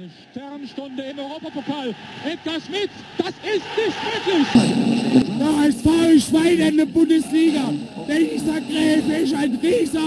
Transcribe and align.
Eine 0.00 0.08
Sternstunde 0.30 1.02
im 1.02 1.18
Europapokal. 1.18 1.94
Edgar 2.24 2.58
Schmidt, 2.58 2.88
das 3.18 3.28
ist 3.28 3.66
nicht 3.76 3.98
möglich. 4.26 5.28
Der 5.38 5.56
HSV 5.58 6.26
Schwein 6.26 6.58
in 6.58 6.76
der 6.78 6.86
Bundesliga. 6.86 7.74
Dieser 8.08 8.60
Gräfe 8.62 9.12
ist 9.12 9.34
ein 9.34 9.58
Rieser. 9.62 10.00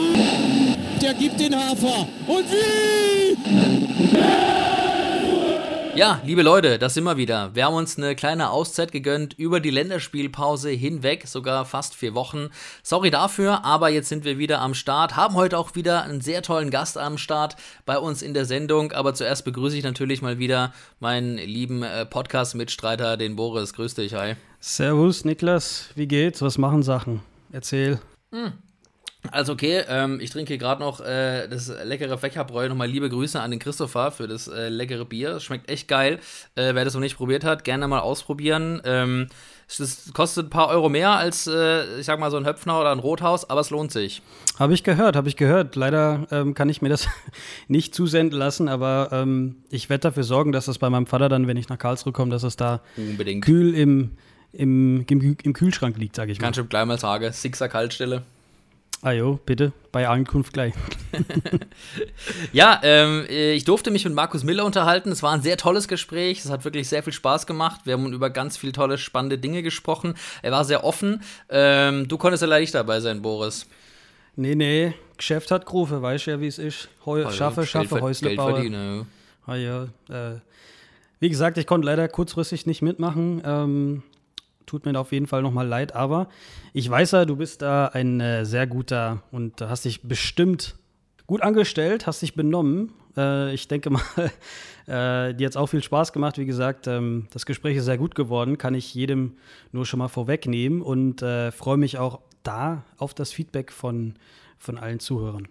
Der 1.00 1.14
gibt 1.14 1.40
den 1.40 1.56
Hafer. 1.56 2.08
Und 2.26 2.46
wie? 2.50 3.38
Ja, 4.18 4.63
liebe 6.24 6.42
Leute, 6.42 6.80
das 6.80 6.96
sind 6.96 7.04
wir 7.04 7.18
wieder. 7.18 7.54
Wir 7.54 7.66
haben 7.66 7.76
uns 7.76 7.98
eine 7.98 8.16
kleine 8.16 8.50
Auszeit 8.50 8.92
gegönnt 8.92 9.34
über 9.38 9.60
die 9.60 9.70
Länderspielpause 9.70 10.72
hinweg, 10.72 11.28
sogar 11.28 11.66
fast 11.66 11.94
vier 11.94 12.16
Wochen. 12.16 12.50
Sorry 12.82 13.12
dafür, 13.12 13.64
aber 13.64 13.90
jetzt 13.90 14.10
sind 14.10 14.26
wir 14.26 14.40
wieder 14.40 14.60
am 14.60 14.74
Start, 14.74 15.16
haben 15.16 15.36
heute 15.36 15.58
auch 15.58 15.76
wieder 15.76 16.04
einen 16.04 16.20
sehr 16.20 16.42
tollen 16.42 16.72
Gast 16.72 16.98
am 16.98 17.20
Start 17.20 17.58
bei 17.86 18.00
uns 18.00 18.24
in 18.24 18.34
der 18.34 18.46
Sendung. 18.46 18.92
Aber 18.92 19.14
zuerst 19.14 19.46
begrüße 19.46 19.78
ich 19.78 19.84
natürlich 19.84 20.24
mal 20.24 20.40
wieder 20.40 20.74
meinen 21.00 21.38
lieben 21.38 21.84
äh, 21.84 22.08
Podcast-Mitstreiter, 22.08 23.16
den 23.16 23.36
Boris. 23.36 23.74
Grüß 23.74 23.94
dich, 23.94 24.16
hi. 24.16 24.36
Servus, 24.60 25.26
Niklas. 25.26 25.90
Wie 25.94 26.08
geht's? 26.08 26.42
Was 26.42 26.58
machen 26.58 26.82
Sachen? 26.82 27.22
Erzähl. 27.52 28.00
Hm. 28.32 28.54
Also 29.32 29.54
okay, 29.54 29.84
ähm, 29.88 30.20
ich 30.20 30.30
trinke 30.32 30.58
gerade 30.58 30.82
noch 30.82 31.00
äh, 31.00 31.48
das 31.48 31.72
leckere 31.84 32.18
Fächerbräu. 32.18 32.68
Nochmal 32.68 32.90
liebe 32.90 33.10
Grüße 33.10 33.40
an 33.40 33.52
den 33.52 33.60
Christopher 33.60 34.12
für 34.12 34.28
das 34.28 34.48
äh, 34.48 34.70
leckere 34.70 35.06
Bier. 35.06 35.40
Schmeckt 35.40 35.70
echt 35.70 35.88
geil. 35.88 36.20
Äh, 36.56 36.76
wer 36.76 36.86
das 36.86 36.94
noch 36.94 37.02
nicht 37.02 37.18
probiert 37.18 37.44
hat, 37.44 37.64
gerne 37.64 37.88
mal 37.88 38.00
ausprobieren. 38.00 38.82
Ähm, 38.86 39.28
es 39.68 40.12
kostet 40.14 40.48
ein 40.48 40.50
paar 40.50 40.68
Euro 40.68 40.90
mehr 40.90 41.12
als, 41.12 41.48
äh, 41.48 42.00
ich 42.00 42.06
sag 42.06 42.20
mal, 42.20 42.30
so 42.30 42.38
ein 42.38 42.46
Höpfner 42.46 42.80
oder 42.80 42.92
ein 42.92 43.00
Rothaus, 43.00 43.50
aber 43.50 43.62
es 43.62 43.70
lohnt 43.70 43.92
sich. 43.92 44.22
Habe 44.60 44.74
ich 44.74 44.84
gehört, 44.84 45.16
habe 45.16 45.30
ich 45.30 45.36
gehört. 45.36 45.76
Leider 45.76 46.28
ähm, 46.32 46.54
kann 46.54 46.70
ich 46.70 46.82
mir 46.82 46.90
das 46.90 47.08
nicht 47.68 47.96
zusenden 47.96 48.38
lassen, 48.38 48.68
aber 48.68 49.10
ähm, 49.12 49.56
ich 49.70 49.90
werde 49.90 50.02
dafür 50.02 50.24
sorgen, 50.24 50.52
dass 50.52 50.66
das 50.66 50.78
bei 50.78 50.90
meinem 50.90 51.08
Vater 51.08 51.30
dann, 51.30 51.48
wenn 51.48 51.58
ich 51.58 51.70
nach 51.70 51.78
Karlsruhe 51.78 52.14
komme, 52.14 52.30
dass 52.30 52.44
es 52.44 52.56
da 52.56 52.82
Unbedingt. 52.98 53.44
kühl 53.44 53.74
im, 53.74 54.12
im, 54.52 55.06
im, 55.08 55.38
im 55.42 55.54
Kühlschrank 55.54 55.98
liegt, 55.98 56.16
sage 56.16 56.32
ich 56.32 56.40
mal. 56.40 56.46
Kannst 56.46 56.60
du 56.60 56.66
gleich 56.66 56.86
mal 56.86 57.00
sagen, 57.00 57.32
Sixer 57.32 57.70
Kaltstelle. 57.70 58.24
Ah 59.06 59.12
jo, 59.12 59.38
bitte, 59.46 59.74
bei 59.92 60.08
Ankunft 60.08 60.54
gleich. 60.54 60.74
ja, 62.54 62.80
ähm, 62.84 63.26
ich 63.28 63.66
durfte 63.66 63.92
mich 63.92 64.06
mit 64.06 64.14
Markus 64.14 64.46
Miller 64.46 64.64
unterhalten. 64.64 65.12
Es 65.12 65.22
war 65.22 65.34
ein 65.34 65.42
sehr 65.42 65.58
tolles 65.58 65.90
Gespräch. 65.90 66.40
Es 66.40 66.50
hat 66.50 66.64
wirklich 66.64 66.88
sehr 66.88 67.04
viel 67.04 67.12
Spaß 67.12 67.46
gemacht. 67.46 67.82
Wir 67.84 67.96
haben 67.96 68.14
über 68.14 68.30
ganz 68.30 68.56
viele 68.56 68.72
tolle, 68.72 68.98
spannende 68.98 69.38
Dinge 69.38 69.62
gesprochen. 69.62 70.14
Er 70.42 70.54
war 70.54 70.64
sehr 70.64 70.86
offen. 70.86 71.22
Ähm, 71.50 72.08
du 72.08 72.18
konntest 72.18 72.44
ja 72.44 72.48
leider 72.48 72.62
nicht 72.62 72.74
dabei 72.74 73.02
sein, 73.02 73.22
Boris. 73.22 73.68
Nee, 74.38 74.56
nee, 74.56 74.94
Geschäft 75.18 75.52
hat 75.52 75.66
Grufe, 75.66 76.02
weißt 76.02 76.28
du 76.28 76.32
ja, 76.32 76.40
wie 76.40 76.48
es 76.48 76.58
ist. 76.58 76.88
Heu 77.06 77.26
also, 77.26 77.36
schaffe, 77.36 77.66
schaffe, 77.66 78.00
Häusle 78.00 78.38
bauen. 78.38 79.06
Ah, 79.46 79.56
ja, 79.56 79.84
äh, 80.10 80.40
wie 81.20 81.28
gesagt, 81.28 81.58
ich 81.58 81.68
konnte 81.68 81.88
leider 81.88 82.08
kurzfristig 82.08 82.66
nicht 82.66 82.82
mitmachen. 82.82 83.42
Ähm, 83.46 84.04
tut 84.66 84.86
mir 84.86 84.98
auf 85.00 85.12
jeden 85.12 85.28
Fall 85.28 85.42
nochmal 85.42 85.68
leid, 85.68 85.96
aber 85.96 86.28
ich 86.74 86.90
weiß 86.90 87.12
ja, 87.12 87.26
du 87.26 87.36
bist 87.36 87.62
da 87.62 87.88
ein 87.88 88.20
äh, 88.20 88.46
sehr 88.46 88.68
guter 88.68 89.24
und 89.32 89.62
hast 89.62 89.86
dich 89.86 90.02
bestimmt 90.04 90.76
gut 91.28 91.42
angestellt, 91.42 92.08
hast 92.08 92.22
dich 92.22 92.36
benommen. 92.36 92.92
Äh, 93.18 93.54
ich 93.54 93.68
denke 93.68 93.90
mal, 93.92 94.02
äh, 94.88 95.34
dir 95.34 95.46
hat 95.46 95.52
es 95.52 95.58
auch 95.58 95.68
viel 95.68 95.84
Spaß 95.84 96.14
gemacht. 96.14 96.38
Wie 96.38 96.46
gesagt, 96.46 96.88
ähm, 96.88 97.28
das 97.32 97.46
Gespräch 97.46 97.78
ist 97.78 97.86
sehr 97.86 97.98
gut 97.98 98.16
geworden, 98.16 98.58
kann 98.58 98.76
ich 98.76 98.94
jedem 98.94 99.38
nur 99.72 99.86
schon 99.86 100.00
mal 100.00 100.08
vorwegnehmen 100.08 100.82
und 100.82 101.22
äh, 101.22 101.52
freue 101.52 101.78
mich 101.78 101.98
auch 101.98 102.22
da 102.44 102.84
auf 102.98 103.14
das 103.14 103.32
Feedback 103.32 103.72
von, 103.72 104.16
von 104.64 104.78
allen 104.78 105.00
Zuhörern. 105.00 105.48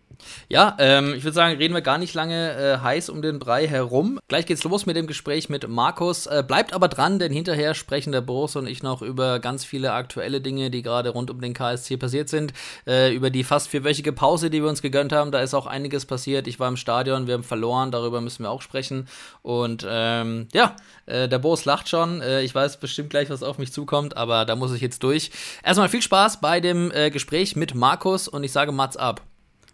Ja, 0.49 0.77
ähm, 0.79 1.15
ich 1.15 1.25
würde 1.25 1.35
sagen, 1.35 1.57
reden 1.57 1.75
wir 1.75 1.81
gar 1.81 1.99
nicht 1.99 2.15
lange 2.15 2.53
äh, 2.53 2.79
heiß 2.79 3.09
um 3.09 3.23
den 3.23 3.39
Brei 3.39 3.67
herum. 3.67 4.21
Gleich 4.29 4.47
geht's 4.47 4.65
los 4.65 4.87
mit 4.87 4.97
dem 4.97 5.07
Gespräch 5.07 5.49
mit 5.49 5.69
Markus. 5.69 6.27
Äh, 6.27 6.45
bleibt 6.47 6.73
aber 6.73 6.89
dran, 6.89 7.19
denn 7.19 7.33
hinterher 7.33 7.75
sprechen 7.75 8.13
der 8.13 8.21
Boris 8.21 8.57
und 8.57 8.67
ich 8.67 8.83
noch 8.83 9.03
über 9.03 9.41
ganz 9.41 9.65
viele 9.65 9.93
aktuelle 9.93 10.41
Dinge, 10.41 10.71
die 10.71 10.83
gerade 10.83 11.11
rund 11.11 11.31
um 11.31 11.41
den 11.41 11.55
KSC 11.55 11.97
passiert 11.97 12.29
sind. 12.29 12.53
Äh, 12.87 13.15
über 13.15 13.31
die 13.31 13.45
fast 13.45 13.69
vierwöchige 13.69 14.13
Pause, 14.13 14.51
die 14.51 14.63
wir 14.63 14.69
uns 14.69 14.83
gegönnt 14.83 15.13
haben. 15.13 15.33
Da 15.33 15.41
ist 15.41 15.55
auch 15.55 15.67
einiges 15.67 16.07
passiert. 16.07 16.47
Ich 16.47 16.61
war 16.61 16.69
im 16.69 16.77
Stadion, 16.77 17.27
wir 17.27 17.35
haben 17.35 17.43
verloren, 17.43 17.91
darüber 17.91 18.21
müssen 18.21 18.45
wir 18.45 18.51
auch 18.51 18.63
sprechen. 18.63 19.09
Und 19.43 19.87
ähm, 19.89 20.49
ja, 20.53 20.77
äh, 21.07 21.29
der 21.29 21.39
Boris 21.39 21.65
lacht 21.65 21.89
schon. 21.89 22.21
Äh, 22.21 22.43
ich 22.43 22.55
weiß 22.55 22.79
bestimmt 22.79 23.11
gleich, 23.11 23.31
was 23.31 23.43
auf 23.43 23.59
mich 23.59 23.73
zukommt, 23.73 24.17
aber 24.17 24.45
da 24.45 24.57
muss 24.57 24.73
ich 24.73 24.81
jetzt 24.81 25.03
durch. 25.03 25.31
Erstmal 25.63 25.89
viel 25.89 26.03
Spaß 26.03 26.41
bei 26.41 26.61
dem 26.61 26.91
äh, 26.93 27.11
Gespräch 27.11 27.57
mit 27.57 27.75
Markus 27.75 28.29
und 28.29 28.45
ich 28.45 28.53
sage 28.53 28.73
Mats 28.73 28.97
ab. 29.03 29.21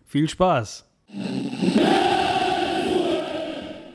Viel 0.07 0.29
Spaß. 0.29 0.85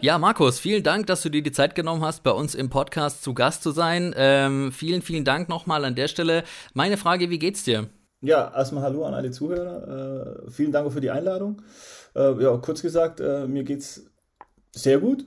Ja, 0.01 0.17
Markus, 0.17 0.59
vielen 0.59 0.83
Dank, 0.83 1.07
dass 1.07 1.21
du 1.21 1.29
dir 1.29 1.41
die 1.41 1.51
Zeit 1.51 1.75
genommen 1.75 2.03
hast, 2.03 2.23
bei 2.23 2.31
uns 2.31 2.55
im 2.55 2.69
Podcast 2.69 3.23
zu 3.23 3.33
Gast 3.33 3.63
zu 3.63 3.71
sein. 3.71 4.13
Ähm, 4.17 4.71
vielen, 4.71 5.01
vielen 5.01 5.23
Dank 5.23 5.49
nochmal 5.49 5.85
an 5.85 5.95
der 5.95 6.07
Stelle. 6.07 6.43
Meine 6.73 6.97
Frage, 6.97 7.29
wie 7.29 7.39
geht's 7.39 7.63
dir? 7.63 7.87
Ja, 8.21 8.53
erstmal 8.55 8.83
Hallo 8.83 9.05
an 9.05 9.13
alle 9.13 9.31
Zuhörer. 9.31 10.45
Äh, 10.45 10.51
vielen 10.51 10.71
Dank 10.71 10.91
für 10.91 11.01
die 11.01 11.09
Einladung. 11.09 11.61
Äh, 12.15 12.41
ja, 12.41 12.57
kurz 12.57 12.81
gesagt, 12.81 13.19
äh, 13.19 13.47
mir 13.47 13.63
geht's 13.63 14.05
sehr 14.71 14.99
gut. 14.99 15.25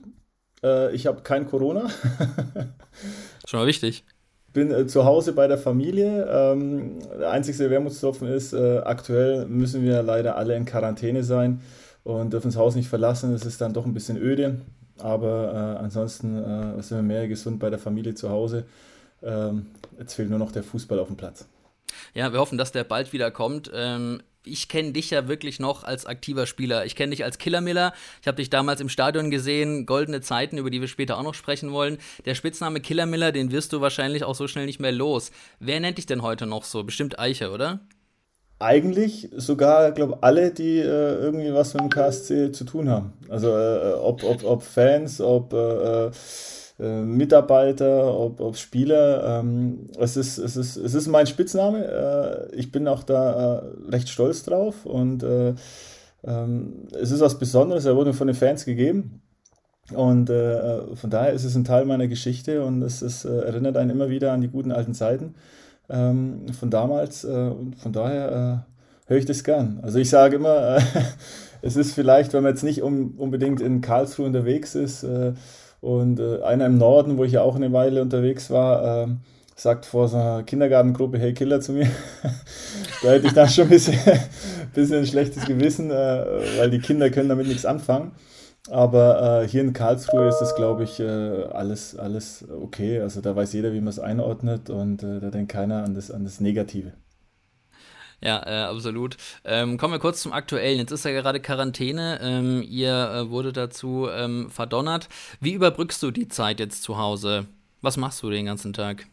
Äh, 0.63 0.93
ich 0.95 1.07
habe 1.07 1.21
kein 1.21 1.47
Corona. 1.47 1.89
Schon 3.47 3.59
mal 3.59 3.67
wichtig 3.67 4.05
bin 4.57 4.71
äh, 4.71 4.87
zu 4.87 5.05
Hause 5.05 5.33
bei 5.33 5.47
der 5.47 5.59
Familie. 5.59 6.27
Ähm, 6.27 6.97
der 7.19 7.29
einzige 7.29 7.69
Wermutstropfen 7.69 8.27
ist, 8.27 8.53
äh, 8.53 8.79
aktuell 8.79 9.45
müssen 9.45 9.83
wir 9.83 10.01
leider 10.01 10.35
alle 10.35 10.55
in 10.55 10.65
Quarantäne 10.65 11.23
sein 11.23 11.61
und 12.03 12.33
dürfen 12.33 12.47
das 12.47 12.57
Haus 12.57 12.73
nicht 12.73 12.89
verlassen. 12.89 13.31
Es 13.35 13.45
ist 13.45 13.61
dann 13.61 13.73
doch 13.73 13.85
ein 13.85 13.93
bisschen 13.93 14.17
öde. 14.17 14.61
Aber 14.97 15.53
äh, 15.53 15.83
ansonsten 15.83 16.43
äh, 16.43 16.81
sind 16.81 16.97
wir 16.97 17.03
mehr 17.03 17.27
gesund 17.27 17.59
bei 17.59 17.69
der 17.69 17.77
Familie 17.77 18.15
zu 18.15 18.31
Hause. 18.31 18.65
Ähm, 19.21 19.67
jetzt 19.99 20.15
fehlt 20.15 20.31
nur 20.31 20.39
noch 20.39 20.51
der 20.51 20.63
Fußball 20.63 20.97
auf 20.97 21.07
dem 21.07 21.17
Platz. 21.17 21.45
Ja, 22.15 22.33
wir 22.33 22.39
hoffen, 22.39 22.57
dass 22.57 22.71
der 22.71 22.83
bald 22.83 23.13
wieder 23.13 23.29
kommt. 23.29 23.69
Ähm, 23.75 24.23
ich 24.51 24.67
kenne 24.67 24.91
dich 24.91 25.09
ja 25.09 25.27
wirklich 25.27 25.59
noch 25.59 25.83
als 25.83 26.05
aktiver 26.05 26.45
Spieler. 26.45 26.85
Ich 26.85 26.95
kenne 26.95 27.11
dich 27.11 27.23
als 27.23 27.37
Killer 27.37 27.61
Miller. 27.61 27.93
Ich 28.21 28.27
habe 28.27 28.37
dich 28.37 28.49
damals 28.49 28.81
im 28.81 28.89
Stadion 28.89 29.31
gesehen, 29.31 29.85
goldene 29.85 30.21
Zeiten, 30.21 30.57
über 30.57 30.69
die 30.69 30.81
wir 30.81 30.87
später 30.87 31.17
auch 31.17 31.23
noch 31.23 31.33
sprechen 31.33 31.71
wollen. 31.71 31.97
Der 32.25 32.35
Spitzname 32.35 32.79
Killer 32.81 33.05
Miller, 33.05 33.31
den 33.31 33.51
wirst 33.51 33.73
du 33.73 33.81
wahrscheinlich 33.81 34.23
auch 34.23 34.35
so 34.35 34.47
schnell 34.47 34.65
nicht 34.65 34.79
mehr 34.79 34.91
los. 34.91 35.31
Wer 35.59 35.79
nennt 35.79 35.97
dich 35.97 36.05
denn 36.05 36.21
heute 36.21 36.45
noch 36.45 36.63
so? 36.63 36.83
Bestimmt 36.83 37.19
Eiche, 37.19 37.51
oder? 37.51 37.81
Eigentlich 38.59 39.29
sogar, 39.35 39.91
glaube 39.91 40.17
alle, 40.21 40.51
die 40.51 40.79
äh, 40.79 41.13
irgendwie 41.15 41.53
was 41.53 41.75
mit 41.75 41.83
dem 41.83 41.89
KSC 41.89 42.51
zu 42.51 42.63
tun 42.63 42.89
haben. 42.89 43.13
Also 43.29 43.49
äh, 43.49 43.93
ob, 43.93 44.23
ob, 44.23 44.43
ob 44.43 44.63
Fans, 44.63 45.21
ob 45.21 45.53
äh, 45.53 46.09
äh 46.79 46.83
äh, 46.83 47.01
Mitarbeiter, 47.01 48.17
ob, 48.17 48.39
ob 48.39 48.57
Spieler. 48.57 49.39
Ähm, 49.39 49.89
es, 49.97 50.17
ist, 50.17 50.37
es, 50.37 50.55
ist, 50.55 50.77
es 50.77 50.93
ist 50.93 51.07
mein 51.07 51.27
Spitzname. 51.27 51.85
Äh, 52.51 52.55
ich 52.55 52.71
bin 52.71 52.87
auch 52.87 53.03
da 53.03 53.59
äh, 53.59 53.61
recht 53.89 54.09
stolz 54.09 54.43
drauf 54.43 54.85
und 54.85 55.23
äh, 55.23 55.53
ähm, 56.23 56.87
es 56.99 57.11
ist 57.11 57.21
was 57.21 57.39
Besonderes. 57.39 57.85
Er 57.85 57.95
wurde 57.95 58.13
von 58.13 58.27
den 58.27 58.35
Fans 58.35 58.65
gegeben. 58.65 59.21
Und 59.93 60.29
äh, 60.29 60.95
von 60.97 61.09
daher 61.09 61.31
ist 61.31 61.45
es 61.45 61.55
ein 61.55 61.63
Teil 61.63 61.85
meiner 61.85 62.09
Geschichte 62.09 62.61
und 62.61 62.81
es 62.81 63.01
ist, 63.01 63.23
erinnert 63.23 63.77
einen 63.77 63.89
immer 63.89 64.09
wieder 64.09 64.33
an 64.33 64.41
die 64.41 64.49
guten 64.49 64.73
alten 64.73 64.93
Zeiten 64.93 65.35
ähm, 65.89 66.45
von 66.51 66.69
damals. 66.69 67.23
und 67.23 67.77
von 67.77 67.93
daher 67.93 68.65
höre 69.05 69.17
ich 69.17 69.25
das 69.25 69.45
gern. 69.45 69.79
Also 69.83 69.99
ich 69.99 70.09
sage 70.09 70.35
immer, 70.35 70.79
es 71.61 71.77
ist 71.77 71.93
vielleicht, 71.93 72.33
wenn 72.33 72.43
man 72.43 72.51
jetzt 72.51 72.65
nicht 72.65 72.81
um, 72.81 73.13
unbedingt 73.17 73.61
in 73.61 73.79
Karlsruhe 73.79 74.25
unterwegs 74.25 74.75
ist, 74.75 75.05
und 75.81 76.19
äh, 76.19 76.41
einer 76.41 76.65
im 76.65 76.77
Norden, 76.77 77.17
wo 77.17 77.23
ich 77.23 77.33
ja 77.33 77.41
auch 77.41 77.55
eine 77.55 77.71
Weile 77.73 78.01
unterwegs 78.01 78.49
war, 78.49 79.03
äh, 79.03 79.07
sagt 79.55 79.85
vor 79.85 80.07
so 80.07 80.41
Kindergartengruppe, 80.45 81.17
hey 81.17 81.33
Killer 81.33 81.61
zu 81.61 81.73
mir. 81.73 81.87
da 83.03 83.09
hätte 83.09 83.27
ich 83.27 83.33
dann 83.33 83.49
schon 83.49 83.65
ein 83.65 83.69
bisschen, 83.69 83.97
bisschen 84.73 84.99
ein 84.99 85.07
schlechtes 85.07 85.45
Gewissen, 85.45 85.91
äh, 85.91 86.25
weil 86.57 86.69
die 86.69 86.79
Kinder 86.79 87.09
können 87.09 87.29
damit 87.29 87.47
nichts 87.47 87.65
anfangen. 87.65 88.11
Aber 88.69 89.43
äh, 89.43 89.47
hier 89.47 89.61
in 89.61 89.73
Karlsruhe 89.73 90.27
ist 90.27 90.39
das, 90.39 90.55
glaube 90.55 90.83
ich, 90.83 90.99
äh, 90.99 91.03
alles, 91.03 91.97
alles 91.97 92.45
okay. 92.49 92.99
Also 92.99 93.21
da 93.21 93.35
weiß 93.35 93.53
jeder, 93.53 93.73
wie 93.73 93.79
man 93.79 93.87
es 93.87 93.99
einordnet 93.99 94.69
und 94.69 95.03
äh, 95.03 95.19
da 95.19 95.29
denkt 95.29 95.51
keiner 95.51 95.83
an 95.83 95.95
das, 95.95 96.11
an 96.11 96.23
das 96.25 96.39
Negative. 96.41 96.91
Ja, 98.21 98.41
äh, 98.45 98.63
absolut. 98.63 99.15
Ähm, 99.45 99.77
kommen 99.77 99.93
wir 99.93 99.99
kurz 99.99 100.21
zum 100.21 100.33
Aktuellen. 100.33 100.79
Jetzt 100.79 100.91
ist 100.91 101.05
ja 101.05 101.11
gerade 101.11 101.39
Quarantäne. 101.39 102.19
Ähm, 102.21 102.63
ihr 102.67 103.11
äh, 103.11 103.29
wurde 103.29 103.53
dazu 103.53 104.07
ähm, 104.11 104.49
verdonnert. 104.49 105.07
Wie 105.39 105.53
überbrückst 105.53 106.01
du 106.01 106.11
die 106.11 106.27
Zeit 106.27 106.59
jetzt 106.59 106.81
zu 106.81 106.97
Hause? 106.97 107.45
Was 107.81 107.97
machst 107.97 108.23
du 108.23 108.29
den 108.29 108.47
ganzen 108.47 108.73
Tag? 108.73 109.05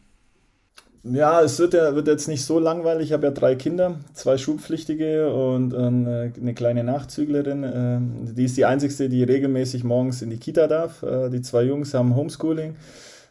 Ja, 1.03 1.39
es 1.41 1.59
wird, 1.59 1.75
ja, 1.75 1.93
wird 1.93 2.07
jetzt 2.07 2.27
nicht 2.27 2.43
so 2.43 2.57
langweilig. 2.57 3.07
Ich 3.07 3.13
habe 3.13 3.27
ja 3.27 3.31
drei 3.31 3.53
Kinder, 3.53 3.99
zwei 4.13 4.39
Schulpflichtige 4.39 5.31
und 5.31 5.71
äh, 5.71 5.77
eine 5.77 6.53
kleine 6.55 6.83
Nachzüglerin. 6.83 7.63
Ähm, 7.63 8.35
die 8.35 8.45
ist 8.45 8.57
die 8.57 8.65
einzige, 8.65 9.07
die 9.07 9.21
regelmäßig 9.21 9.83
morgens 9.83 10.23
in 10.23 10.31
die 10.31 10.37
Kita 10.37 10.65
darf. 10.65 11.03
Äh, 11.03 11.29
die 11.29 11.43
zwei 11.43 11.61
Jungs 11.61 11.93
haben 11.93 12.15
Homeschooling. 12.15 12.75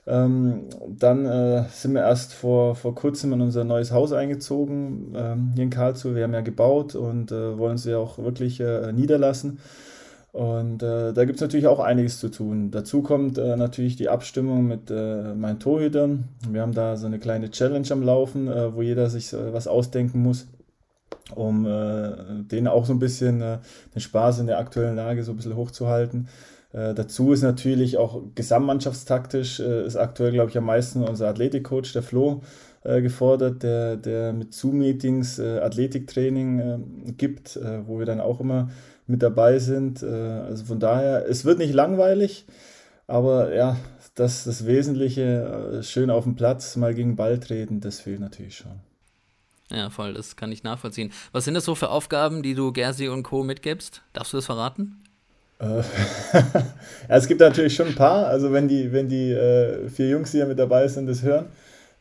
Ähm, 0.06 0.64
dann 0.86 1.24
äh, 1.24 1.64
sind 1.70 1.94
wir 1.94 2.02
erst 2.02 2.34
vor, 2.34 2.74
vor 2.74 2.94
kurzem 2.94 3.32
in 3.32 3.40
unser 3.40 3.64
neues 3.64 3.90
Haus 3.90 4.12
eingezogen, 4.12 5.14
ähm, 5.16 5.52
hier 5.54 5.64
in 5.64 5.70
Karlsruhe. 5.70 6.14
Wir 6.14 6.24
haben 6.24 6.34
ja 6.34 6.42
gebaut 6.42 6.94
und 6.94 7.32
äh, 7.32 7.56
wollen 7.58 7.78
sie 7.78 7.94
auch 7.94 8.18
wirklich 8.18 8.60
äh, 8.60 8.92
niederlassen. 8.92 9.60
Und 10.32 10.82
äh, 10.82 11.12
da 11.12 11.24
gibt 11.24 11.36
es 11.36 11.42
natürlich 11.42 11.68
auch 11.68 11.78
einiges 11.78 12.18
zu 12.18 12.28
tun. 12.28 12.70
Dazu 12.70 13.02
kommt 13.02 13.38
äh, 13.38 13.56
natürlich 13.56 13.96
die 13.96 14.08
Abstimmung 14.08 14.66
mit 14.66 14.90
äh, 14.90 15.32
meinen 15.32 15.60
Torhütern. 15.60 16.24
Wir 16.50 16.60
haben 16.60 16.74
da 16.74 16.96
so 16.96 17.06
eine 17.06 17.20
kleine 17.20 17.50
Challenge 17.50 17.86
am 17.90 18.02
Laufen, 18.02 18.48
wo 18.74 18.82
jeder 18.82 19.08
sich 19.08 19.32
was 19.32 19.68
ausdenken 19.68 20.20
muss, 20.20 20.48
um 21.34 21.64
denen 21.64 22.66
auch 22.66 22.84
so 22.84 22.92
ein 22.92 22.98
bisschen 22.98 23.38
den 23.38 24.00
Spaß 24.00 24.40
in 24.40 24.48
der 24.48 24.58
aktuellen 24.58 24.96
Lage 24.96 25.22
so 25.22 25.32
ein 25.32 25.36
bisschen 25.36 25.56
hochzuhalten. 25.56 26.28
Dazu 26.74 27.32
ist 27.32 27.42
natürlich 27.42 27.98
auch 27.98 28.20
gesamtmannschaftstaktisch, 28.34 29.60
ist 29.60 29.96
aktuell, 29.96 30.32
glaube 30.32 30.50
ich, 30.50 30.58
am 30.58 30.64
meisten 30.64 31.04
unser 31.04 31.28
Athletikcoach, 31.28 31.92
der 31.92 32.02
Flo, 32.02 32.42
gefordert, 32.82 33.62
der, 33.62 33.96
der 33.96 34.32
mit 34.32 34.52
Zoom-Meetings 34.52 35.38
Athletiktraining 35.38 37.14
gibt, 37.16 37.56
wo 37.86 37.98
wir 37.98 38.06
dann 38.06 38.20
auch 38.20 38.40
immer 38.40 38.68
mit 39.06 39.22
dabei 39.22 39.58
sind. 39.58 40.02
Äh, 40.02 40.06
also 40.06 40.64
von 40.64 40.80
daher, 40.80 41.26
es 41.28 41.44
wird 41.44 41.58
nicht 41.58 41.74
langweilig, 41.74 42.46
aber 43.06 43.54
ja, 43.54 43.76
das, 44.14 44.44
das 44.44 44.66
Wesentliche, 44.66 45.78
äh, 45.78 45.82
schön 45.82 46.10
auf 46.10 46.24
dem 46.24 46.36
Platz 46.36 46.76
mal 46.76 46.94
gegen 46.94 47.16
Ball 47.16 47.38
treten, 47.38 47.80
das 47.80 48.00
fehlt 48.00 48.20
natürlich 48.20 48.56
schon. 48.56 48.80
Ja, 49.70 49.90
voll, 49.90 50.14
das 50.14 50.36
kann 50.36 50.52
ich 50.52 50.62
nachvollziehen. 50.62 51.10
Was 51.32 51.44
sind 51.44 51.54
das 51.54 51.64
so 51.64 51.74
für 51.74 51.88
Aufgaben, 51.88 52.42
die 52.42 52.54
du 52.54 52.70
Gersi 52.72 53.08
und 53.08 53.22
Co. 53.22 53.42
mitgibst? 53.42 54.02
Darfst 54.12 54.32
du 54.32 54.36
das 54.36 54.46
verraten? 54.46 55.03
Äh, 55.58 55.64
ja, 56.34 57.16
es 57.16 57.26
gibt 57.26 57.40
natürlich 57.40 57.74
schon 57.74 57.88
ein 57.88 57.94
paar. 57.94 58.26
Also 58.26 58.52
wenn 58.52 58.68
die, 58.68 58.92
wenn 58.92 59.08
die 59.08 59.32
äh, 59.32 59.88
vier 59.88 60.08
Jungs, 60.08 60.32
die 60.32 60.38
ja 60.38 60.46
mit 60.46 60.58
dabei 60.58 60.88
sind, 60.88 61.06
das 61.06 61.22
hören, 61.22 61.46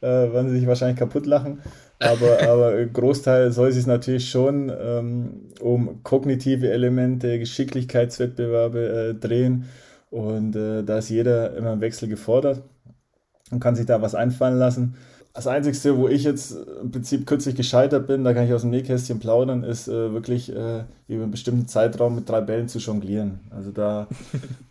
äh, 0.02 0.08
werden 0.08 0.50
sie 0.50 0.60
sich 0.60 0.68
wahrscheinlich 0.68 1.00
kaputt 1.00 1.26
lachen 1.26 1.62
aber, 2.04 2.42
aber 2.50 2.86
Großteil 2.86 3.52
soll 3.52 3.72
sich 3.72 3.88
natürlich 3.88 4.30
schon 4.30 4.72
ähm, 4.78 5.52
um 5.60 6.04
kognitive 6.04 6.70
Elemente, 6.70 7.40
Geschicklichkeitswettbewerbe 7.40 8.80
äh, 8.80 9.14
drehen. 9.14 9.66
Und 10.10 10.56
äh, 10.56 10.84
da 10.84 11.00
ist 11.00 11.10
jeder 11.10 11.56
immer 11.56 11.74
im 11.74 11.82
Wechsel 11.82 12.08
gefordert 12.08 12.62
und 13.52 13.60
kann 13.60 13.76
sich 13.76 13.86
da 13.86 14.02
was 14.02 14.16
einfallen 14.16 14.60
lassen. 14.60 14.96
Das 15.36 15.48
Einzige, 15.48 15.98
wo 15.98 16.08
ich 16.08 16.26
jetzt 16.26 16.56
im 16.80 16.92
Prinzip 16.92 17.26
kürzlich 17.26 17.56
gescheitert 17.56 18.06
bin, 18.06 18.24
da 18.24 18.36
kann 18.36 18.46
ich 18.46 18.54
aus 18.54 18.62
dem 18.62 18.70
Nähkästchen 18.70 19.20
plaudern, 19.20 19.64
ist 19.64 19.88
äh, 19.88 20.14
wirklich 20.14 20.52
äh, 20.52 20.84
über 21.08 21.24
einen 21.24 21.32
bestimmten 21.32 21.68
Zeitraum 21.68 22.14
mit 22.14 22.30
drei 22.30 22.42
Bällen 22.42 22.68
zu 22.68 22.78
jonglieren. 22.78 23.40
Also 23.50 23.72
da, 23.72 24.08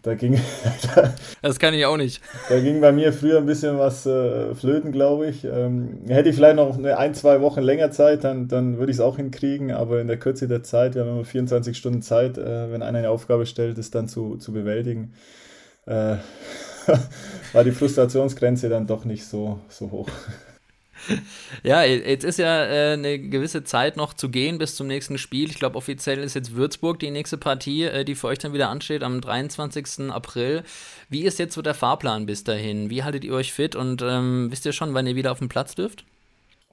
da 0.03 0.15
ging. 0.15 0.35
da, 0.95 1.15
das 1.43 1.59
kann 1.59 1.75
ich 1.75 1.85
auch 1.85 1.97
nicht. 1.97 2.23
Da 2.49 2.61
ging 2.61 2.81
bei 2.81 2.93
mir 2.93 3.13
früher 3.13 3.39
ein 3.39 3.47
bisschen 3.47 3.77
was 3.77 4.07
äh, 4.07 4.55
flöten, 4.55 4.93
glaube 4.93 5.27
ich. 5.27 5.45
Ähm, 5.45 6.03
hätte 6.07 6.29
ich 6.29 6.37
vielleicht 6.37 6.55
noch 6.55 6.79
eine 6.79 6.97
ein, 6.97 7.13
zwei 7.15 7.41
Wochen 7.41 7.61
länger 7.61 7.91
Zeit, 7.91 8.23
dann, 8.23 8.47
dann 8.47 8.79
würde 8.79 8.93
ich 8.93 8.99
es 8.99 9.01
auch 9.01 9.17
hinkriegen, 9.17 9.73
aber 9.73 10.01
in 10.01 10.07
der 10.07 10.21
Kürze 10.21 10.47
der 10.47 10.63
Zeit, 10.63 10.95
wir 10.95 11.03
haben 11.03 11.11
immer 11.11 11.25
24 11.25 11.77
Stunden 11.77 12.03
Zeit, 12.03 12.39
äh, 12.39 12.71
wenn 12.71 12.83
einer 12.83 12.99
eine 12.99 13.11
Aufgabe 13.11 13.47
stellt, 13.47 13.79
das 13.79 13.91
dann 13.91 14.07
zu, 14.07 14.37
zu 14.37 14.53
bewältigen. 14.53 15.15
Äh, 15.87 16.19
war 17.53 17.65
die 17.65 17.73
Frustrationsgrenze 17.73 18.69
dann 18.69 18.87
doch 18.87 19.05
nicht 19.05 19.25
so, 19.25 19.59
so 19.69 19.91
hoch. 19.91 20.09
Ja, 21.63 21.85
jetzt 21.85 22.25
ist 22.25 22.39
ja 22.39 22.65
äh, 22.65 22.93
eine 22.95 23.19
gewisse 23.19 23.65
Zeit 23.65 23.97
noch 23.97 24.15
zu 24.15 24.29
gehen 24.29 24.59
bis 24.59 24.75
zum 24.75 24.87
nächsten 24.87 25.19
Spiel. 25.19 25.51
Ich 25.51 25.59
glaube, 25.59 25.77
offiziell 25.77 26.19
ist 26.19 26.35
jetzt 26.35 26.55
Würzburg 26.55 26.99
die 26.99 27.11
nächste 27.11 27.39
Partie, 27.39 27.85
äh, 27.85 28.05
die 28.05 28.15
für 28.15 28.29
euch 28.29 28.39
dann 28.39 28.53
wieder 28.53 28.69
ansteht 28.69 29.03
am 29.03 29.21
23. 29.21 30.11
April. 30.11 30.65
Wie 31.09 31.23
ist 31.23 31.39
jetzt 31.39 31.55
so 31.55 31.63
der 31.63 31.75
Fahrplan 31.75 32.27
bis 32.27 32.45
dahin? 32.45 32.91
Wie 32.91 33.05
haltet 33.05 33.25
ihr 33.25 33.35
euch 33.35 33.53
fit 33.53 33.77
und 33.77 34.03
ähm, 34.03 34.51
wisst 34.51 34.67
ihr 34.67 34.73
schon, 34.73 34.95
wann 34.95 35.07
ihr 35.07 35.17
wieder 35.17 35.33
auf 35.33 35.39
den 35.39 35.49
Platz 35.49 35.75
dürft? 35.75 36.05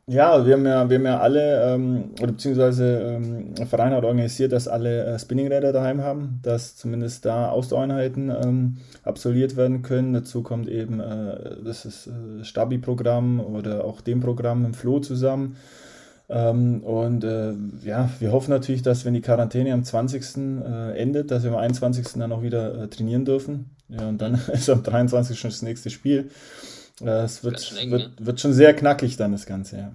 Ja, 0.10 0.44
wir 0.44 0.56
haben 0.56 0.66
ja, 0.66 0.90
wir 0.90 0.98
haben 0.98 1.06
ja 1.06 1.20
alle, 1.20 1.76
ähm, 1.76 2.06
oder 2.20 2.32
beziehungsweise 2.32 3.00
ähm, 3.00 3.54
der 3.54 3.68
Verein 3.68 3.94
hat 3.94 4.04
organisiert, 4.04 4.52
dass 4.54 4.68
alle 4.68 5.06
äh, 5.06 5.20
Spinningräder 5.20 5.72
daheim 5.72 6.02
haben, 6.02 6.40
dass 6.42 6.76
zumindest 6.76 7.26
da 7.26 7.50
Ausdauereinheiten 7.50 8.32
ähm, 8.32 8.78
absolviert 9.04 9.56
werden 9.56 9.84
können. 9.84 10.14
Dazu 10.14 10.42
kommt 10.42 10.68
eben 10.68 11.00
äh, 11.00 11.58
das 11.64 11.86
äh, 11.86 12.44
Stabi-Programm 12.44 13.40
oder 13.40 13.86
auch 13.86 14.02
dem 14.02 14.20
Programm 14.20 14.66
im 14.66 14.74
Floh 14.74 14.98
zusammen. 14.98 15.58
Ähm, 16.28 16.82
und 16.82 17.24
äh, 17.24 17.54
ja, 17.84 18.10
wir 18.18 18.32
hoffen 18.32 18.50
natürlich, 18.50 18.82
dass 18.82 19.06
wenn 19.06 19.14
die 19.14 19.22
Quarantäne 19.22 19.74
am 19.74 19.84
20. 19.84 20.38
Äh, 20.38 20.98
endet, 20.98 21.30
dass 21.30 21.44
wir 21.44 21.52
am 21.52 21.58
21. 21.58 22.14
dann 22.14 22.32
auch 22.32 22.42
wieder 22.42 22.84
äh, 22.84 22.88
trainieren 22.88 23.26
dürfen. 23.26 23.70
Ja, 23.90 24.10
und 24.10 24.20
dann 24.20 24.42
ist 24.54 24.72
am 24.72 24.82
23. 24.82 25.40
schon 25.40 25.52
das 25.52 25.62
nächste 25.62 25.92
Spiel. 25.92 26.32
Es 27.02 27.44
wird, 27.44 27.76
eng, 27.80 27.92
wird, 27.92 28.20
ne? 28.20 28.26
wird 28.26 28.40
schon 28.40 28.54
sehr 28.54 28.74
knackig 28.74 29.18
dann 29.18 29.32
das 29.32 29.46
Ganze, 29.46 29.78
ja. 29.78 29.92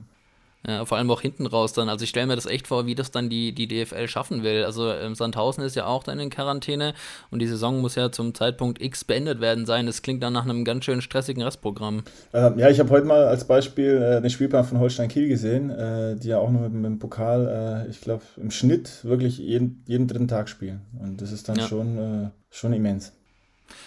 Ja, 0.67 0.87
vor 0.87 0.97
allem 0.97 1.11
auch 1.11 1.21
hinten 1.21 1.47
raus 1.47 1.75
dann. 1.75 1.91
Also 1.91 2.05
ich 2.05 2.11
stelle 2.11 2.27
mir 2.27 2.37
das 2.37 2.47
echt 2.47 2.67
vor, 2.67 2.87
wie 2.87 2.95
das 2.95 3.11
dann 3.11 3.29
die, 3.29 3.53
die 3.53 3.69
DFL 3.69 4.09
schaffen 4.09 4.43
will. 4.43 4.65
Also 4.65 4.91
ähm, 4.91 5.15
Sandhausen 5.15 5.63
ist 5.63 5.77
ja 5.77 5.85
auch 5.85 6.03
dann 6.03 6.19
in 6.19 6.31
Quarantäne 6.31 6.95
und 7.31 7.41
die 7.41 7.47
Saison 7.47 7.83
muss 7.83 7.97
ja 7.97 8.11
zum 8.11 8.33
Zeitpunkt 8.33 8.81
X 8.81 9.05
beendet 9.05 9.43
werden 9.43 9.67
sein. 9.67 9.85
Das 9.85 10.01
klingt 10.01 10.23
dann 10.23 10.33
nach 10.33 10.45
einem 10.45 10.65
ganz 10.65 10.87
schön 10.87 11.03
stressigen 11.03 11.43
Restprogramm. 11.43 12.03
Ähm, 12.33 12.59
ja, 12.59 12.71
ich 12.71 12.81
habe 12.81 12.89
heute 12.89 13.07
mal 13.07 13.25
als 13.27 13.45
Beispiel 13.45 14.01
äh, 14.01 14.23
den 14.23 14.31
Spielplan 14.31 14.65
von 14.65 14.79
Holstein 14.79 15.09
Kiel 15.09 15.29
gesehen, 15.29 15.69
äh, 15.69 16.17
die 16.17 16.29
ja 16.29 16.39
auch 16.39 16.51
nur 16.51 16.63
mit, 16.63 16.73
mit 16.73 16.85
dem 16.87 16.99
Pokal, 16.99 17.85
äh, 17.87 17.91
ich 17.91 18.01
glaube, 18.01 18.23
im 18.39 18.51
Schnitt 18.51 19.05
wirklich 19.05 19.37
jeden, 19.37 19.85
jeden 19.87 20.09
dritten 20.09 20.29
Tag 20.29 20.49
spielen. 20.49 20.81
Und 20.99 21.21
das 21.21 21.31
ist 21.31 21.47
dann 21.47 21.57
ja. 21.57 21.69
schon, 21.69 21.99
äh, 21.99 22.31
schon 22.49 22.73
immens. 22.73 23.13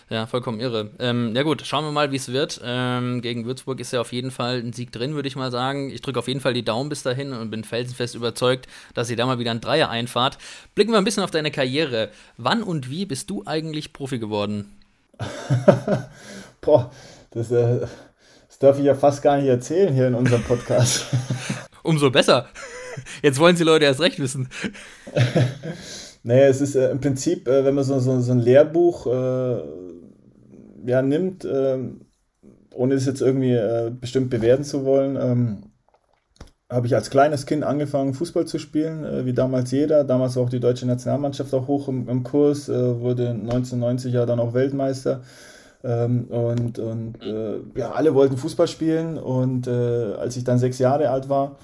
Ja, 0.09 0.25
vollkommen 0.25 0.59
irre. 0.59 0.91
Ähm, 0.99 1.35
ja 1.35 1.43
gut, 1.43 1.65
schauen 1.65 1.83
wir 1.83 1.91
mal, 1.91 2.11
wie 2.11 2.15
es 2.15 2.31
wird. 2.31 2.61
Ähm, 2.63 3.21
gegen 3.21 3.45
Würzburg 3.45 3.79
ist 3.79 3.91
ja 3.91 4.01
auf 4.01 4.13
jeden 4.13 4.31
Fall 4.31 4.59
ein 4.59 4.73
Sieg 4.73 4.91
drin, 4.91 5.15
würde 5.15 5.27
ich 5.27 5.35
mal 5.35 5.51
sagen. 5.51 5.89
Ich 5.89 6.01
drücke 6.01 6.19
auf 6.19 6.27
jeden 6.27 6.39
Fall 6.39 6.53
die 6.53 6.63
Daumen 6.63 6.89
bis 6.89 7.03
dahin 7.03 7.33
und 7.33 7.51
bin 7.51 7.63
felsenfest 7.63 8.15
überzeugt, 8.15 8.67
dass 8.93 9.09
ihr 9.09 9.17
da 9.17 9.25
mal 9.25 9.39
wieder 9.39 9.51
ein 9.51 9.61
Dreier 9.61 9.89
einfahrt. 9.89 10.37
Blicken 10.75 10.91
wir 10.91 10.97
ein 10.97 11.03
bisschen 11.03 11.23
auf 11.23 11.31
deine 11.31 11.51
Karriere. 11.51 12.09
Wann 12.37 12.63
und 12.63 12.89
wie 12.89 13.05
bist 13.05 13.29
du 13.29 13.43
eigentlich 13.45 13.93
Profi 13.93 14.19
geworden? 14.19 14.71
Boah, 16.61 16.91
das, 17.31 17.51
äh, 17.51 17.81
das 18.47 18.59
darf 18.59 18.79
ich 18.79 18.85
ja 18.85 18.95
fast 18.95 19.21
gar 19.21 19.37
nicht 19.37 19.47
erzählen 19.47 19.93
hier 19.93 20.07
in 20.07 20.15
unserem 20.15 20.43
Podcast. 20.43 21.05
Umso 21.83 22.09
besser. 22.09 22.47
Jetzt 23.21 23.39
wollen 23.39 23.55
sie 23.55 23.63
Leute 23.63 23.85
erst 23.85 23.99
recht 23.99 24.19
wissen. 24.19 24.49
Naja, 26.27 26.47
es 26.47 26.59
ist 26.59 26.75
äh, 26.75 26.91
im 26.91 26.99
Prinzip, 26.99 27.47
äh, 27.47 27.63
wenn 27.63 27.73
man 27.73 27.85
so, 27.85 27.97
so, 27.99 28.19
so 28.19 28.33
ein 28.33 28.39
Lehrbuch 28.39 29.07
äh, 29.07 29.61
ja, 30.85 31.01
nimmt, 31.01 31.45
äh, 31.45 31.77
ohne 32.75 32.95
es 32.95 33.05
jetzt 33.05 33.21
irgendwie 33.21 33.53
äh, 33.53 33.93
bestimmt 33.97 34.29
bewerten 34.29 34.65
zu 34.65 34.83
wollen, 34.83 35.15
ähm, 35.15 35.71
habe 36.69 36.85
ich 36.85 36.95
als 36.95 37.09
kleines 37.09 37.45
Kind 37.45 37.63
angefangen, 37.63 38.13
Fußball 38.13 38.43
zu 38.43 38.59
spielen, 38.59 39.05
äh, 39.05 39.25
wie 39.25 39.31
damals 39.31 39.71
jeder. 39.71 40.03
Damals 40.03 40.35
auch 40.35 40.49
die 40.49 40.59
deutsche 40.59 40.85
Nationalmannschaft 40.85 41.53
auch 41.53 41.69
hoch 41.69 41.87
im, 41.87 42.09
im 42.09 42.23
Kurs, 42.23 42.67
wurde 42.67 43.29
1990 43.29 44.13
ja 44.13 44.25
dann 44.25 44.41
auch 44.41 44.53
Weltmeister. 44.53 45.21
Ähm, 45.81 46.25
und 46.25 46.77
und 46.77 47.19
ja, 47.73 47.93
alle 47.93 48.13
wollten 48.13 48.35
Fußball 48.35 48.67
spielen. 48.67 49.17
Und 49.17 49.69
als 49.69 50.35
ich 50.35 50.43
dann 50.43 50.59
sechs 50.59 50.77
Jahre 50.77 51.09
alt 51.09 51.29
war, 51.29 51.57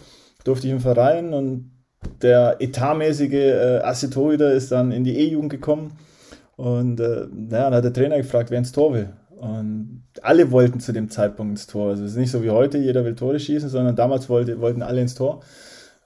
durfte 0.46 0.67
ich 0.67 0.74
im 0.74 0.79
Verein 0.79 1.34
und 1.34 1.73
der 2.22 2.57
etatmäßige 2.60 3.33
äh, 3.33 3.79
Assetoider 3.83 4.51
ist 4.53 4.72
dann 4.72 4.91
in 4.91 5.03
die 5.03 5.17
E-Jugend 5.17 5.51
gekommen 5.51 5.98
und 6.55 7.00
äh, 7.00 7.27
naja, 7.31 7.65
dann 7.65 7.75
hat 7.75 7.83
der 7.83 7.93
Trainer 7.93 8.17
gefragt, 8.17 8.51
wer 8.51 8.57
ins 8.57 8.72
Tor 8.72 8.93
will. 8.93 9.10
Und 9.36 10.03
alle 10.22 10.51
wollten 10.51 10.79
zu 10.79 10.93
dem 10.93 11.10
Zeitpunkt 11.10 11.51
ins 11.51 11.67
Tor. 11.67 11.89
Also 11.89 12.05
es 12.05 12.12
ist 12.12 12.17
nicht 12.17 12.31
so 12.31 12.43
wie 12.43 12.50
heute, 12.50 12.77
jeder 12.77 13.03
will 13.03 13.15
Tore 13.15 13.39
schießen, 13.39 13.67
sondern 13.67 13.95
damals 13.95 14.29
wollte, 14.29 14.62
wollten 14.62 14.81
alle 14.81 15.01
ins 15.01 15.15
Tor. 15.15 15.41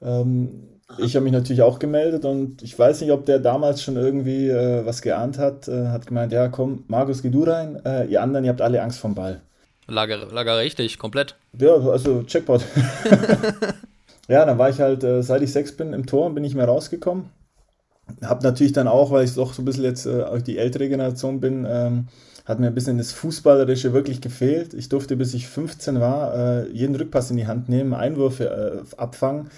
Ähm, 0.01 0.79
ich 0.97 1.15
habe 1.15 1.23
mich 1.23 1.33
natürlich 1.33 1.61
auch 1.61 1.79
gemeldet 1.79 2.23
und 2.23 2.63
ich 2.63 2.77
weiß 2.77 3.01
nicht, 3.01 3.11
ob 3.11 3.25
der 3.25 3.39
damals 3.39 3.83
schon 3.83 3.97
irgendwie 3.97 4.49
äh, 4.49 4.85
was 4.85 5.01
geahnt 5.01 5.37
hat. 5.37 5.67
Äh, 5.67 5.89
hat 5.89 6.07
gemeint, 6.07 6.31
ja 6.31 6.47
komm, 6.47 6.85
Markus, 6.87 7.21
geh 7.21 7.29
du 7.29 7.43
rein, 7.43 7.79
äh, 7.85 8.05
ihr 8.05 8.21
anderen, 8.21 8.45
ihr 8.45 8.49
habt 8.51 8.61
alle 8.61 8.81
Angst 8.81 8.99
vom 8.99 9.13
Ball. 9.13 9.41
Lager, 9.87 10.17
lager 10.31 10.57
richtig, 10.57 10.97
komplett. 10.97 11.35
Ja, 11.59 11.75
also 11.75 12.23
Checkpot. 12.23 12.63
ja, 14.27 14.46
dann 14.46 14.57
war 14.57 14.69
ich 14.69 14.79
halt, 14.79 15.03
äh, 15.03 15.24
seit 15.24 15.41
ich 15.41 15.51
sechs 15.51 15.72
bin 15.72 15.93
im 15.93 16.05
Tor, 16.05 16.34
bin 16.34 16.43
ich 16.43 16.55
mehr 16.55 16.67
rausgekommen. 16.67 17.29
Hab 18.22 18.43
natürlich 18.43 18.74
dann 18.74 18.88
auch, 18.88 19.12
weil 19.12 19.25
ich 19.25 19.36
doch 19.36 19.53
so 19.53 19.62
ein 19.62 19.65
bisschen 19.65 19.84
jetzt 19.84 20.05
äh, 20.05 20.41
die 20.41 20.57
ältere 20.57 20.89
Generation 20.89 21.39
bin, 21.39 21.65
ähm, 21.67 22.07
hat 22.46 22.60
mir 22.60 22.67
ein 22.67 22.75
bisschen 22.75 22.98
das 22.98 23.12
Fußballerische 23.12 23.93
wirklich 23.93 24.22
gefehlt. 24.22 24.74
Ich 24.74 24.89
durfte, 24.89 25.17
bis 25.17 25.34
ich 25.34 25.48
15 25.48 26.00
war, 26.00 26.34
äh, 26.36 26.69
jeden 26.72 26.96
Rückpass 26.96 27.31
in 27.31 27.38
die 27.38 27.48
Hand 27.48 27.67
nehmen, 27.67 27.93
Einwürfe 27.93 28.86
äh, 28.86 28.96
abfangen 28.96 29.50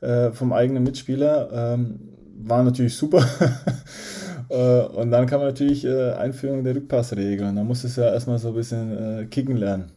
äh, 0.00 0.30
vom 0.30 0.52
eigenen 0.52 0.84
Mitspieler. 0.84 1.50
Ähm, 1.52 2.00
war 2.38 2.62
natürlich 2.62 2.96
super. 2.96 3.26
Äh, 4.48 4.82
und 4.82 5.10
dann 5.10 5.26
kam 5.26 5.40
natürlich 5.40 5.84
äh, 5.84 6.12
Einführung 6.12 6.62
der 6.62 6.76
Rückpassregel. 6.76 7.48
Und 7.48 7.56
da 7.56 7.64
musste 7.64 7.88
es 7.88 7.96
ja 7.96 8.12
erstmal 8.12 8.38
so 8.38 8.50
ein 8.50 8.54
bisschen 8.54 9.28
kicken 9.28 9.56
lernen. 9.56 9.90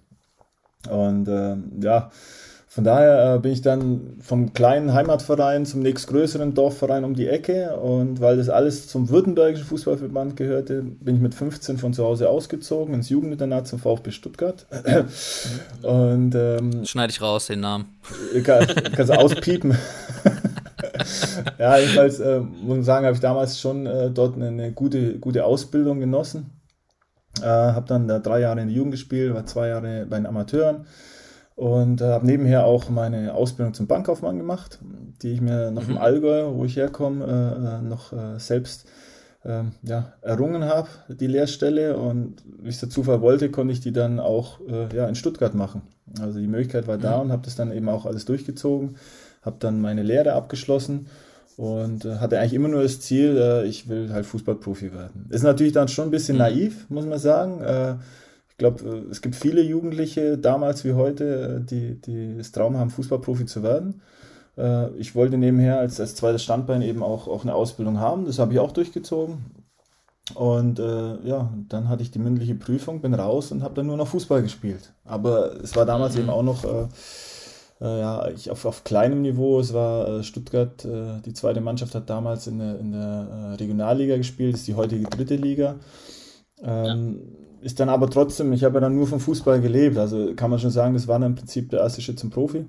Und 0.89 1.27
ähm, 1.27 1.73
ja, 1.83 2.09
von 2.71 2.83
daher 2.83 3.33
äh, 3.33 3.39
bin 3.39 3.51
ich 3.51 3.63
dann 3.63 4.17
vom 4.21 4.53
kleinen 4.53 4.93
Heimatverein 4.93 5.65
zum 5.65 5.81
nächstgrößeren 5.81 6.53
Dorfverein 6.53 7.03
um 7.03 7.15
die 7.15 7.27
Ecke 7.27 7.75
und 7.77 8.21
weil 8.21 8.37
das 8.37 8.47
alles 8.47 8.87
zum 8.87 9.09
Württembergischen 9.09 9.65
Fußballverband 9.65 10.35
gehörte, 10.35 10.83
bin 10.83 11.15
ich 11.15 11.21
mit 11.21 11.33
15 11.33 11.79
von 11.79 11.93
zu 11.93 12.05
Hause 12.05 12.29
ausgezogen 12.29 12.93
ins 12.93 13.09
Jugendinternat 13.09 13.67
zum 13.67 13.79
VfB 13.79 14.11
Stuttgart. 14.11 14.67
und 15.81 16.35
ähm, 16.35 16.85
schneide 16.85 17.11
ich 17.11 17.19
raus 17.19 17.47
den 17.47 17.61
Namen. 17.61 17.85
Kann, 18.43 18.67
kannst 18.95 19.11
du 19.11 19.17
auspiepen. 19.17 19.75
ja, 21.57 21.75
jedenfalls 21.79 22.19
äh, 22.19 22.39
muss 22.39 22.77
ich 22.77 22.85
sagen, 22.85 23.03
habe 23.07 23.15
ich 23.15 23.21
damals 23.21 23.59
schon 23.59 23.87
äh, 23.87 24.11
dort 24.11 24.35
eine, 24.35 24.49
eine, 24.49 24.71
gute, 24.73 25.17
gute 25.17 25.43
Ausbildung 25.43 25.99
genossen. 25.99 26.51
Äh, 27.41 27.45
habe 27.45 27.87
dann 27.87 28.07
da 28.07 28.19
drei 28.19 28.41
Jahre 28.41 28.61
in 28.61 28.67
der 28.67 28.77
Jugend 28.77 28.91
gespielt, 28.91 29.33
war 29.33 29.47
zwei 29.47 29.69
Jahre 29.69 30.05
bei 30.07 30.17
den 30.17 30.27
Amateuren 30.27 30.85
und 31.59 31.99
äh, 31.99 32.05
habe 32.05 32.25
nebenher 32.25 32.63
auch 32.63 32.89
meine 32.89 33.33
Ausbildung 33.33 33.73
zum 33.73 33.85
Bankkaufmann 33.85 34.37
gemacht, 34.37 34.79
die 35.21 35.33
ich 35.33 35.41
mir 35.41 35.71
noch 35.71 35.83
mhm. 35.83 35.91
im 35.91 35.97
Allgäu, 35.97 36.53
wo 36.53 36.63
ich 36.63 36.77
herkomme, 36.77 37.25
äh, 37.25 37.75
äh, 37.75 37.81
noch 37.81 38.13
selbst 38.39 38.87
ähm, 39.43 39.73
ja, 39.83 40.13
errungen 40.21 40.63
habe, 40.63 40.87
die 41.09 41.27
Lehrstelle. 41.27 41.97
Und 41.97 42.43
wie 42.61 42.69
es 42.69 42.79
der 42.79 42.89
Zufall 42.89 43.19
wollte, 43.19 43.51
konnte 43.51 43.73
ich 43.73 43.81
die 43.81 43.91
dann 43.91 44.21
auch 44.21 44.59
ja, 44.93 45.07
in 45.07 45.15
Stuttgart 45.15 45.53
machen. 45.53 45.81
Also 46.21 46.39
die 46.39 46.47
Möglichkeit 46.47 46.87
war 46.87 46.97
da 46.97 47.17
mhm. 47.17 47.23
und 47.23 47.31
habe 47.33 47.41
das 47.43 47.57
dann 47.57 47.73
eben 47.73 47.89
auch 47.89 48.05
alles 48.05 48.23
durchgezogen, 48.23 48.95
habe 49.41 49.57
dann 49.59 49.81
meine 49.81 50.03
Lehre 50.03 50.33
abgeschlossen 50.33 51.07
und 51.57 52.05
äh, 52.05 52.15
hatte 52.19 52.39
eigentlich 52.39 52.53
immer 52.53 52.69
nur 52.69 52.83
das 52.83 53.01
Ziel, 53.01 53.37
äh, 53.37 53.65
ich 53.65 53.89
will 53.89 54.13
halt 54.13 54.25
Fußballprofi 54.25 54.93
werden. 54.93 55.27
Ist 55.29 55.43
natürlich 55.43 55.73
dann 55.73 55.89
schon 55.89 56.07
ein 56.07 56.11
bisschen 56.11 56.35
mhm. 56.35 56.43
naiv, 56.43 56.89
muss 56.89 57.05
man 57.05 57.19
sagen. 57.19 57.99
Ich 58.59 58.61
glaube, 58.61 58.83
äh, 58.83 59.09
es 59.09 59.21
gibt 59.21 59.37
viele 59.37 59.61
Jugendliche, 59.61 60.37
damals 60.37 60.83
wie 60.83 60.91
heute, 60.91 61.61
äh, 61.61 61.65
die, 61.65 62.01
die 62.01 62.35
das 62.37 62.51
Traum 62.51 62.75
haben, 62.75 62.89
Fußballprofi 62.89 63.45
zu 63.45 63.63
werden. 63.63 64.01
Äh, 64.57 64.89
ich 64.97 65.15
wollte 65.15 65.37
nebenher 65.37 65.79
als, 65.79 66.01
als 66.01 66.13
zweites 66.13 66.43
Standbein 66.43 66.81
eben 66.81 67.01
auch, 67.01 67.29
auch 67.29 67.43
eine 67.43 67.55
Ausbildung 67.55 68.01
haben. 68.01 68.25
Das 68.25 68.37
habe 68.37 68.51
ich 68.51 68.59
auch 68.59 68.73
durchgezogen. 68.73 69.37
Und 70.35 70.77
äh, 70.79 71.25
ja, 71.25 71.53
dann 71.69 71.87
hatte 71.87 72.03
ich 72.03 72.11
die 72.11 72.19
mündliche 72.19 72.53
Prüfung, 72.53 72.99
bin 72.99 73.13
raus 73.13 73.53
und 73.53 73.63
habe 73.63 73.75
dann 73.75 73.87
nur 73.87 73.95
noch 73.95 74.09
Fußball 74.09 74.41
gespielt. 74.41 74.91
Aber 75.05 75.53
es 75.63 75.77
war 75.77 75.85
damals 75.85 76.15
mhm. 76.15 76.23
eben 76.23 76.29
auch 76.29 76.43
noch 76.43 76.65
äh, 76.65 76.87
äh, 77.79 77.99
ja, 78.01 78.27
ich 78.27 78.51
auf, 78.51 78.65
auf 78.65 78.83
kleinem 78.83 79.21
Niveau. 79.21 79.61
Es 79.61 79.73
war 79.73 80.21
Stuttgart, 80.21 80.85
die 80.85 81.33
zweite 81.33 81.61
Mannschaft 81.61 81.95
hat 81.95 82.09
damals 82.09 82.45
in 82.47 82.59
der, 82.59 82.77
in 82.77 82.91
der 82.91 83.55
Regionalliga 83.57 84.17
gespielt, 84.17 84.55
das 84.55 84.59
ist 84.59 84.67
die 84.67 84.75
heutige 84.75 85.05
dritte 85.05 85.37
Liga. 85.37 85.77
Ähm, 86.61 87.21
ja. 87.21 87.48
Ist 87.61 87.79
dann 87.79 87.89
aber 87.89 88.09
trotzdem, 88.09 88.53
ich 88.53 88.63
habe 88.63 88.75
ja 88.75 88.81
dann 88.81 88.95
nur 88.95 89.07
vom 89.07 89.19
Fußball 89.19 89.59
gelebt, 89.59 89.97
also 89.97 90.33
kann 90.35 90.49
man 90.49 90.59
schon 90.59 90.71
sagen, 90.71 90.93
das 90.93 91.07
war 91.07 91.19
dann 91.19 91.31
im 91.31 91.35
Prinzip 91.35 91.69
der 91.69 91.81
erste 91.81 92.01
Schritt 92.01 92.19
zum 92.19 92.29
Profi. 92.29 92.65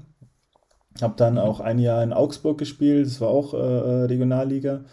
Habe 1.00 1.14
dann 1.16 1.38
auch 1.38 1.60
ein 1.60 1.78
Jahr 1.78 2.02
in 2.02 2.12
Augsburg 2.12 2.58
gespielt, 2.58 3.06
das 3.06 3.20
war 3.20 3.28
auch 3.28 3.54
äh, 3.54 3.56
Regionalliga 3.56 4.84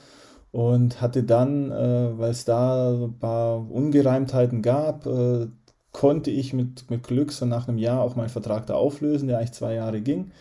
und 0.52 1.02
hatte 1.02 1.24
dann, 1.24 1.72
äh, 1.72 2.18
weil 2.18 2.32
es 2.32 2.46
da 2.46 2.94
ein 2.94 3.20
paar 3.20 3.70
Ungereimtheiten 3.70 4.62
gab, 4.62 5.06
äh, 5.06 5.48
konnte 5.92 6.32
ich 6.32 6.54
mit, 6.54 6.90
mit 6.90 7.04
Glück 7.04 7.32
so 7.32 7.46
nach 7.46 7.68
einem 7.68 7.78
Jahr 7.78 8.02
auch 8.02 8.16
meinen 8.16 8.30
Vertrag 8.30 8.66
da 8.68 8.76
auflösen, 8.76 9.28
der 9.28 9.40
eigentlich 9.40 9.54
zwei 9.54 9.74
Jahre 9.74 10.02
ging. 10.02 10.32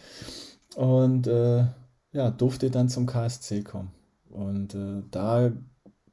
Und 0.76 1.26
äh, 1.26 1.64
ja, 2.12 2.30
durfte 2.30 2.70
dann 2.70 2.88
zum 2.88 3.06
KSC 3.06 3.62
kommen. 3.62 3.92
Und 4.30 4.74
äh, 4.74 5.02
da 5.10 5.52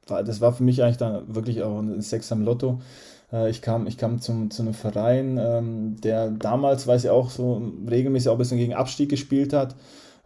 war, 0.06 0.22
das 0.22 0.40
war 0.40 0.52
für 0.52 0.62
mich 0.62 0.82
eigentlich 0.82 0.96
dann 0.96 1.34
wirklich 1.34 1.62
auch 1.62 1.78
ein 1.78 2.00
Sex 2.00 2.32
am 2.32 2.42
Lotto. 2.42 2.80
Äh, 3.34 3.50
ich 3.50 3.60
kam, 3.60 3.86
ich 3.86 3.98
kam 3.98 4.20
zum, 4.20 4.50
zu 4.50 4.62
einem 4.62 4.74
Verein, 4.74 5.38
ähm, 5.42 6.00
der 6.00 6.30
damals, 6.30 6.86
weiß 6.86 7.04
ich 7.04 7.10
auch, 7.10 7.30
so 7.30 7.72
regelmäßig 7.90 8.28
auch 8.28 8.34
ein 8.34 8.38
bisschen 8.38 8.58
gegen 8.58 8.74
Abstieg 8.74 9.10
gespielt 9.10 9.52
hat. 9.52 9.74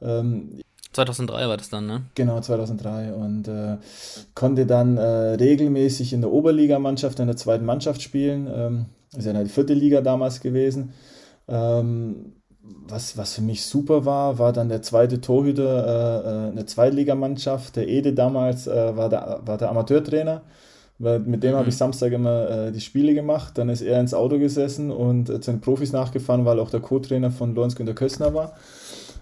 Ähm, 0.02 0.60
2003 0.92 1.48
war 1.48 1.56
das 1.56 1.68
dann, 1.68 1.86
ne? 1.86 2.02
Genau, 2.14 2.40
2003 2.40 3.12
und 3.12 3.48
äh, 3.48 3.76
konnte 4.34 4.66
dann 4.66 4.96
äh, 4.96 5.34
regelmäßig 5.34 6.12
in 6.12 6.22
der 6.22 6.30
Oberligamannschaft, 6.32 7.20
in 7.20 7.26
der 7.26 7.36
zweiten 7.36 7.64
Mannschaft 7.64 8.02
spielen. 8.02 8.48
Ähm, 8.52 8.86
ist 9.16 9.24
ja 9.26 9.32
die 9.32 9.48
vierte 9.48 9.74
Liga 9.74 10.00
damals 10.00 10.40
gewesen. 10.40 10.92
Ähm, 11.46 12.32
was, 12.60 13.16
was 13.16 13.34
für 13.34 13.42
mich 13.42 13.64
super 13.64 14.04
war, 14.04 14.38
war 14.38 14.52
dann 14.52 14.68
der 14.68 14.82
zweite 14.82 15.20
Torhüter 15.20 15.86
äh, 15.86 16.48
äh 16.48 16.50
eine 16.50 16.66
Zweitligamannschaft. 16.66 17.76
Der 17.76 17.88
Ede 17.88 18.12
damals 18.12 18.66
äh, 18.66 18.96
war, 18.96 19.08
der, 19.08 19.40
war 19.44 19.56
der 19.56 19.70
Amateurtrainer. 19.70 20.42
Weil 20.98 21.20
mit 21.20 21.42
dem 21.42 21.52
mhm. 21.52 21.58
habe 21.58 21.68
ich 21.68 21.76
Samstag 21.76 22.12
immer 22.12 22.50
äh, 22.50 22.72
die 22.72 22.80
Spiele 22.80 23.14
gemacht. 23.14 23.56
Dann 23.56 23.68
ist 23.68 23.82
er 23.82 24.00
ins 24.00 24.14
Auto 24.14 24.38
gesessen 24.38 24.90
und 24.90 25.30
äh, 25.30 25.40
zu 25.40 25.52
den 25.52 25.60
Profis 25.60 25.92
nachgefahren, 25.92 26.44
weil 26.44 26.58
auch 26.58 26.70
der 26.70 26.80
Co-Trainer 26.80 27.30
von 27.30 27.54
Lorenz 27.54 27.76
Günter 27.76 27.94
Köstner 27.94 28.34
war. 28.34 28.54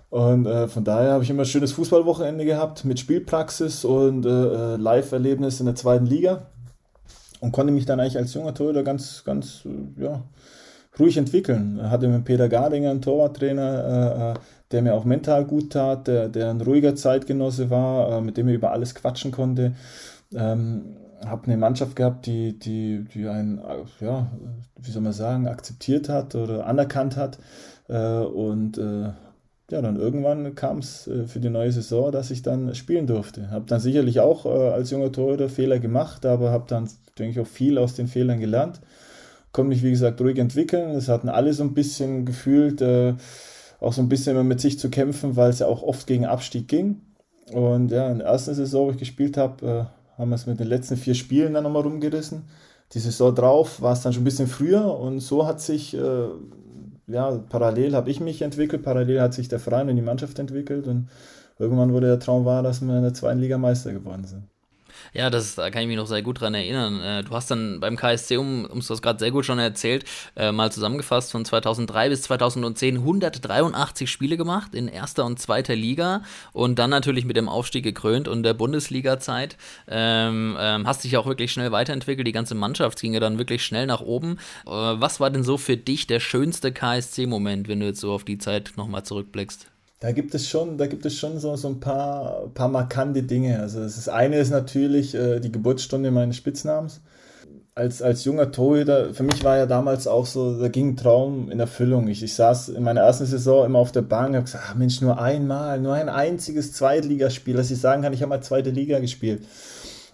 Und 0.08 0.46
äh, 0.46 0.68
von 0.68 0.84
daher 0.84 1.12
habe 1.12 1.24
ich 1.24 1.30
immer 1.30 1.42
ein 1.42 1.46
schönes 1.46 1.72
Fußballwochenende 1.72 2.44
gehabt 2.44 2.84
mit 2.84 2.98
Spielpraxis 2.98 3.84
und 3.84 4.24
äh, 4.24 4.28
äh 4.74 4.76
Live-Erlebnis 4.76 5.60
in 5.60 5.66
der 5.66 5.74
zweiten 5.74 6.06
Liga 6.06 6.46
und 7.40 7.52
konnte 7.52 7.72
mich 7.72 7.86
dann 7.86 8.00
eigentlich 8.00 8.16
als 8.16 8.32
junger 8.32 8.54
Torhüter 8.54 8.82
ganz, 8.82 9.24
ganz 9.24 9.64
äh, 9.66 10.02
ja, 10.02 10.22
ruhig 10.98 11.16
entwickeln. 11.16 11.80
Hatte 11.90 12.08
mit 12.08 12.24
Peter 12.24 12.48
Gardinger 12.48 12.90
einen 12.90 13.02
Torwarttrainer, 13.02 14.34
äh, 14.36 14.40
der 14.70 14.82
mir 14.82 14.94
auch 14.94 15.04
mental 15.04 15.44
gut 15.44 15.72
tat, 15.72 16.06
der, 16.06 16.28
der 16.28 16.50
ein 16.50 16.60
ruhiger 16.60 16.94
Zeitgenosse 16.94 17.68
war, 17.68 18.12
äh, 18.18 18.20
mit 18.20 18.36
dem 18.36 18.48
ich 18.48 18.54
über 18.54 18.72
alles 18.72 18.94
quatschen 18.94 19.32
konnte. 19.32 19.74
Ähm, 20.34 20.96
habe 21.24 21.46
eine 21.46 21.56
Mannschaft 21.56 21.96
gehabt, 21.96 22.26
die, 22.26 22.58
die, 22.58 23.04
die 23.14 23.26
einen, 23.26 23.60
ja, 24.00 24.30
wie 24.78 24.90
soll 24.90 25.02
man 25.02 25.12
sagen, 25.12 25.48
akzeptiert 25.48 26.08
hat 26.08 26.34
oder 26.34 26.66
anerkannt 26.66 27.16
hat. 27.16 27.38
Äh, 27.88 28.20
und 28.20 28.78
äh, 28.78 29.10
ja, 29.70 29.82
dann 29.82 29.96
irgendwann 29.96 30.54
kam 30.54 30.78
es 30.78 31.06
äh, 31.06 31.26
für 31.26 31.40
die 31.40 31.50
neue 31.50 31.72
Saison, 31.72 32.12
dass 32.12 32.30
ich 32.30 32.42
dann 32.42 32.74
spielen 32.74 33.06
durfte. 33.06 33.50
Habe 33.50 33.66
dann 33.66 33.80
sicherlich 33.80 34.20
auch 34.20 34.46
als 34.46 34.90
junger 34.90 35.10
Torhüter 35.10 35.48
Fehler 35.48 35.78
gemacht, 35.78 36.26
aber 36.26 36.50
habe 36.50 36.66
dann, 36.68 36.88
denke 37.18 37.32
ich, 37.40 37.46
auch 37.46 37.50
viel 37.50 37.78
aus 37.78 37.94
den 37.94 38.08
Fehlern 38.08 38.38
gelernt. 38.38 38.80
Konnte 39.52 39.70
mich, 39.70 39.82
wie 39.82 39.90
gesagt, 39.90 40.20
ruhig 40.20 40.38
entwickeln. 40.38 40.90
Es 40.90 41.08
hatten 41.08 41.28
alle 41.28 41.52
so 41.54 41.64
ein 41.64 41.72
bisschen 41.72 42.26
gefühlt, 42.26 42.82
auch 43.80 43.92
so 43.94 44.02
ein 44.02 44.08
bisschen 44.10 44.32
immer 44.32 44.44
mit 44.44 44.60
sich 44.60 44.78
zu 44.78 44.90
kämpfen, 44.90 45.34
weil 45.34 45.48
es 45.48 45.60
ja 45.60 45.66
auch 45.66 45.82
oft 45.82 46.06
gegen 46.06 46.26
Abstieg 46.26 46.68
ging. 46.68 47.00
Und 47.52 47.90
ja, 47.90 48.10
in 48.10 48.18
der 48.18 48.26
ersten 48.26 48.54
Saison, 48.54 48.88
wo 48.88 48.90
ich 48.90 48.98
gespielt 48.98 49.38
habe, 49.38 49.88
haben 50.16 50.30
wir 50.30 50.36
es 50.36 50.46
mit 50.46 50.60
den 50.60 50.68
letzten 50.68 50.96
vier 50.96 51.14
Spielen 51.14 51.54
dann 51.54 51.64
nochmal 51.64 51.82
rumgerissen. 51.82 52.44
Die 52.92 53.00
Saison 53.00 53.34
drauf 53.34 53.82
war 53.82 53.92
es 53.92 54.02
dann 54.02 54.12
schon 54.12 54.22
ein 54.22 54.24
bisschen 54.24 54.46
früher 54.46 54.96
und 54.98 55.20
so 55.20 55.46
hat 55.46 55.60
sich 55.60 55.94
äh, 55.94 56.28
ja, 57.06 57.38
parallel 57.48 57.94
habe 57.94 58.10
ich 58.10 58.20
mich 58.20 58.42
entwickelt, 58.42 58.82
parallel 58.82 59.20
hat 59.20 59.34
sich 59.34 59.48
der 59.48 59.60
Verein 59.60 59.88
und 59.88 59.96
die 59.96 60.02
Mannschaft 60.02 60.38
entwickelt 60.38 60.86
und 60.86 61.08
irgendwann 61.58 61.92
wurde 61.92 62.08
der 62.08 62.18
Traum 62.18 62.44
wahr, 62.44 62.62
dass 62.62 62.80
wir 62.80 62.96
in 62.96 63.02
der 63.02 63.14
zweiten 63.14 63.40
Liga 63.40 63.58
Meister 63.58 63.92
geworden 63.92 64.24
sind. 64.24 64.44
Ja, 65.12 65.30
das 65.30 65.54
da 65.54 65.70
kann 65.70 65.82
ich 65.82 65.88
mich 65.88 65.96
noch 65.96 66.06
sehr 66.06 66.22
gut 66.22 66.40
dran 66.40 66.54
erinnern. 66.54 67.00
Äh, 67.00 67.24
du 67.24 67.30
hast 67.32 67.50
dann 67.50 67.80
beim 67.80 67.96
KSC, 67.96 68.36
um, 68.36 68.64
um 68.64 68.80
das 68.86 69.02
gerade 69.02 69.18
sehr 69.18 69.30
gut 69.30 69.44
schon 69.44 69.58
erzählt, 69.58 70.04
äh, 70.36 70.52
mal 70.52 70.70
zusammengefasst, 70.70 71.32
von 71.32 71.44
2003 71.44 72.08
bis 72.08 72.22
2010 72.22 72.96
183 72.98 74.10
Spiele 74.10 74.36
gemacht 74.36 74.74
in 74.74 74.88
erster 74.88 75.24
und 75.24 75.38
zweiter 75.38 75.74
Liga 75.74 76.22
und 76.52 76.78
dann 76.78 76.90
natürlich 76.90 77.24
mit 77.24 77.36
dem 77.36 77.48
Aufstieg 77.48 77.84
gekrönt 77.84 78.28
und 78.28 78.42
der 78.42 78.54
Bundesliga-Zeit. 78.54 79.56
Ähm, 79.88 80.56
ähm, 80.58 80.86
hast 80.86 81.04
dich 81.04 81.16
auch 81.16 81.26
wirklich 81.26 81.52
schnell 81.52 81.72
weiterentwickelt, 81.72 82.26
die 82.26 82.32
ganze 82.32 82.54
Mannschaft 82.54 83.00
ging 83.00 83.14
ja 83.14 83.20
dann 83.20 83.38
wirklich 83.38 83.64
schnell 83.64 83.86
nach 83.86 84.00
oben. 84.00 84.38
Äh, 84.66 84.70
was 84.70 85.20
war 85.20 85.30
denn 85.30 85.44
so 85.44 85.58
für 85.58 85.76
dich 85.76 86.06
der 86.06 86.20
schönste 86.20 86.72
KSC-Moment, 86.72 87.68
wenn 87.68 87.80
du 87.80 87.86
jetzt 87.86 88.00
so 88.00 88.12
auf 88.12 88.24
die 88.24 88.38
Zeit 88.38 88.72
nochmal 88.76 89.04
zurückblickst? 89.04 89.66
Da 90.00 90.12
gibt 90.12 90.34
es 90.34 90.48
schon, 90.48 90.76
da 90.76 90.86
gibt 90.86 91.06
es 91.06 91.14
schon 91.14 91.38
so, 91.38 91.56
so 91.56 91.68
ein 91.68 91.80
paar, 91.80 92.48
paar 92.52 92.68
markante 92.68 93.22
Dinge. 93.22 93.60
Also 93.60 93.80
das 93.80 94.08
eine 94.08 94.38
ist 94.38 94.50
natürlich 94.50 95.14
äh, 95.14 95.40
die 95.40 95.50
Geburtsstunde 95.50 96.10
meines 96.10 96.36
Spitznamens. 96.36 97.00
Als, 97.74 98.00
als 98.00 98.24
junger 98.24 98.52
Torhüter, 98.52 99.12
für 99.12 99.22
mich 99.22 99.44
war 99.44 99.58
ja 99.58 99.66
damals 99.66 100.06
auch 100.06 100.24
so, 100.24 100.58
da 100.58 100.68
ging 100.68 100.90
ein 100.90 100.96
Traum 100.96 101.50
in 101.50 101.60
Erfüllung. 101.60 102.08
Ich, 102.08 102.22
ich 102.22 102.34
saß 102.34 102.70
in 102.70 102.82
meiner 102.82 103.02
ersten 103.02 103.26
Saison 103.26 103.66
immer 103.66 103.78
auf 103.78 103.92
der 103.92 104.02
Bank 104.02 104.30
und 104.30 104.36
habe 104.36 104.44
gesagt, 104.44 104.64
ach 104.68 104.74
Mensch, 104.74 105.00
nur 105.02 105.20
einmal, 105.20 105.80
nur 105.80 105.92
ein 105.94 106.08
einziges 106.08 106.72
Zweitligaspiel, 106.72 107.54
dass 107.54 107.70
ich 107.70 107.78
sagen 107.78 108.02
kann, 108.02 108.14
ich 108.14 108.22
habe 108.22 108.30
mal 108.30 108.40
zweite 108.42 108.70
Liga 108.70 108.98
gespielt. 108.98 109.44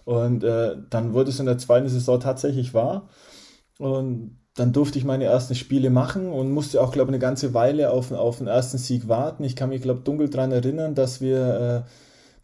Und 0.05 0.43
äh, 0.43 0.75
dann 0.89 1.13
wurde 1.13 1.29
es 1.29 1.39
in 1.39 1.45
der 1.45 1.57
zweiten 1.57 1.87
Saison 1.87 2.19
tatsächlich 2.19 2.73
wahr. 2.73 3.09
Und 3.79 4.42
dann 4.55 4.71
durfte 4.71 4.99
ich 4.99 5.05
meine 5.05 5.25
ersten 5.25 5.55
Spiele 5.55 5.89
machen 5.89 6.31
und 6.31 6.51
musste 6.51 6.81
auch, 6.81 6.91
glaube 6.91 7.09
ich, 7.09 7.13
eine 7.13 7.19
ganze 7.19 7.53
Weile 7.53 7.89
auf, 7.89 8.11
auf 8.11 8.37
den 8.37 8.47
ersten 8.47 8.77
Sieg 8.77 9.07
warten. 9.07 9.43
Ich 9.43 9.55
kann 9.55 9.69
mich, 9.69 9.81
glaube 9.81 9.99
ich, 9.99 10.03
dunkel 10.03 10.29
daran 10.29 10.51
erinnern, 10.51 10.93
dass 10.93 11.21
wir 11.21 11.85
äh, 11.85 11.89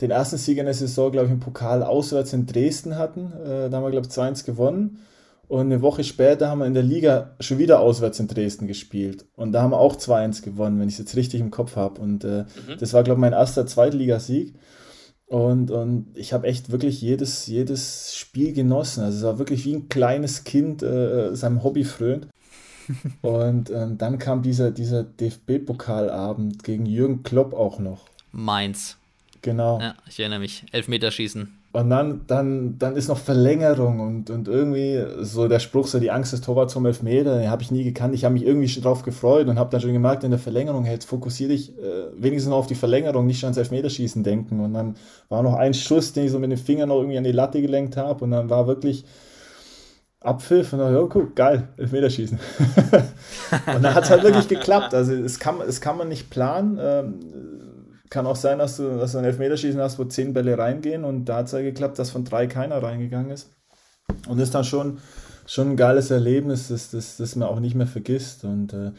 den 0.02 0.12
ersten 0.12 0.38
Sieg 0.38 0.58
in 0.58 0.66
der 0.66 0.74
Saison, 0.74 1.12
glaube 1.12 1.28
ich, 1.28 1.34
im 1.34 1.40
Pokal 1.40 1.84
auswärts 1.84 2.34
in 2.34 2.48
Dresden 2.48 2.98
hatten. 2.98 3.32
Äh, 3.46 3.70
da 3.70 3.78
haben 3.78 3.84
wir, 3.84 3.92
glaube 3.92 4.08
ich, 4.08 4.14
2-1 4.14 4.46
gewonnen. 4.46 5.00
Und 5.48 5.62
eine 5.62 5.82
Woche 5.82 6.04
später 6.04 6.48
haben 6.50 6.60
wir 6.60 6.68
in 6.68 6.76
der 6.76 6.84
Liga 6.84 7.32
schon 7.40 7.58
wieder 7.58 7.80
auswärts 7.80 8.20
in 8.20 8.28
Dresden 8.28 8.68
gespielt. 8.68 9.26
Und 9.36 9.52
da 9.52 9.62
haben 9.62 9.72
wir 9.72 9.80
auch 9.80 9.96
2-1 9.96 10.44
gewonnen, 10.44 10.80
wenn 10.80 10.88
ich 10.88 10.96
es 10.96 11.00
jetzt 11.00 11.16
richtig 11.16 11.42
im 11.42 11.52
Kopf 11.52 11.76
habe. 11.76 12.02
Und 12.02 12.24
äh, 12.24 12.44
mhm. 12.44 12.78
das 12.80 12.94
war, 12.94 13.04
glaube 13.04 13.20
ich, 13.20 13.22
mein 13.22 13.34
erster 13.34 13.66
Zweitligasieg. 13.68 14.56
Und, 15.30 15.70
und 15.70 16.08
ich 16.16 16.34
habe 16.34 16.48
echt 16.48 16.72
wirklich 16.72 17.02
jedes, 17.02 17.46
jedes 17.46 18.16
Spiel 18.16 18.52
genossen. 18.52 19.04
Also 19.04 19.18
es 19.20 19.24
war 19.24 19.38
wirklich 19.38 19.64
wie 19.64 19.76
ein 19.76 19.88
kleines 19.88 20.44
Kind 20.44 20.82
äh, 20.82 21.36
seinem 21.36 21.64
Hobby 21.64 21.84
frönt. 21.84 22.28
und 23.22 23.70
äh, 23.70 23.88
dann 23.96 24.18
kam 24.18 24.42
dieser, 24.42 24.72
dieser 24.72 25.04
DFB-Pokalabend 25.04 26.64
gegen 26.64 26.88
Jürgen 26.88 27.22
Klopp 27.22 27.54
auch 27.54 27.78
noch. 27.78 28.08
Mainz. 28.32 28.98
Genau. 29.44 29.80
Ja, 29.80 29.94
ich 30.08 30.20
erinnere 30.20 30.40
mich. 30.40 30.66
Elfmeterschießen. 30.72 31.59
Und 31.72 31.92
dann, 31.92 32.22
dann, 32.26 32.80
dann 32.80 32.96
ist 32.96 33.10
noch 33.10 33.20
Verlängerung 33.20 34.00
und, 34.00 34.32
und 34.32 34.48
irgendwie 34.48 35.06
so 35.20 35.48
der 35.48 35.60
Spruch, 35.60 35.86
so 35.86 36.00
die 36.00 36.10
Angst 36.10 36.34
des 36.34 36.42
Torwarts 36.42 36.74
zum 36.74 36.84
Elfmeter, 36.88 37.38
den 37.38 37.52
habe 37.52 37.62
ich 37.62 37.70
nie 37.70 37.84
gekannt. 37.84 38.16
Ich 38.16 38.26
habe 38.26 38.34
mich 38.34 38.44
irgendwie 38.44 38.68
schon 38.68 38.82
drauf 38.82 39.04
gefreut 39.04 39.48
und 39.48 39.60
habe 39.60 39.70
dann 39.70 39.80
schon 39.80 39.94
gemerkt, 39.94 40.24
in 40.24 40.32
der 40.32 40.40
Verlängerung, 40.40 40.84
hey, 40.84 40.96
jetzt 40.96 41.06
fokussiere 41.06 41.50
dich 41.50 41.78
äh, 41.78 42.08
wenigstens 42.18 42.50
noch 42.50 42.58
auf 42.58 42.68
die 42.68 42.74
Verlängerung, 42.74 43.28
nicht 43.28 43.40
schon 43.40 43.48
ans 43.48 43.58
Elfmeterschießen 43.58 44.24
denken. 44.24 44.62
Und 44.62 44.74
dann 44.74 44.96
war 45.30 45.44
noch 45.44 45.54
ein 45.54 45.76
Schuss, 45.76 46.12
den 46.12 46.26
ich 46.26 46.32
so 46.32 46.40
mit 46.40 46.50
den 46.50 46.58
Fingern 46.58 46.90
noch 46.90 46.98
irgendwie 46.98 47.20
an 47.20 47.24
die 47.24 47.32
Latte 47.32 47.62
gelenkt 47.62 47.98
habe 47.98 48.24
und 48.24 48.32
dann 48.32 48.50
war 48.50 48.66
wirklich 48.66 49.06
Abpfiff 50.22 50.74
und 50.74 50.80
dann, 50.80 50.94
ja, 50.94 51.06
guck, 51.08 51.36
geil, 51.36 51.70
Elfmeterschießen. 51.78 52.40
und 53.76 53.84
dann 53.84 53.94
hat 53.94 54.06
es 54.06 54.10
halt 54.10 54.24
wirklich 54.24 54.48
geklappt. 54.48 54.96
Also 54.96 55.14
es 55.14 55.40
kann, 55.40 55.62
es 55.62 55.82
kann 55.82 55.98
man 55.98 56.10
nicht 56.10 56.32
planen. 56.32 56.80
Ähm, 56.82 57.14
kann 58.10 58.26
auch 58.26 58.36
sein, 58.36 58.60
dass 58.60 58.78
du, 58.78 58.98
dass 58.98 59.12
du 59.12 59.20
ein 59.20 59.26
Elfmeterschießen 59.26 59.80
hast, 59.80 60.00
wo 60.00 60.06
zehn 60.06 60.34
Bälle 60.34 60.58
reingehen 60.58 61.04
und 61.04 61.26
da 61.26 61.38
hat 61.38 61.46
es 61.48 61.52
ja 61.52 61.62
geklappt, 61.62 62.00
dass 62.00 62.10
von 62.10 62.26
drei 62.26 62.48
keiner 62.48 62.82
reingegangen 62.82 63.32
ist. 63.32 63.52
Und 64.28 64.38
das 64.38 64.50
ist 64.50 64.56
dann 64.56 64.64
schon, 64.64 65.00
schon 65.46 65.72
ein 65.72 65.78
geiles 65.78 66.12
Erlebnis, 66.12 66.70
das, 66.70 66.92
das, 66.92 67.18
das 67.18 67.36
man 67.36 67.48
auch 67.48 67.60
nicht 67.60 67.76
mehr 67.76 67.88
vergisst. 67.88 68.44
Und 68.44 68.74
äh, 68.74 68.92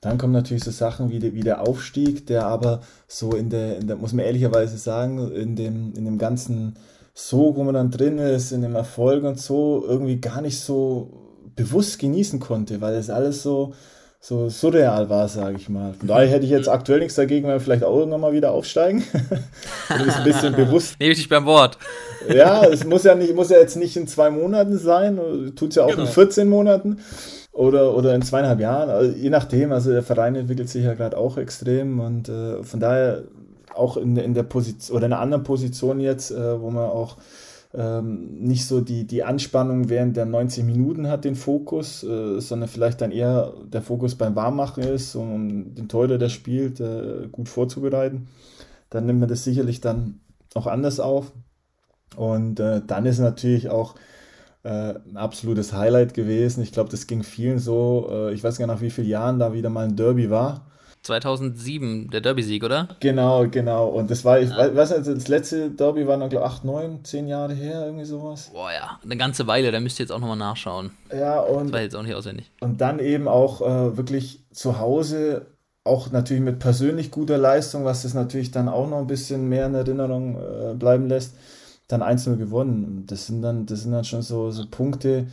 dann 0.00 0.18
kommen 0.18 0.32
natürlich 0.32 0.64
so 0.64 0.70
Sachen 0.70 1.10
wie, 1.10 1.18
de, 1.18 1.32
wie 1.34 1.42
der 1.42 1.62
Aufstieg, 1.62 2.26
der 2.26 2.46
aber 2.46 2.80
so 3.06 3.32
in 3.32 3.50
der, 3.50 3.78
in 3.78 3.86
der, 3.86 3.96
muss 3.96 4.12
man 4.12 4.24
ehrlicherweise 4.24 4.76
sagen, 4.76 5.32
in 5.32 5.56
dem, 5.56 5.94
in 5.94 6.04
dem 6.04 6.18
ganzen 6.18 6.74
Sog, 7.14 7.56
wo 7.56 7.64
man 7.64 7.74
dann 7.74 7.90
drin 7.90 8.18
ist, 8.18 8.52
in 8.52 8.62
dem 8.62 8.74
Erfolg 8.74 9.24
und 9.24 9.38
so, 9.38 9.84
irgendwie 9.86 10.20
gar 10.20 10.40
nicht 10.40 10.60
so 10.60 11.40
bewusst 11.54 11.98
genießen 11.98 12.40
konnte, 12.40 12.80
weil 12.80 12.94
es 12.94 13.10
alles 13.10 13.42
so, 13.42 13.74
so 14.24 14.48
surreal 14.48 15.10
war, 15.10 15.26
sage 15.26 15.56
ich 15.56 15.68
mal. 15.68 15.94
Von 15.94 16.06
daher 16.06 16.28
hätte 16.28 16.44
ich 16.44 16.50
jetzt 16.52 16.68
aktuell 16.68 17.00
nichts 17.00 17.16
dagegen, 17.16 17.48
wenn 17.48 17.54
wir 17.54 17.60
vielleicht 17.60 17.82
auch 17.82 17.98
irgendwann 17.98 18.20
mal 18.20 18.32
wieder 18.32 18.52
aufsteigen. 18.52 19.02
das 19.88 20.06
ist 20.06 20.16
ein 20.16 20.24
bisschen 20.24 20.54
bewusst. 20.54 20.94
Nehme 21.00 21.10
ich 21.10 21.18
dich 21.18 21.28
beim 21.28 21.44
Wort. 21.44 21.76
ja, 22.32 22.64
es 22.64 22.84
muss 22.84 23.02
ja, 23.02 23.16
nicht, 23.16 23.34
muss 23.34 23.50
ja 23.50 23.58
jetzt 23.58 23.74
nicht 23.74 23.96
in 23.96 24.06
zwei 24.06 24.30
Monaten 24.30 24.78
sein, 24.78 25.18
tut 25.56 25.70
es 25.70 25.74
ja 25.74 25.82
auch 25.82 25.90
genau. 25.90 26.02
in 26.02 26.06
14 26.06 26.48
Monaten 26.48 26.98
oder, 27.50 27.96
oder 27.96 28.14
in 28.14 28.22
zweieinhalb 28.22 28.60
Jahren, 28.60 28.90
also 28.90 29.10
je 29.10 29.28
nachdem. 29.28 29.72
Also 29.72 29.90
der 29.90 30.04
Verein 30.04 30.36
entwickelt 30.36 30.68
sich 30.68 30.84
ja 30.84 30.94
gerade 30.94 31.18
auch 31.18 31.36
extrem 31.36 31.98
und 31.98 32.28
äh, 32.28 32.62
von 32.62 32.78
daher 32.78 33.24
auch 33.74 33.96
in, 33.96 34.16
in 34.16 34.34
der 34.34 34.44
Position 34.44 34.96
oder 34.96 35.06
in 35.06 35.14
einer 35.14 35.22
anderen 35.22 35.42
Position 35.42 35.98
jetzt, 35.98 36.30
äh, 36.30 36.60
wo 36.60 36.70
man 36.70 36.84
auch 36.84 37.16
ähm, 37.74 38.38
nicht 38.40 38.66
so 38.66 38.80
die, 38.80 39.06
die 39.06 39.24
Anspannung 39.24 39.88
während 39.88 40.16
der 40.16 40.26
90 40.26 40.64
Minuten 40.64 41.08
hat, 41.08 41.24
den 41.24 41.36
Fokus, 41.36 42.02
äh, 42.02 42.40
sondern 42.40 42.68
vielleicht 42.68 43.00
dann 43.00 43.12
eher 43.12 43.54
der 43.64 43.82
Fokus 43.82 44.14
beim 44.14 44.36
Warmmachen 44.36 44.82
ist, 44.82 45.14
um 45.14 45.74
den 45.74 45.88
Torhüter, 45.88 46.18
der 46.18 46.28
spielt, 46.28 46.80
äh, 46.80 47.28
gut 47.32 47.48
vorzubereiten. 47.48 48.28
Dann 48.90 49.06
nimmt 49.06 49.20
man 49.20 49.28
das 49.28 49.44
sicherlich 49.44 49.80
dann 49.80 50.20
auch 50.54 50.66
anders 50.66 51.00
auf. 51.00 51.32
Und 52.16 52.60
äh, 52.60 52.82
dann 52.86 53.06
ist 53.06 53.20
natürlich 53.20 53.70
auch 53.70 53.94
äh, 54.64 54.94
ein 54.94 55.16
absolutes 55.16 55.72
Highlight 55.72 56.12
gewesen. 56.12 56.62
Ich 56.62 56.72
glaube, 56.72 56.90
das 56.90 57.06
ging 57.06 57.22
vielen 57.22 57.58
so. 57.58 58.08
Äh, 58.10 58.34
ich 58.34 58.44
weiß 58.44 58.58
gar 58.58 58.66
nicht, 58.66 58.74
nach 58.74 58.82
wie 58.82 58.90
vielen 58.90 59.08
Jahren 59.08 59.38
da 59.38 59.54
wieder 59.54 59.70
mal 59.70 59.86
ein 59.86 59.96
Derby 59.96 60.30
war. 60.30 60.66
2007, 61.02 62.10
der 62.10 62.20
Derby-Sieg, 62.20 62.62
oder? 62.64 62.88
Genau, 63.00 63.48
genau. 63.48 63.88
Und 63.88 64.10
das 64.10 64.24
war, 64.24 64.40
ich 64.40 64.50
ja. 64.50 64.74
weiß 64.74 64.96
nicht, 64.96 65.06
das 65.06 65.28
letzte 65.28 65.70
Derby 65.70 66.06
war 66.06 66.16
noch, 66.16 66.28
glaube 66.28 66.46
ich, 66.46 66.52
8, 66.52 66.64
9, 66.64 67.04
10 67.04 67.28
Jahre 67.28 67.54
her, 67.54 67.86
irgendwie 67.86 68.04
sowas. 68.04 68.50
Boah, 68.52 68.70
ja, 68.72 68.98
eine 69.02 69.16
ganze 69.16 69.46
Weile, 69.46 69.72
da 69.72 69.80
müsst 69.80 69.98
ihr 69.98 70.04
jetzt 70.04 70.12
auch 70.12 70.20
nochmal 70.20 70.36
nachschauen. 70.36 70.92
Ja, 71.12 71.40
und. 71.40 71.66
Das 71.66 71.72
war 71.72 71.80
jetzt 71.80 71.96
auch 71.96 72.02
nicht 72.02 72.14
auswendig. 72.14 72.50
Und 72.60 72.80
dann 72.80 72.98
eben 73.00 73.26
auch 73.26 73.60
äh, 73.60 73.96
wirklich 73.96 74.44
zu 74.52 74.78
Hause, 74.78 75.46
auch 75.84 76.12
natürlich 76.12 76.42
mit 76.42 76.60
persönlich 76.60 77.10
guter 77.10 77.38
Leistung, 77.38 77.84
was 77.84 78.02
das 78.02 78.14
natürlich 78.14 78.52
dann 78.52 78.68
auch 78.68 78.88
noch 78.88 78.98
ein 78.98 79.06
bisschen 79.08 79.48
mehr 79.48 79.66
in 79.66 79.74
Erinnerung 79.74 80.36
äh, 80.36 80.74
bleiben 80.74 81.08
lässt, 81.08 81.34
dann 81.88 82.02
1-0 82.02 82.36
gewonnen. 82.36 83.04
Das 83.08 83.26
sind 83.26 83.42
dann, 83.42 83.66
das 83.66 83.82
sind 83.82 83.92
dann 83.92 84.04
schon 84.04 84.22
so, 84.22 84.50
so 84.52 84.64
Punkte, 84.70 85.26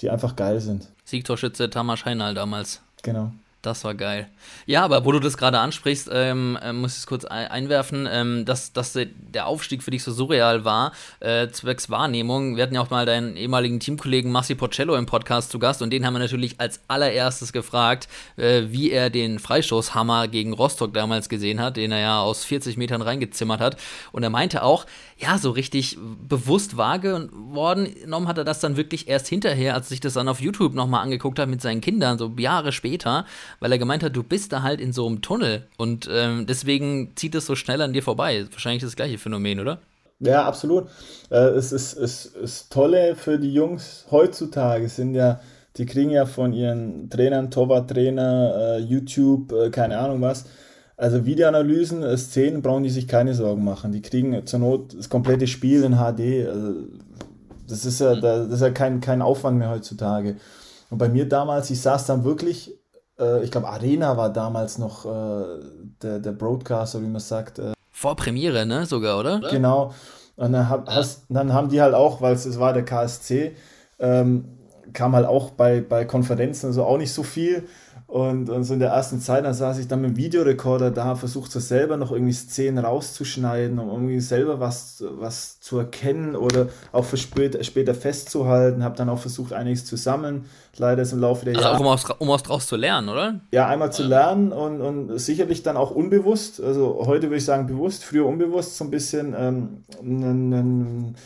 die 0.00 0.10
einfach 0.10 0.34
geil 0.34 0.60
sind. 0.60 0.88
Siegtorschütze 1.04 1.70
Tamas 1.70 2.04
Heinal 2.04 2.34
damals. 2.34 2.80
Genau. 3.02 3.32
Das 3.64 3.82
war 3.82 3.94
geil. 3.94 4.28
Ja, 4.66 4.84
aber 4.84 5.06
wo 5.06 5.12
du 5.12 5.20
das 5.20 5.38
gerade 5.38 5.58
ansprichst, 5.58 6.10
ähm, 6.12 6.58
äh, 6.62 6.74
muss 6.74 6.92
ich 6.92 6.98
es 6.98 7.06
kurz 7.06 7.24
ein 7.24 7.46
einwerfen, 7.46 8.06
ähm, 8.10 8.44
dass, 8.44 8.74
dass 8.74 8.92
der 8.92 9.46
Aufstieg 9.46 9.82
für 9.82 9.90
dich 9.90 10.02
so 10.02 10.12
surreal 10.12 10.66
war, 10.66 10.92
äh, 11.20 11.48
zwecks 11.48 11.88
Wahrnehmung. 11.88 12.56
Wir 12.56 12.64
hatten 12.64 12.74
ja 12.74 12.82
auch 12.82 12.90
mal 12.90 13.06
deinen 13.06 13.38
ehemaligen 13.38 13.80
Teamkollegen 13.80 14.30
Massi 14.30 14.54
Porcello 14.54 14.96
im 14.96 15.06
Podcast 15.06 15.50
zu 15.50 15.58
Gast 15.58 15.80
und 15.80 15.90
den 15.90 16.04
haben 16.04 16.12
wir 16.12 16.18
natürlich 16.18 16.60
als 16.60 16.82
allererstes 16.88 17.54
gefragt, 17.54 18.06
äh, 18.36 18.64
wie 18.66 18.90
er 18.90 19.08
den 19.08 19.38
Freistoßhammer 19.38 20.28
gegen 20.28 20.52
Rostock 20.52 20.92
damals 20.92 21.30
gesehen 21.30 21.58
hat, 21.58 21.78
den 21.78 21.90
er 21.90 22.00
ja 22.00 22.20
aus 22.20 22.44
40 22.44 22.76
Metern 22.76 23.00
reingezimmert 23.00 23.60
hat. 23.60 23.78
Und 24.12 24.24
er 24.24 24.30
meinte 24.30 24.62
auch, 24.62 24.84
ja, 25.24 25.38
so 25.38 25.50
richtig 25.50 25.98
bewusst 26.28 26.76
wahrgenommen 26.76 27.94
genommen 27.94 28.28
hat 28.28 28.38
er 28.38 28.44
das 28.44 28.60
dann 28.60 28.76
wirklich 28.76 29.08
erst 29.08 29.28
hinterher, 29.28 29.74
als 29.74 29.88
sich 29.88 30.00
das 30.00 30.14
dann 30.14 30.28
auf 30.28 30.40
YouTube 30.40 30.74
nochmal 30.74 31.02
angeguckt 31.02 31.38
hat 31.38 31.48
mit 31.48 31.60
seinen 31.60 31.80
Kindern, 31.80 32.18
so 32.18 32.32
Jahre 32.36 32.72
später 32.72 33.24
weil 33.60 33.72
er 33.72 33.78
gemeint 33.78 34.02
hat, 34.02 34.14
du 34.14 34.22
bist 34.22 34.52
da 34.52 34.62
halt 34.62 34.80
in 34.80 34.92
so 34.92 35.06
einem 35.06 35.22
Tunnel 35.22 35.66
und 35.76 36.08
ähm, 36.12 36.46
deswegen 36.46 37.12
zieht 37.16 37.34
es 37.34 37.46
so 37.46 37.56
schnell 37.56 37.80
an 37.80 37.92
dir 37.92 38.02
vorbei. 38.02 38.46
Wahrscheinlich 38.50 38.82
das 38.82 38.96
gleiche 38.96 39.18
Phänomen, 39.18 39.60
oder? 39.60 39.78
Ja, 40.20 40.44
absolut. 40.44 40.88
Äh, 41.30 41.36
es 41.36 41.72
ist, 41.72 41.96
es 41.96 42.26
ist 42.26 42.72
Tolle 42.72 43.16
für 43.16 43.38
die 43.38 43.52
Jungs 43.52 44.06
heutzutage, 44.10 44.88
sind 44.88 45.14
ja, 45.14 45.40
die 45.76 45.86
kriegen 45.86 46.10
ja 46.10 46.26
von 46.26 46.52
ihren 46.52 47.10
Trainern, 47.10 47.50
Torwarttrainer, 47.50 48.54
äh, 48.56 48.78
YouTube, 48.78 49.52
äh, 49.52 49.70
keine 49.70 49.98
Ahnung 49.98 50.20
was, 50.20 50.44
also 50.96 51.24
Videoanalysen, 51.24 52.02
äh, 52.02 52.16
Szenen 52.16 52.62
brauchen 52.62 52.84
die 52.84 52.90
sich 52.90 53.08
keine 53.08 53.34
Sorgen 53.34 53.64
machen. 53.64 53.92
Die 53.92 54.02
kriegen 54.02 54.46
zur 54.46 54.60
Not 54.60 54.96
das 54.96 55.08
komplette 55.08 55.46
Spiel 55.46 55.84
in 55.84 55.94
HD. 55.94 56.48
Also 56.48 56.74
das 57.68 57.84
ist 57.84 58.00
ja, 58.00 58.14
mhm. 58.14 58.20
das 58.20 58.48
ist 58.48 58.60
ja 58.60 58.70
kein, 58.70 59.00
kein 59.00 59.22
Aufwand 59.22 59.58
mehr 59.58 59.70
heutzutage. 59.70 60.36
Und 60.90 60.98
bei 60.98 61.08
mir 61.08 61.28
damals, 61.28 61.70
ich 61.70 61.80
saß 61.80 62.06
dann 62.06 62.24
wirklich 62.24 62.72
äh, 63.18 63.44
ich 63.44 63.50
glaube, 63.50 63.68
Arena 63.68 64.16
war 64.16 64.30
damals 64.32 64.78
noch 64.78 65.04
äh, 65.04 65.60
der, 66.02 66.18
der 66.18 66.32
Broadcaster, 66.32 67.00
wie 67.02 67.06
man 67.06 67.20
sagt. 67.20 67.58
Äh. 67.58 67.72
Vor 67.90 68.16
Premiere, 68.16 68.66
ne, 68.66 68.86
sogar, 68.86 69.18
oder? 69.18 69.40
Genau. 69.50 69.92
Und 70.36 70.52
dann, 70.52 70.68
hab, 70.68 70.88
hast, 70.88 71.26
dann 71.28 71.52
haben 71.52 71.68
die 71.68 71.80
halt 71.80 71.94
auch, 71.94 72.20
weil 72.20 72.34
es 72.34 72.58
war 72.58 72.72
der 72.72 72.84
KSC, 72.84 73.54
ähm, 74.00 74.46
kam 74.92 75.14
halt 75.14 75.26
auch 75.26 75.50
bei, 75.50 75.80
bei 75.80 76.04
Konferenzen 76.04 76.72
so 76.72 76.84
auch 76.84 76.98
nicht 76.98 77.12
so 77.12 77.22
viel. 77.22 77.68
Und, 78.06 78.50
und 78.50 78.64
so 78.64 78.74
in 78.74 78.80
der 78.80 78.90
ersten 78.90 79.18
Zeit, 79.18 79.44
dann 79.44 79.54
saß 79.54 79.78
ich 79.78 79.88
dann 79.88 80.02
mit 80.02 80.10
dem 80.10 80.16
Videorekorder 80.16 80.90
da, 80.90 81.16
versucht 81.16 81.50
so 81.50 81.58
selber 81.58 81.96
noch 81.96 82.12
irgendwie 82.12 82.32
Szenen 82.32 82.84
rauszuschneiden, 82.84 83.78
um 83.78 83.88
irgendwie 83.88 84.20
selber 84.20 84.60
was, 84.60 85.02
was 85.18 85.58
zu 85.60 85.78
erkennen 85.78 86.36
oder 86.36 86.68
auch 86.92 87.04
für 87.04 87.16
später, 87.16 87.64
später 87.64 87.94
festzuhalten. 87.94 88.84
Habe 88.84 88.96
dann 88.96 89.08
auch 89.08 89.18
versucht, 89.18 89.52
einiges 89.52 89.86
zu 89.86 89.96
sammeln. 89.96 90.44
Leider 90.76 91.02
ist 91.02 91.12
im 91.12 91.20
Laufe 91.20 91.44
der 91.44 91.54
also 91.54 91.64
Jahre. 91.66 91.76
Auch 91.76 91.80
um 91.80 91.86
aus, 91.86 92.04
um 92.18 92.30
aus 92.30 92.42
draus 92.42 92.66
zu 92.66 92.76
lernen, 92.76 93.08
oder? 93.08 93.40
Ja, 93.52 93.68
einmal 93.68 93.92
zu 93.92 94.02
lernen 94.02 94.52
und, 94.52 94.80
und 94.80 95.18
sicherlich 95.18 95.62
dann 95.62 95.76
auch 95.76 95.90
unbewusst. 95.90 96.62
Also 96.62 97.02
heute 97.06 97.28
würde 97.28 97.36
ich 97.36 97.44
sagen 97.44 97.66
bewusst, 97.66 98.04
früher 98.04 98.26
unbewusst, 98.26 98.76
so 98.76 98.84
ein 98.84 98.90
bisschen 98.90 99.34
ähm, 99.36 99.84
einen, 100.00 100.52
einen 100.52 101.16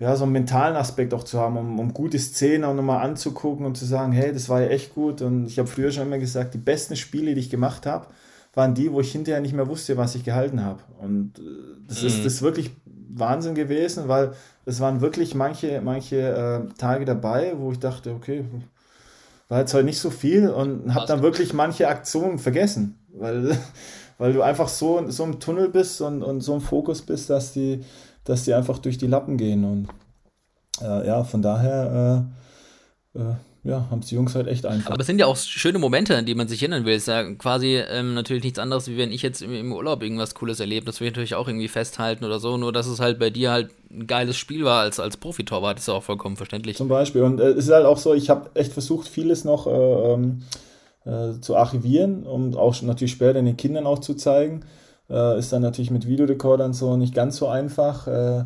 ja, 0.00 0.14
so 0.14 0.24
einen 0.24 0.32
mentalen 0.32 0.76
Aspekt 0.76 1.12
auch 1.12 1.24
zu 1.24 1.40
haben, 1.40 1.56
um, 1.56 1.78
um 1.80 1.92
gute 1.92 2.18
Szenen 2.18 2.64
auch 2.64 2.74
nochmal 2.74 3.04
anzugucken 3.04 3.66
und 3.66 3.76
zu 3.76 3.84
sagen, 3.84 4.12
hey, 4.12 4.32
das 4.32 4.48
war 4.48 4.60
ja 4.60 4.68
echt 4.68 4.94
gut. 4.94 5.22
Und 5.22 5.46
ich 5.46 5.58
habe 5.58 5.68
früher 5.68 5.90
schon 5.90 6.06
immer 6.06 6.18
gesagt, 6.18 6.54
die 6.54 6.58
besten 6.58 6.94
Spiele, 6.94 7.34
die 7.34 7.40
ich 7.40 7.50
gemacht 7.50 7.84
habe, 7.84 8.06
waren 8.54 8.74
die, 8.74 8.92
wo 8.92 9.00
ich 9.00 9.10
hinterher 9.10 9.40
nicht 9.40 9.54
mehr 9.54 9.68
wusste, 9.68 9.96
was 9.96 10.14
ich 10.14 10.24
gehalten 10.24 10.64
habe. 10.64 10.80
Und 11.00 11.38
äh, 11.38 11.42
das, 11.88 12.02
mhm. 12.02 12.08
ist, 12.08 12.18
das 12.24 12.34
ist 12.34 12.42
wirklich 12.42 12.70
Wahnsinn 13.08 13.56
gewesen, 13.56 14.06
weil 14.06 14.32
es 14.64 14.80
waren 14.80 15.00
wirklich 15.00 15.34
manche, 15.34 15.80
manche 15.80 16.16
äh, 16.16 16.74
Tage 16.78 17.04
dabei, 17.04 17.54
wo 17.56 17.72
ich 17.72 17.80
dachte, 17.80 18.12
okay, 18.12 18.44
war 19.48 19.60
jetzt 19.60 19.74
heute 19.74 19.84
nicht 19.84 19.98
so 19.98 20.10
viel 20.10 20.48
und 20.48 20.94
habe 20.94 21.06
dann 21.06 21.22
wirklich 21.22 21.54
manche 21.54 21.88
Aktionen 21.88 22.38
vergessen, 22.38 22.98
weil, 23.14 23.56
weil 24.18 24.32
du 24.32 24.42
einfach 24.42 24.68
so, 24.68 25.10
so 25.10 25.24
im 25.24 25.40
Tunnel 25.40 25.70
bist 25.70 26.00
und, 26.02 26.22
und 26.22 26.40
so 26.42 26.54
im 26.54 26.60
Fokus 26.60 27.02
bist, 27.02 27.30
dass 27.30 27.52
die, 27.52 27.80
dass 28.28 28.44
die 28.44 28.54
einfach 28.54 28.78
durch 28.78 28.98
die 28.98 29.06
Lappen 29.06 29.36
gehen. 29.36 29.64
Und 29.64 29.88
äh, 30.82 31.06
ja, 31.06 31.24
von 31.24 31.42
daher 31.42 32.26
äh, 33.14 33.20
äh, 33.20 33.34
ja, 33.64 33.86
haben 33.90 34.00
es 34.00 34.06
die 34.06 34.14
Jungs 34.14 34.34
halt 34.34 34.46
echt 34.46 34.66
einfach. 34.66 34.90
Aber 34.90 35.00
es 35.00 35.06
sind 35.06 35.18
ja 35.18 35.26
auch 35.26 35.36
schöne 35.36 35.78
Momente, 35.78 36.16
an 36.16 36.26
die 36.26 36.34
man 36.34 36.46
sich 36.46 36.62
erinnern 36.62 36.84
will. 36.84 36.94
Es 36.94 37.02
ist 37.02 37.08
ja 37.08 37.24
quasi 37.34 37.76
ähm, 37.76 38.14
natürlich 38.14 38.44
nichts 38.44 38.58
anderes, 38.58 38.88
wie 38.88 38.96
wenn 38.96 39.10
ich 39.10 39.22
jetzt 39.22 39.42
im, 39.42 39.52
im, 39.52 39.72
Urlaub 39.72 40.02
irgendwas 40.02 40.34
Cooles 40.34 40.60
erlebe. 40.60 40.86
Das 40.86 41.00
will 41.00 41.08
ich 41.08 41.12
natürlich 41.12 41.34
auch 41.34 41.48
irgendwie 41.48 41.68
festhalten 41.68 42.24
oder 42.24 42.38
so. 42.38 42.56
Nur, 42.56 42.72
dass 42.72 42.86
es 42.86 43.00
halt 43.00 43.18
bei 43.18 43.30
dir 43.30 43.50
halt 43.50 43.70
ein 43.90 44.06
geiles 44.06 44.36
Spiel 44.36 44.64
war 44.64 44.82
als, 44.82 45.00
als 45.00 45.16
Profitorwart, 45.16 45.78
ist 45.78 45.88
ja 45.88 45.94
auch 45.94 46.02
vollkommen 46.02 46.36
verständlich. 46.36 46.76
Zum 46.76 46.88
Beispiel. 46.88 47.22
Und 47.22 47.40
äh, 47.40 47.48
es 47.48 47.64
ist 47.64 47.72
halt 47.72 47.86
auch 47.86 47.98
so, 47.98 48.14
ich 48.14 48.30
habe 48.30 48.50
echt 48.54 48.72
versucht, 48.72 49.08
vieles 49.08 49.44
noch 49.44 49.66
äh, 49.66 49.70
ähm, 49.70 50.42
äh, 51.04 51.40
zu 51.40 51.56
archivieren, 51.56 52.24
um 52.24 52.54
auch 52.56 52.80
natürlich 52.82 53.12
später 53.12 53.34
den 53.34 53.56
Kindern 53.56 53.86
auch 53.86 53.98
zu 53.98 54.14
zeigen. 54.14 54.64
Äh, 55.10 55.38
ist 55.38 55.52
dann 55.52 55.62
natürlich 55.62 55.90
mit 55.90 56.06
Videorekordern 56.06 56.72
so 56.72 56.96
nicht 56.96 57.14
ganz 57.14 57.36
so 57.36 57.48
einfach. 57.48 58.06
Äh, 58.06 58.44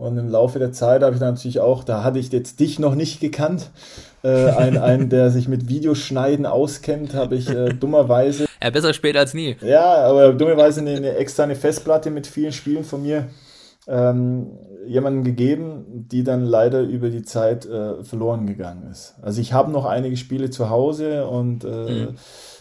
und 0.00 0.16
im 0.16 0.30
Laufe 0.30 0.58
der 0.58 0.72
Zeit 0.72 1.02
habe 1.02 1.12
ich 1.14 1.20
dann 1.20 1.34
natürlich 1.34 1.60
auch, 1.60 1.84
da 1.84 2.02
hatte 2.02 2.18
ich 2.18 2.32
jetzt 2.32 2.58
dich 2.58 2.78
noch 2.78 2.94
nicht 2.94 3.20
gekannt, 3.20 3.68
äh, 4.22 4.46
einen, 4.50 4.78
einen, 4.82 5.10
der 5.10 5.30
sich 5.30 5.46
mit 5.46 5.68
Videoschneiden 5.68 6.46
auskennt, 6.46 7.14
habe 7.14 7.36
ich 7.36 7.48
äh, 7.48 7.74
dummerweise. 7.74 8.46
Ja, 8.62 8.68
besser 8.68 8.92
spät 8.92 9.16
als 9.16 9.32
nie. 9.32 9.56
Ja, 9.62 10.04
aber 10.04 10.34
dummerweise 10.34 10.82
eine, 10.82 10.94
eine 10.94 11.14
externe 11.14 11.54
Festplatte 11.54 12.10
mit 12.10 12.26
vielen 12.26 12.52
Spielen 12.52 12.84
von 12.84 13.02
mir 13.02 13.28
ähm, 13.88 14.58
jemanden 14.86 15.24
gegeben, 15.24 16.06
die 16.10 16.24
dann 16.24 16.44
leider 16.44 16.82
über 16.82 17.08
die 17.08 17.22
Zeit 17.22 17.64
äh, 17.64 18.04
verloren 18.04 18.46
gegangen 18.46 18.88
ist. 18.90 19.14
Also 19.22 19.40
ich 19.40 19.54
habe 19.54 19.72
noch 19.72 19.86
einige 19.86 20.18
Spiele 20.18 20.50
zu 20.50 20.68
Hause 20.68 21.26
und 21.26 21.64
äh, 21.64 21.68
mhm. 21.68 22.16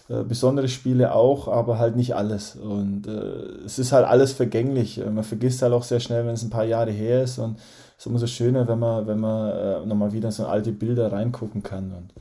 Äh, 0.09 0.23
besondere 0.23 0.67
Spiele 0.67 1.13
auch, 1.13 1.47
aber 1.47 1.77
halt 1.77 1.95
nicht 1.95 2.15
alles. 2.15 2.55
Und 2.55 3.07
äh, 3.07 3.63
es 3.65 3.77
ist 3.77 3.91
halt 3.91 4.07
alles 4.07 4.33
vergänglich. 4.33 4.97
Man 4.97 5.23
vergisst 5.23 5.61
halt 5.61 5.71
auch 5.71 5.83
sehr 5.83 5.99
schnell, 5.99 6.25
wenn 6.25 6.33
es 6.33 6.41
ein 6.41 6.49
paar 6.49 6.65
Jahre 6.65 6.89
her 6.89 7.23
ist 7.23 7.37
und 7.37 7.57
es 7.97 8.05
ist 8.05 8.07
umso 8.07 8.25
schöner, 8.25 8.67
wenn 8.67 8.79
man, 8.79 9.05
wenn 9.05 9.19
man 9.19 9.51
äh, 9.51 9.85
nochmal 9.85 10.11
wieder 10.11 10.31
so 10.31 10.47
alte 10.47 10.71
Bilder 10.71 11.11
reingucken 11.11 11.61
kann 11.61 11.91
und 11.91 12.13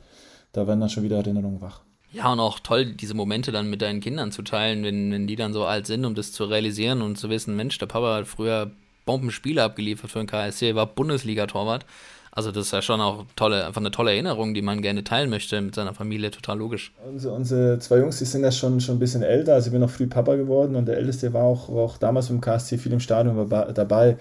da 0.51 0.67
werden 0.67 0.79
dann 0.81 0.89
schon 0.89 1.03
wieder 1.03 1.17
Erinnerungen 1.17 1.61
wach. 1.61 1.81
Ja, 2.11 2.31
und 2.31 2.39
auch 2.39 2.59
toll, 2.59 2.85
diese 2.85 3.13
Momente 3.13 3.51
dann 3.51 3.69
mit 3.69 3.81
deinen 3.81 4.01
Kindern 4.01 4.31
zu 4.31 4.41
teilen, 4.41 4.83
wenn, 4.83 5.11
wenn 5.11 5.27
die 5.27 5.35
dann 5.35 5.53
so 5.53 5.65
alt 5.65 5.87
sind, 5.87 6.05
um 6.05 6.15
das 6.15 6.31
zu 6.31 6.45
realisieren 6.45 7.01
und 7.01 7.17
zu 7.17 7.29
wissen, 7.29 7.55
Mensch, 7.55 7.77
der 7.77 7.85
Papa 7.85 8.15
hat 8.15 8.27
früher 8.27 8.71
Bombenspiele 9.05 9.63
abgeliefert 9.63 10.11
für 10.11 10.19
den 10.19 10.27
KSC, 10.27 10.75
war 10.75 10.85
Bundesliga-Torwart. 10.85 11.85
Also 12.31 12.51
das 12.51 12.67
ist 12.67 12.71
ja 12.71 12.81
schon 12.81 13.01
auch 13.01 13.25
tolle, 13.35 13.65
einfach 13.65 13.81
eine 13.81 13.91
tolle 13.91 14.11
Erinnerung, 14.11 14.53
die 14.53 14.61
man 14.61 14.81
gerne 14.81 15.03
teilen 15.03 15.29
möchte 15.29 15.59
mit 15.61 15.75
seiner 15.75 15.93
Familie, 15.93 16.31
total 16.31 16.57
logisch. 16.57 16.93
Unsere, 17.07 17.33
unsere 17.33 17.79
zwei 17.79 17.97
Jungs, 17.97 18.19
die 18.19 18.25
sind 18.25 18.43
ja 18.43 18.51
schon, 18.51 18.79
schon 18.81 18.95
ein 18.95 18.99
bisschen 18.99 19.23
älter, 19.23 19.53
also 19.53 19.67
ich 19.67 19.71
bin 19.71 19.81
noch 19.81 19.89
früh 19.89 20.07
Papa 20.07 20.35
geworden 20.35 20.75
und 20.75 20.87
der 20.87 20.97
Älteste 20.97 21.33
war 21.33 21.43
auch, 21.43 21.69
war 21.69 21.83
auch 21.83 21.97
damals 21.97 22.29
im 22.29 22.41
KSC 22.41 22.77
viel 22.77 22.93
im 22.93 22.99
Stadion 22.99 23.49
dabei. 23.49 24.17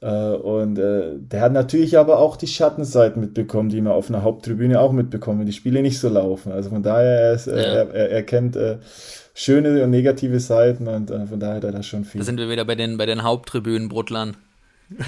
Äh, 0.00 0.34
und 0.34 0.78
äh, 0.78 1.12
der 1.16 1.40
hat 1.40 1.52
natürlich 1.52 1.96
aber 1.96 2.18
auch 2.18 2.36
die 2.36 2.46
Schattenseiten 2.46 3.20
mitbekommen, 3.20 3.70
die 3.70 3.80
man 3.80 3.94
auf 3.94 4.10
einer 4.10 4.22
Haupttribüne 4.22 4.78
auch 4.78 4.92
mitbekommt, 4.92 5.40
wenn 5.40 5.46
die 5.46 5.52
Spiele 5.52 5.80
nicht 5.80 5.98
so 5.98 6.10
laufen. 6.10 6.52
Also 6.52 6.68
von 6.68 6.82
daher, 6.82 7.20
er, 7.20 7.32
ist, 7.34 7.46
ja. 7.46 7.54
er, 7.54 7.94
er, 7.94 8.10
er, 8.10 8.22
kennt 8.22 8.54
äh, 8.54 8.76
schöne 9.32 9.82
und 9.82 9.90
negative 9.90 10.40
Seiten 10.40 10.88
und 10.88 11.10
von 11.10 11.40
daher 11.40 11.56
hat 11.56 11.64
er 11.64 11.72
da 11.72 11.82
schon 11.82 12.04
viel. 12.04 12.20
Da 12.20 12.24
sind 12.26 12.38
wir 12.38 12.50
wieder 12.50 12.66
bei 12.66 12.74
den, 12.74 12.98
bei 12.98 13.06
den 13.06 13.22
Haupttribünen, 13.22 13.88
Bruttlern. 13.88 14.36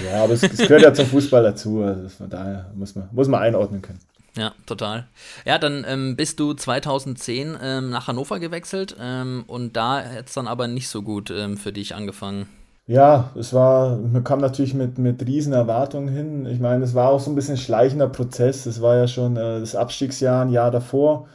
Ja, 0.03 0.23
aber 0.23 0.33
es, 0.33 0.43
es, 0.43 0.57
gehört 0.57 0.81
ja 0.81 0.93
zum 0.93 1.05
Fußball 1.05 1.43
dazu. 1.43 1.81
Also 1.81 2.09
von 2.09 2.29
daher 2.29 2.71
muss 2.75 2.95
man, 2.95 3.09
muss 3.11 3.27
man 3.27 3.41
einordnen 3.41 3.81
können. 3.81 3.99
Ja, 4.35 4.53
total. 4.65 5.07
Ja, 5.45 5.57
dann 5.57 5.83
ähm, 5.87 6.15
bist 6.15 6.39
du 6.39 6.53
2010 6.53 7.57
ähm, 7.61 7.89
nach 7.89 8.07
Hannover 8.07 8.39
gewechselt 8.39 8.95
ähm, 9.01 9.43
und 9.47 9.75
da 9.75 10.03
hat 10.03 10.27
es 10.27 10.33
dann 10.33 10.47
aber 10.47 10.67
nicht 10.67 10.89
so 10.89 11.01
gut 11.01 11.31
ähm, 11.31 11.57
für 11.57 11.71
dich 11.71 11.95
angefangen. 11.95 12.47
Ja, 12.85 13.31
es 13.37 13.53
war, 13.53 13.97
man 13.97 14.23
kam 14.23 14.39
natürlich 14.39 14.73
mit, 14.73 14.97
mit 14.97 15.25
riesen 15.25 15.51
Erwartungen 15.51 16.07
hin. 16.07 16.45
Ich 16.45 16.59
meine, 16.59 16.85
es 16.85 16.93
war 16.93 17.09
auch 17.09 17.19
so 17.19 17.29
ein 17.29 17.35
bisschen 17.35 17.55
ein 17.55 17.59
schleichender 17.59 18.07
Prozess. 18.07 18.65
Es 18.65 18.81
war 18.81 18.95
ja 18.95 19.07
schon 19.07 19.35
äh, 19.35 19.59
das 19.59 19.75
Abstiegsjahr, 19.75 20.43
ein 20.43 20.51
Jahr 20.51 20.71
davor. 20.71 21.27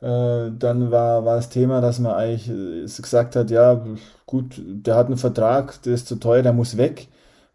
Äh, 0.00 0.50
dann 0.58 0.90
war, 0.90 1.24
war 1.24 1.36
das 1.36 1.48
Thema, 1.48 1.80
dass 1.80 2.00
man 2.00 2.12
eigentlich 2.12 2.48
äh, 2.48 3.02
gesagt 3.02 3.36
hat, 3.36 3.50
ja, 3.50 3.84
gut, 4.26 4.60
der 4.66 4.96
hat 4.96 5.06
einen 5.06 5.16
Vertrag, 5.16 5.80
der 5.82 5.94
ist 5.94 6.08
zu 6.08 6.16
teuer, 6.16 6.42
der 6.42 6.52
muss 6.52 6.76
weg. 6.76 7.06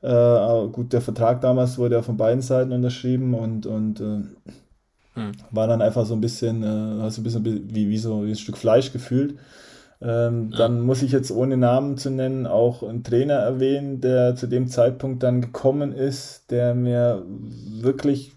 Äh, 0.01 0.67
gut, 0.71 0.93
der 0.93 1.01
Vertrag 1.01 1.41
damals 1.41 1.77
wurde 1.77 1.95
ja 1.95 2.01
von 2.01 2.17
beiden 2.17 2.41
Seiten 2.41 2.71
unterschrieben 2.71 3.33
und, 3.33 3.65
und 3.65 3.99
äh, 3.99 4.21
hm. 5.13 5.31
war 5.51 5.67
dann 5.67 5.81
einfach 5.81 6.05
so 6.05 6.15
ein 6.15 6.21
bisschen, 6.21 6.63
äh, 6.63 7.09
so 7.11 7.21
ein 7.21 7.23
bisschen 7.23 7.45
wie, 7.45 7.89
wie 7.89 7.97
so 7.97 8.25
wie 8.25 8.29
ein 8.29 8.35
Stück 8.35 8.57
Fleisch 8.57 8.91
gefühlt. 8.91 9.37
Ähm, 10.01 10.49
ja. 10.51 10.57
Dann 10.57 10.81
muss 10.81 11.03
ich 11.03 11.11
jetzt 11.11 11.31
ohne 11.31 11.57
Namen 11.57 11.97
zu 11.97 12.09
nennen 12.09 12.47
auch 12.47 12.81
einen 12.81 13.03
Trainer 13.03 13.35
erwähnen, 13.35 14.01
der 14.01 14.35
zu 14.35 14.47
dem 14.47 14.67
Zeitpunkt 14.67 15.21
dann 15.21 15.41
gekommen 15.41 15.91
ist, 15.93 16.49
der 16.49 16.73
mir 16.73 17.23
wirklich, 17.79 18.33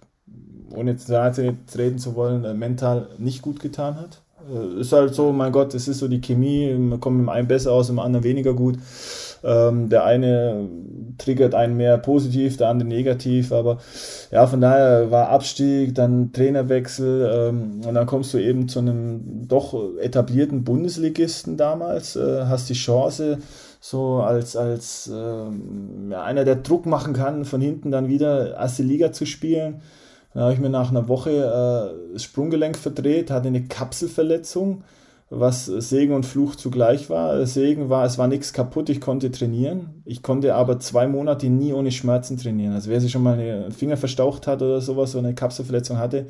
ohne 0.71 0.91
jetzt 0.91 1.11
reden 1.11 1.99
zu 1.99 2.15
wollen, 2.15 2.45
äh, 2.45 2.53
mental 2.53 3.09
nicht 3.17 3.41
gut 3.41 3.61
getan 3.61 3.97
hat. 3.97 4.21
Äh, 4.53 4.81
ist 4.81 4.93
halt 4.93 5.15
so, 5.15 5.33
mein 5.33 5.53
Gott, 5.53 5.73
es 5.73 5.89
ist 5.89 6.01
so 6.01 6.09
die 6.09 6.21
Chemie, 6.21 6.75
man 6.75 7.01
kommt 7.01 7.17
mit 7.17 7.25
dem 7.25 7.31
einen 7.31 7.49
besser 7.49 7.73
aus, 7.73 7.89
mit 7.89 7.97
dem 7.97 8.05
anderen 8.05 8.25
weniger 8.25 8.53
gut. 8.53 8.77
Ähm, 9.45 9.89
der 9.89 10.05
eine 10.05 10.69
triggert 11.19 11.55
einen 11.55 11.77
mehr 11.77 11.99
positiv, 11.99 12.57
der 12.57 12.69
andere 12.69 12.89
negativ, 12.89 13.53
aber 13.53 13.79
ja, 14.31 14.47
von 14.47 14.61
daher 14.61 15.11
war 15.11 15.29
Abstieg, 15.29 15.95
dann 15.95 16.33
Trainerwechsel 16.33 17.31
ähm, 17.33 17.81
und 17.87 17.95
dann 17.95 18.07
kommst 18.07 18.33
du 18.35 18.39
eben 18.39 18.69
zu 18.69 18.81
einem 18.81 19.47
doch 19.47 19.75
etablierten 20.01 20.65
Bundesligisten 20.65 21.57
damals, 21.57 22.17
äh, 22.17 22.45
hast 22.47 22.69
die 22.71 22.75
Chance, 22.75 23.39
so 23.81 24.23
als, 24.23 24.57
als 24.57 25.11
ähm, 25.15 26.09
ja, 26.11 26.23
einer, 26.23 26.45
der 26.45 26.57
Druck 26.57 26.87
machen 26.87 27.13
kann, 27.13 27.45
von 27.45 27.61
hinten 27.61 27.91
dann 27.91 28.09
wieder 28.09 28.55
erste 28.57 28.83
Liga 28.83 29.13
zu 29.13 29.27
spielen. 29.27 29.83
Dann 30.33 30.45
habe 30.45 30.55
ich 30.55 30.59
mir 30.59 30.71
nach 30.71 30.91
einer 30.91 31.07
Woche 31.07 31.31
äh, 31.31 32.13
das 32.15 32.23
Sprunggelenk 32.23 32.79
verdreht, 32.79 33.31
hatte 33.31 33.49
eine 33.49 33.65
Kapselverletzung 33.65 34.83
was 35.31 35.67
Segen 35.67 36.15
und 36.15 36.27
Fluch 36.27 36.55
zugleich 36.55 37.11
war. 37.11 37.45
Segen 37.47 37.89
war, 37.89 38.05
es 38.05 38.19
war 38.19 38.29
nichts 38.29 38.53
kaputt, 38.53 38.89
ich 38.89 39.01
konnte 39.01 39.31
trainieren. 39.31 40.03
Ich 40.05 40.23
konnte 40.23 40.55
aber 40.55 40.79
zwei 40.81 41.07
Monate 41.07 41.49
nie 41.49 41.73
ohne 41.73 41.91
Schmerzen 41.91 42.37
trainieren. 42.37 42.75
Also 42.75 42.91
wer 42.91 43.01
sich 43.01 43.13
schon 43.13 43.23
mal 43.23 43.39
einen 43.39 43.73
Finger 43.73 43.97
verstaucht 43.97 44.47
hat 44.47 44.63
oder 44.63 44.81
sowas, 44.81 45.13
so 45.13 45.19
eine 45.19 45.35
Kapselverletzung 45.35 45.99
hatte, 45.99 46.27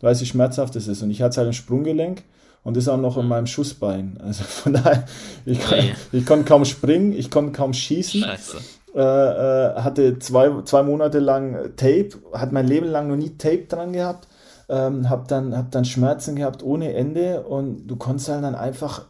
weiß, 0.00 0.20
wie 0.20 0.26
schmerzhaft 0.26 0.74
es 0.76 0.88
ist. 0.88 1.02
Und 1.02 1.10
ich 1.10 1.22
hatte 1.22 1.36
halt 1.38 1.48
ein 1.48 1.52
Sprunggelenk 1.52 2.22
und 2.62 2.76
das 2.76 2.88
auch 2.88 2.96
noch 2.96 3.18
in 3.18 3.26
meinem 3.26 3.46
Schussbein. 3.46 4.18
Also 4.22 4.44
von 4.44 4.72
daher, 4.72 5.04
ich, 5.44 5.60
oh 5.70 5.74
ich 6.12 6.24
konnte 6.24 6.46
kaum 6.46 6.64
springen, 6.64 7.12
ich 7.12 7.30
konnte 7.30 7.52
kaum 7.52 7.74
schießen. 7.74 8.22
Scheiße. 8.22 8.56
Äh, 8.94 9.00
äh, 9.00 9.74
hatte 9.82 10.18
zwei, 10.18 10.50
zwei 10.64 10.82
Monate 10.82 11.20
lang 11.20 11.76
Tape, 11.76 12.10
hat 12.32 12.50
mein 12.52 12.66
Leben 12.66 12.86
lang 12.86 13.08
noch 13.08 13.16
nie 13.16 13.30
Tape 13.36 13.66
dran 13.68 13.92
gehabt 13.92 14.26
ähm, 14.70 15.10
habe 15.10 15.24
dann, 15.28 15.56
hab 15.56 15.70
dann 15.70 15.84
Schmerzen 15.84 16.36
gehabt 16.36 16.62
ohne 16.62 16.94
Ende 16.94 17.42
und 17.42 17.86
du 17.86 17.96
konntest 17.96 18.28
halt 18.28 18.44
dann 18.44 18.54
einfach 18.54 19.06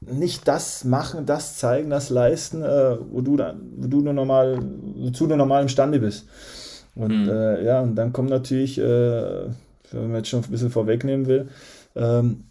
nicht 0.00 0.48
das 0.48 0.84
machen, 0.84 1.26
das 1.26 1.58
zeigen, 1.58 1.90
das 1.90 2.08
leisten, 2.08 2.62
äh, 2.62 2.96
wo, 3.10 3.20
du 3.20 3.36
dann, 3.36 3.60
wo 3.76 3.88
du 3.88 4.00
nur 4.00 4.14
normal, 4.14 4.58
wozu 4.96 5.26
du 5.26 5.36
normal 5.36 5.62
imstande 5.62 5.98
bist. 5.98 6.26
Und 6.94 7.24
mhm. 7.24 7.28
äh, 7.28 7.64
ja, 7.64 7.80
und 7.80 7.96
dann 7.96 8.12
kommt 8.12 8.30
natürlich, 8.30 8.78
äh, 8.78 8.82
wenn 8.82 10.08
man 10.08 10.16
jetzt 10.16 10.28
schon 10.28 10.42
ein 10.42 10.50
bisschen 10.50 10.70
vorwegnehmen 10.70 11.26
will, 11.26 11.48
ähm, 11.96 12.44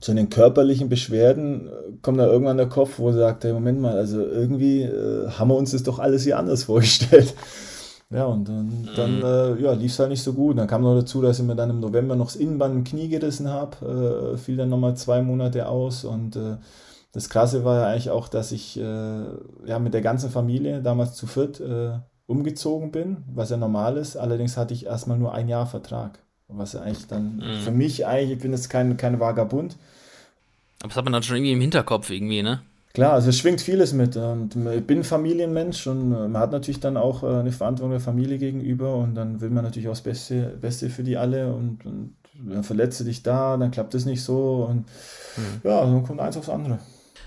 zu 0.00 0.12
den 0.12 0.28
körperlichen 0.28 0.88
Beschwerden 0.88 1.68
kommt 2.02 2.18
da 2.18 2.26
irgendwann 2.26 2.56
der 2.56 2.68
Kopf, 2.68 2.98
wo 2.98 3.12
sagt, 3.12 3.44
hey, 3.44 3.52
Moment 3.52 3.80
mal, 3.80 3.96
also 3.96 4.20
irgendwie 4.20 4.82
äh, 4.82 5.30
haben 5.30 5.48
wir 5.48 5.56
uns 5.56 5.70
das 5.70 5.82
doch 5.82 5.98
alles 5.98 6.24
hier 6.24 6.38
anders 6.38 6.64
vorgestellt. 6.64 7.34
Ja, 8.14 8.26
und 8.26 8.48
dann, 8.48 8.66
mhm. 8.66 8.88
dann 8.94 9.22
äh, 9.22 9.60
ja, 9.60 9.72
lief 9.72 9.90
es 9.90 9.98
halt 9.98 10.10
nicht 10.10 10.22
so 10.22 10.34
gut. 10.34 10.56
Dann 10.56 10.68
kam 10.68 10.82
noch 10.82 10.94
dazu, 10.94 11.20
dass 11.20 11.40
ich 11.40 11.44
mir 11.44 11.56
dann 11.56 11.70
im 11.70 11.80
November 11.80 12.14
noch 12.14 12.26
das 12.26 12.36
Innenband 12.36 12.76
im 12.76 12.84
Knie 12.84 13.08
gerissen 13.08 13.48
habe. 13.48 14.34
Äh, 14.34 14.38
fiel 14.38 14.56
dann 14.56 14.68
nochmal 14.68 14.96
zwei 14.96 15.20
Monate 15.20 15.66
aus. 15.66 16.04
Und 16.04 16.36
äh, 16.36 16.56
das 17.10 17.28
Krasse 17.28 17.64
war 17.64 17.80
ja 17.80 17.86
eigentlich 17.88 18.10
auch, 18.10 18.28
dass 18.28 18.52
ich 18.52 18.78
äh, 18.78 19.24
ja, 19.66 19.80
mit 19.80 19.94
der 19.94 20.00
ganzen 20.00 20.30
Familie 20.30 20.80
damals 20.80 21.14
zu 21.14 21.26
viert 21.26 21.58
äh, 21.58 21.98
umgezogen 22.26 22.92
bin, 22.92 23.24
was 23.34 23.50
ja 23.50 23.56
normal 23.56 23.96
ist. 23.96 24.16
Allerdings 24.16 24.56
hatte 24.56 24.74
ich 24.74 24.86
erstmal 24.86 25.18
nur 25.18 25.34
ein 25.34 25.48
Jahr 25.48 25.66
Vertrag. 25.66 26.20
Was 26.46 26.74
ja 26.74 26.82
eigentlich 26.82 27.08
dann 27.08 27.38
mhm. 27.38 27.62
für 27.64 27.72
mich 27.72 28.06
eigentlich, 28.06 28.36
ich 28.36 28.42
bin 28.42 28.52
jetzt 28.52 28.70
kein, 28.70 28.96
kein 28.96 29.18
Vagabund. 29.18 29.76
Aber 30.78 30.88
das 30.88 30.96
hat 30.96 31.04
man 31.04 31.14
dann 31.14 31.22
schon 31.24 31.36
irgendwie 31.36 31.54
im 31.54 31.60
Hinterkopf 31.60 32.10
irgendwie, 32.10 32.44
ne? 32.44 32.60
Klar, 32.94 33.14
also 33.14 33.30
es 33.30 33.38
schwingt 33.38 33.60
vieles 33.60 33.92
mit. 33.92 34.16
Und 34.16 34.54
ich 34.54 34.86
bin 34.86 35.02
Familienmensch 35.02 35.88
und 35.88 36.12
äh, 36.12 36.28
man 36.28 36.38
hat 36.38 36.52
natürlich 36.52 36.78
dann 36.78 36.96
auch 36.96 37.24
äh, 37.24 37.26
eine 37.26 37.50
Verantwortung 37.50 37.90
der 37.90 38.00
Familie 38.00 38.38
gegenüber 38.38 38.94
und 38.94 39.16
dann 39.16 39.40
will 39.40 39.50
man 39.50 39.64
natürlich 39.64 39.88
auch 39.88 39.92
das 39.92 40.02
Beste, 40.02 40.56
Beste 40.60 40.88
für 40.88 41.02
die 41.02 41.16
alle 41.16 41.52
und, 41.52 41.84
und 41.84 42.14
dann 42.34 42.62
verletzt 42.62 43.00
du 43.00 43.04
dich 43.04 43.24
da, 43.24 43.56
dann 43.56 43.72
klappt 43.72 43.94
es 43.94 44.06
nicht 44.06 44.22
so 44.22 44.66
und 44.70 44.86
mhm. 45.36 45.60
ja, 45.64 45.80
dann 45.80 46.04
kommt 46.04 46.20
eins 46.20 46.36
aufs 46.36 46.48
andere. 46.48 46.78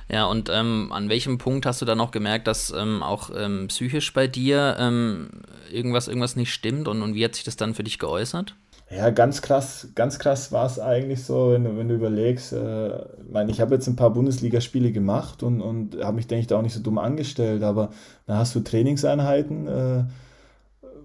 Ja, 0.10 0.25
und 0.27 0.49
ähm, 0.49 0.89
an 0.93 1.10
welchem 1.10 1.38
Punkt 1.38 1.65
hast 1.65 1.82
du 1.82 1.86
dann 1.86 1.97
noch 1.97 2.12
gemerkt, 2.12 2.47
dass 2.47 2.71
ähm, 2.71 3.03
auch 3.03 3.30
ähm, 3.36 3.67
psychisch 3.67 4.13
bei 4.13 4.27
dir 4.27 4.77
ähm, 4.80 5.30
irgendwas, 5.69 6.08
irgendwas 6.08 6.38
nicht 6.38 6.53
stimmt 6.53 6.88
und, 6.88 7.01
und 7.01 7.13
wie 7.13 7.25
hat 7.25 7.36
sich 7.36 7.43
das 7.43 7.58
dann 7.58 7.73
für 7.73 7.84
dich 7.84 7.99
geäußert? 7.99 8.56
Ja, 8.89 9.10
ganz 9.10 9.41
krass, 9.41 9.89
ganz 9.95 10.17
krass 10.17 10.54
war 10.54 10.65
es 10.65 10.80
eigentlich 10.80 11.23
so, 11.23 11.52
wenn 11.52 11.65
du, 11.65 11.78
wenn 11.78 11.89
du 11.89 11.95
überlegst, 11.95 12.54
äh, 12.54 12.95
ich 12.95 13.32
meine, 13.32 13.52
ich 13.52 13.60
habe 13.60 13.76
jetzt 13.76 13.88
ein 13.88 13.97
paar 13.97 14.12
Bundesligaspiele 14.12 14.93
gemacht 14.93 15.43
und, 15.43 15.62
und 15.62 16.02
habe 16.02 16.15
mich, 16.15 16.28
denke 16.28 16.41
ich, 16.41 16.47
da 16.47 16.58
auch 16.58 16.62
nicht 16.62 16.73
so 16.73 16.82
dumm 16.82 16.97
angestellt, 16.97 17.63
aber 17.63 17.89
da 18.28 18.38
hast 18.38 18.56
du 18.56 18.62
Trainingseinheiten 18.62 19.67
äh, 19.67 20.04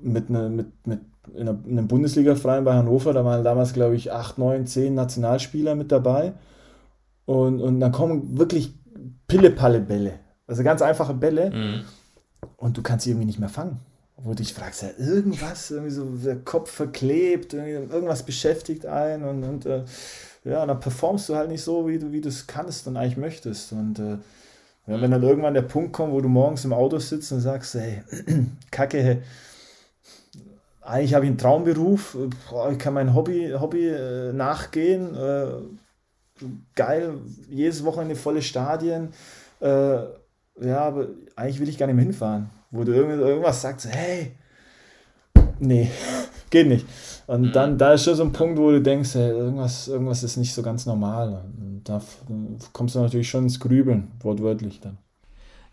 mit, 0.00 0.30
ne, 0.30 0.48
mit, 0.48 0.86
mit 0.86 1.00
in 1.34 1.48
einem 1.48 1.88
Bundesliga-Verein 1.88 2.64
bei 2.64 2.74
Hannover, 2.74 3.12
da 3.12 3.24
waren 3.24 3.42
damals, 3.42 3.72
glaube 3.72 3.96
ich, 3.96 4.12
acht, 4.12 4.38
neun, 4.38 4.66
zehn 4.66 4.94
Nationalspieler 4.94 5.74
mit 5.74 5.90
dabei 5.90 6.34
und, 7.24 7.60
und 7.60 7.80
dann 7.80 7.92
kommen 7.92 8.38
wirklich 8.38 8.74
Pille-Palle-Bälle, 9.26 10.14
also 10.46 10.62
ganz 10.62 10.82
einfache 10.82 11.14
Bälle 11.14 11.50
mhm. 11.50 11.80
und 12.58 12.76
du 12.76 12.82
kannst 12.82 13.04
sie 13.04 13.10
irgendwie 13.10 13.26
nicht 13.26 13.40
mehr 13.40 13.48
fangen 13.48 13.80
wo 14.24 14.30
du 14.30 14.36
dich 14.36 14.54
fragst, 14.54 14.82
ja, 14.82 14.90
irgendwas, 14.98 15.70
irgendwie 15.70 15.92
so 15.92 16.04
der 16.04 16.36
Kopf 16.36 16.70
verklebt, 16.70 17.54
irgendwas 17.54 18.22
beschäftigt 18.22 18.86
einen 18.86 19.24
und, 19.24 19.44
und 19.44 19.66
äh, 19.66 19.84
ja, 20.44 20.64
dann 20.64 20.80
performst 20.80 21.28
du 21.28 21.36
halt 21.36 21.50
nicht 21.50 21.62
so, 21.62 21.88
wie 21.88 21.98
du, 21.98 22.12
wie 22.12 22.20
es 22.20 22.46
kannst 22.46 22.86
und 22.86 22.96
eigentlich 22.96 23.16
möchtest. 23.16 23.72
Und 23.72 23.98
äh, 23.98 24.18
ja, 24.86 25.00
wenn 25.00 25.10
dann 25.10 25.22
irgendwann 25.22 25.54
der 25.54 25.62
Punkt 25.62 25.92
kommt, 25.92 26.12
wo 26.12 26.20
du 26.20 26.28
morgens 26.28 26.64
im 26.64 26.72
Auto 26.72 26.98
sitzt 26.98 27.32
und 27.32 27.40
sagst, 27.40 27.74
hey, 27.74 28.02
Kacke, 28.70 29.02
hey, 29.02 29.22
eigentlich 30.80 31.14
habe 31.14 31.24
ich 31.24 31.30
einen 31.30 31.38
Traumberuf, 31.38 32.16
ich 32.72 32.78
kann 32.78 32.94
mein 32.94 33.14
Hobby, 33.14 33.52
Hobby 33.58 33.88
äh, 33.88 34.32
nachgehen, 34.32 35.14
äh, 35.14 35.46
geil, 36.74 37.18
jedes 37.48 37.84
Wochenende 37.84 38.16
volle 38.16 38.42
Stadien, 38.42 39.10
äh, 39.60 39.98
ja, 40.60 40.80
aber 40.80 41.08
eigentlich 41.36 41.60
will 41.60 41.68
ich 41.68 41.78
gar 41.78 41.86
nicht 41.86 41.94
mehr 41.94 42.04
hinfahren 42.04 42.50
wo 42.72 42.82
du 42.82 42.92
irgendwas 42.92 43.62
sagst, 43.62 43.86
hey, 43.88 44.32
nee, 45.60 45.90
geht 46.50 46.66
nicht. 46.66 46.86
Und 47.26 47.42
mhm. 47.42 47.52
dann, 47.52 47.78
da 47.78 47.92
ist 47.92 48.04
schon 48.04 48.16
so 48.16 48.24
ein 48.24 48.32
Punkt, 48.32 48.58
wo 48.58 48.70
du 48.70 48.82
denkst, 48.82 49.14
hey, 49.14 49.30
irgendwas, 49.30 49.86
irgendwas 49.88 50.22
ist 50.24 50.36
nicht 50.36 50.52
so 50.52 50.62
ganz 50.62 50.86
normal. 50.86 51.44
Und 51.58 51.82
da 51.84 52.02
kommst 52.72 52.94
du 52.94 53.00
natürlich 53.00 53.28
schon 53.28 53.44
ins 53.44 53.60
Grübeln, 53.60 54.10
wortwörtlich 54.20 54.80
dann. 54.80 54.98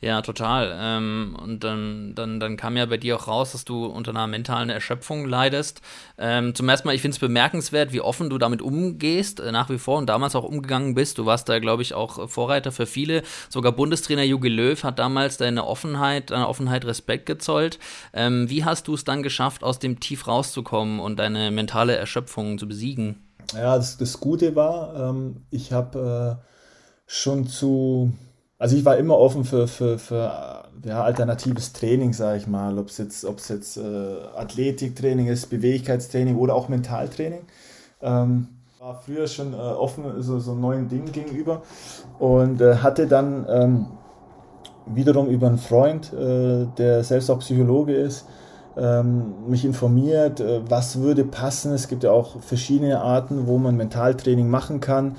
Ja, 0.01 0.21
total. 0.21 0.73
Ähm, 0.79 1.35
und 1.43 1.63
dann, 1.65 2.13
dann, 2.15 2.39
dann 2.39 2.55
kam 2.55 2.77
ja 2.77 2.85
bei 2.85 2.95
dir 2.95 3.17
auch 3.17 3.27
raus, 3.27 3.51
dass 3.51 3.65
du 3.65 3.85
unter 3.85 4.11
einer 4.11 4.27
mentalen 4.27 4.69
Erschöpfung 4.69 5.25
leidest. 5.25 5.81
Ähm, 6.17 6.55
zum 6.55 6.69
ersten 6.69 6.87
Mal, 6.87 6.95
ich 6.95 7.01
finde 7.01 7.15
es 7.15 7.19
bemerkenswert, 7.19 7.91
wie 7.91 7.99
offen 7.99 8.29
du 8.29 8.37
damit 8.37 8.61
umgehst, 8.61 9.41
äh, 9.41 9.51
nach 9.51 9.69
wie 9.69 9.77
vor 9.77 9.97
und 9.97 10.07
damals 10.07 10.37
auch 10.37 10.45
umgegangen 10.45 10.95
bist. 10.95 11.17
Du 11.17 11.25
warst 11.25 11.49
da, 11.49 11.59
glaube 11.59 11.81
ich, 11.81 11.93
auch 11.95 12.29
Vorreiter 12.29 12.71
für 12.71 12.85
viele. 12.85 13.23
Sogar 13.49 13.73
Bundestrainer 13.73 14.23
Jogi 14.23 14.47
Löw 14.47 14.81
hat 14.85 14.99
damals 14.99 15.35
deine 15.35 15.67
Offenheit, 15.67 16.31
deine 16.31 16.47
Offenheit 16.47 16.85
Respekt 16.85 17.25
gezollt. 17.25 17.77
Ähm, 18.13 18.49
wie 18.49 18.63
hast 18.63 18.87
du 18.87 18.93
es 18.93 19.03
dann 19.03 19.21
geschafft, 19.21 19.65
aus 19.65 19.79
dem 19.79 19.99
Tief 19.99 20.27
rauszukommen 20.27 21.01
und 21.01 21.19
deine 21.19 21.51
mentale 21.51 21.97
Erschöpfung 21.97 22.57
zu 22.57 22.69
besiegen? 22.69 23.21
Ja, 23.53 23.75
das, 23.75 23.97
das 23.97 24.21
Gute 24.21 24.55
war, 24.55 25.09
ähm, 25.09 25.41
ich 25.49 25.73
habe 25.73 26.39
äh, 26.39 26.45
schon 27.05 27.47
zu 27.47 28.13
also 28.59 28.75
ich 28.75 28.83
war 28.85 28.97
immer 28.97 29.17
offen 29.17 29.45
für, 29.45 29.67
für, 29.67 29.97
für 29.97 30.65
ja, 30.83 31.03
alternatives 31.03 31.73
Training, 31.73 32.13
sage 32.13 32.37
ich 32.37 32.47
mal, 32.47 32.77
ob 32.77 32.89
es 32.89 32.97
jetzt, 32.97 33.23
ob's 33.25 33.47
jetzt 33.47 33.77
äh, 33.77 33.81
Athletiktraining 34.35 35.27
ist, 35.27 35.49
Beweglichkeitstraining 35.49 36.37
oder 36.37 36.53
auch 36.55 36.67
Mentaltraining. 36.67 37.41
Ähm, 38.01 38.49
war 38.79 39.01
früher 39.01 39.27
schon 39.27 39.53
äh, 39.53 39.57
offen 39.57 40.21
so, 40.21 40.39
so 40.39 40.53
neuen 40.55 40.87
Dingen 40.89 41.11
gegenüber 41.11 41.63
und 42.19 42.61
äh, 42.61 42.75
hatte 42.75 43.07
dann 43.07 43.45
ähm, 43.49 43.87
wiederum 44.85 45.27
über 45.27 45.47
einen 45.47 45.57
Freund, 45.57 46.13
äh, 46.13 46.65
der 46.77 47.03
selbst 47.03 47.29
auch 47.29 47.39
Psychologe 47.39 47.93
ist, 47.93 48.25
ähm, 48.77 49.49
mich 49.49 49.65
informiert, 49.65 50.39
äh, 50.39 50.61
was 50.69 50.99
würde 50.99 51.23
passen. 51.23 51.73
Es 51.73 51.87
gibt 51.87 52.03
ja 52.03 52.11
auch 52.11 52.41
verschiedene 52.41 53.01
Arten, 53.01 53.47
wo 53.47 53.57
man 53.57 53.75
Mentaltraining 53.75 54.49
machen 54.49 54.79
kann. 54.79 55.15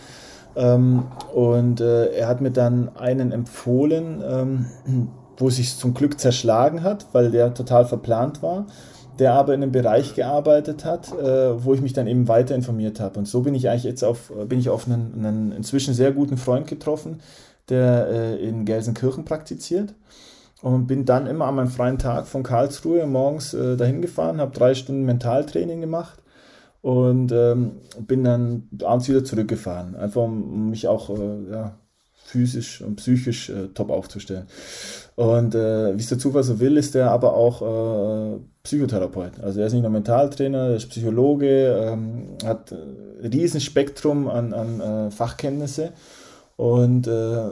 Ähm, 0.56 1.04
und 1.34 1.80
äh, 1.80 2.12
er 2.12 2.28
hat 2.28 2.40
mir 2.40 2.50
dann 2.50 2.96
einen 2.96 3.32
empfohlen, 3.32 4.22
ähm, 4.26 4.66
wo 5.36 5.50
sich 5.50 5.76
zum 5.76 5.94
Glück 5.94 6.20
zerschlagen 6.20 6.82
hat, 6.82 7.06
weil 7.12 7.30
der 7.30 7.54
total 7.54 7.84
verplant 7.86 8.42
war, 8.42 8.66
der 9.18 9.32
aber 9.34 9.54
in 9.54 9.62
einem 9.62 9.72
Bereich 9.72 10.14
gearbeitet 10.14 10.84
hat, 10.84 11.12
äh, 11.18 11.64
wo 11.64 11.74
ich 11.74 11.80
mich 11.80 11.92
dann 11.92 12.06
eben 12.06 12.28
weiter 12.28 12.54
informiert 12.54 13.00
habe. 13.00 13.18
Und 13.18 13.26
so 13.26 13.42
bin 13.42 13.54
ich 13.54 13.68
eigentlich 13.68 13.84
jetzt 13.84 14.02
auf, 14.02 14.32
bin 14.48 14.58
ich 14.58 14.68
auf 14.68 14.86
einen, 14.86 15.24
einen 15.24 15.52
inzwischen 15.52 15.94
sehr 15.94 16.12
guten 16.12 16.36
Freund 16.36 16.66
getroffen, 16.66 17.20
der 17.68 18.08
äh, 18.08 18.36
in 18.36 18.64
Gelsenkirchen 18.64 19.24
praktiziert. 19.24 19.94
Und 20.62 20.86
bin 20.86 21.06
dann 21.06 21.26
immer 21.26 21.46
an 21.46 21.54
meinem 21.54 21.70
freien 21.70 21.96
Tag 21.96 22.26
von 22.26 22.42
Karlsruhe 22.42 23.06
morgens 23.06 23.54
äh, 23.54 23.78
dahin 23.78 24.02
gefahren, 24.02 24.42
habe 24.42 24.54
drei 24.54 24.74
Stunden 24.74 25.06
Mentaltraining 25.06 25.80
gemacht 25.80 26.20
und 26.82 27.32
ähm, 27.32 27.72
bin 28.06 28.24
dann 28.24 28.68
abends 28.82 29.08
wieder 29.08 29.24
zurückgefahren, 29.24 29.96
einfach 29.96 30.22
um 30.22 30.70
mich 30.70 30.88
auch 30.88 31.10
äh, 31.10 31.52
ja, 31.52 31.74
physisch 32.24 32.80
und 32.80 32.96
psychisch 32.96 33.50
äh, 33.50 33.68
top 33.74 33.90
aufzustellen. 33.90 34.46
Und 35.16 35.54
äh, 35.54 35.96
wie 35.96 36.00
es 36.00 36.08
der 36.08 36.18
Zufall 36.18 36.42
so 36.42 36.60
will, 36.60 36.76
ist 36.76 36.94
er 36.94 37.10
aber 37.10 37.34
auch 37.34 37.60
äh, 37.60 38.38
Psychotherapeut. 38.62 39.40
Also 39.42 39.60
er 39.60 39.66
ist 39.66 39.74
nicht 39.74 39.82
nur 39.82 39.90
Mentaltrainer, 39.90 40.68
er 40.68 40.76
ist 40.76 40.88
Psychologe, 40.88 41.88
ähm, 41.92 42.28
hat 42.44 42.72
ein 42.72 43.30
riesen 43.30 43.60
Spektrum 43.60 44.28
an, 44.28 44.54
an 44.54 44.80
äh, 44.80 45.10
Fachkenntnisse 45.10 45.92
und 46.56 47.06
äh, 47.06 47.50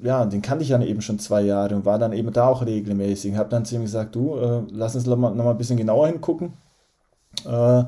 ja, 0.00 0.26
den 0.26 0.42
kannte 0.42 0.62
ich 0.62 0.70
dann 0.70 0.82
eben 0.82 1.00
schon 1.00 1.18
zwei 1.18 1.42
Jahre 1.42 1.74
und 1.74 1.84
war 1.84 1.98
dann 1.98 2.12
eben 2.12 2.32
da 2.32 2.46
auch 2.46 2.64
regelmäßig. 2.64 3.34
Habe 3.34 3.48
dann 3.48 3.64
zu 3.64 3.74
ihm 3.74 3.82
gesagt, 3.82 4.14
du, 4.14 4.64
lass 4.70 4.94
uns 4.94 5.06
noch 5.06 5.16
mal, 5.16 5.34
noch 5.34 5.44
mal 5.44 5.50
ein 5.50 5.58
bisschen 5.58 5.76
genauer 5.76 6.06
hingucken. 6.06 6.52
Äh, 7.44 7.82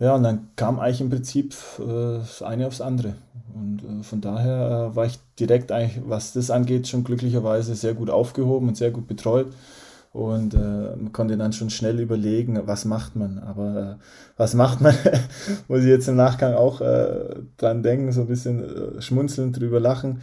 ja, 0.00 0.14
und 0.14 0.22
dann 0.22 0.48
kam 0.56 0.80
eigentlich 0.80 1.02
im 1.02 1.10
Prinzip 1.10 1.54
äh, 1.78 2.18
das 2.18 2.42
eine 2.42 2.66
aufs 2.66 2.80
andere. 2.80 3.14
Und 3.54 3.82
äh, 3.84 4.02
von 4.02 4.22
daher 4.22 4.90
äh, 4.92 4.96
war 4.96 5.04
ich 5.04 5.18
direkt 5.38 5.70
eigentlich, 5.72 6.00
was 6.06 6.32
das 6.32 6.50
angeht, 6.50 6.88
schon 6.88 7.04
glücklicherweise 7.04 7.74
sehr 7.74 7.92
gut 7.92 8.08
aufgehoben 8.08 8.68
und 8.68 8.78
sehr 8.78 8.90
gut 8.90 9.06
betreut. 9.06 9.48
Und 10.12 10.54
äh, 10.54 10.58
man 10.96 11.12
konnte 11.12 11.36
dann 11.36 11.52
schon 11.52 11.68
schnell 11.68 12.00
überlegen, 12.00 12.58
was 12.64 12.86
macht 12.86 13.14
man. 13.14 13.40
Aber 13.40 13.98
äh, 13.98 14.04
was 14.38 14.54
macht 14.54 14.80
man, 14.80 14.94
muss 15.68 15.80
ich 15.80 15.86
jetzt 15.88 16.08
im 16.08 16.16
Nachgang 16.16 16.54
auch 16.54 16.80
äh, 16.80 17.36
dran 17.58 17.82
denken, 17.82 18.10
so 18.10 18.22
ein 18.22 18.26
bisschen 18.26 19.02
schmunzeln, 19.02 19.52
drüber 19.52 19.80
lachen, 19.80 20.22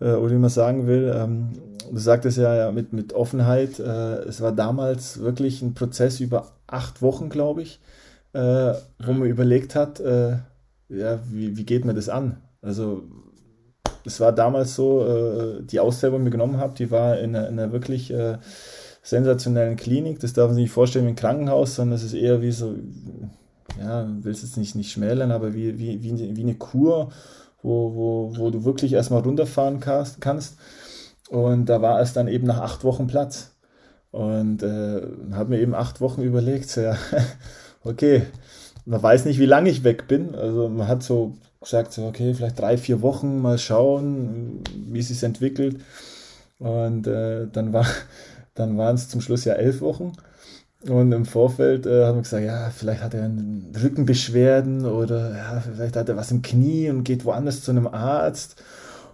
oder 0.00 0.30
wie 0.30 0.36
man 0.36 0.48
sagen 0.48 0.86
will. 0.86 1.12
Ähm, 1.14 1.50
du 1.90 1.98
sagtest 1.98 2.38
ja, 2.38 2.54
ja 2.54 2.72
mit, 2.72 2.92
mit 2.92 3.12
Offenheit, 3.12 3.78
es 3.80 4.40
war 4.40 4.52
damals 4.52 5.18
wirklich 5.18 5.60
ein 5.60 5.74
Prozess 5.74 6.20
über 6.20 6.52
acht 6.68 7.02
Wochen, 7.02 7.28
glaube 7.30 7.62
ich 7.62 7.80
äh, 8.32 8.74
wo 9.04 9.12
man 9.12 9.28
überlegt 9.28 9.74
hat, 9.74 10.00
äh, 10.00 10.36
ja, 10.88 11.18
wie, 11.30 11.56
wie 11.56 11.64
geht 11.64 11.84
man 11.84 11.96
das 11.96 12.08
an? 12.08 12.42
Also 12.62 13.02
es 14.04 14.20
war 14.20 14.32
damals 14.32 14.74
so, 14.74 15.06
äh, 15.06 15.62
die 15.62 15.80
Auszeit, 15.80 16.12
die 16.12 16.16
ich 16.16 16.22
mir 16.22 16.30
genommen 16.30 16.58
habe, 16.58 16.74
die 16.74 16.90
war 16.90 17.18
in 17.18 17.34
einer, 17.34 17.48
in 17.48 17.58
einer 17.58 17.72
wirklich 17.72 18.10
äh, 18.12 18.38
sensationellen 19.02 19.76
Klinik. 19.76 20.20
Das 20.20 20.32
darf 20.32 20.48
man 20.48 20.54
sich 20.54 20.64
nicht 20.64 20.72
vorstellen 20.72 21.06
wie 21.06 21.10
ein 21.10 21.16
Krankenhaus, 21.16 21.74
sondern 21.74 21.96
es 21.96 22.04
ist 22.04 22.14
eher 22.14 22.42
wie 22.42 22.52
so, 22.52 22.74
ja, 23.78 24.08
will 24.22 24.32
es 24.32 24.42
jetzt 24.42 24.56
nicht, 24.56 24.74
nicht 24.74 24.92
schmälern, 24.92 25.30
aber 25.30 25.54
wie, 25.54 25.78
wie, 25.78 26.02
wie, 26.02 26.36
wie 26.36 26.42
eine 26.42 26.54
Kur, 26.54 27.10
wo, 27.62 27.94
wo, 27.94 28.36
wo 28.36 28.50
du 28.50 28.64
wirklich 28.64 28.92
erstmal 28.92 29.22
runterfahren 29.22 29.80
kannst. 29.80 30.58
Und 31.28 31.66
da 31.66 31.82
war 31.82 32.00
es 32.00 32.12
dann 32.12 32.28
eben 32.28 32.46
nach 32.46 32.60
acht 32.60 32.84
Wochen 32.84 33.06
Platz. 33.06 33.54
Und 34.10 34.62
äh, 34.62 35.02
habe 35.32 35.50
mir 35.50 35.60
eben 35.60 35.74
acht 35.74 36.00
Wochen 36.00 36.22
überlegt, 36.22 36.74
ja, 36.76 36.96
okay, 37.84 38.22
man 38.86 39.02
weiß 39.02 39.24
nicht, 39.26 39.38
wie 39.38 39.46
lange 39.46 39.70
ich 39.70 39.84
weg 39.84 40.08
bin. 40.08 40.34
Also 40.34 40.68
man 40.68 40.88
hat 40.88 41.02
so 41.02 41.34
gesagt, 41.60 41.92
so, 41.92 42.06
okay, 42.06 42.34
vielleicht 42.34 42.58
drei, 42.58 42.78
vier 42.78 43.02
Wochen 43.02 43.40
mal 43.42 43.58
schauen, 43.58 44.62
wie 44.88 45.00
es 45.00 45.08
sich 45.08 45.22
entwickelt. 45.22 45.80
Und 46.58 47.06
äh, 47.06 47.46
dann, 47.52 47.72
war, 47.72 47.86
dann 48.54 48.78
waren 48.78 48.94
es 48.94 49.08
zum 49.08 49.20
Schluss 49.20 49.44
ja 49.44 49.54
elf 49.54 49.80
Wochen. 49.80 50.12
Und 50.88 51.10
im 51.10 51.24
Vorfeld 51.24 51.86
äh, 51.86 52.04
haben 52.04 52.18
wir 52.18 52.22
gesagt, 52.22 52.44
ja, 52.44 52.70
vielleicht 52.70 53.02
hat 53.02 53.12
er 53.12 53.28
Rückenbeschwerden 53.82 54.86
oder 54.86 55.36
ja, 55.36 55.60
vielleicht 55.60 55.96
hat 55.96 56.08
er 56.08 56.16
was 56.16 56.30
im 56.30 56.42
Knie 56.42 56.88
und 56.88 57.02
geht 57.02 57.24
woanders 57.24 57.62
zu 57.62 57.72
einem 57.72 57.88
Arzt. 57.88 58.62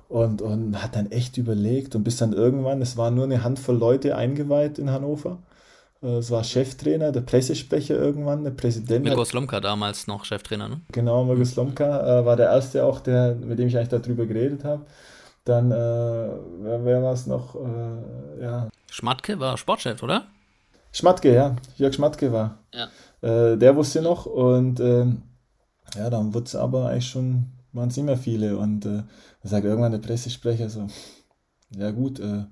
Und, 0.09 0.42
und 0.42 0.81
hat 0.81 0.94
dann 0.94 1.11
echt 1.11 1.38
überlegt 1.38 1.96
und 1.96 2.05
bis 2.05 2.18
dann 2.18 2.35
irgendwann, 2.35 2.83
es 2.83 2.96
waren 2.96 3.14
nur 3.14 3.24
eine 3.24 3.42
Handvoll 3.42 3.77
Leute 3.77 4.14
eingeweiht 4.14 4.79
in 4.79 4.90
Hannover. 4.90 5.38
Äh, 6.04 6.18
es 6.18 6.30
war 6.30 6.44
Cheftrainer, 6.44 7.10
der 7.10 7.22
Pressesprecher 7.22 7.96
irgendwann, 7.96 8.44
der 8.44 8.50
Präsident. 8.50 9.04
Mirko 9.04 9.24
Slomka 9.24 9.60
damals 9.60 10.06
noch 10.06 10.24
Cheftrainer, 10.24 10.68
ne? 10.68 10.80
Genau, 10.92 11.24
Mirko 11.24 11.44
Slomka 11.44 12.20
äh, 12.20 12.26
war 12.26 12.36
der 12.36 12.50
erste 12.50 12.84
auch, 12.84 13.00
der, 13.00 13.34
mit 13.34 13.58
dem 13.58 13.68
ich 13.68 13.76
eigentlich 13.76 13.88
darüber 13.88 14.26
geredet 14.26 14.64
habe. 14.64 14.84
Dann, 15.44 15.70
äh, 15.70 15.74
wer, 15.74 16.84
wer 16.84 17.02
war 17.02 17.12
es 17.12 17.26
noch? 17.26 17.54
Äh, 17.54 18.42
ja. 18.42 18.68
Schmatke 18.90 19.40
war 19.40 19.56
Sportchef, 19.56 20.02
oder? 20.02 20.26
Schmatke, 20.92 21.34
ja. 21.34 21.56
Jörg 21.76 21.94
Schmatke 21.94 22.32
war. 22.32 22.58
Ja. 22.72 22.88
Äh, 23.20 23.56
der 23.56 23.74
wusste 23.74 24.00
noch 24.00 24.26
und 24.26 24.80
ähm, 24.80 25.22
ja, 25.96 26.08
dann 26.08 26.32
wurde 26.32 26.46
es 26.46 26.56
aber 26.56 26.88
eigentlich 26.88 27.08
schon, 27.08 27.46
waren 27.72 27.88
es 27.88 27.96
nicht 27.96 28.06
mehr 28.06 28.16
viele. 28.16 28.56
Und 28.56 28.86
äh, 28.86 29.02
sagt 29.42 29.64
irgendwann 29.64 29.92
der 29.92 29.98
Pressesprecher 29.98 30.70
so, 30.70 30.86
ja 31.76 31.90
gut, 31.90 32.20
äh, 32.20 32.44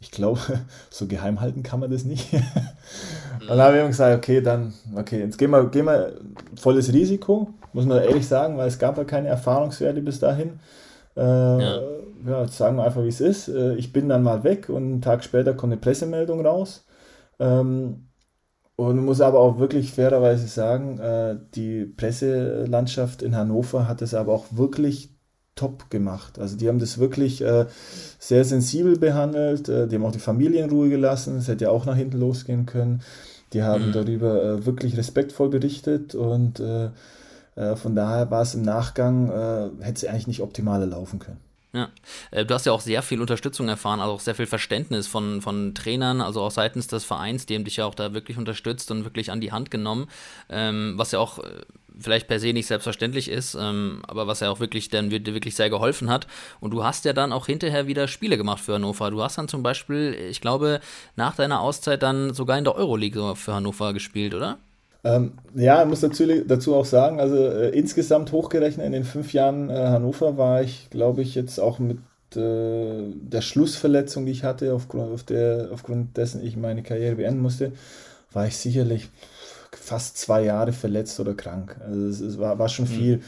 ich 0.00 0.10
glaube, 0.10 0.40
so 0.90 1.06
geheim 1.06 1.40
halten 1.40 1.62
kann 1.62 1.80
man 1.80 1.90
das 1.90 2.04
nicht. 2.04 2.32
und 3.40 3.48
dann 3.48 3.60
habe 3.60 3.78
ich 3.78 3.86
gesagt, 3.86 4.16
okay, 4.16 4.40
dann, 4.40 4.72
okay, 4.96 5.20
jetzt 5.20 5.38
gehen 5.38 5.50
wir, 5.50 5.64
gehen 5.68 5.86
wir 5.86 6.14
volles 6.56 6.92
Risiko, 6.92 7.52
muss 7.72 7.86
man 7.86 8.02
ehrlich 8.02 8.26
sagen, 8.26 8.56
weil 8.56 8.68
es 8.68 8.78
gab 8.78 8.96
ja 8.96 9.04
keine 9.04 9.28
Erfahrungswerte 9.28 10.00
bis 10.00 10.20
dahin. 10.20 10.60
Äh, 11.16 11.22
ja. 11.22 11.80
ja, 12.26 12.48
sagen 12.48 12.76
wir 12.76 12.84
einfach, 12.84 13.02
wie 13.02 13.08
es 13.08 13.20
ist. 13.20 13.48
Äh, 13.48 13.74
ich 13.74 13.92
bin 13.92 14.08
dann 14.08 14.22
mal 14.22 14.44
weg 14.44 14.68
und 14.68 14.84
einen 14.84 15.02
Tag 15.02 15.24
später 15.24 15.54
kommt 15.54 15.72
eine 15.72 15.80
Pressemeldung 15.80 16.46
raus. 16.46 16.86
Ähm, 17.40 18.08
und 18.76 19.04
muss 19.04 19.20
aber 19.20 19.40
auch 19.40 19.58
wirklich 19.58 19.92
fairerweise 19.92 20.46
sagen, 20.46 21.00
äh, 21.00 21.36
die 21.56 21.84
Presselandschaft 21.84 23.22
in 23.22 23.34
Hannover 23.34 23.88
hat 23.88 24.02
es 24.02 24.14
aber 24.14 24.32
auch 24.32 24.46
wirklich 24.52 25.17
top 25.58 25.90
gemacht. 25.90 26.38
Also 26.38 26.56
die 26.56 26.68
haben 26.68 26.78
das 26.78 26.98
wirklich 26.98 27.42
äh, 27.42 27.66
sehr 28.18 28.44
sensibel 28.44 28.98
behandelt, 28.98 29.68
äh, 29.68 29.88
die 29.88 29.96
haben 29.96 30.04
auch 30.04 30.12
die 30.12 30.18
Familie 30.18 30.62
in 30.62 30.70
Ruhe 30.70 30.88
gelassen, 30.88 31.36
es 31.36 31.48
hätte 31.48 31.64
ja 31.64 31.70
auch 31.70 31.84
nach 31.84 31.96
hinten 31.96 32.18
losgehen 32.18 32.64
können. 32.64 33.02
Die 33.52 33.62
haben 33.62 33.88
mhm. 33.88 33.92
darüber 33.92 34.42
äh, 34.42 34.66
wirklich 34.66 34.96
respektvoll 34.96 35.48
berichtet 35.48 36.14
und 36.14 36.60
äh, 36.60 36.90
äh, 37.56 37.76
von 37.76 37.94
daher 37.94 38.30
war 38.30 38.42
es 38.42 38.54
im 38.54 38.62
Nachgang, 38.62 39.30
äh, 39.30 39.84
hätte 39.84 39.94
es 39.94 40.04
eigentlich 40.04 40.26
nicht 40.28 40.42
optimaler 40.42 40.86
laufen 40.86 41.18
können. 41.18 41.40
Ja, 41.74 41.90
du 42.44 42.54
hast 42.54 42.64
ja 42.64 42.72
auch 42.72 42.80
sehr 42.80 43.02
viel 43.02 43.20
Unterstützung 43.20 43.68
erfahren, 43.68 44.00
also 44.00 44.14
auch 44.14 44.20
sehr 44.20 44.34
viel 44.34 44.46
Verständnis 44.46 45.06
von, 45.06 45.42
von 45.42 45.74
Trainern, 45.74 46.22
also 46.22 46.40
auch 46.40 46.50
seitens 46.50 46.86
des 46.86 47.04
Vereins, 47.04 47.44
die 47.44 47.54
haben 47.56 47.64
dich 47.64 47.76
ja 47.76 47.84
auch 47.84 47.94
da 47.94 48.14
wirklich 48.14 48.38
unterstützt 48.38 48.90
und 48.90 49.04
wirklich 49.04 49.30
an 49.30 49.42
die 49.42 49.52
Hand 49.52 49.70
genommen, 49.70 50.08
ähm, 50.48 50.94
was 50.96 51.12
ja 51.12 51.18
auch 51.18 51.40
vielleicht 51.98 52.28
per 52.28 52.40
se 52.40 52.52
nicht 52.52 52.66
selbstverständlich 52.66 53.30
ist, 53.30 53.56
ähm, 53.58 54.02
aber 54.06 54.26
was 54.26 54.40
ja 54.40 54.50
auch 54.50 54.60
wirklich 54.60 54.88
dann 54.88 55.10
wirklich 55.10 55.54
sehr 55.54 55.70
geholfen 55.70 56.10
hat. 56.10 56.26
Und 56.60 56.72
du 56.72 56.84
hast 56.84 57.04
ja 57.04 57.12
dann 57.12 57.32
auch 57.32 57.46
hinterher 57.46 57.86
wieder 57.86 58.08
Spiele 58.08 58.36
gemacht 58.36 58.62
für 58.62 58.74
Hannover. 58.74 59.10
Du 59.10 59.22
hast 59.22 59.38
dann 59.38 59.48
zum 59.48 59.62
Beispiel, 59.62 60.14
ich 60.14 60.40
glaube, 60.40 60.80
nach 61.16 61.36
deiner 61.36 61.60
Auszeit 61.60 62.02
dann 62.02 62.34
sogar 62.34 62.58
in 62.58 62.64
der 62.64 62.74
Euroleague 62.74 63.36
für 63.36 63.54
Hannover 63.54 63.92
gespielt, 63.92 64.34
oder? 64.34 64.58
Ähm, 65.04 65.32
ja, 65.54 65.82
ich 65.82 65.88
muss 65.88 66.00
dazu, 66.00 66.24
dazu 66.44 66.74
auch 66.74 66.84
sagen, 66.84 67.20
also 67.20 67.36
äh, 67.36 67.70
insgesamt 67.70 68.32
hochgerechnet 68.32 68.84
in 68.84 68.92
den 68.92 69.04
fünf 69.04 69.32
Jahren 69.32 69.70
äh, 69.70 69.74
Hannover 69.74 70.36
war 70.36 70.62
ich, 70.62 70.90
glaube 70.90 71.22
ich, 71.22 71.34
jetzt 71.34 71.60
auch 71.60 71.78
mit 71.78 71.98
äh, 72.34 73.04
der 73.14 73.40
Schlussverletzung, 73.40 74.26
die 74.26 74.32
ich 74.32 74.44
hatte, 74.44 74.74
aufgrund, 74.74 75.12
auf 75.12 75.22
der, 75.22 75.68
aufgrund 75.72 76.16
dessen 76.16 76.44
ich 76.44 76.56
meine 76.56 76.82
Karriere 76.82 77.16
beenden 77.16 77.40
musste, 77.40 77.72
war 78.32 78.46
ich 78.46 78.56
sicherlich 78.56 79.08
fast 79.88 80.18
zwei 80.18 80.44
Jahre 80.44 80.72
verletzt 80.72 81.18
oder 81.20 81.34
krank. 81.34 81.76
Also 81.84 82.06
es, 82.06 82.20
es 82.20 82.38
war, 82.38 82.58
war 82.58 82.68
schon 82.68 82.86
mhm. 82.86 82.90
viel. 82.90 83.20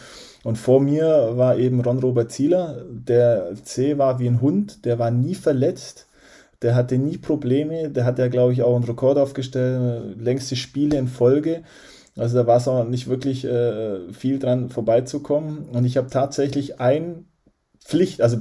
Und 0.45 0.57
vor 0.57 0.81
mir 0.81 1.33
war 1.37 1.57
eben 1.57 1.81
Ron-Robert 1.81 2.31
Zieler, 2.31 2.85
der 2.91 3.55
C 3.63 3.99
war 3.99 4.19
wie 4.19 4.29
ein 4.29 4.41
Hund, 4.41 4.85
der 4.85 4.99
war 4.99 5.11
nie 5.11 5.35
verletzt 5.35 6.07
der 6.63 6.75
hatte 6.75 6.99
nie 6.99 7.17
Probleme, 7.17 7.91
der 7.91 8.05
hat 8.05 8.19
ja, 8.19 8.29
glaube 8.29 8.53
ich, 8.53 8.63
auch 8.63 8.75
einen 8.75 8.85
Rekord 8.85 9.19
aufgestellt, 9.19 10.21
längste 10.21 10.57
Spiele 10.57 10.99
in 10.99 11.09
Folge. 11.09 11.63
Also 12.17 12.37
da 12.37 12.47
war 12.47 12.59
es 12.59 12.69
auch 12.69 12.85
nicht 12.85 13.09
wirklich 13.09 13.45
äh, 13.45 14.13
viel 14.13 14.39
dran 14.39 14.69
vorbeizukommen. 14.69 15.67
Und 15.71 15.85
ich 15.85 15.97
habe 15.97 16.11
tatsächlich 16.11 16.81
ein 16.81 17.25
Pflicht, 17.83 18.21
also 18.21 18.39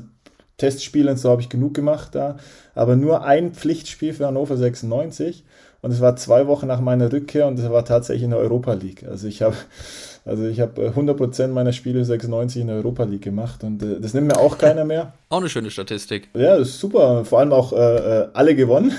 Testspiele 0.57 1.11
und 1.11 1.17
so 1.17 1.29
habe 1.29 1.41
ich 1.41 1.47
genug 1.47 1.73
gemacht 1.73 2.13
da, 2.13 2.35
aber 2.75 2.97
nur 2.97 3.23
ein 3.23 3.53
Pflichtspiel 3.53 4.13
für 4.13 4.27
Hannover 4.27 4.57
96. 4.57 5.45
Und 5.81 5.91
es 5.91 6.01
war 6.01 6.15
zwei 6.15 6.47
Wochen 6.47 6.67
nach 6.67 6.81
meiner 6.81 7.11
Rückkehr 7.11 7.47
und 7.47 7.57
es 7.57 7.69
war 7.69 7.85
tatsächlich 7.85 8.23
in 8.23 8.31
der 8.31 8.39
Europa 8.39 8.73
League. 8.73 9.05
Also 9.09 9.27
ich 9.27 9.41
habe 9.41 9.55
also 10.25 10.45
ich 10.45 10.59
habe 10.59 10.89
100% 10.89 11.47
meiner 11.47 11.73
Spiele 11.73 12.03
96 12.03 12.61
in 12.61 12.67
der 12.67 12.75
Europa 12.77 13.03
League 13.03 13.23
gemacht 13.23 13.63
und 13.63 13.81
äh, 13.81 13.99
das 13.99 14.13
nimmt 14.13 14.27
mir 14.27 14.37
auch 14.37 14.57
keiner 14.57 14.85
mehr. 14.85 15.13
Auch 15.29 15.39
eine 15.39 15.49
schöne 15.49 15.71
Statistik. 15.71 16.29
Ja, 16.33 16.57
das 16.57 16.69
ist 16.69 16.79
super. 16.79 17.23
Vor 17.23 17.39
allem 17.39 17.53
auch 17.53 17.71
äh, 17.71 17.75
äh 17.75 18.27
alle 18.33 18.55
gewonnen. 18.55 18.91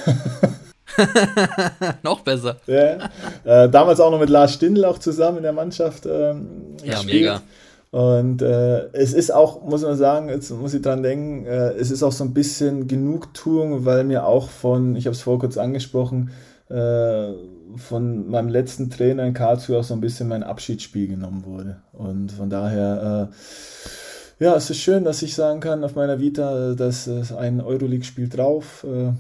noch 2.03 2.21
besser. 2.21 2.57
Ja, 2.67 3.11
äh, 3.45 3.69
damals 3.69 4.01
auch 4.01 4.11
noch 4.11 4.21
mit 4.21 4.29
Lars 4.29 4.55
Stindl 4.55 4.85
auch 4.85 4.99
zusammen 4.99 5.39
in 5.39 5.43
der 5.43 5.53
Mannschaft. 5.53 6.07
Ähm, 6.07 6.47
ja, 6.85 6.95
gespielt. 6.95 7.15
mega. 7.15 7.43
Und 7.91 8.43
äh, 8.43 8.87
es 8.93 9.13
ist 9.13 9.33
auch, 9.33 9.65
muss 9.65 9.83
man 9.83 9.97
sagen, 9.97 10.29
jetzt 10.29 10.51
muss 10.51 10.75
ich 10.75 10.83
dran 10.83 11.03
denken, 11.03 11.47
äh, 11.47 11.73
es 11.73 11.91
ist 11.91 12.05
auch 12.05 12.13
so 12.13 12.23
ein 12.23 12.33
bisschen 12.33 12.87
Genugtuung, 12.87 13.85
weil 13.85 14.05
mir 14.05 14.27
auch 14.27 14.49
von, 14.49 14.95
ich 14.95 15.07
habe 15.07 15.15
es 15.15 15.23
vor 15.23 15.41
kurz 15.41 15.57
angesprochen, 15.57 16.31
äh, 16.71 17.35
von 17.77 18.31
meinem 18.31 18.49
letzten 18.49 18.91
Trainer 18.91 19.25
in 19.25 19.35
Karlsruhe 19.35 19.79
auch 19.79 19.85
so 19.85 19.95
ein 19.95 20.01
bisschen 20.01 20.29
mein 20.29 20.43
Abschiedsspiel 20.43 21.09
genommen 21.09 21.45
wurde. 21.45 21.83
Und 21.93 22.33
von 22.33 22.49
daher, 22.49 23.31
äh, 23.31 24.45
ja, 24.45 24.55
es 24.55 24.71
ist 24.71 24.79
schön, 24.79 25.05
dass 25.05 25.23
ich 25.23 25.35
sagen 25.35 25.61
kann 25.61 25.85
auf 25.85 25.97
meiner 25.97 26.21
Vita, 26.21 26.75
dass 26.75 27.07
es 27.07 27.33
ein 27.33 27.61
Euroleague-Spiel 27.61 28.29
drauf. 28.29 28.85
Äh, 28.85 29.13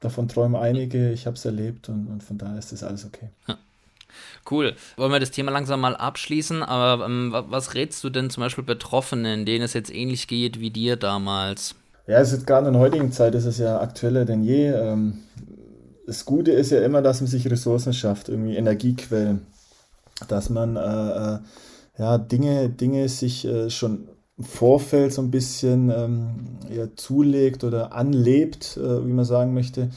davon 0.00 0.28
träumen 0.28 0.60
einige, 0.60 1.10
ich 1.12 1.26
habe 1.26 1.36
es 1.36 1.44
erlebt 1.44 1.88
und, 1.88 2.06
und, 2.08 2.22
von 2.22 2.38
daher 2.38 2.58
ist 2.58 2.72
das 2.72 2.82
alles 2.82 3.04
okay. 3.04 3.28
Ja. 3.46 3.58
Cool. 4.50 4.74
Wollen 4.96 5.12
wir 5.12 5.20
das 5.20 5.30
Thema 5.30 5.50
langsam 5.50 5.80
mal 5.80 5.94
abschließen? 5.94 6.62
Aber 6.62 7.04
ähm, 7.04 7.34
was 7.48 7.74
rätst 7.74 8.02
du 8.02 8.08
denn 8.08 8.30
zum 8.30 8.42
Beispiel 8.42 8.64
Betroffenen, 8.64 9.44
denen 9.44 9.62
es 9.62 9.74
jetzt 9.74 9.94
ähnlich 9.94 10.26
geht 10.26 10.58
wie 10.58 10.70
dir 10.70 10.96
damals? 10.96 11.74
Ja, 12.06 12.18
es 12.20 12.32
ist 12.32 12.46
gerade 12.46 12.68
in 12.68 12.72
der 12.72 12.80
heutigen 12.80 13.12
Zeit 13.12 13.34
ist 13.34 13.44
es 13.44 13.58
ja 13.58 13.78
aktueller 13.78 14.24
denn 14.24 14.42
je. 14.42 14.68
Ähm, 14.68 15.18
das 16.08 16.24
Gute 16.24 16.52
ist 16.52 16.70
ja 16.70 16.80
immer, 16.80 17.02
dass 17.02 17.20
man 17.20 17.28
sich 17.28 17.50
Ressourcen 17.50 17.92
schafft, 17.92 18.30
irgendwie 18.30 18.56
Energiequellen, 18.56 19.42
dass 20.26 20.48
man 20.48 20.76
äh, 20.76 20.80
äh, 20.80 21.38
ja, 21.98 22.16
Dinge, 22.16 22.70
Dinge 22.70 23.06
sich 23.10 23.44
äh, 23.44 23.68
schon 23.68 24.08
im 24.38 24.44
Vorfeld 24.44 25.12
so 25.12 25.20
ein 25.20 25.30
bisschen 25.30 25.90
ähm, 25.90 26.28
ja, 26.74 26.86
zulegt 26.96 27.62
oder 27.62 27.92
anlebt, 27.92 28.78
äh, 28.78 29.06
wie 29.06 29.12
man 29.12 29.26
sagen 29.26 29.52
möchte, 29.52 29.90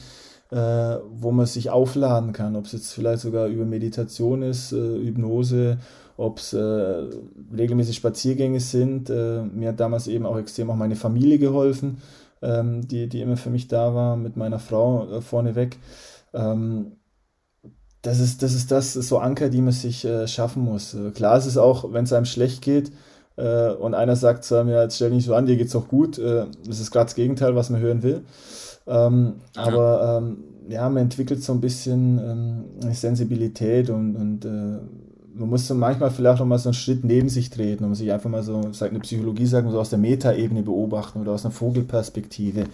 äh, 0.50 0.96
wo 1.18 1.30
man 1.30 1.46
sich 1.46 1.70
aufladen 1.70 2.34
kann, 2.34 2.56
ob 2.56 2.66
es 2.66 2.72
jetzt 2.72 2.92
vielleicht 2.92 3.22
sogar 3.22 3.46
über 3.46 3.64
Meditation 3.64 4.42
ist, 4.42 4.72
äh, 4.72 4.76
Hypnose, 4.76 5.78
ob 6.18 6.40
es 6.40 6.54
regelmäßig 6.54 7.96
Spaziergänge 7.96 8.60
sind. 8.60 9.08
mir 9.08 9.68
hat 9.68 9.80
damals 9.80 10.06
eben 10.06 10.26
auch 10.26 10.36
extrem 10.36 10.70
auch 10.70 10.76
meine 10.76 10.94
Familie 10.94 11.38
geholfen 11.38 11.96
ähm, 12.42 12.86
die, 12.86 13.08
die 13.08 13.20
immer 13.20 13.36
für 13.36 13.50
mich 13.50 13.68
da 13.68 13.94
war, 13.94 14.16
mit 14.16 14.36
meiner 14.36 14.58
Frau 14.58 15.10
äh, 15.10 15.20
vorneweg. 15.20 15.78
Ähm, 16.34 16.92
das 18.02 18.18
ist, 18.18 18.42
das 18.42 18.52
ist 18.54 18.70
das, 18.72 18.94
so 18.94 19.18
Anker, 19.18 19.48
die 19.48 19.62
man 19.62 19.72
sich 19.72 20.04
äh, 20.04 20.26
schaffen 20.26 20.64
muss. 20.64 20.94
Äh, 20.94 21.12
klar 21.12 21.38
ist 21.38 21.46
es 21.46 21.56
auch, 21.56 21.92
wenn 21.92 22.04
es 22.04 22.12
einem 22.12 22.26
schlecht 22.26 22.62
geht 22.62 22.90
äh, 23.36 23.70
und 23.70 23.94
einer 23.94 24.16
sagt 24.16 24.44
zu 24.44 24.56
einem, 24.56 24.70
ja, 24.70 24.82
jetzt 24.82 24.96
stell 24.96 25.10
dich 25.10 25.18
nicht 25.18 25.26
so 25.26 25.34
an, 25.34 25.46
dir 25.46 25.56
geht's 25.56 25.76
auch 25.76 25.88
gut. 25.88 26.18
Äh, 26.18 26.46
das 26.66 26.80
ist 26.80 26.90
gerade 26.90 27.06
das 27.06 27.14
Gegenteil, 27.14 27.54
was 27.54 27.70
man 27.70 27.80
hören 27.80 28.02
will. 28.02 28.22
Ähm, 28.86 29.34
aber 29.56 30.18
ähm, 30.18 30.44
ja, 30.68 30.88
man 30.88 31.04
entwickelt 31.04 31.42
so 31.42 31.52
ein 31.52 31.60
bisschen 31.60 32.18
ähm, 32.80 32.92
Sensibilität 32.92 33.90
und, 33.90 34.16
und 34.16 34.44
äh, 34.44 34.78
man 35.34 35.48
muss 35.48 35.66
so 35.66 35.74
manchmal 35.74 36.10
vielleicht 36.10 36.40
auch 36.40 36.46
mal 36.46 36.58
so 36.58 36.68
einen 36.68 36.74
Schritt 36.74 37.04
neben 37.04 37.28
sich 37.28 37.50
treten 37.50 37.84
und 37.84 37.94
sich 37.94 38.12
einfach 38.12 38.30
mal 38.30 38.42
so, 38.42 38.72
sagt 38.72 38.92
eine 38.92 39.00
Psychologie 39.00 39.46
sagen, 39.46 39.70
so 39.70 39.80
aus 39.80 39.90
der 39.90 39.98
Metaebene 39.98 40.62
beobachten 40.62 41.20
oder 41.20 41.32
aus 41.32 41.44
einer 41.44 41.52
Vogelperspektive. 41.52 42.64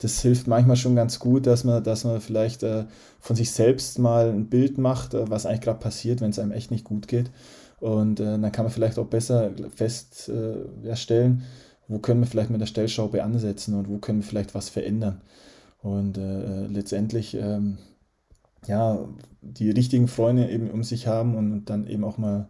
Das 0.00 0.20
hilft 0.20 0.48
manchmal 0.48 0.76
schon 0.76 0.96
ganz 0.96 1.18
gut, 1.18 1.46
dass 1.46 1.64
man, 1.64 1.82
dass 1.84 2.04
man 2.04 2.20
vielleicht 2.20 2.62
äh, 2.64 2.84
von 3.20 3.36
sich 3.36 3.52
selbst 3.52 3.98
mal 3.98 4.30
ein 4.30 4.46
Bild 4.46 4.78
macht, 4.78 5.14
äh, 5.14 5.30
was 5.30 5.46
eigentlich 5.46 5.60
gerade 5.60 5.78
passiert, 5.78 6.20
wenn 6.20 6.30
es 6.30 6.38
einem 6.38 6.52
echt 6.52 6.70
nicht 6.70 6.84
gut 6.84 7.06
geht. 7.08 7.30
Und 7.78 8.20
äh, 8.20 8.38
dann 8.38 8.52
kann 8.52 8.64
man 8.64 8.72
vielleicht 8.72 8.98
auch 8.98 9.06
besser 9.06 9.50
feststellen, 9.74 11.38
äh, 11.38 11.42
wo 11.88 11.98
können 11.98 12.20
wir 12.20 12.26
vielleicht 12.26 12.50
mit 12.50 12.60
der 12.60 12.66
Stellschraube 12.66 13.22
ansetzen 13.22 13.74
und 13.74 13.88
wo 13.88 13.98
können 13.98 14.20
wir 14.20 14.26
vielleicht 14.26 14.54
was 14.54 14.68
verändern. 14.68 15.20
Und 15.82 16.16
äh, 16.16 16.66
letztendlich 16.66 17.34
ähm, 17.34 17.78
ja, 18.66 19.08
die 19.40 19.70
richtigen 19.70 20.08
Freunde 20.08 20.48
eben 20.50 20.70
um 20.70 20.84
sich 20.84 21.06
haben 21.06 21.34
und 21.34 21.64
dann 21.66 21.86
eben 21.86 22.04
auch 22.04 22.16
mal 22.16 22.48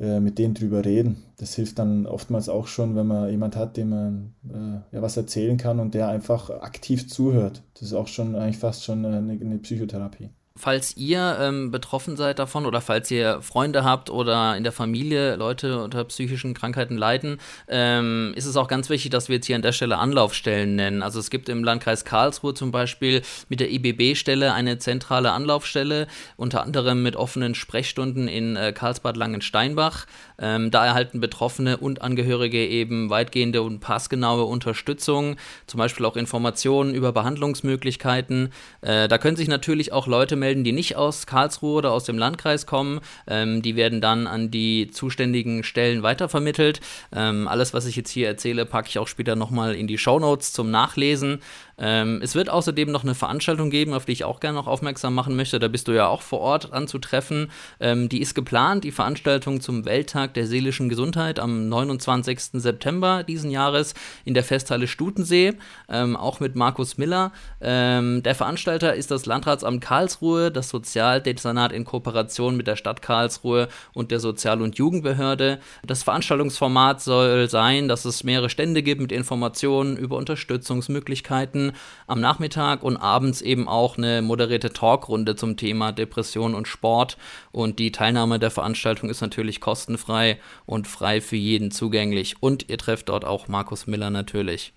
äh, 0.00 0.18
mit 0.18 0.38
denen 0.38 0.54
drüber 0.54 0.84
reden. 0.84 1.22
Das 1.36 1.54
hilft 1.54 1.78
dann 1.78 2.06
oftmals 2.06 2.48
auch 2.48 2.66
schon, 2.66 2.96
wenn 2.96 3.06
man 3.06 3.30
jemand 3.30 3.56
hat, 3.56 3.76
dem 3.76 3.90
man 3.90 4.34
äh, 4.48 4.96
ja 4.96 5.02
was 5.02 5.16
erzählen 5.16 5.56
kann 5.56 5.78
und 5.78 5.94
der 5.94 6.08
einfach 6.08 6.50
aktiv 6.50 7.08
zuhört. 7.08 7.62
Das 7.74 7.82
ist 7.82 7.94
auch 7.94 8.08
schon 8.08 8.34
eigentlich 8.34 8.58
fast 8.58 8.84
schon 8.84 9.04
eine, 9.04 9.18
eine 9.18 9.58
Psychotherapie. 9.58 10.30
Falls 10.54 10.96
ihr 10.98 11.38
ähm, 11.40 11.70
betroffen 11.70 12.16
seid 12.16 12.38
davon 12.38 12.66
oder 12.66 12.82
falls 12.82 13.10
ihr 13.10 13.40
Freunde 13.40 13.84
habt 13.84 14.10
oder 14.10 14.54
in 14.54 14.64
der 14.64 14.72
Familie 14.72 15.36
Leute 15.36 15.82
unter 15.82 16.04
psychischen 16.04 16.52
Krankheiten 16.52 16.98
leiden, 16.98 17.38
ähm, 17.68 18.34
ist 18.36 18.44
es 18.44 18.56
auch 18.56 18.68
ganz 18.68 18.90
wichtig, 18.90 19.10
dass 19.10 19.28
wir 19.28 19.36
jetzt 19.36 19.46
hier 19.46 19.56
an 19.56 19.62
der 19.62 19.72
Stelle 19.72 19.96
Anlaufstellen 19.96 20.76
nennen. 20.76 21.02
Also 21.02 21.20
es 21.20 21.30
gibt 21.30 21.48
im 21.48 21.64
Landkreis 21.64 22.04
Karlsruhe 22.04 22.52
zum 22.52 22.70
Beispiel 22.70 23.22
mit 23.48 23.60
der 23.60 23.70
IBB-Stelle 23.70 24.52
eine 24.52 24.78
zentrale 24.78 25.32
Anlaufstelle, 25.32 26.06
unter 26.36 26.62
anderem 26.62 27.02
mit 27.02 27.16
offenen 27.16 27.54
Sprechstunden 27.54 28.28
in 28.28 28.56
äh, 28.56 28.72
Karlsbad 28.72 29.16
Langensteinbach. 29.16 30.06
Ähm, 30.42 30.70
da 30.70 30.84
erhalten 30.84 31.20
Betroffene 31.20 31.78
und 31.78 32.02
Angehörige 32.02 32.66
eben 32.66 33.08
weitgehende 33.08 33.62
und 33.62 33.80
passgenaue 33.80 34.44
Unterstützung, 34.44 35.36
zum 35.66 35.78
Beispiel 35.78 36.04
auch 36.04 36.16
Informationen 36.16 36.94
über 36.94 37.12
Behandlungsmöglichkeiten. 37.12 38.52
Äh, 38.82 39.08
da 39.08 39.18
können 39.18 39.36
sich 39.36 39.48
natürlich 39.48 39.92
auch 39.92 40.06
Leute 40.06 40.36
melden, 40.36 40.64
die 40.64 40.72
nicht 40.72 40.96
aus 40.96 41.26
Karlsruhe 41.26 41.78
oder 41.78 41.92
aus 41.92 42.04
dem 42.04 42.18
Landkreis 42.18 42.66
kommen. 42.66 43.00
Ähm, 43.26 43.62
die 43.62 43.76
werden 43.76 44.00
dann 44.00 44.26
an 44.26 44.50
die 44.50 44.90
zuständigen 44.90 45.62
Stellen 45.62 46.02
weitervermittelt. 46.02 46.80
Ähm, 47.14 47.46
alles, 47.46 47.72
was 47.72 47.86
ich 47.86 47.96
jetzt 47.96 48.10
hier 48.10 48.26
erzähle, 48.26 48.66
packe 48.66 48.88
ich 48.88 48.98
auch 48.98 49.08
später 49.08 49.36
nochmal 49.36 49.74
in 49.74 49.86
die 49.86 49.98
Show 49.98 50.18
Notes 50.18 50.52
zum 50.52 50.70
Nachlesen. 50.70 51.40
Ähm, 51.82 52.20
es 52.22 52.36
wird 52.36 52.48
außerdem 52.48 52.90
noch 52.90 53.02
eine 53.02 53.16
Veranstaltung 53.16 53.68
geben, 53.68 53.92
auf 53.92 54.04
die 54.04 54.12
ich 54.12 54.24
auch 54.24 54.38
gerne 54.38 54.56
noch 54.56 54.68
aufmerksam 54.68 55.14
machen 55.14 55.34
möchte. 55.34 55.58
Da 55.58 55.66
bist 55.66 55.88
du 55.88 55.92
ja 55.92 56.06
auch 56.06 56.22
vor 56.22 56.40
Ort 56.40 56.72
anzutreffen. 56.72 57.50
Ähm, 57.80 58.08
die 58.08 58.22
ist 58.22 58.34
geplant, 58.34 58.84
die 58.84 58.92
Veranstaltung 58.92 59.60
zum 59.60 59.84
Welttag 59.84 60.34
der 60.34 60.46
seelischen 60.46 60.88
Gesundheit 60.88 61.40
am 61.40 61.68
29. 61.68 62.38
September 62.52 63.24
diesen 63.24 63.50
Jahres 63.50 63.94
in 64.24 64.34
der 64.34 64.44
Festhalle 64.44 64.86
Stutensee, 64.86 65.54
ähm, 65.88 66.16
auch 66.16 66.38
mit 66.38 66.54
Markus 66.54 66.98
Miller. 66.98 67.32
Ähm, 67.60 68.22
der 68.22 68.36
Veranstalter 68.36 68.94
ist 68.94 69.10
das 69.10 69.26
Landratsamt 69.26 69.80
Karlsruhe, 69.80 70.52
das 70.52 70.68
Sozialdezernat 70.68 71.72
in 71.72 71.84
Kooperation 71.84 72.56
mit 72.56 72.68
der 72.68 72.76
Stadt 72.76 73.02
Karlsruhe 73.02 73.68
und 73.92 74.12
der 74.12 74.20
Sozial- 74.20 74.62
und 74.62 74.78
Jugendbehörde. 74.78 75.58
Das 75.84 76.04
Veranstaltungsformat 76.04 77.00
soll 77.00 77.48
sein, 77.50 77.88
dass 77.88 78.04
es 78.04 78.22
mehrere 78.22 78.50
Stände 78.50 78.84
gibt 78.84 79.00
mit 79.00 79.10
Informationen 79.10 79.96
über 79.96 80.16
Unterstützungsmöglichkeiten 80.16 81.71
am 82.06 82.20
Nachmittag 82.20 82.82
und 82.82 82.96
abends 82.96 83.42
eben 83.42 83.68
auch 83.68 83.96
eine 83.96 84.22
moderierte 84.22 84.72
Talkrunde 84.72 85.36
zum 85.36 85.56
Thema 85.56 85.92
Depression 85.92 86.54
und 86.54 86.68
Sport. 86.68 87.16
Und 87.50 87.78
die 87.78 87.92
Teilnahme 87.92 88.38
der 88.38 88.50
Veranstaltung 88.50 89.10
ist 89.10 89.20
natürlich 89.20 89.60
kostenfrei 89.60 90.38
und 90.66 90.86
frei 90.86 91.20
für 91.20 91.36
jeden 91.36 91.70
zugänglich. 91.70 92.36
Und 92.40 92.68
ihr 92.68 92.78
trefft 92.78 93.08
dort 93.08 93.24
auch 93.24 93.48
Markus 93.48 93.86
Miller 93.86 94.10
natürlich. 94.10 94.72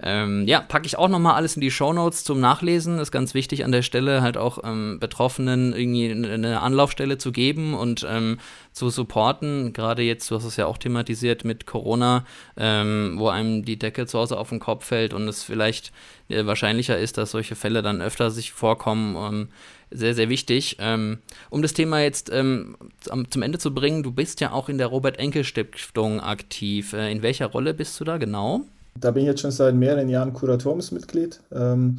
Ähm, 0.00 0.46
ja, 0.46 0.60
packe 0.60 0.86
ich 0.86 0.98
auch 0.98 1.08
nochmal 1.08 1.34
alles 1.34 1.54
in 1.56 1.60
die 1.60 1.70
Shownotes 1.70 2.24
zum 2.24 2.40
Nachlesen. 2.40 2.98
Ist 2.98 3.12
ganz 3.12 3.34
wichtig 3.34 3.64
an 3.64 3.72
der 3.72 3.82
Stelle 3.82 4.22
halt 4.22 4.36
auch 4.36 4.58
ähm, 4.64 4.98
Betroffenen 5.00 5.72
irgendwie 5.72 6.10
eine 6.10 6.60
Anlaufstelle 6.60 7.18
zu 7.18 7.32
geben 7.32 7.74
und 7.74 8.06
ähm, 8.08 8.38
zu 8.72 8.90
supporten. 8.90 9.72
Gerade 9.72 10.02
jetzt, 10.02 10.30
du 10.30 10.36
hast 10.36 10.44
es 10.44 10.56
ja 10.56 10.66
auch 10.66 10.78
thematisiert 10.78 11.44
mit 11.44 11.66
Corona, 11.66 12.24
ähm, 12.56 13.14
wo 13.16 13.28
einem 13.28 13.64
die 13.64 13.78
Decke 13.78 14.06
zu 14.06 14.18
Hause 14.18 14.38
auf 14.38 14.48
den 14.48 14.60
Kopf 14.60 14.86
fällt 14.86 15.14
und 15.14 15.28
es 15.28 15.44
vielleicht 15.44 15.92
äh, 16.28 16.46
wahrscheinlicher 16.46 16.98
ist, 16.98 17.18
dass 17.18 17.30
solche 17.30 17.54
Fälle 17.54 17.82
dann 17.82 18.02
öfter 18.02 18.30
sich 18.30 18.52
vorkommen. 18.52 19.16
Ähm, 19.16 19.48
sehr, 19.94 20.14
sehr 20.14 20.28
wichtig. 20.28 20.78
Ähm, 20.80 21.18
um 21.50 21.62
das 21.62 21.74
Thema 21.74 22.00
jetzt 22.00 22.28
zum 22.28 23.42
Ende 23.42 23.58
zu 23.58 23.74
bringen, 23.74 24.02
du 24.02 24.10
bist 24.10 24.40
ja 24.40 24.52
auch 24.52 24.68
in 24.68 24.78
der 24.78 24.86
Robert-Enkel-Stiftung 24.86 26.20
aktiv. 26.20 26.94
Äh, 26.94 27.12
in 27.12 27.22
welcher 27.22 27.46
Rolle 27.46 27.74
bist 27.74 28.00
du 28.00 28.04
da 28.04 28.16
genau? 28.16 28.62
Da 28.98 29.10
bin 29.10 29.22
ich 29.22 29.28
jetzt 29.28 29.40
schon 29.40 29.50
seit 29.50 29.74
mehreren 29.74 30.08
Jahren 30.08 30.32
Kuratoriumsmitglied. 30.32 31.40
Ähm, 31.52 31.98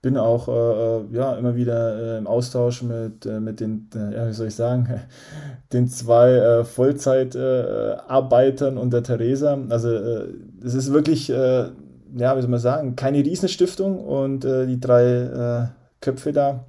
bin 0.00 0.16
auch 0.16 0.46
äh, 0.48 0.52
äh, 0.52 1.02
ja, 1.12 1.34
immer 1.34 1.56
wieder 1.56 2.14
äh, 2.14 2.18
im 2.18 2.28
Austausch 2.28 2.82
mit, 2.82 3.26
äh, 3.26 3.40
mit 3.40 3.60
den, 3.60 3.90
äh, 3.94 4.14
ja, 4.14 4.26
wie 4.28 4.32
soll 4.32 4.46
ich 4.46 4.54
sagen, 4.54 4.88
den 5.72 5.88
zwei 5.88 6.30
äh, 6.32 6.64
Vollzeitarbeitern 6.64 8.78
und 8.78 8.92
der 8.92 9.02
Theresa. 9.02 9.58
Also 9.68 9.90
es 10.64 10.74
ist 10.74 10.92
wirklich, 10.92 11.26
ja, 11.28 11.72
wie 12.14 12.40
soll 12.40 12.48
man 12.48 12.60
sagen, 12.60 12.96
keine 12.96 13.18
Riesenstiftung 13.18 13.98
und 13.98 14.44
die 14.44 14.80
drei 14.80 15.68
Köpfe 16.00 16.32
da 16.32 16.64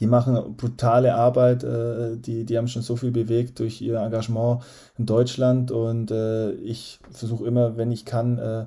die 0.00 0.06
machen 0.06 0.56
brutale 0.56 1.14
Arbeit, 1.14 1.64
äh, 1.64 2.16
die, 2.16 2.44
die 2.44 2.56
haben 2.56 2.68
schon 2.68 2.82
so 2.82 2.96
viel 2.96 3.10
bewegt 3.10 3.58
durch 3.58 3.80
ihr 3.80 3.98
Engagement 3.98 4.62
in 4.96 5.06
Deutschland 5.06 5.70
und 5.70 6.10
äh, 6.10 6.52
ich 6.52 7.00
versuche 7.10 7.46
immer, 7.46 7.76
wenn 7.76 7.90
ich 7.90 8.04
kann, 8.04 8.38
äh, 8.38 8.66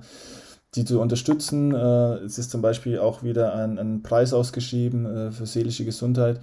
die 0.76 0.86
zu 0.86 1.00
unterstützen. 1.02 1.74
Äh, 1.74 2.16
es 2.26 2.38
ist 2.38 2.52
zum 2.52 2.62
Beispiel 2.62 3.00
auch 3.00 3.24
wieder 3.24 3.56
ein, 3.56 3.78
ein 3.78 4.04
Preis 4.04 4.34
ausgeschrieben 4.34 5.06
äh, 5.06 5.32
für 5.32 5.46
seelische 5.46 5.86
Gesundheit 5.86 6.40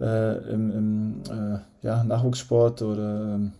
äh, 0.00 0.36
im, 0.50 0.70
im 0.70 1.22
ja, 1.82 2.04
Nachwuchssport 2.04 2.82
oder 2.82 3.34
ähm, 3.34 3.52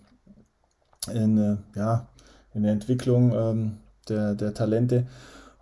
in, 1.12 1.58
ja, 1.74 2.06
in 2.54 2.62
der 2.62 2.72
Entwicklung 2.72 3.32
ähm, 3.34 3.76
der, 4.08 4.34
der 4.34 4.54
Talente. 4.54 5.06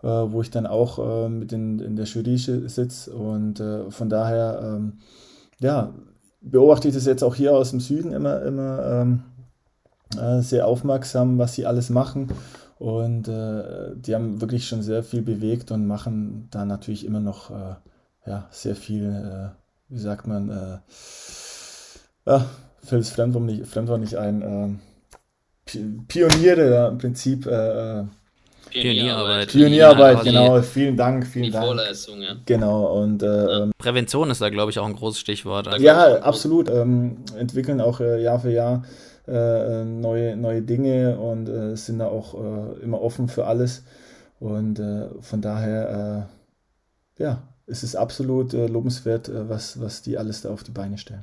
Äh, 0.04 0.32
wo 0.32 0.42
ich 0.42 0.50
dann 0.50 0.66
auch 0.66 0.98
äh, 0.98 1.30
mit 1.30 1.50
in, 1.52 1.78
in 1.78 1.96
der 1.96 2.04
Jury 2.04 2.36
sitze. 2.36 3.10
Und 3.10 3.58
äh, 3.58 3.90
von 3.90 4.10
daher, 4.10 4.60
ähm, 4.62 4.98
ja, 5.60 5.94
beobachte 6.42 6.88
ich 6.88 6.94
das 6.94 7.06
jetzt 7.06 7.24
auch 7.24 7.34
hier 7.34 7.54
aus 7.54 7.70
dem 7.70 7.80
Süden 7.80 8.12
immer, 8.12 8.42
immer 8.42 8.84
ähm, 8.84 9.22
sehr 10.42 10.66
aufmerksam, 10.66 11.38
was 11.38 11.54
sie 11.54 11.64
alles 11.64 11.88
machen. 11.88 12.28
Und 12.78 13.28
äh, 13.28 13.96
die 13.96 14.14
haben 14.14 14.42
wirklich 14.42 14.68
schon 14.68 14.82
sehr 14.82 15.02
viel 15.02 15.22
bewegt 15.22 15.70
und 15.70 15.86
machen 15.86 16.48
da 16.50 16.66
natürlich 16.66 17.06
immer 17.06 17.20
noch 17.20 17.50
äh, 17.50 17.74
ja, 18.26 18.46
sehr 18.50 18.76
viel, 18.76 19.06
äh, 19.06 19.48
wie 19.88 19.98
sagt 19.98 20.26
man, 20.26 20.50
äh, 20.50 20.78
ja, 22.26 22.44
fällt 22.82 23.00
das 23.00 23.10
Fremdwort 23.10 23.44
nicht, 23.44 23.74
nicht 24.00 24.16
ein, 24.18 24.80
Pioniere 26.08 26.70
ja, 26.70 26.88
im 26.88 26.98
Prinzip 26.98 27.48
Pionierarbeit. 28.74 29.48
Pionierarbeit, 29.48 30.24
genau. 30.24 30.60
Vielen 30.62 30.96
Dank, 30.96 31.26
vielen 31.26 31.46
die 31.46 31.50
Dank. 31.50 31.64
Vorleistung, 31.64 32.22
ja. 32.22 32.36
Genau. 32.44 33.00
Und, 33.00 33.22
äh, 33.22 33.26
ähm, 33.26 33.72
Prävention 33.78 34.30
ist 34.30 34.40
da, 34.40 34.50
glaube 34.50 34.70
ich, 34.70 34.78
auch 34.78 34.86
ein 34.86 34.94
großes 34.94 35.20
Stichwort. 35.20 35.68
Ja, 35.80 36.18
absolut. 36.20 36.68
Ähm, 36.68 37.18
entwickeln 37.38 37.80
auch 37.80 38.00
äh, 38.00 38.22
Jahr 38.22 38.40
für 38.40 38.50
Jahr 38.50 38.84
äh, 39.26 39.32
äh 39.32 39.84
neue, 39.84 40.36
neue 40.36 40.62
Dinge 40.62 41.18
und 41.18 41.48
äh, 41.48 41.76
sind 41.76 41.98
da 42.00 42.08
auch 42.08 42.34
äh, 42.34 42.82
immer 42.82 43.00
offen 43.00 43.28
für 43.28 43.46
alles. 43.46 43.84
Und 44.40 44.82
von 45.20 45.40
daher, 45.40 46.28
ja, 47.18 47.42
es 47.66 47.82
ist 47.82 47.96
absolut 47.96 48.52
lobenswert, 48.52 49.30
was, 49.32 49.80
was 49.80 50.02
die 50.02 50.18
alles 50.18 50.42
da 50.42 50.50
auf 50.50 50.64
die 50.64 50.72
Beine 50.72 50.98
stellen. 50.98 51.22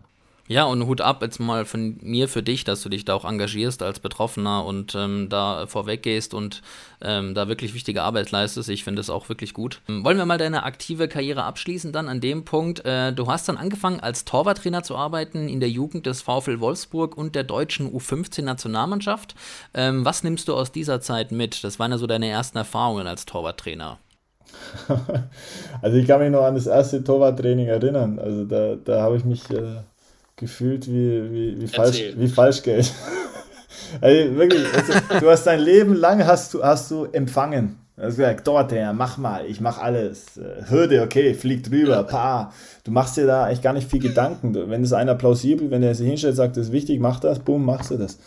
Ja, 0.52 0.66
und 0.66 0.86
Hut 0.86 0.99
ab 0.99 1.22
jetzt 1.22 1.39
mal 1.39 1.64
von 1.64 1.97
mir 2.02 2.28
für 2.28 2.43
dich, 2.43 2.66
dass 2.66 2.82
du 2.82 2.89
dich 2.89 3.06
da 3.06 3.14
auch 3.14 3.24
engagierst 3.24 3.82
als 3.82 4.02
Betroffener 4.02 4.66
und 4.66 4.93
ähm, 4.95 5.30
da 5.30 5.66
vorweggehst 5.66 6.34
und 6.34 6.62
ähm, 7.02 7.34
da 7.34 7.47
wirklich 7.47 7.74
wichtige 7.74 8.04
Arbeit 8.04 8.32
leistest. 8.32 8.68
Ich 8.68 8.84
finde 8.84 8.99
das 8.99 9.10
auch 9.10 9.30
wirklich 9.30 9.54
gut. 9.54 9.80
Ähm, 9.88 10.04
wollen 10.04 10.18
wir 10.18 10.26
mal 10.26 10.38
deine 10.38 10.64
aktive 10.64 11.08
Karriere 11.08 11.45
abschließen 11.45 11.93
dann 11.93 12.10
an 12.10 12.20
dem 12.20 12.43
Punkt. 12.43 12.84
Äh, 12.84 13.14
du 13.14 13.28
hast 13.28 13.47
dann 13.47 13.56
angefangen 13.56 14.02
als 14.02 14.26
Torwarttrainer 14.26 14.84
zu 14.84 14.97
arbeiten 14.97 15.47
in 15.47 15.62
der 15.62 15.70
Jugend 15.70 16.06
des 16.06 16.22
VfL 16.22 16.60
Wolfsburg 16.60 17.18
und 17.18 17.34
der 17.34 17.45
deutschen 17.45 17.89
U15-Nationalmannschaft. 17.89 19.36
Ähm, 19.74 20.04
was 20.04 20.22
nimmst 20.22 20.49
du 20.49 20.56
aus 20.56 20.74
dieser 20.74 20.99
Zeit 20.99 21.32
mit? 21.32 21.64
Das 21.64 21.80
waren 21.80 21.91
ja 21.91 21.97
so 21.97 22.08
deine 22.08 22.28
ersten 22.28 22.58
Erfahrungen 22.58 23.08
als 23.08 23.26
Torwarttrainer. 23.26 23.99
Also 25.82 25.97
ich 25.97 26.06
kann 26.06 26.20
mich 26.20 26.30
noch 26.30 26.43
an 26.43 26.56
das 26.56 26.68
erste 26.68 27.02
Torwarttraining 27.02 27.68
erinnern. 27.68 28.20
Also 28.20 28.43
da, 28.43 28.76
da 28.76 29.02
habe 29.02 29.16
ich 29.16 29.24
mich... 29.24 29.49
Äh 29.49 29.84
gefühlt 30.41 30.87
wie, 30.87 31.31
wie, 31.31 31.61
wie, 31.61 31.67
falsch, 31.67 32.03
wie 32.17 32.27
Falschgeld. 32.27 32.91
also 34.01 34.35
wirklich, 34.35 34.65
also, 34.75 35.19
du 35.21 35.29
hast 35.29 35.45
dein 35.45 35.61
Leben 35.61 35.93
lang 35.93 36.25
hast 36.25 36.53
du, 36.53 36.63
hast 36.63 36.91
du 36.91 37.05
empfangen. 37.05 37.77
Du 37.95 38.03
hast 38.03 38.17
gesagt, 38.17 38.47
dort 38.47 38.71
her, 38.71 38.93
mach 38.93 39.17
mal, 39.17 39.45
ich 39.45 39.61
mach 39.61 39.77
alles. 39.77 40.39
Hürde, 40.69 41.03
okay, 41.03 41.35
flieg 41.35 41.63
drüber, 41.63 42.03
pa. 42.03 42.51
Du 42.83 42.91
machst 42.91 43.15
dir 43.15 43.27
da 43.27 43.45
eigentlich 43.45 43.61
gar 43.61 43.73
nicht 43.73 43.89
viel 43.89 43.99
Gedanken. 43.99 44.55
Wenn 44.55 44.83
es 44.83 44.91
einer 44.91 45.13
plausibel, 45.13 45.69
wenn 45.69 45.83
er 45.83 45.93
sich 45.93 46.07
hinstellt, 46.07 46.35
sagt, 46.35 46.57
das 46.57 46.67
ist 46.67 46.71
wichtig, 46.71 46.99
mach 46.99 47.19
das, 47.19 47.39
boom, 47.39 47.63
machst 47.63 47.91
du 47.91 47.97
das. 47.97 48.17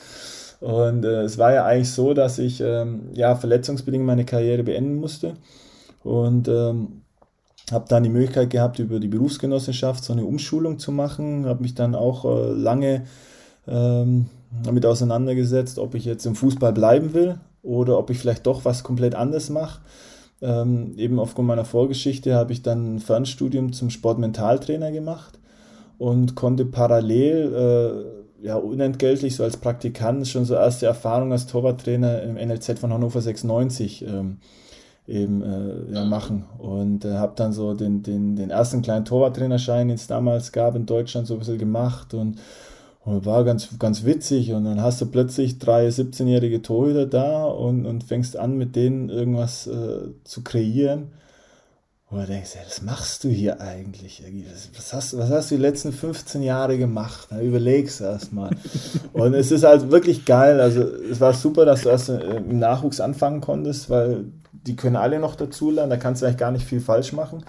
Und 0.60 1.04
äh, 1.04 1.22
es 1.22 1.38
war 1.38 1.52
ja 1.52 1.66
eigentlich 1.66 1.90
so, 1.90 2.14
dass 2.14 2.38
ich 2.38 2.60
ähm, 2.60 3.10
ja 3.14 3.34
verletzungsbedingt 3.34 4.04
meine 4.04 4.24
Karriere 4.24 4.62
beenden 4.62 4.94
musste. 4.94 5.34
Und 6.04 6.46
ähm, 6.48 7.03
habe 7.72 7.86
dann 7.88 8.02
die 8.02 8.10
Möglichkeit 8.10 8.50
gehabt, 8.50 8.78
über 8.78 9.00
die 9.00 9.08
Berufsgenossenschaft 9.08 10.04
so 10.04 10.12
eine 10.12 10.24
Umschulung 10.24 10.78
zu 10.78 10.92
machen, 10.92 11.46
habe 11.46 11.62
mich 11.62 11.74
dann 11.74 11.94
auch 11.94 12.24
äh, 12.24 12.52
lange 12.52 13.04
ähm, 13.66 14.26
damit 14.62 14.86
auseinandergesetzt, 14.86 15.78
ob 15.78 15.94
ich 15.94 16.04
jetzt 16.04 16.26
im 16.26 16.34
Fußball 16.34 16.72
bleiben 16.72 17.14
will 17.14 17.38
oder 17.62 17.98
ob 17.98 18.10
ich 18.10 18.18
vielleicht 18.18 18.46
doch 18.46 18.64
was 18.64 18.82
komplett 18.82 19.14
anderes 19.14 19.50
mache. 19.50 19.80
Ähm, 20.42 20.94
eben 20.98 21.18
aufgrund 21.18 21.48
meiner 21.48 21.64
Vorgeschichte 21.64 22.34
habe 22.34 22.52
ich 22.52 22.62
dann 22.62 22.96
ein 22.96 22.98
Fernstudium 22.98 23.72
zum 23.72 23.88
Sportmentaltrainer 23.88 24.92
gemacht 24.92 25.38
und 25.96 26.34
konnte 26.34 26.66
parallel 26.66 28.14
äh, 28.42 28.46
ja, 28.46 28.56
unentgeltlich, 28.56 29.36
so 29.36 29.42
als 29.42 29.56
Praktikant, 29.56 30.28
schon 30.28 30.44
so 30.44 30.54
erste 30.54 30.84
Erfahrungen 30.84 31.32
als 31.32 31.46
Torwarttrainer 31.46 32.22
im 32.22 32.34
NLZ 32.34 32.78
von 32.78 32.92
Hannover 32.92 33.22
96 33.22 34.02
ähm, 34.02 34.36
eben 35.06 35.42
äh, 35.42 35.94
ja, 35.94 36.04
machen. 36.04 36.44
Und 36.58 37.04
äh, 37.04 37.14
habe 37.14 37.34
dann 37.36 37.52
so 37.52 37.74
den, 37.74 38.02
den, 38.02 38.36
den 38.36 38.50
ersten 38.50 38.82
kleinen 38.82 39.04
Torwarttrainerschein, 39.04 39.88
den 39.88 39.96
es 39.96 40.06
damals 40.06 40.52
gab 40.52 40.76
in 40.76 40.86
Deutschland, 40.86 41.26
so 41.26 41.34
ein 41.34 41.40
bisschen 41.40 41.58
gemacht 41.58 42.14
und, 42.14 42.38
und 43.04 43.26
war 43.26 43.44
ganz, 43.44 43.78
ganz 43.78 44.04
witzig. 44.04 44.52
Und 44.52 44.64
dann 44.64 44.80
hast 44.80 45.00
du 45.00 45.06
plötzlich 45.06 45.58
drei 45.58 45.88
17-jährige 45.88 46.62
Torhüter 46.62 47.06
da 47.06 47.44
und, 47.44 47.86
und 47.86 48.04
fängst 48.04 48.36
an, 48.36 48.56
mit 48.56 48.76
denen 48.76 49.10
irgendwas 49.10 49.66
äh, 49.66 50.08
zu 50.24 50.42
kreieren. 50.42 51.08
Und 52.14 52.20
du 52.20 52.26
denkst, 52.28 52.54
ja, 52.54 52.60
was 52.64 52.80
machst 52.80 53.24
du 53.24 53.28
hier 53.28 53.60
eigentlich? 53.60 54.22
Was 54.76 54.92
hast, 54.92 55.18
was 55.18 55.30
hast 55.30 55.50
du 55.50 55.56
die 55.56 55.62
letzten 55.62 55.92
15 55.92 56.44
Jahre 56.44 56.78
gemacht? 56.78 57.26
Dann 57.30 57.40
überlegst 57.40 57.98
du 57.98 58.04
erst 58.04 58.32
mal. 58.32 58.50
Und 59.12 59.34
es 59.34 59.50
ist 59.50 59.64
halt 59.64 59.90
wirklich 59.90 60.24
geil. 60.24 60.60
Also 60.60 60.82
es 60.82 61.20
war 61.20 61.32
super, 61.32 61.64
dass 61.64 61.82
du 61.82 61.88
erst 61.88 62.10
äh, 62.10 62.36
im 62.36 62.60
Nachwuchs 62.60 63.00
anfangen 63.00 63.40
konntest, 63.40 63.90
weil 63.90 64.26
die 64.52 64.76
können 64.76 64.94
alle 64.94 65.18
noch 65.18 65.34
dazulernen, 65.34 65.90
da 65.90 65.96
kannst 65.96 66.22
du 66.22 66.26
eigentlich 66.26 66.38
gar 66.38 66.52
nicht 66.52 66.64
viel 66.64 66.80
falsch 66.80 67.12
machen. 67.12 67.44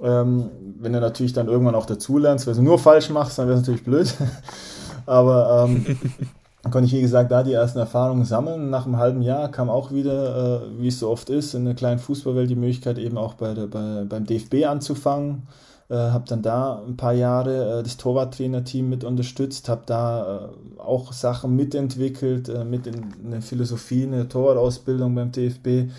Ähm, 0.00 0.48
wenn 0.78 0.92
du 0.92 1.00
natürlich 1.00 1.32
dann 1.32 1.48
irgendwann 1.48 1.74
auch 1.74 1.86
dazulernst, 1.86 2.46
wenn 2.46 2.54
du 2.54 2.62
nur 2.62 2.78
falsch 2.78 3.10
machst, 3.10 3.36
dann 3.40 3.48
wäre 3.48 3.56
es 3.56 3.62
natürlich 3.62 3.82
blöd. 3.82 4.14
Aber 5.06 5.66
ähm, 5.68 5.98
konnte 6.64 6.86
ich, 6.86 6.92
wie 6.92 7.00
gesagt, 7.00 7.30
da 7.30 7.42
die 7.42 7.52
ersten 7.52 7.78
Erfahrungen 7.78 8.24
sammeln. 8.24 8.70
Nach 8.70 8.84
einem 8.84 8.96
halben 8.96 9.22
Jahr 9.22 9.50
kam 9.50 9.70
auch 9.70 9.92
wieder, 9.92 10.62
äh, 10.62 10.80
wie 10.80 10.88
es 10.88 10.98
so 10.98 11.08
oft 11.08 11.30
ist, 11.30 11.54
in 11.54 11.64
der 11.64 11.74
kleinen 11.74 11.98
Fußballwelt 12.00 12.50
die 12.50 12.56
Möglichkeit, 12.56 12.98
eben 12.98 13.16
auch 13.16 13.34
bei 13.34 13.54
der, 13.54 13.66
bei, 13.66 14.04
beim 14.08 14.26
DFB 14.26 14.66
anzufangen. 14.66 15.46
Äh, 15.88 15.94
habe 15.94 16.24
dann 16.28 16.42
da 16.42 16.82
ein 16.86 16.96
paar 16.96 17.14
Jahre 17.14 17.78
äh, 17.78 17.82
das 17.82 17.96
Torwarttrainerteam 17.96 18.88
mit 18.88 19.04
unterstützt, 19.04 19.68
habe 19.68 19.82
da 19.86 20.50
äh, 20.76 20.80
auch 20.80 21.12
Sachen 21.12 21.56
mitentwickelt, 21.56 22.48
äh, 22.48 22.64
mit 22.64 22.86
in 22.86 23.06
eine 23.24 23.40
Philosophie, 23.40 24.02
eine 24.02 24.28
Torwartausbildung 24.28 25.14
beim 25.14 25.32
DFB 25.32 25.90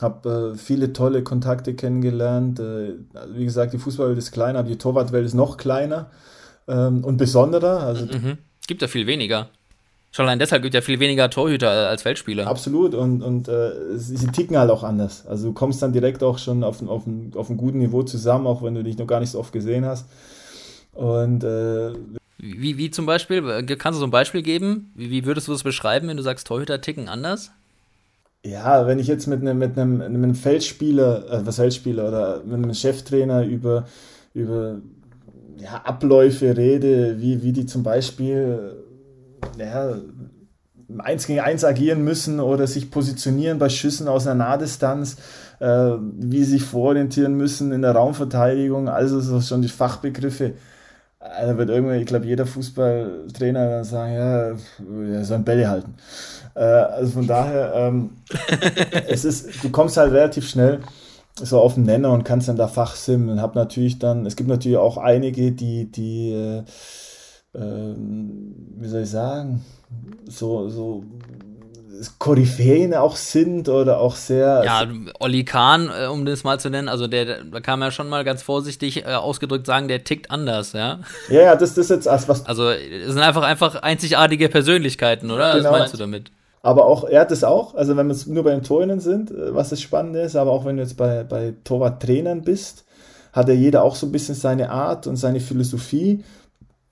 habe 0.00 0.52
äh, 0.54 0.58
viele 0.58 0.92
tolle 0.92 1.22
Kontakte 1.22 1.74
kennengelernt. 1.74 2.58
Äh, 2.58 2.94
wie 3.34 3.44
gesagt, 3.44 3.72
die 3.72 3.78
Fußballwelt 3.78 4.18
ist 4.18 4.32
kleiner, 4.32 4.60
aber 4.60 4.68
die 4.68 4.78
Torwartwelt 4.78 5.24
ist 5.24 5.34
noch 5.34 5.56
kleiner 5.56 6.10
ähm, 6.68 7.04
und 7.04 7.16
besonderer. 7.16 7.80
Also, 7.80 8.06
mhm. 8.06 8.38
Gibt 8.66 8.82
da 8.82 8.88
viel 8.88 9.06
weniger. 9.06 9.48
Schon 10.14 10.26
allein 10.26 10.38
deshalb 10.38 10.62
gibt 10.62 10.76
es 10.76 10.78
ja 10.78 10.80
viel 10.80 11.00
weniger 11.00 11.28
Torhüter 11.28 11.88
als 11.88 12.02
Feldspieler. 12.02 12.46
Absolut 12.46 12.94
und, 12.94 13.20
und 13.20 13.48
äh, 13.48 13.72
sie 13.96 14.28
ticken 14.28 14.56
halt 14.56 14.70
auch 14.70 14.84
anders. 14.84 15.26
Also 15.26 15.48
du 15.48 15.52
kommst 15.52 15.82
dann 15.82 15.92
direkt 15.92 16.22
auch 16.22 16.38
schon 16.38 16.62
auf, 16.62 16.80
auf, 16.86 17.02
auf 17.34 17.50
einem 17.50 17.58
guten 17.58 17.78
Niveau 17.78 18.04
zusammen, 18.04 18.46
auch 18.46 18.62
wenn 18.62 18.76
du 18.76 18.84
dich 18.84 18.96
noch 18.96 19.08
gar 19.08 19.18
nicht 19.18 19.30
so 19.30 19.40
oft 19.40 19.52
gesehen 19.52 19.84
hast. 19.84 20.06
Und 20.92 21.42
äh, 21.42 21.94
wie, 22.38 22.78
wie 22.78 22.92
zum 22.92 23.06
Beispiel, 23.06 23.42
kannst 23.76 23.96
du 23.96 24.02
so 24.02 24.06
ein 24.06 24.12
Beispiel 24.12 24.42
geben? 24.42 24.92
Wie, 24.94 25.10
wie 25.10 25.24
würdest 25.26 25.48
du 25.48 25.52
das 25.52 25.64
beschreiben, 25.64 26.06
wenn 26.06 26.16
du 26.16 26.22
sagst, 26.22 26.46
Torhüter 26.46 26.80
ticken 26.80 27.08
anders? 27.08 27.50
Ja, 28.46 28.86
wenn 28.86 29.00
ich 29.00 29.08
jetzt 29.08 29.26
mit 29.26 29.40
einem, 29.40 29.58
mit 29.58 29.76
einem, 29.76 30.00
einem 30.00 30.36
Feldspieler, 30.36 31.28
äh, 31.28 31.44
was 31.44 31.56
Feldspieler 31.56 32.06
oder 32.06 32.40
mit 32.44 32.54
einem 32.54 32.72
Cheftrainer 32.72 33.42
über, 33.42 33.88
über 34.32 34.76
ja, 35.58 35.82
Abläufe 35.82 36.56
rede, 36.56 37.20
wie, 37.20 37.42
wie 37.42 37.50
die 37.50 37.66
zum 37.66 37.82
Beispiel 37.82 38.83
ja, 39.58 39.96
1 40.98 41.26
gegen 41.26 41.40
1 41.40 41.64
agieren 41.64 42.04
müssen 42.04 42.40
oder 42.40 42.66
sich 42.66 42.90
positionieren 42.90 43.58
bei 43.58 43.68
Schüssen 43.68 44.08
aus 44.08 44.26
einer 44.26 44.36
Nahdistanz, 44.36 45.16
äh, 45.60 45.66
wie 45.66 46.44
sie 46.44 46.52
sich 46.52 46.62
vororientieren 46.62 47.34
müssen 47.34 47.72
in 47.72 47.82
der 47.82 47.92
Raumverteidigung, 47.92 48.88
also 48.88 49.20
so 49.20 49.40
schon 49.40 49.62
die 49.62 49.68
Fachbegriffe. 49.68 50.54
Da 51.20 51.56
wird 51.56 51.70
irgendwann, 51.70 51.98
ich 51.98 52.06
glaube, 52.06 52.26
jeder 52.26 52.44
Fußballtrainer 52.44 53.84
sagen, 53.84 54.12
ja, 54.12 54.52
er 55.10 55.24
soll 55.24 55.38
Bälle 55.38 55.68
halten. 55.68 55.94
Äh, 56.54 56.60
also 56.60 57.12
von 57.12 57.26
daher, 57.26 57.72
ähm, 57.74 58.10
es 59.08 59.24
ist, 59.24 59.64
du 59.64 59.70
kommst 59.70 59.96
halt 59.96 60.12
relativ 60.12 60.48
schnell 60.48 60.80
so 61.36 61.60
auf 61.60 61.74
den 61.74 61.84
Nenner 61.84 62.12
und 62.12 62.24
kannst 62.24 62.48
dann 62.48 62.56
da 62.56 62.68
Fachsimmen 62.68 63.28
und 63.28 63.42
hab 63.42 63.54
natürlich 63.54 63.98
dann, 63.98 64.26
es 64.26 64.36
gibt 64.36 64.48
natürlich 64.48 64.78
auch 64.78 64.98
einige, 64.98 65.50
die, 65.52 65.90
die, 65.90 66.32
äh, 66.32 66.62
äh, 67.54 67.94
wie 68.78 68.88
soll 68.88 69.02
ich 69.02 69.10
sagen, 69.10 69.64
so, 70.26 70.68
so 70.68 71.04
Koryphäen 72.18 72.94
auch 72.94 73.16
sind 73.16 73.68
oder 73.68 73.98
auch 73.98 74.16
sehr. 74.16 74.62
Ja, 74.64 74.86
Olli 75.20 75.44
Kahn, 75.44 75.88
äh, 75.88 76.06
um 76.06 76.24
das 76.24 76.44
mal 76.44 76.58
zu 76.58 76.70
nennen, 76.70 76.88
also 76.88 77.06
der, 77.06 77.44
da 77.44 77.60
kann 77.60 77.78
man 77.78 77.88
ja 77.88 77.92
schon 77.92 78.08
mal 78.08 78.24
ganz 78.24 78.42
vorsichtig 78.42 79.04
äh, 79.04 79.14
ausgedrückt 79.14 79.66
sagen, 79.66 79.88
der 79.88 80.04
tickt 80.04 80.30
anders, 80.30 80.72
ja. 80.72 81.00
Ja, 81.28 81.42
ja, 81.42 81.56
das, 81.56 81.74
das 81.74 81.90
ist 81.90 82.06
jetzt 82.06 82.28
was. 82.28 82.46
Also, 82.46 82.70
es 82.70 83.12
sind 83.12 83.22
einfach, 83.22 83.42
einfach 83.42 83.76
einzigartige 83.76 84.48
Persönlichkeiten, 84.48 85.30
oder? 85.30 85.54
Genau. 85.54 85.70
Was 85.70 85.78
meinst 85.78 85.94
du 85.94 85.98
damit? 85.98 86.30
Aber 86.62 86.86
auch, 86.86 87.04
er 87.04 87.20
hat 87.20 87.30
es 87.30 87.44
auch, 87.44 87.74
also 87.74 87.96
wenn 87.96 88.08
wir 88.08 88.16
nur 88.26 88.42
bei 88.42 88.52
den 88.52 88.62
Torhütern 88.62 89.00
sind, 89.00 89.30
äh, 89.30 89.54
was 89.54 89.70
das 89.70 89.80
Spannende 89.80 90.20
ist, 90.20 90.36
aber 90.36 90.50
auch 90.50 90.64
wenn 90.64 90.76
du 90.76 90.82
jetzt 90.82 90.96
bei, 90.96 91.22
bei 91.24 91.54
Torwarttrainern 91.64 92.42
bist, 92.42 92.84
hat 93.32 93.48
ja 93.48 93.54
jeder 93.54 93.82
auch 93.82 93.96
so 93.96 94.06
ein 94.06 94.12
bisschen 94.12 94.34
seine 94.34 94.70
Art 94.70 95.06
und 95.06 95.16
seine 95.16 95.40
Philosophie 95.40 96.24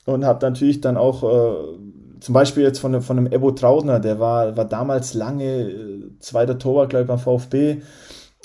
und 0.07 0.25
hat 0.25 0.43
natürlich 0.43 0.81
dann 0.81 0.97
auch, 0.97 1.23
äh, 1.23 1.79
zum 2.21 2.33
Beispiel 2.33 2.63
jetzt 2.63 2.79
von, 2.79 3.01
von 3.03 3.19
einem 3.19 3.33
Ebo 3.33 3.51
Traudner, 3.53 4.01
der 4.01 4.19
war, 4.21 4.57
war 4.57 4.65
damals 4.65 5.15
lange 5.15 5.45
äh, 5.45 6.19
zweiter 6.19 6.59
Torwart, 6.59 6.91
glaube 6.91 7.03
ich, 7.03 7.09
beim 7.09 7.19
VfB 7.19 7.83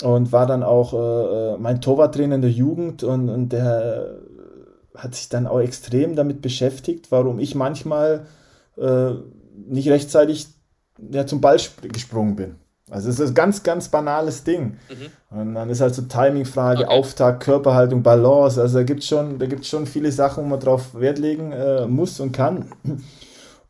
und 0.02 0.32
war 0.32 0.46
dann 0.46 0.62
auch 0.62 0.94
äh, 0.94 1.54
äh, 1.54 1.58
mein 1.58 1.80
Torwarttrainer 1.80 2.36
in 2.36 2.42
der 2.42 2.50
Jugend 2.50 3.02
und, 3.02 3.28
und 3.28 3.50
der 3.50 4.20
hat 4.94 5.14
sich 5.14 5.28
dann 5.28 5.46
auch 5.46 5.60
extrem 5.60 6.16
damit 6.16 6.42
beschäftigt, 6.42 7.10
warum 7.10 7.38
ich 7.38 7.54
manchmal 7.54 8.26
äh, 8.76 9.10
nicht 9.68 9.88
rechtzeitig 9.88 10.48
ja, 11.10 11.26
zum 11.26 11.40
Ball 11.40 11.58
gesprungen 11.82 12.36
bin. 12.36 12.56
Also 12.90 13.08
es 13.08 13.20
ist 13.20 13.30
ein 13.30 13.34
ganz, 13.34 13.62
ganz 13.62 13.88
banales 13.88 14.44
Ding. 14.44 14.76
Mhm. 14.88 15.38
Und 15.38 15.54
dann 15.54 15.70
ist 15.70 15.80
halt 15.80 15.94
so 15.94 16.02
Timingfrage, 16.02 16.84
okay. 16.84 16.98
Auftakt, 16.98 17.42
Körperhaltung, 17.42 18.02
Balance. 18.02 18.60
Also 18.60 18.78
da 18.78 18.84
gibt 18.84 19.00
es 19.00 19.08
schon, 19.08 19.38
schon 19.62 19.86
viele 19.86 20.10
Sachen, 20.12 20.44
wo 20.44 20.48
man 20.48 20.60
drauf 20.60 20.94
Wert 20.94 21.18
legen 21.18 21.52
äh, 21.52 21.86
muss 21.86 22.20
und 22.20 22.32
kann. 22.32 22.66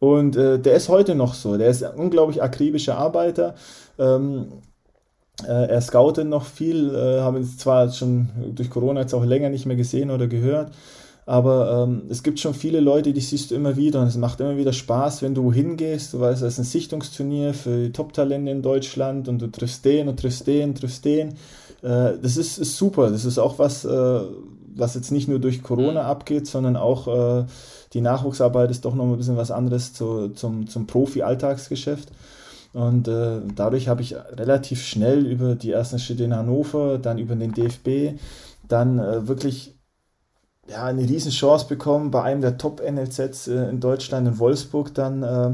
Und 0.00 0.36
äh, 0.36 0.58
der 0.58 0.74
ist 0.74 0.88
heute 0.88 1.14
noch 1.14 1.34
so. 1.34 1.56
Der 1.56 1.68
ist 1.68 1.82
ein 1.82 1.96
unglaublich 1.96 2.42
akribischer 2.42 2.96
Arbeiter. 2.96 3.54
Ähm, 3.98 4.46
äh, 5.46 5.68
er 5.68 5.80
scoutet 5.80 6.28
noch 6.28 6.44
viel, 6.44 6.94
äh, 6.94 7.20
haben 7.20 7.36
es 7.36 7.58
zwar 7.58 7.90
schon 7.90 8.28
durch 8.54 8.70
Corona 8.70 9.00
jetzt 9.00 9.14
auch 9.14 9.24
länger 9.24 9.50
nicht 9.50 9.66
mehr 9.66 9.76
gesehen 9.76 10.10
oder 10.10 10.26
gehört, 10.26 10.72
aber 11.28 11.84
ähm, 11.86 12.04
es 12.08 12.22
gibt 12.22 12.40
schon 12.40 12.54
viele 12.54 12.80
Leute, 12.80 13.12
die 13.12 13.20
siehst 13.20 13.50
du 13.50 13.54
immer 13.54 13.76
wieder 13.76 14.00
und 14.00 14.06
es 14.06 14.16
macht 14.16 14.40
immer 14.40 14.56
wieder 14.56 14.72
Spaß, 14.72 15.20
wenn 15.20 15.34
du 15.34 15.52
hingehst. 15.52 16.14
Du 16.14 16.20
weißt, 16.20 16.40
es 16.40 16.54
ist 16.54 16.58
ein 16.58 16.64
Sichtungsturnier 16.64 17.52
für 17.52 17.84
die 17.84 17.92
Top-Talente 17.92 18.50
in 18.50 18.62
Deutschland 18.62 19.28
und 19.28 19.38
du 19.42 19.48
triffst 19.48 19.84
den 19.84 20.08
und 20.08 20.18
triffst 20.18 20.46
den, 20.46 20.74
triffst 20.74 21.04
den. 21.04 21.34
Äh, 21.82 22.14
das 22.22 22.38
ist, 22.38 22.56
ist, 22.56 22.78
super. 22.78 23.10
Das 23.10 23.26
ist 23.26 23.36
auch 23.36 23.58
was, 23.58 23.84
äh, 23.84 24.20
was 24.74 24.94
jetzt 24.94 25.12
nicht 25.12 25.28
nur 25.28 25.38
durch 25.38 25.62
Corona 25.62 26.04
mhm. 26.04 26.08
abgeht, 26.08 26.46
sondern 26.46 26.76
auch 26.76 27.08
äh, 27.08 27.44
die 27.92 28.00
Nachwuchsarbeit 28.00 28.70
ist 28.70 28.86
doch 28.86 28.94
noch 28.94 29.04
ein 29.04 29.18
bisschen 29.18 29.36
was 29.36 29.50
anderes 29.50 29.92
zu, 29.92 30.30
zum, 30.30 30.66
zum 30.66 30.86
Profi-Alltagsgeschäft. 30.86 32.08
Und 32.72 33.06
äh, 33.06 33.40
dadurch 33.54 33.88
habe 33.88 34.00
ich 34.00 34.16
relativ 34.16 34.82
schnell 34.82 35.26
über 35.26 35.56
die 35.56 35.72
ersten 35.72 35.98
Schritte 35.98 36.24
in 36.24 36.34
Hannover, 36.34 36.96
dann 36.96 37.18
über 37.18 37.36
den 37.36 37.52
DFB, 37.52 38.18
dann 38.66 38.98
äh, 38.98 39.28
wirklich 39.28 39.74
ja, 40.68 40.84
eine 40.84 41.02
Riesenchance 41.02 41.66
bekommen, 41.66 42.10
bei 42.10 42.22
einem 42.22 42.40
der 42.40 42.58
Top-NLZs 42.58 43.48
äh, 43.48 43.68
in 43.68 43.80
Deutschland, 43.80 44.28
in 44.28 44.38
Wolfsburg, 44.38 44.94
dann 44.94 45.22
äh, 45.22 45.50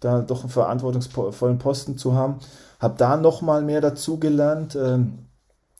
da 0.00 0.20
doch 0.22 0.40
einen 0.40 0.50
verantwortungsvollen 0.50 1.58
Posten 1.58 1.96
zu 1.98 2.14
haben. 2.14 2.36
Habe 2.80 2.94
da 2.98 3.16
nochmal 3.16 3.62
mehr 3.62 3.80
dazugelernt, 3.80 4.74
äh, 4.74 4.98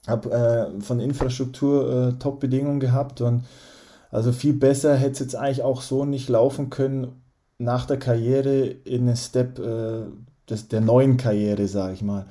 habe 0.06 0.30
äh, 0.30 0.80
von 0.80 1.00
Infrastruktur 1.00 2.08
äh, 2.08 2.12
Top-Bedingungen 2.18 2.80
gehabt 2.80 3.20
und 3.20 3.44
also 4.10 4.30
viel 4.30 4.52
besser 4.52 4.94
hätte 4.94 5.12
es 5.12 5.18
jetzt 5.18 5.36
eigentlich 5.36 5.62
auch 5.62 5.82
so 5.82 6.04
nicht 6.04 6.28
laufen 6.28 6.70
können 6.70 7.20
nach 7.58 7.86
der 7.86 7.98
Karriere 7.98 8.64
in 8.64 9.08
einen 9.08 9.16
Step 9.16 9.58
äh, 9.58 10.02
des, 10.48 10.68
der 10.68 10.80
neuen 10.80 11.16
Karriere, 11.16 11.66
sage 11.66 11.94
ich 11.94 12.02
mal. 12.02 12.26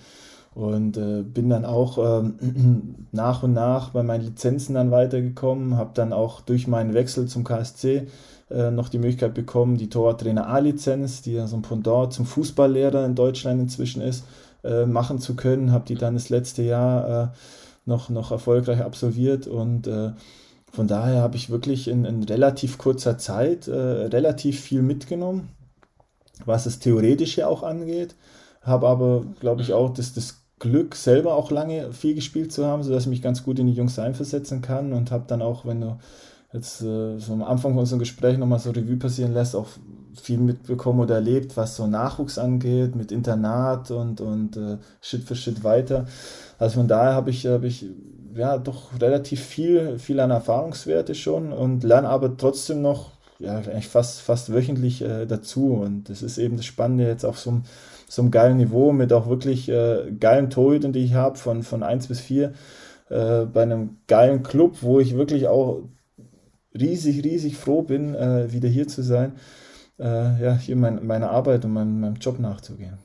Und 0.55 0.97
äh, 0.97 1.23
bin 1.23 1.49
dann 1.49 1.65
auch 1.65 1.97
ähm, 1.97 3.07
nach 3.11 3.43
und 3.43 3.53
nach 3.53 3.89
bei 3.89 4.03
meinen 4.03 4.23
Lizenzen 4.23 4.75
dann 4.75 4.91
weitergekommen, 4.91 5.77
habe 5.77 5.91
dann 5.93 6.13
auch 6.13 6.41
durch 6.41 6.67
meinen 6.67 6.93
Wechsel 6.93 7.27
zum 7.27 7.43
KSC 7.43 8.07
äh, 8.51 8.69
noch 8.69 8.89
die 8.89 8.99
Möglichkeit 8.99 9.33
bekommen, 9.33 9.77
die 9.77 9.89
Torwarttrainer 9.89 10.47
A-Lizenz, 10.47 11.23
die 11.23 11.33
ja 11.33 11.47
so 11.47 11.55
ein 11.55 11.63
Pendant 11.63 12.13
zum 12.13 12.25
Fußballlehrer 12.25 13.03
in 13.05 13.15
Deutschland 13.15 13.61
inzwischen 13.61 14.01
ist, 14.01 14.25
äh, 14.63 14.85
machen 14.85 15.19
zu 15.19 15.35
können. 15.35 15.71
Habe 15.71 15.85
die 15.87 15.95
dann 15.95 16.13
das 16.13 16.29
letzte 16.29 16.61
Jahr 16.61 17.23
äh, 17.23 17.27
noch, 17.85 18.09
noch 18.09 18.31
erfolgreich 18.31 18.81
absolviert. 18.81 19.47
Und 19.47 19.87
äh, 19.87 20.11
von 20.71 20.87
daher 20.87 21.21
habe 21.21 21.35
ich 21.35 21.49
wirklich 21.49 21.87
in, 21.87 22.05
in 22.05 22.23
relativ 22.23 22.77
kurzer 22.77 23.17
Zeit 23.17 23.67
äh, 23.67 23.73
relativ 23.73 24.59
viel 24.59 24.83
mitgenommen, 24.83 25.49
was 26.45 26.65
das 26.65 26.79
Theoretische 26.79 27.47
auch 27.47 27.63
angeht. 27.63 28.15
Habe 28.61 28.87
aber, 28.87 29.25
glaube 29.39 29.61
ich, 29.61 29.73
auch 29.73 29.93
das, 29.93 30.13
das 30.13 30.42
Glück, 30.63 30.95
selber 30.95 31.35
auch 31.35 31.51
lange 31.51 31.91
viel 31.91 32.15
gespielt 32.15 32.53
zu 32.53 32.65
haben, 32.65 32.83
sodass 32.83 33.03
ich 33.03 33.09
mich 33.09 33.21
ganz 33.21 33.43
gut 33.43 33.59
in 33.59 33.67
die 33.67 33.73
Jungs 33.73 33.99
einversetzen 33.99 34.61
kann 34.61 34.93
und 34.93 35.11
habe 35.11 35.25
dann 35.27 35.41
auch, 35.41 35.65
wenn 35.65 35.81
du 35.81 35.97
jetzt 36.53 36.81
äh, 36.81 37.19
so 37.19 37.33
am 37.33 37.43
Anfang 37.43 37.73
von 37.73 37.79
unserem 37.79 37.99
Gespräch 37.99 38.37
nochmal 38.37 38.59
so 38.59 38.71
Revue 38.71 38.95
passieren 38.95 39.33
lässt, 39.33 39.57
auch 39.57 39.67
viel 40.21 40.37
mitbekommen 40.37 41.01
oder 41.01 41.15
erlebt, 41.15 41.57
was 41.57 41.75
so 41.75 41.85
Nachwuchs 41.85 42.37
angeht, 42.37 42.95
mit 42.95 43.11
Internat 43.11 43.91
und, 43.91 44.21
und 44.21 44.55
äh, 44.55 44.77
Schritt 45.01 45.23
für 45.23 45.35
Schritt 45.35 45.65
weiter. 45.65 46.05
Also 46.59 46.79
von 46.79 46.87
daher 46.87 47.13
habe 47.13 47.29
ich, 47.29 47.45
hab 47.45 47.63
ich 47.63 47.87
ja 48.33 48.57
doch 48.57 49.01
relativ 49.01 49.41
viel, 49.41 49.99
viel 49.99 50.21
an 50.21 50.31
Erfahrungswerte 50.31 51.13
schon 51.13 51.51
und 51.51 51.83
lerne 51.83 52.07
aber 52.07 52.37
trotzdem 52.37 52.81
noch 52.81 53.11
ja, 53.39 53.57
eigentlich 53.57 53.89
fast, 53.89 54.21
fast 54.21 54.53
wöchentlich 54.53 55.01
äh, 55.01 55.25
dazu. 55.25 55.73
Und 55.73 56.09
das 56.09 56.21
ist 56.21 56.37
eben 56.37 56.55
das 56.55 56.65
Spannende 56.65 57.05
jetzt 57.05 57.25
auf 57.25 57.37
so 57.37 57.49
einem 57.49 57.63
so 58.13 58.21
einem 58.21 58.29
geilen 58.29 58.57
Niveau 58.57 58.91
mit 58.91 59.11
auch 59.11 59.27
wirklich 59.27 59.69
äh, 59.69 60.11
geilen 60.19 60.51
Torhütern, 60.51 60.93
die 60.93 61.03
ich 61.03 61.15
habe, 61.15 61.35
von, 61.35 61.63
von 61.63 61.81
1 61.81 62.07
bis 62.07 62.19
4, 62.19 62.53
äh, 63.09 63.45
bei 63.45 63.63
einem 63.63 63.97
geilen 64.05 64.43
Club, 64.43 64.77
wo 64.81 64.99
ich 64.99 65.17
wirklich 65.17 65.47
auch 65.47 65.81
riesig, 66.75 67.23
riesig 67.23 67.57
froh 67.57 67.81
bin, 67.81 68.13
äh, 68.13 68.53
wieder 68.53 68.69
hier 68.69 68.87
zu 68.87 69.01
sein, 69.01 69.33
äh, 69.99 70.43
ja, 70.43 70.55
hier 70.55 70.75
mein, 70.75 71.03
meiner 71.07 71.31
Arbeit 71.31 71.65
und 71.65 71.73
meinem, 71.73 72.01
meinem 72.01 72.15
Job 72.15 72.37
nachzugehen. 72.37 72.99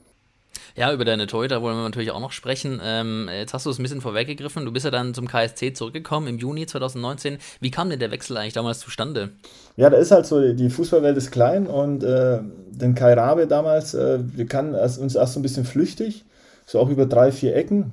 Ja, 0.78 0.92
über 0.92 1.04
deine 1.04 1.26
Torhüter 1.26 1.60
wollen 1.60 1.76
wir 1.76 1.82
natürlich 1.82 2.12
auch 2.12 2.20
noch 2.20 2.30
sprechen. 2.30 2.80
Ähm, 2.84 3.28
jetzt 3.32 3.52
hast 3.52 3.66
du 3.66 3.70
es 3.70 3.80
ein 3.80 3.82
bisschen 3.82 4.00
vorweggegriffen. 4.00 4.64
Du 4.64 4.70
bist 4.70 4.84
ja 4.84 4.92
dann 4.92 5.12
zum 5.12 5.26
KSC 5.26 5.72
zurückgekommen 5.72 6.28
im 6.28 6.38
Juni 6.38 6.66
2019. 6.66 7.38
Wie 7.58 7.72
kam 7.72 7.90
denn 7.90 7.98
der 7.98 8.12
Wechsel 8.12 8.36
eigentlich 8.36 8.52
damals 8.52 8.78
zustande? 8.78 9.30
Ja, 9.76 9.90
da 9.90 9.96
ist 9.96 10.12
halt 10.12 10.26
so, 10.26 10.52
die 10.52 10.70
Fußballwelt 10.70 11.16
ist 11.16 11.32
klein 11.32 11.66
und 11.66 12.04
äh, 12.04 12.38
den 12.70 12.94
Kai 12.94 13.14
Rabe 13.14 13.48
damals, 13.48 13.94
äh, 13.94 14.20
wir 14.22 14.46
kannten 14.46 14.76
uns 14.76 15.16
erst 15.16 15.32
so 15.32 15.40
ein 15.40 15.42
bisschen 15.42 15.64
flüchtig, 15.64 16.24
so 16.64 16.78
auch 16.78 16.90
über 16.90 17.06
drei, 17.06 17.32
vier 17.32 17.56
Ecken. 17.56 17.92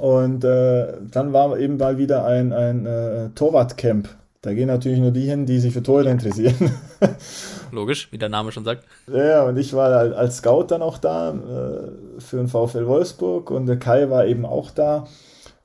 Und 0.00 0.44
äh, 0.44 0.92
dann 1.10 1.32
war 1.32 1.58
eben 1.58 1.78
mal 1.78 1.98
wieder 1.98 2.24
ein, 2.24 2.52
ein 2.52 2.86
äh, 2.86 3.30
Torwartcamp 3.34 4.08
da 4.40 4.54
gehen 4.54 4.68
natürlich 4.68 5.00
nur 5.00 5.10
die 5.10 5.26
hin, 5.26 5.46
die 5.46 5.58
sich 5.58 5.72
für 5.72 5.82
Tore 5.82 6.08
interessieren. 6.08 6.70
Logisch, 7.72 8.10
wie 8.12 8.18
der 8.18 8.28
Name 8.28 8.52
schon 8.52 8.64
sagt. 8.64 8.84
Ja, 9.08 9.42
und 9.42 9.56
ich 9.56 9.72
war 9.72 9.90
als 10.16 10.36
Scout 10.36 10.66
dann 10.68 10.80
auch 10.80 10.98
da 10.98 11.30
äh, 11.30 12.20
für 12.20 12.36
den 12.36 12.46
VfL 12.46 12.86
Wolfsburg 12.86 13.50
und 13.50 13.66
der 13.66 13.78
Kai 13.78 14.08
war 14.10 14.26
eben 14.26 14.46
auch 14.46 14.70
da, 14.70 15.08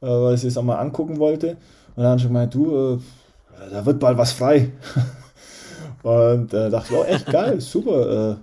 äh, 0.02 0.08
weil 0.08 0.34
ich 0.34 0.44
es 0.44 0.58
auch 0.58 0.64
mal 0.64 0.80
angucken 0.80 1.20
wollte. 1.20 1.58
Und 1.96 2.04
dann 2.04 2.18
schon 2.18 2.30
gemeint, 2.30 2.56
du, 2.56 2.96
äh, 2.96 3.00
da 3.70 3.86
wird 3.86 4.00
bald 4.00 4.18
was 4.18 4.32
frei. 4.32 4.72
und 6.04 6.52
äh, 6.52 6.72
dachte 6.72 6.94
ich, 6.94 7.00
oh, 7.00 7.04
echt 7.04 7.28
geil, 7.28 7.62
super. 7.62 8.32
Äh, 8.32 8.36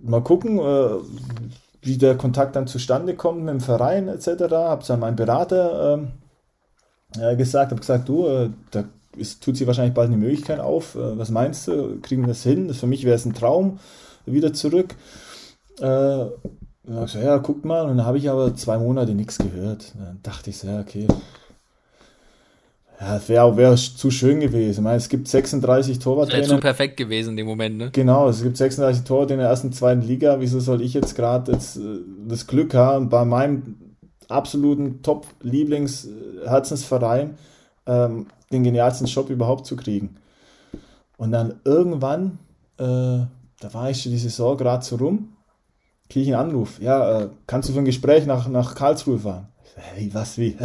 mal 0.00 0.22
gucken, 0.22 0.58
äh, 0.58 0.88
wie 1.80 1.96
der 1.96 2.16
Kontakt 2.16 2.56
dann 2.56 2.66
zustande 2.66 3.14
kommt 3.14 3.44
mit 3.44 3.54
dem 3.54 3.60
Verein 3.60 4.08
etc. 4.08 4.26
Habe 4.50 4.82
es 4.82 4.90
an 4.90 4.98
meinen 4.98 5.16
Berater 5.16 5.94
ähm, 5.94 6.08
äh, 7.20 7.36
gesagt, 7.36 7.70
habe 7.70 7.80
gesagt, 7.80 8.08
du, 8.08 8.50
da 8.72 8.84
ist, 9.16 9.42
tut 9.42 9.56
sich 9.56 9.66
wahrscheinlich 9.66 9.94
bald 9.94 10.08
eine 10.08 10.16
Möglichkeit 10.16 10.60
auf. 10.60 10.94
Äh, 10.94 11.18
was 11.18 11.30
meinst 11.30 11.68
du? 11.68 11.98
Kriegen 12.00 12.22
wir 12.22 12.28
das 12.28 12.42
hin? 12.42 12.68
Das 12.68 12.78
für 12.78 12.86
mich 12.86 13.04
wäre 13.04 13.16
es 13.16 13.24
ein 13.24 13.34
Traum, 13.34 13.78
wieder 14.26 14.52
zurück. 14.52 14.94
Äh, 15.80 16.24
ich 16.24 16.30
so, 17.06 17.18
ja, 17.18 17.38
guckt 17.38 17.64
mal. 17.64 17.82
Und 17.82 17.96
dann 17.96 18.06
habe 18.06 18.18
ich 18.18 18.28
aber 18.28 18.54
zwei 18.54 18.76
Monate 18.78 19.14
nichts 19.14 19.38
gehört. 19.38 19.92
Dann 19.98 20.18
dachte 20.22 20.50
ich 20.50 20.58
so, 20.58 20.66
ja, 20.66 20.80
okay. 20.80 21.06
Ja, 23.00 23.20
wäre 23.26 23.56
wär 23.56 23.74
zu 23.76 24.10
schön 24.10 24.40
gewesen. 24.40 24.80
Ich 24.80 24.84
meine, 24.84 24.96
es 24.96 25.08
gibt 25.08 25.28
36 25.28 25.98
Torwarttrainer. 25.98 26.42
Wäre 26.42 26.56
zu 26.56 26.60
perfekt 26.60 26.96
gewesen 26.96 27.30
in 27.30 27.38
dem 27.38 27.46
Moment, 27.46 27.76
ne? 27.76 27.90
Genau, 27.92 28.28
es 28.28 28.42
gibt 28.42 28.56
36 28.56 29.04
Torwarttrainer 29.04 29.42
in 29.42 29.44
der 29.44 29.50
ersten, 29.50 29.72
zweiten 29.72 30.02
Liga. 30.02 30.40
Wieso 30.40 30.60
soll 30.60 30.82
ich 30.82 30.94
jetzt 30.94 31.16
gerade 31.16 31.52
das 31.52 32.46
Glück 32.46 32.74
haben, 32.74 33.08
bei 33.08 33.24
meinem 33.24 33.76
absoluten 34.28 35.02
Top-Lieblings-Herzensverein 35.02 37.36
ähm, 37.86 38.26
den 38.52 38.64
genialsten 38.64 39.06
Job 39.06 39.30
überhaupt 39.30 39.66
zu 39.66 39.76
kriegen? 39.76 40.16
Und 41.16 41.32
dann 41.32 41.60
irgendwann, 41.64 42.38
äh, 42.78 42.84
da 43.60 43.72
war 43.72 43.90
ich 43.90 44.02
schon 44.02 44.12
die 44.12 44.18
Saison 44.18 44.56
gerade 44.56 44.84
so 44.84 44.96
rum, 44.96 45.28
kriege 46.08 46.24
ich 46.24 46.34
einen 46.34 46.50
Anruf. 46.50 46.80
Ja, 46.80 47.20
äh, 47.20 47.28
kannst 47.46 47.68
du 47.68 47.72
für 47.72 47.78
ein 47.78 47.84
Gespräch 47.84 48.26
nach, 48.26 48.48
nach 48.48 48.74
Karlsruhe 48.74 49.18
fahren? 49.18 49.48
Hey, 49.74 50.10
was, 50.12 50.36
wie? 50.38 50.56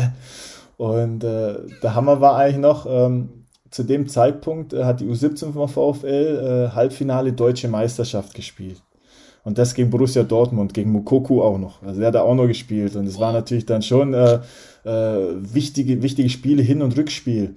Und 0.77 1.23
äh, 1.23 1.55
der 1.81 1.95
Hammer 1.95 2.21
war 2.21 2.37
eigentlich 2.37 2.57
noch, 2.57 2.85
ähm, 2.87 3.29
zu 3.71 3.83
dem 3.83 4.07
Zeitpunkt 4.07 4.73
äh, 4.73 4.83
hat 4.83 4.99
die 4.99 5.05
U17 5.05 5.53
vom 5.53 5.67
VfL 5.67 6.69
äh, 6.69 6.75
Halbfinale 6.75 7.33
Deutsche 7.33 7.67
Meisterschaft 7.67 8.33
gespielt. 8.33 8.81
Und 9.43 9.57
das 9.57 9.73
gegen 9.73 9.89
Borussia 9.89 10.23
Dortmund, 10.23 10.73
gegen 10.73 10.91
Mukoku 10.91 11.41
auch 11.41 11.57
noch. 11.57 11.81
Also 11.81 11.99
der 11.99 12.07
hat 12.07 12.15
da 12.15 12.21
auch 12.21 12.35
noch 12.35 12.47
gespielt. 12.47 12.95
Und 12.95 13.07
es 13.07 13.17
war 13.17 13.31
natürlich 13.31 13.65
dann 13.65 13.81
schon 13.81 14.13
äh, 14.13 14.39
äh, 14.83 15.35
wichtige, 15.39 16.01
wichtige 16.01 16.29
Spiele, 16.29 16.61
Hin- 16.61 16.81
und 16.81 16.97
Rückspiel. 16.97 17.55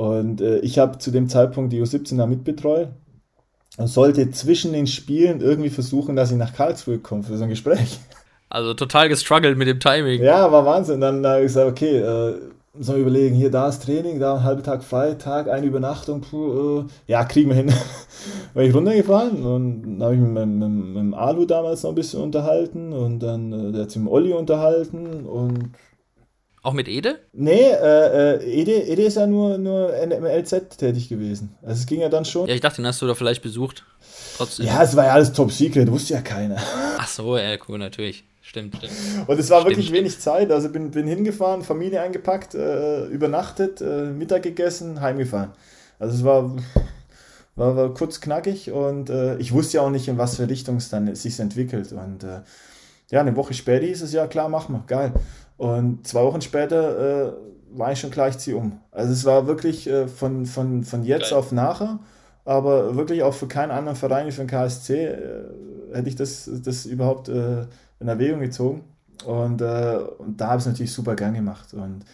Und 0.00 0.40
äh, 0.40 0.60
ich 0.60 0.78
habe 0.78 0.96
zu 0.96 1.10
dem 1.10 1.28
Zeitpunkt 1.28 1.74
die 1.74 1.82
U17 1.82 2.16
da 2.16 2.24
mitbetreut 2.24 2.88
und 3.76 3.86
sollte 3.86 4.30
zwischen 4.30 4.72
den 4.72 4.86
Spielen 4.86 5.42
irgendwie 5.42 5.68
versuchen, 5.68 6.16
dass 6.16 6.30
ich 6.30 6.38
nach 6.38 6.54
Karlsruhe 6.54 7.00
komme 7.00 7.22
für 7.22 7.36
so 7.36 7.44
ein 7.44 7.50
Gespräch. 7.50 7.98
Also 8.48 8.72
total 8.72 9.10
gestruggelt 9.10 9.58
mit 9.58 9.68
dem 9.68 9.78
Timing. 9.78 10.22
Ja, 10.22 10.50
war 10.50 10.64
Wahnsinn. 10.64 11.02
Dann 11.02 11.26
habe 11.26 11.40
ich 11.40 11.48
gesagt, 11.48 11.70
okay, 11.70 11.98
äh, 11.98 12.34
so 12.78 12.96
überlegen, 12.96 13.36
hier, 13.36 13.50
da 13.50 13.68
ist 13.68 13.84
Training, 13.84 14.18
da 14.18 14.36
ein 14.36 14.42
halber 14.42 14.62
Tag 14.62 14.82
frei, 14.82 15.12
Tag, 15.14 15.50
eine 15.50 15.66
Übernachtung, 15.66 16.22
puh, 16.22 16.80
äh, 16.80 16.84
ja, 17.06 17.22
kriegen 17.24 17.50
wir 17.50 17.56
hin. 17.56 17.70
Bin 18.54 18.64
ich 18.64 18.74
runtergefahren 18.74 19.44
und 19.44 19.82
dann 19.82 20.02
habe 20.02 20.14
ich 20.14 20.20
mich 20.20 20.30
mit, 20.30 20.46
mit, 20.46 20.68
mit, 20.68 20.96
dem 20.96 21.12
Alu 21.12 21.44
damals 21.44 21.82
noch 21.82 21.90
ein 21.90 21.94
bisschen 21.96 22.22
unterhalten 22.22 22.94
und 22.94 23.18
dann 23.18 23.52
äh, 23.52 23.72
der 23.72 23.82
hat 23.82 23.90
sich 23.90 24.00
mit 24.00 24.10
Olli 24.10 24.32
unterhalten 24.32 25.26
und 25.26 25.72
auch 26.62 26.72
mit 26.72 26.88
Ede? 26.88 27.20
Nee, 27.32 27.70
äh, 27.70 28.36
äh, 28.36 28.44
Ede, 28.44 28.72
Ede 28.72 29.02
ist 29.02 29.16
ja 29.16 29.26
nur, 29.26 29.56
nur 29.58 29.94
im 29.96 30.24
LZ 30.24 30.76
tätig 30.76 31.08
gewesen. 31.08 31.54
Also 31.62 31.80
es 31.80 31.86
ging 31.86 32.00
ja 32.00 32.08
dann 32.08 32.24
schon. 32.24 32.46
Ja, 32.48 32.54
ich 32.54 32.60
dachte, 32.60 32.76
den 32.76 32.86
hast 32.86 33.00
du 33.00 33.06
da 33.06 33.14
vielleicht 33.14 33.42
besucht. 33.42 33.84
Trotzdem. 34.36 34.66
Ja, 34.66 34.82
es 34.82 34.94
war 34.96 35.06
ja 35.06 35.12
alles 35.12 35.32
top 35.32 35.52
secret, 35.52 35.90
wusste 35.90 36.14
ja 36.14 36.20
keiner. 36.20 36.56
Ach 36.98 37.08
so, 37.08 37.36
ja, 37.36 37.56
cool, 37.68 37.78
natürlich. 37.78 38.24
Stimmt, 38.42 38.76
stimmt. 38.76 38.92
Und 39.28 39.38
es 39.38 39.48
war 39.48 39.60
stimmt, 39.60 39.70
wirklich 39.70 39.86
stimmt. 39.86 39.98
wenig 39.98 40.18
Zeit. 40.18 40.50
Also 40.50 40.70
bin, 40.70 40.90
bin 40.90 41.06
hingefahren, 41.06 41.62
Familie 41.62 42.02
eingepackt, 42.02 42.54
äh, 42.54 43.04
übernachtet, 43.06 43.80
äh, 43.80 44.06
Mittag 44.06 44.42
gegessen, 44.42 45.00
heimgefahren. 45.00 45.52
Also 45.98 46.16
es 46.16 46.24
war, 46.24 46.56
war, 47.54 47.76
war 47.76 47.94
kurz 47.94 48.20
knackig 48.20 48.72
und 48.72 49.08
äh, 49.08 49.36
ich 49.36 49.52
wusste 49.52 49.76
ja 49.76 49.82
auch 49.82 49.90
nicht, 49.90 50.08
in 50.08 50.18
was 50.18 50.36
für 50.36 50.48
Richtung 50.48 50.76
es 50.76 50.88
dann 50.88 51.14
sich 51.14 51.38
entwickelt. 51.38 51.92
Und 51.92 52.24
äh, 52.24 52.40
ja, 53.10 53.20
eine 53.20 53.36
Woche 53.36 53.54
später 53.54 53.86
hieß 53.86 54.02
es 54.02 54.12
ja, 54.12 54.26
klar, 54.26 54.48
machen 54.48 54.74
wir, 54.74 54.84
geil. 54.86 55.12
Und 55.60 56.06
zwei 56.06 56.22
Wochen 56.22 56.40
später 56.40 57.28
äh, 57.28 57.32
war 57.72 57.92
ich 57.92 58.00
schon 58.00 58.10
klar, 58.10 58.28
ich 58.28 58.38
ziehe 58.38 58.56
um. 58.56 58.80
Also 58.90 59.12
es 59.12 59.24
war 59.24 59.46
wirklich 59.46 59.86
äh, 59.88 60.08
von, 60.08 60.46
von, 60.46 60.84
von 60.84 61.04
jetzt 61.04 61.30
geil. 61.30 61.38
auf 61.38 61.52
nachher 61.52 61.98
aber 62.44 62.96
wirklich 62.96 63.22
auch 63.22 63.34
für 63.34 63.46
keinen 63.46 63.70
anderen 63.70 63.96
Verein 63.96 64.26
wie 64.26 64.32
für 64.32 64.42
den 64.42 64.48
KSC 64.48 65.06
äh, 65.06 65.44
hätte 65.92 66.08
ich 66.08 66.16
das, 66.16 66.50
das 66.64 66.86
überhaupt 66.86 67.28
äh, 67.28 67.66
in 68.00 68.08
Erwägung 68.08 68.40
gezogen. 68.40 68.84
Und, 69.24 69.60
äh, 69.60 69.98
und 70.18 70.40
da 70.40 70.48
habe 70.48 70.56
ich 70.56 70.62
es 70.62 70.66
natürlich 70.66 70.92
super 70.92 71.14
gern 71.14 71.34
gemacht. 71.34 71.74
Und 71.74 72.04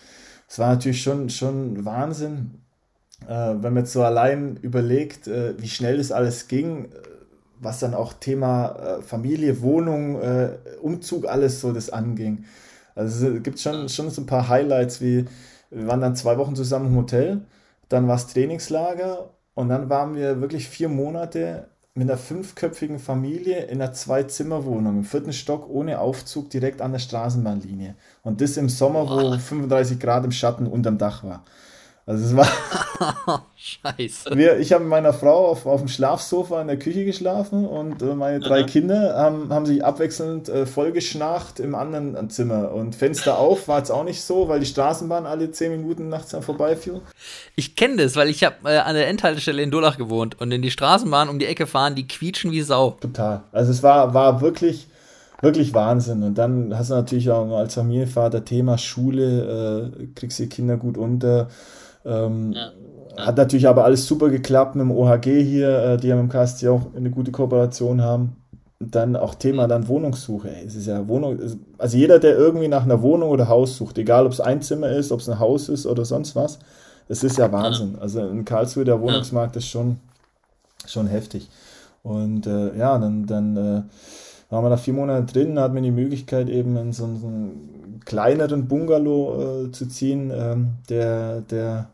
es 0.49 0.59
war 0.59 0.71
natürlich 0.75 1.03
schon, 1.03 1.31
schon 1.31 1.85
Wahnsinn, 1.85 2.61
äh, 3.27 3.29
wenn 3.29 3.73
man 3.73 3.79
jetzt 3.79 3.93
so 3.93 4.03
allein 4.03 4.57
überlegt, 4.57 5.27
wie 5.27 5.69
schnell 5.69 5.99
das 5.99 6.13
alles 6.13 6.49
ging, 6.49 6.89
was 7.59 7.81
dann 7.81 7.95
auch 7.95 8.13
Thema 8.13 9.01
Familie, 9.01 9.63
Wohnung, 9.63 10.21
Umzug, 10.83 11.27
alles 11.27 11.61
so 11.61 11.73
das 11.73 11.89
anging. 11.89 12.45
Also 12.97 13.29
es 13.29 13.43
gibt 13.45 13.61
schon, 13.61 13.89
schon 13.89 14.11
so 14.11 14.23
ein 14.23 14.27
paar 14.27 14.49
Highlights, 14.49 15.01
wie 15.01 15.27
wir 15.71 15.87
waren 15.87 16.01
dann 16.01 16.17
zwei 16.17 16.39
Wochen 16.39 16.57
zusammen 16.57 16.87
im 16.87 16.97
Hotel, 16.97 17.43
dann 17.89 18.09
war 18.09 18.17
es 18.17 18.27
Trainingslager 18.27 19.31
und 19.55 19.69
dann 19.69 19.89
waren 19.89 20.17
wir 20.17 20.41
wirklich 20.41 20.69
vier 20.69 20.89
Monate 20.89 21.69
mit 21.95 22.11
einer 22.11 22.19
fünfköpfigen 22.19 22.99
Familie 22.99 23.65
in 23.65 23.81
einer 23.81 23.93
Zwei-Zimmer-Wohnung 23.93 24.99
im 24.99 25.05
vierten 25.05 25.33
Stock 25.33 25.69
ohne 25.71 25.99
Aufzug 25.99 26.51
direkt 26.51 26.83
an 26.83 26.93
der 26.93 26.99
Straßenbahnlinie. 26.99 27.95
Und 28.23 28.43
das 28.43 28.59
im 28.59 28.69
Sommer, 28.69 29.09
wo 29.09 29.39
35 29.39 29.99
Grad 29.99 30.25
im 30.27 30.31
Schatten 30.31 30.67
unterm 30.67 30.99
Dach 30.99 31.25
war. 31.25 31.43
Also 32.09 32.25
es 32.25 32.37
war. 32.37 32.47
Scheiße. 33.57 34.37
Wir, 34.37 34.61
ich 34.61 34.73
habe 34.73 34.85
mit 34.85 34.91
meiner 34.91 35.13
Frau 35.13 35.49
auf, 35.49 35.67
auf 35.67 35.81
dem 35.81 35.89
Schlafsofa 35.89 36.61
in 36.61 36.69
der 36.69 36.79
Küche 36.79 37.05
geschlafen 37.05 37.67
und 37.67 38.01
äh, 38.01 38.15
meine 38.15 38.39
drei 38.39 38.63
mhm. 38.63 38.67
Kinder 38.67 39.17
haben, 39.17 39.53
haben 39.53 39.67
sich 39.67 39.85
abwechselnd 39.85 40.49
äh, 40.49 40.67
vollgeschnarcht 40.67 41.59
im 41.59 41.75
anderen 41.75 42.31
Zimmer. 42.31 42.71
Und 42.71 42.95
Fenster 42.95 43.39
auf 43.39 43.67
war 43.67 43.83
es 43.83 43.91
auch 43.91 44.05
nicht 44.05 44.23
so, 44.23 44.49
weil 44.49 44.61
die 44.61 44.67
Straßenbahn 44.67 45.27
alle 45.27 45.51
zehn 45.51 45.73
Minuten 45.73 46.09
nachts 46.09 46.31
dann 46.31 46.43
vorbeifuhr. 46.43 47.03
Ich 47.57 47.75
kenne 47.75 47.97
das, 47.97 48.15
weil 48.15 48.31
ich 48.31 48.45
habe 48.45 48.55
äh, 48.71 48.79
an 48.79 48.95
der 48.95 49.09
Endhaltestelle 49.09 49.61
in 49.61 49.73
Dolach 49.73 49.99
gewohnt 49.99 50.41
und 50.41 50.53
in 50.53 50.63
die 50.63 50.71
Straßenbahn 50.71 51.29
um 51.29 51.41
die 51.41 51.47
Ecke 51.47 51.67
fahren, 51.67 51.97
die 51.97 52.07
quietschen 52.07 52.53
wie 52.53 52.63
Sau. 52.63 52.93
Total. 53.01 53.43
Also 53.51 53.73
es 53.73 53.83
war, 53.83 54.15
war 54.15 54.41
wirklich 54.41 54.87
wirklich 55.43 55.75
Wahnsinn. 55.75 56.23
Und 56.23 56.39
dann 56.39 56.77
hast 56.77 56.91
du 56.91 56.95
natürlich 56.95 57.31
auch 57.31 57.51
als 57.57 57.75
Familienvater 57.75 58.45
Thema 58.45 58.79
Schule, 58.79 59.91
äh, 60.01 60.07
kriegst 60.15 60.39
die 60.39 60.49
Kinder 60.49 60.77
gut 60.77 60.97
unter. 60.97 61.49
Ähm, 62.07 62.53
ja. 62.53 62.73
Hat 63.17 63.37
natürlich 63.37 63.67
aber 63.67 63.85
alles 63.85 64.07
super 64.07 64.29
geklappt 64.29 64.77
mit 64.77 64.83
dem 64.83 64.91
OHG 64.91 65.43
hier, 65.43 65.79
äh, 65.79 65.97
die 65.97 66.09
ja 66.09 66.17
mit 66.17 66.25
dem 66.25 66.29
KSC 66.29 66.69
auch 66.69 66.83
eine 66.95 67.11
gute 67.11 67.33
Kooperation 67.33 68.03
haben. 68.03 68.37
Dann 68.79 69.17
auch 69.17 69.35
Thema 69.35 69.65
mhm. 69.65 69.69
dann 69.71 69.89
Wohnungssuche. 69.89 70.55
Ey. 70.55 70.67
Es 70.67 70.75
ist 70.75 70.87
ja 70.87 71.09
Wohnung, 71.09 71.39
also 71.79 71.97
jeder, 71.97 72.19
der 72.19 72.37
irgendwie 72.37 72.69
nach 72.69 72.85
einer 72.85 73.01
Wohnung 73.01 73.31
oder 73.31 73.49
Haus 73.49 73.77
sucht, 73.77 73.97
egal 73.97 74.27
ob 74.27 74.33
es 74.33 74.41
ein 74.41 74.61
Zimmer 74.61 74.91
ist, 74.91 75.13
ob 75.13 75.21
es 75.21 75.29
ein 75.29 75.39
Haus 75.39 75.69
ist 75.69 75.87
oder 75.87 76.05
sonst 76.05 76.37
was, 76.37 76.59
das 77.09 77.25
ist 77.25 77.39
ja 77.39 77.51
Wahnsinn. 77.51 77.97
Also 78.01 78.21
in 78.27 78.45
Karlsruhe 78.45 78.85
der 78.85 79.01
Wohnungsmarkt 79.01 79.57
ist 79.57 79.69
schon, 79.69 79.99
schon 80.87 81.07
heftig. 81.07 81.49
Und 82.03 82.47
äh, 82.47 82.77
ja, 82.77 82.99
dann, 82.99 83.27
dann 83.27 83.57
äh, 83.57 83.83
waren 84.51 84.65
wir 84.65 84.71
da 84.71 84.77
vier 84.77 84.95
Monate 84.95 85.33
drin, 85.33 85.59
hatten 85.59 85.75
wir 85.75 85.83
die 85.83 85.91
Möglichkeit 85.91 86.49
eben 86.49 86.77
in 86.77 86.93
so, 86.93 87.09
so 87.17 87.27
einen 87.27 88.01
kleineren 88.05 88.69
Bungalow 88.69 89.67
äh, 89.67 89.73
zu 89.73 89.89
ziehen, 89.89 90.31
ähm, 90.35 90.75
der, 90.89 91.41
der 91.41 91.89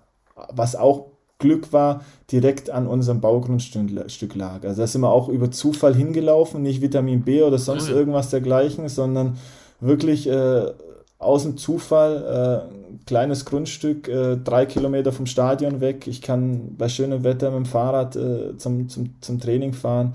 was 0.53 0.77
auch 0.77 1.07
Glück 1.39 1.73
war, 1.73 2.03
direkt 2.31 2.71
an 2.71 2.87
unserem 2.87 3.21
Baugrundstück 3.21 4.35
lag. 4.35 4.65
Also 4.65 4.81
da 4.83 4.87
sind 4.87 5.01
wir 5.03 5.11
auch 5.11 5.29
über 5.29 5.51
Zufall 5.51 5.95
hingelaufen, 5.95 6.63
nicht 6.63 6.81
Vitamin 6.81 7.23
B 7.23 7.43
oder 7.43 7.59
sonst 7.59 7.91
irgendwas 7.91 8.31
dergleichen, 8.31 8.89
sondern 8.89 9.37
wirklich 9.81 10.29
äh, 10.29 10.73
aus 11.19 11.43
dem 11.43 11.57
Zufall, 11.57 12.69
äh, 12.71 13.05
kleines 13.07 13.45
Grundstück, 13.45 14.09
äh, 14.09 14.37
drei 14.37 14.67
Kilometer 14.67 15.13
vom 15.13 15.27
Stadion 15.27 15.81
weg. 15.81 16.07
Ich 16.07 16.23
kann 16.23 16.77
bei 16.77 16.89
schönem 16.89 17.25
Wetter 17.25 17.51
mit 17.51 17.59
dem 17.59 17.67
Fahrrad 17.67 18.17
äh, 18.17 18.57
zum, 18.57 18.89
zum, 18.89 19.15
zum 19.21 19.41
Training 19.41 19.73
fahren. 19.73 20.15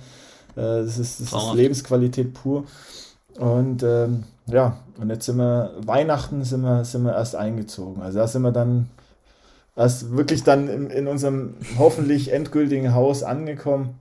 Äh, 0.55 0.61
das 0.83 0.97
ist, 0.97 1.21
das 1.21 1.33
ist 1.33 1.53
Lebensqualität 1.53 2.33
pur. 2.33 2.63
Und 3.37 3.83
ähm, 3.83 4.23
ja, 4.47 4.77
und 4.99 5.09
jetzt 5.09 5.25
sind 5.25 5.37
wir, 5.37 5.71
Weihnachten 5.85 6.43
sind 6.43 6.61
wir, 6.61 6.83
sind 6.85 7.03
wir 7.03 7.13
erst 7.13 7.35
eingezogen. 7.35 8.01
Also 8.01 8.19
da 8.19 8.27
sind 8.27 8.41
wir 8.41 8.51
dann 8.51 8.89
was 9.77 10.11
wirklich 10.11 10.43
dann 10.43 10.67
in, 10.67 10.89
in 10.89 11.07
unserem 11.07 11.53
hoffentlich 11.77 12.33
endgültigen 12.33 12.95
Haus 12.95 13.21
angekommen. 13.21 13.99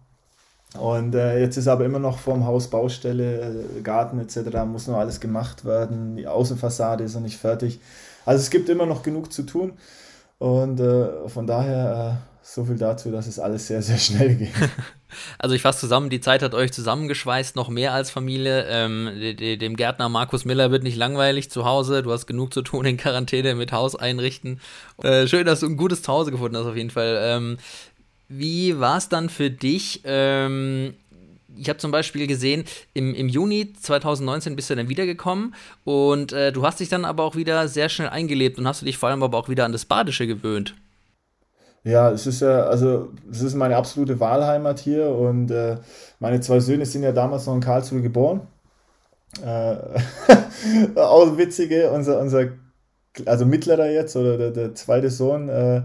Und 0.81 1.15
äh, 1.15 1.39
jetzt 1.39 1.59
ist 1.59 1.69
aber 1.69 1.85
immer 1.85 1.99
noch 1.99 2.19
vorm 2.19 2.47
Haus 2.47 2.69
Baustelle, 2.69 3.67
äh, 3.77 3.81
Garten 3.83 4.19
etc. 4.19 4.65
muss 4.67 4.89
noch 4.89 4.97
alles 4.97 5.21
gemacht 5.21 5.67
werden. 5.67 6.17
Die 6.17 6.27
Außenfassade 6.27 7.05
ist 7.05 7.15
noch 7.15 7.21
nicht 7.21 7.37
fertig. 7.37 7.79
Also 8.25 8.41
es 8.41 8.49
gibt 8.49 8.71
immer 8.71 8.87
noch 8.87 9.03
genug 9.03 9.31
zu 9.31 9.43
tun. 9.43 9.75
Und 10.39 10.81
äh, 10.81 11.29
von 11.29 11.47
daher 11.47 12.21
äh, 12.23 12.37
so 12.43 12.65
viel 12.65 12.79
dazu, 12.79 13.11
dass 13.11 13.27
es 13.27 13.39
alles 13.39 13.67
sehr, 13.67 13.83
sehr 13.83 13.99
schnell 13.99 14.35
geht. 14.35 14.55
Also 15.39 15.55
ich 15.55 15.63
fasse 15.63 15.81
zusammen, 15.81 16.11
die 16.11 16.21
Zeit 16.21 16.43
hat 16.43 16.55
euch 16.55 16.73
zusammengeschweißt, 16.73 17.57
noch 17.57 17.69
mehr 17.69 17.93
als 17.93 18.11
Familie. 18.11 18.67
Ähm, 18.69 19.11
dem 19.59 19.77
Gärtner 19.77 20.09
Markus 20.09 20.45
Miller 20.45 20.71
wird 20.71 20.83
nicht 20.83 20.97
langweilig 20.97 21.51
zu 21.51 21.65
Hause. 21.65 22.03
Du 22.03 22.13
hast 22.13 22.27
genug 22.27 22.53
zu 22.53 22.63
tun 22.63 22.85
in 22.87 22.97
Quarantäne 22.97 23.55
mit 23.55 23.73
Haus 23.73 23.97
einrichten. 23.97 24.61
Äh, 25.03 25.27
schön, 25.27 25.47
dass 25.47 25.61
du 25.61 25.67
ein 25.67 25.77
gutes 25.77 26.03
Zuhause 26.03 26.31
gefunden 26.31 26.57
hast 26.57 26.67
auf 26.67 26.77
jeden 26.77 26.91
Fall. 26.91 27.19
Ähm, 27.23 27.59
wie 28.29 28.81
war 28.81 28.97
es 28.97 29.09
dann 29.09 29.29
für 29.29 29.51
dich, 29.51 30.01
ähm, 30.05 30.95
ich 31.57 31.69
habe 31.69 31.79
zum 31.79 31.91
Beispiel 31.91 32.27
gesehen, 32.27 32.65
im, 32.93 33.15
im 33.15 33.29
Juni 33.29 33.73
2019 33.73 34.57
bist 34.57 34.69
du 34.71 34.75
dann 34.75 34.89
wiedergekommen 34.89 35.55
und 35.85 36.33
äh, 36.33 36.53
du 36.53 36.65
hast 36.67 36.81
dich 36.81 36.89
dann 36.89 37.05
aber 37.05 37.25
auch 37.25 37.37
wieder 37.37 37.69
sehr 37.69 37.89
schnell 37.89 38.09
eingelebt 38.09 38.59
und 38.59 38.67
hast 38.67 38.83
du 38.83 38.87
dich 38.87 38.99
vor 38.99 39.09
allem 39.09 39.23
aber 39.23 39.39
auch 39.39 39.49
wieder 39.49 39.65
an 39.65 39.73
das 39.73 39.85
Badische 39.85 40.27
gewöhnt. 40.27 40.75
Ja, 41.87 42.11
es 42.11 42.27
ist 42.27 42.41
ja, 42.41 42.65
also 42.65 43.13
es 43.31 43.43
ist 43.43 43.55
meine 43.55 43.77
absolute 43.77 44.19
Wahlheimat 44.19 44.81
hier 44.81 45.09
und 45.09 45.53
äh, 45.53 45.77
meine 46.19 46.41
zwei 46.41 46.59
Söhne 46.59 46.85
sind 46.85 47.05
ja 47.05 47.13
damals 47.13 47.47
noch 47.47 47.55
in 47.55 47.61
Karlsruhe 47.61 48.03
geboren. 48.03 48.41
Äh, 49.41 49.77
auch 50.99 51.39
witzige, 51.39 51.93
unser, 51.93 52.19
unser, 52.19 52.49
also 53.25 53.47
mittlerer 53.47 53.89
jetzt 53.89 54.17
oder 54.17 54.37
der, 54.37 54.51
der 54.51 54.75
zweite 54.75 55.11
Sohn 55.11 55.49
äh, 55.49 55.85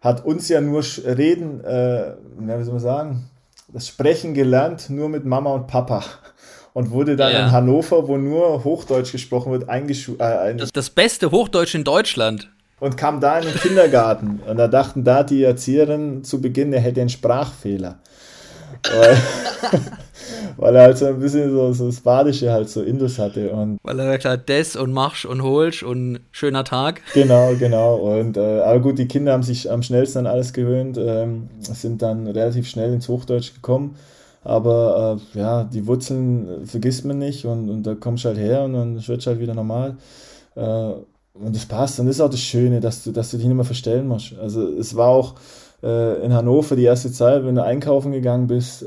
hat 0.00 0.24
uns 0.24 0.48
ja 0.48 0.60
nur 0.60 0.84
reden, 1.04 1.64
äh, 1.64 2.14
wie 2.38 2.62
soll 2.62 2.74
man 2.74 2.78
sagen, 2.78 3.30
das 3.72 3.88
Sprechen 3.88 4.34
gelernt, 4.34 4.88
nur 4.88 5.08
mit 5.08 5.24
Mama 5.24 5.52
und 5.52 5.66
Papa 5.66 6.04
und 6.74 6.92
wurde 6.92 7.16
dann 7.16 7.32
ja. 7.32 7.46
in 7.46 7.50
Hannover, 7.50 8.06
wo 8.06 8.18
nur 8.18 8.62
Hochdeutsch 8.62 9.10
gesprochen 9.10 9.50
wird, 9.50 9.68
eingeschult. 9.68 10.20
Äh, 10.20 10.54
das, 10.54 10.70
das 10.70 10.90
beste 10.90 11.32
Hochdeutsch 11.32 11.74
in 11.74 11.82
Deutschland 11.82 12.53
und 12.84 12.98
kam 12.98 13.18
da 13.18 13.38
in 13.38 13.46
den 13.46 13.54
Kindergarten. 13.54 14.40
Und 14.46 14.58
da 14.58 14.68
dachten 14.68 15.04
da 15.04 15.22
die 15.22 15.42
Erzieherinnen 15.42 16.22
zu 16.22 16.42
Beginn, 16.42 16.72
er 16.72 16.80
hätte 16.80 17.00
einen 17.00 17.08
Sprachfehler. 17.08 17.98
weil, 18.82 19.16
weil, 20.58 20.76
er 20.76 20.82
halt 20.82 20.98
so 20.98 21.06
ein 21.06 21.18
bisschen 21.18 21.50
so, 21.50 21.72
so 21.72 21.86
das 21.86 22.00
Badische 22.00 22.52
halt 22.52 22.68
so 22.68 22.82
Indus 22.82 23.18
hatte. 23.18 23.50
Und 23.52 23.78
weil 23.82 23.98
er 23.98 24.18
gesagt 24.18 24.50
des 24.50 24.76
und 24.76 24.92
machsch 24.92 25.24
und 25.24 25.42
holsch 25.42 25.82
und 25.82 26.20
schöner 26.30 26.64
Tag. 26.64 27.00
Genau, 27.14 27.54
genau. 27.58 27.94
Und, 27.96 28.36
äh, 28.36 28.60
aber 28.60 28.80
gut, 28.80 28.98
die 28.98 29.08
Kinder 29.08 29.32
haben 29.32 29.42
sich 29.42 29.70
am 29.70 29.82
schnellsten 29.82 30.18
an 30.18 30.26
alles 30.26 30.52
gewöhnt, 30.52 30.98
ähm, 30.98 31.48
sind 31.60 32.02
dann 32.02 32.26
relativ 32.26 32.68
schnell 32.68 32.92
ins 32.92 33.08
Hochdeutsch 33.08 33.54
gekommen. 33.54 33.96
Aber 34.42 35.18
äh, 35.34 35.38
ja, 35.38 35.64
die 35.64 35.86
Wurzeln 35.86 36.66
vergisst 36.66 37.06
man 37.06 37.16
nicht 37.16 37.46
und, 37.46 37.70
und 37.70 37.84
da 37.84 37.94
kommst 37.94 38.24
du 38.24 38.28
halt 38.28 38.38
her 38.38 38.64
und 38.64 38.74
dann 38.74 39.08
wird 39.08 39.20
es 39.20 39.26
halt 39.26 39.40
wieder 39.40 39.54
normal. 39.54 39.96
Äh, 40.54 40.92
und 41.34 41.54
das 41.54 41.66
passt. 41.66 42.00
Und 42.00 42.06
das 42.06 42.16
ist 42.16 42.20
auch 42.20 42.30
das 42.30 42.40
Schöne, 42.40 42.80
dass 42.80 43.04
du, 43.04 43.12
dass 43.12 43.30
du 43.30 43.36
dich 43.36 43.46
nicht 43.46 43.56
mehr 43.56 43.64
verstellen 43.64 44.08
musst. 44.08 44.34
Also 44.40 44.66
es 44.68 44.96
war 44.96 45.08
auch 45.08 45.34
äh, 45.82 46.24
in 46.24 46.32
Hannover 46.32 46.76
die 46.76 46.84
erste 46.84 47.12
Zeit, 47.12 47.44
wenn 47.44 47.56
du 47.56 47.62
einkaufen 47.62 48.12
gegangen 48.12 48.46
bist, 48.46 48.82
äh, 48.82 48.86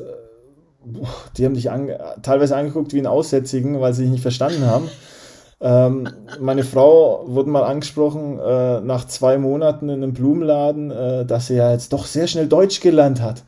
die 1.37 1.45
haben 1.45 1.53
dich 1.53 1.69
an, 1.69 1.89
teilweise 2.21 2.55
angeguckt 2.55 2.93
wie 2.93 2.99
ein 2.99 3.07
Aussätzigen, 3.07 3.81
weil 3.81 3.93
sie 3.93 4.03
dich 4.03 4.11
nicht 4.11 4.21
verstanden 4.21 4.65
haben. 4.65 4.89
Ähm, 5.59 6.07
meine 6.39 6.63
Frau 6.63 7.23
wurde 7.27 7.49
mal 7.49 7.63
angesprochen 7.63 8.39
äh, 8.39 8.79
nach 8.81 9.07
zwei 9.07 9.37
Monaten 9.37 9.89
in 9.89 10.03
einem 10.03 10.13
Blumenladen, 10.13 10.91
äh, 10.91 11.25
dass 11.25 11.47
sie 11.47 11.55
ja 11.55 11.71
jetzt 11.71 11.93
doch 11.93 12.05
sehr 12.05 12.27
schnell 12.27 12.47
Deutsch 12.47 12.79
gelernt 12.79 13.21
hat. 13.21 13.43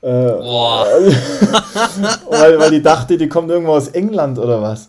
Äh, 0.00 0.08
weil, 2.30 2.58
weil 2.58 2.70
die 2.70 2.82
dachte, 2.82 3.18
die 3.18 3.28
kommt 3.28 3.50
irgendwo 3.50 3.72
aus 3.72 3.88
England 3.88 4.38
oder 4.38 4.62
was. 4.62 4.88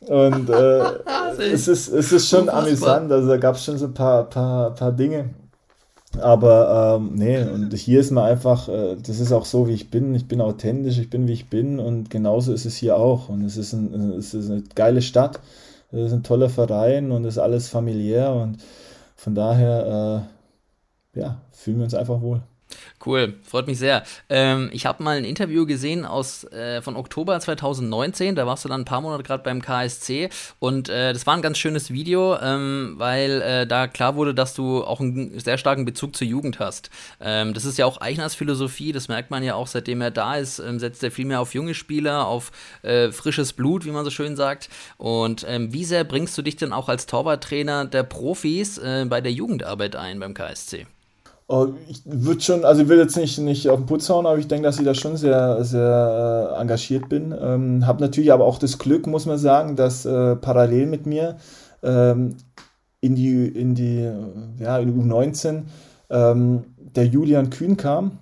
Und 0.00 0.48
äh, 0.50 0.82
es, 1.52 1.68
ist, 1.68 1.88
es 1.88 2.12
ist 2.12 2.28
schon 2.28 2.48
amüsant, 2.48 3.10
also 3.10 3.28
da 3.28 3.36
gab 3.36 3.56
es 3.56 3.64
schon 3.64 3.78
so 3.78 3.86
ein 3.86 3.94
paar, 3.94 4.24
paar, 4.24 4.74
paar 4.74 4.92
Dinge. 4.92 5.30
Aber 6.20 6.96
ähm, 6.98 7.14
nee, 7.14 7.42
und 7.42 7.72
hier 7.74 8.00
ist 8.00 8.10
man 8.10 8.24
einfach, 8.24 8.68
äh, 8.68 8.96
das 8.96 9.20
ist 9.20 9.30
auch 9.32 9.44
so, 9.44 9.68
wie 9.68 9.74
ich 9.74 9.90
bin. 9.90 10.14
Ich 10.14 10.26
bin 10.26 10.40
authentisch, 10.40 10.98
ich 10.98 11.10
bin, 11.10 11.28
wie 11.28 11.32
ich 11.32 11.50
bin. 11.50 11.78
Und 11.78 12.10
genauso 12.10 12.52
ist 12.52 12.64
es 12.64 12.76
hier 12.76 12.96
auch. 12.96 13.28
Und 13.28 13.44
es 13.44 13.56
ist, 13.56 13.74
ein, 13.74 14.16
es 14.18 14.32
ist 14.34 14.50
eine 14.50 14.62
geile 14.74 15.02
Stadt, 15.02 15.40
es 15.92 16.06
ist 16.06 16.12
ein 16.12 16.22
toller 16.22 16.48
Verein 16.48 17.10
und 17.12 17.24
es 17.24 17.34
ist 17.34 17.38
alles 17.38 17.68
familiär. 17.68 18.32
Und 18.32 18.58
von 19.16 19.34
daher, 19.34 20.24
äh, 21.14 21.20
ja, 21.20 21.40
fühlen 21.52 21.78
wir 21.78 21.84
uns 21.84 21.94
einfach 21.94 22.20
wohl. 22.22 22.40
Cool, 23.04 23.34
freut 23.44 23.66
mich 23.66 23.78
sehr. 23.78 24.02
Ähm, 24.28 24.70
ich 24.72 24.84
habe 24.84 25.02
mal 25.02 25.16
ein 25.16 25.24
Interview 25.24 25.66
gesehen 25.66 26.04
aus 26.04 26.44
äh, 26.44 26.82
von 26.82 26.96
Oktober 26.96 27.38
2019. 27.38 28.34
Da 28.34 28.46
warst 28.46 28.64
du 28.64 28.68
dann 28.68 28.82
ein 28.82 28.84
paar 28.84 29.00
Monate 29.00 29.22
gerade 29.22 29.42
beim 29.42 29.62
KSC 29.62 30.30
und 30.58 30.88
äh, 30.88 31.12
das 31.12 31.26
war 31.26 31.34
ein 31.34 31.42
ganz 31.42 31.58
schönes 31.58 31.90
Video, 31.90 32.36
ähm, 32.38 32.94
weil 32.96 33.40
äh, 33.42 33.66
da 33.66 33.86
klar 33.86 34.16
wurde, 34.16 34.34
dass 34.34 34.54
du 34.54 34.84
auch 34.84 35.00
einen 35.00 35.38
sehr 35.38 35.58
starken 35.58 35.84
Bezug 35.84 36.16
zur 36.16 36.26
Jugend 36.26 36.58
hast. 36.58 36.90
Ähm, 37.20 37.54
das 37.54 37.64
ist 37.64 37.78
ja 37.78 37.86
auch 37.86 38.00
Eichners 38.00 38.34
Philosophie. 38.34 38.92
Das 38.92 39.08
merkt 39.08 39.30
man 39.30 39.42
ja 39.42 39.54
auch, 39.54 39.66
seitdem 39.68 40.00
er 40.00 40.10
da 40.10 40.36
ist, 40.36 40.58
ähm, 40.58 40.78
setzt 40.78 41.02
er 41.02 41.10
viel 41.10 41.26
mehr 41.26 41.40
auf 41.40 41.54
junge 41.54 41.74
Spieler, 41.74 42.26
auf 42.26 42.50
äh, 42.82 43.10
frisches 43.12 43.52
Blut, 43.52 43.84
wie 43.84 43.90
man 43.90 44.04
so 44.04 44.10
schön 44.10 44.36
sagt. 44.36 44.68
Und 44.96 45.46
ähm, 45.48 45.72
wie 45.72 45.84
sehr 45.84 46.04
bringst 46.04 46.36
du 46.36 46.42
dich 46.42 46.56
denn 46.56 46.72
auch 46.72 46.88
als 46.88 47.06
Torwarttrainer 47.06 47.84
der 47.84 48.02
Profis 48.02 48.78
äh, 48.78 49.06
bei 49.08 49.20
der 49.20 49.32
Jugendarbeit 49.32 49.96
ein 49.96 50.20
beim 50.20 50.34
KSC? 50.34 50.86
Oh, 51.50 51.68
ich 51.88 52.02
würde 52.04 52.42
schon, 52.42 52.66
also 52.66 52.82
ich 52.82 52.88
will 52.88 52.98
jetzt 52.98 53.16
nicht, 53.16 53.38
nicht 53.38 53.70
auf 53.70 53.80
den 53.80 53.86
Putz 53.86 54.10
hauen, 54.10 54.26
aber 54.26 54.36
ich 54.36 54.48
denke, 54.48 54.64
dass 54.64 54.78
ich 54.78 54.84
da 54.84 54.92
schon 54.94 55.16
sehr, 55.16 55.64
sehr 55.64 56.52
äh, 56.54 56.60
engagiert 56.60 57.08
bin. 57.08 57.34
Ähm, 57.40 57.86
habe 57.86 58.02
natürlich 58.02 58.32
aber 58.32 58.44
auch 58.44 58.58
das 58.58 58.78
Glück, 58.78 59.06
muss 59.06 59.24
man 59.24 59.38
sagen, 59.38 59.74
dass 59.74 60.04
äh, 60.04 60.36
parallel 60.36 60.84
mit 60.84 61.06
mir 61.06 61.38
ähm, 61.82 62.36
in 63.00 63.14
die, 63.14 63.46
in 63.46 63.74
die, 63.74 64.10
ja, 64.58 64.78
in 64.78 65.10
U19 65.10 65.62
ähm, 66.10 66.64
der 66.94 67.06
Julian 67.06 67.48
Kühn 67.48 67.78
kam, 67.78 68.18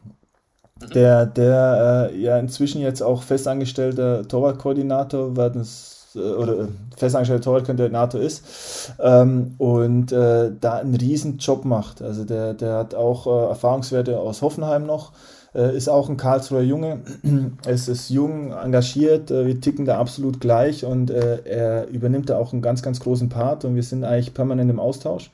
der, 0.95 1.27
der 1.27 2.11
äh, 2.12 2.20
ja 2.20 2.39
inzwischen 2.39 2.81
jetzt 2.81 3.03
auch 3.03 3.24
festangestellter 3.24 4.29
Torwartkoordinator 4.29 5.37
war, 5.37 5.51
das 5.51 5.95
äh, 6.17 6.21
oder 6.21 6.61
äh, 6.61 6.67
festangestellter 6.97 7.45
Torwartkandidat 7.45 8.14
ist 8.14 8.93
ähm, 8.99 9.55
und 9.59 10.12
äh, 10.12 10.51
da 10.61 10.75
einen 10.75 10.95
riesen 10.95 11.39
Job 11.39 11.64
macht. 11.64 12.03
Also 12.03 12.25
der, 12.25 12.55
der 12.55 12.75
hat 12.75 12.95
auch 12.95 13.27
äh, 13.27 13.49
Erfahrungswerte 13.51 14.19
aus 14.19 14.43
Hoffenheim 14.43 14.87
noch, 14.87 15.12
äh, 15.55 15.77
ist 15.77 15.89
auch 15.89 16.09
ein 16.09 16.17
Karlsruher 16.17 16.62
Junge, 16.62 17.01
es 17.67 17.89
ist 17.89 18.09
jung, 18.09 18.53
engagiert, 18.53 19.31
äh, 19.31 19.47
wir 19.47 19.61
ticken 19.61 19.85
da 19.85 19.99
absolut 19.99 20.41
gleich 20.41 20.85
und 20.85 21.11
er 21.11 21.87
übernimmt 21.89 22.31
da 22.31 22.39
auch 22.39 22.53
einen 22.53 22.62
ganz, 22.62 22.83
ganz 22.83 23.01
großen 23.01 23.29
Part 23.29 23.64
und 23.64 23.75
wir 23.75 23.83
sind 23.83 24.05
eigentlich 24.05 24.35
permanent 24.35 24.71
im 24.71 24.81
Austausch. 24.81 25.31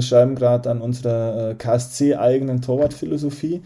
schreiben 0.00 0.36
gerade 0.36 0.70
an 0.70 0.80
unserer 0.80 1.54
KSC-eigenen 1.54 2.60
Torwartphilosophie 2.62 3.62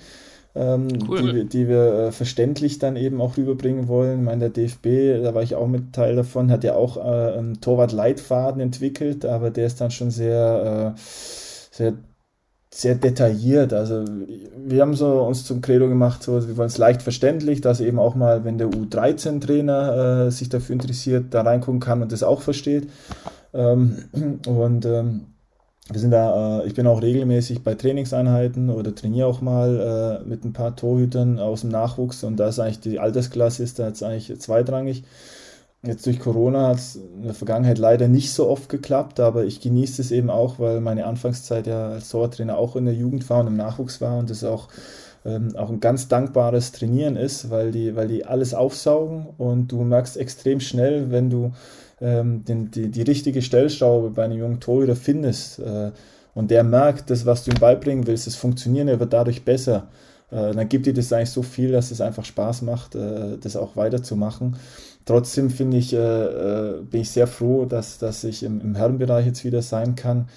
ähm, 0.59 0.89
cool. 1.09 1.33
die, 1.33 1.45
die, 1.45 1.69
wir 1.69 1.93
äh, 1.93 2.13
verständlich 2.13 2.79
dann 2.79 2.97
eben 2.97 3.21
auch 3.21 3.37
rüberbringen 3.37 3.89
wollen. 3.89 4.21
Ich 4.21 4.25
meine, 4.25 4.51
der 4.51 4.51
DFB, 4.51 5.23
da 5.23 5.35
war 5.35 5.43
ich 5.43 5.55
auch 5.55 5.69
mit 5.69 5.93
Teil 5.93 6.17
davon, 6.17 6.51
hat 6.51 6.65
ja 6.65 6.75
auch 6.75 6.97
äh, 6.97 7.39
einen 7.39 7.61
Torwart-Leitfaden 7.61 8.61
entwickelt, 8.61 9.25
aber 9.25 9.51
der 9.51 9.67
ist 9.67 9.81
dann 9.81 9.91
schon 9.91 10.11
sehr, 10.11 10.95
äh, 10.97 11.01
sehr 11.71 11.95
sehr 12.71 12.97
detailliert. 12.97 13.73
Also 13.73 14.05
wir 14.57 14.83
haben 14.83 14.95
so 14.95 15.23
uns 15.23 15.45
zum 15.45 15.63
Credo 15.63 15.89
gemacht, 15.89 16.23
so, 16.23 16.47
wir 16.47 16.57
wollen 16.57 16.69
es 16.69 16.79
leicht 16.79 17.03
verständlich, 17.03 17.61
dass 17.61 17.81
eben 17.81 17.99
auch 17.99 18.15
mal, 18.15 18.45
wenn 18.45 18.59
der 18.59 18.69
U13-Trainer 18.69 20.27
äh, 20.27 20.31
sich 20.31 20.49
dafür 20.49 20.75
interessiert, 20.75 21.33
da 21.33 21.43
reingucken 21.43 21.81
kann 21.81 22.03
und 22.03 22.13
das 22.13 22.23
auch 22.23 22.43
versteht. 22.43 22.89
Ähm, 23.55 24.05
und 24.47 24.85
ähm, 24.85 25.27
wir 25.91 26.01
sind 26.01 26.11
da, 26.11 26.61
äh, 26.61 26.67
ich 26.67 26.75
bin 26.75 26.87
auch 26.87 27.03
regelmäßig 27.03 27.63
bei 27.63 27.75
Trainingseinheiten 27.75 28.71
oder 28.71 28.95
trainiere 28.95 29.27
auch 29.27 29.41
mal 29.41 30.21
äh, 30.25 30.29
mit 30.29 30.45
ein 30.45 30.53
paar 30.53 30.77
Torhütern 30.77 31.39
aus 31.39 31.63
dem 31.63 31.71
Nachwuchs 31.71 32.25
und 32.25 32.37
da 32.37 32.49
ist 32.49 32.59
eigentlich 32.59 32.81
die 32.81 32.99
Altersklasse 32.99 33.63
ist 33.63 33.79
da 33.79 33.89
jetzt 33.89 34.03
eigentlich 34.03 34.39
zweitrangig. 34.39 35.05
Jetzt 35.85 36.07
durch 36.07 36.19
Corona 36.19 36.69
hat 36.69 36.79
es 36.79 36.97
in 36.97 37.23
der 37.23 37.35
Vergangenheit 37.35 37.79
leider 37.79 38.09
nicht 38.09 38.33
so 38.33 38.49
oft 38.49 38.69
geklappt, 38.69 39.21
aber 39.21 39.45
ich 39.45 39.61
genieße 39.61 40.03
es 40.03 40.11
eben 40.11 40.29
auch, 40.29 40.59
weil 40.59 40.81
meine 40.81 41.07
Anfangszeit 41.07 41.69
ja 41.69 41.91
als 41.91 42.09
Tortrainer 42.09 42.59
auch 42.59 42.75
in 42.75 42.85
der 42.85 42.95
Jugend 42.95 43.29
war 43.31 43.41
und 43.41 43.47
im 43.47 43.57
Nachwuchs 43.57 44.01
war 44.01 44.19
und 44.19 44.29
das 44.29 44.43
auch, 44.43 44.69
ähm, 45.25 45.55
auch 45.57 45.71
ein 45.71 45.79
ganz 45.79 46.09
dankbares 46.09 46.73
Trainieren 46.73 47.15
ist, 47.15 47.51
weil 47.51 47.71
die, 47.71 47.95
weil 47.95 48.09
die 48.09 48.27
alles 48.27 48.55
aufsaugen 48.55 49.29
und 49.39 49.71
du 49.71 49.83
merkst 49.83 50.17
extrem 50.17 50.59
schnell, 50.59 51.13
wenn 51.13 51.31
du 51.31 51.53
ähm, 52.01 52.45
den, 52.45 52.71
die, 52.71 52.91
die 52.91 53.03
richtige 53.03 53.43
Stellschraube 53.43 54.11
bei 54.11 54.25
einem 54.25 54.39
jungen 54.39 54.61
Torhüter 54.61 54.97
findest 54.97 55.59
äh, 55.59 55.91
und 56.35 56.51
der 56.51 56.63
merkt, 56.65 57.11
das, 57.11 57.27
was 57.27 57.45
du 57.45 57.51
ihm 57.51 57.59
beibringen 57.59 58.07
willst, 58.07 58.27
das 58.27 58.37
funktioniert, 58.37 58.89
er 58.89 59.01
wird 59.01 59.13
dadurch 59.13 59.45
besser, 59.45 59.89
äh, 60.31 60.53
dann 60.53 60.69
gibt 60.69 60.87
dir 60.87 60.95
das 60.95 61.13
eigentlich 61.13 61.31
so 61.31 61.43
viel, 61.43 61.73
dass 61.73 61.91
es 61.91 62.01
einfach 62.01 62.25
Spaß 62.25 62.63
macht, 62.63 62.95
äh, 62.95 63.39
das 63.41 63.57
auch 63.57 63.77
weiterzumachen. 63.77 64.57
Trotzdem 65.05 65.51
finde 65.51 65.79
ich, 65.79 65.95
äh, 65.95 65.97
äh, 65.97 66.83
bin 66.83 67.01
ich 67.01 67.11
sehr 67.11 67.27
froh, 67.27 67.65
dass, 67.65 67.99
dass 67.99 68.25
ich 68.25 68.43
im, 68.43 68.61
im 68.61 68.75
Herrenbereich 68.75 69.27
jetzt 69.27 69.45
wieder 69.45 69.63
sein 69.63 69.95
kann 69.95 70.29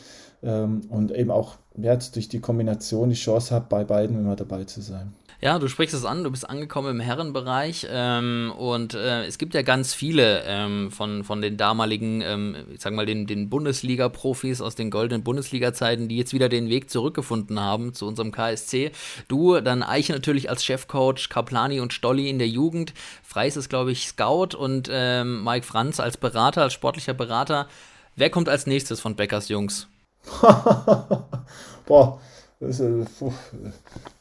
ähm, 0.43 0.81
und 0.89 1.11
eben 1.11 1.31
auch 1.31 1.55
jetzt 1.77 2.15
durch 2.15 2.27
die 2.27 2.39
Kombination 2.39 3.09
die 3.09 3.15
Chance 3.15 3.53
habe, 3.53 3.65
bei 3.69 3.83
beiden 3.83 4.19
immer 4.19 4.35
dabei 4.35 4.63
zu 4.65 4.81
sein. 4.81 5.13
Ja, 5.43 5.57
du 5.57 5.67
sprichst 5.67 5.95
es 5.95 6.05
an, 6.05 6.23
du 6.23 6.29
bist 6.29 6.47
angekommen 6.47 6.91
im 6.91 6.99
Herrenbereich 6.99 7.87
ähm, 7.89 8.53
und 8.55 8.93
äh, 8.93 9.25
es 9.25 9.39
gibt 9.39 9.55
ja 9.55 9.63
ganz 9.63 9.91
viele 9.91 10.43
ähm, 10.45 10.91
von, 10.91 11.23
von 11.23 11.41
den 11.41 11.57
damaligen, 11.57 12.21
ähm, 12.21 12.55
ich 12.71 12.81
sag 12.81 12.93
mal, 12.93 13.07
den, 13.07 13.25
den 13.25 13.49
Bundesliga-Profis 13.49 14.61
aus 14.61 14.75
den 14.75 14.91
goldenen 14.91 15.23
Bundesliga-Zeiten, 15.23 16.07
die 16.07 16.17
jetzt 16.17 16.33
wieder 16.33 16.47
den 16.47 16.69
Weg 16.69 16.91
zurückgefunden 16.91 17.59
haben 17.59 17.95
zu 17.95 18.05
unserem 18.05 18.31
KSC. 18.31 18.91
Du, 19.29 19.59
dann 19.61 19.81
Eiche 19.81 20.13
natürlich 20.13 20.47
als 20.47 20.63
Chefcoach, 20.63 21.29
Kaplani 21.29 21.79
und 21.79 21.91
Stolli 21.91 22.29
in 22.29 22.37
der 22.37 22.47
Jugend, 22.47 22.93
Freis 23.23 23.57
ist, 23.57 23.69
glaube 23.69 23.91
ich, 23.93 24.05
Scout 24.05 24.55
und 24.55 24.89
ähm, 24.91 25.43
Mike 25.43 25.65
Franz 25.65 25.99
als 25.99 26.17
Berater, 26.17 26.61
als 26.61 26.73
sportlicher 26.73 27.15
Berater. 27.15 27.67
Wer 28.15 28.29
kommt 28.29 28.47
als 28.47 28.67
nächstes 28.67 28.99
von 28.99 29.15
Beckers 29.15 29.49
Jungs? 29.49 29.87
Boah, 31.85 32.19
das 32.59 32.79
ist, 32.79 33.09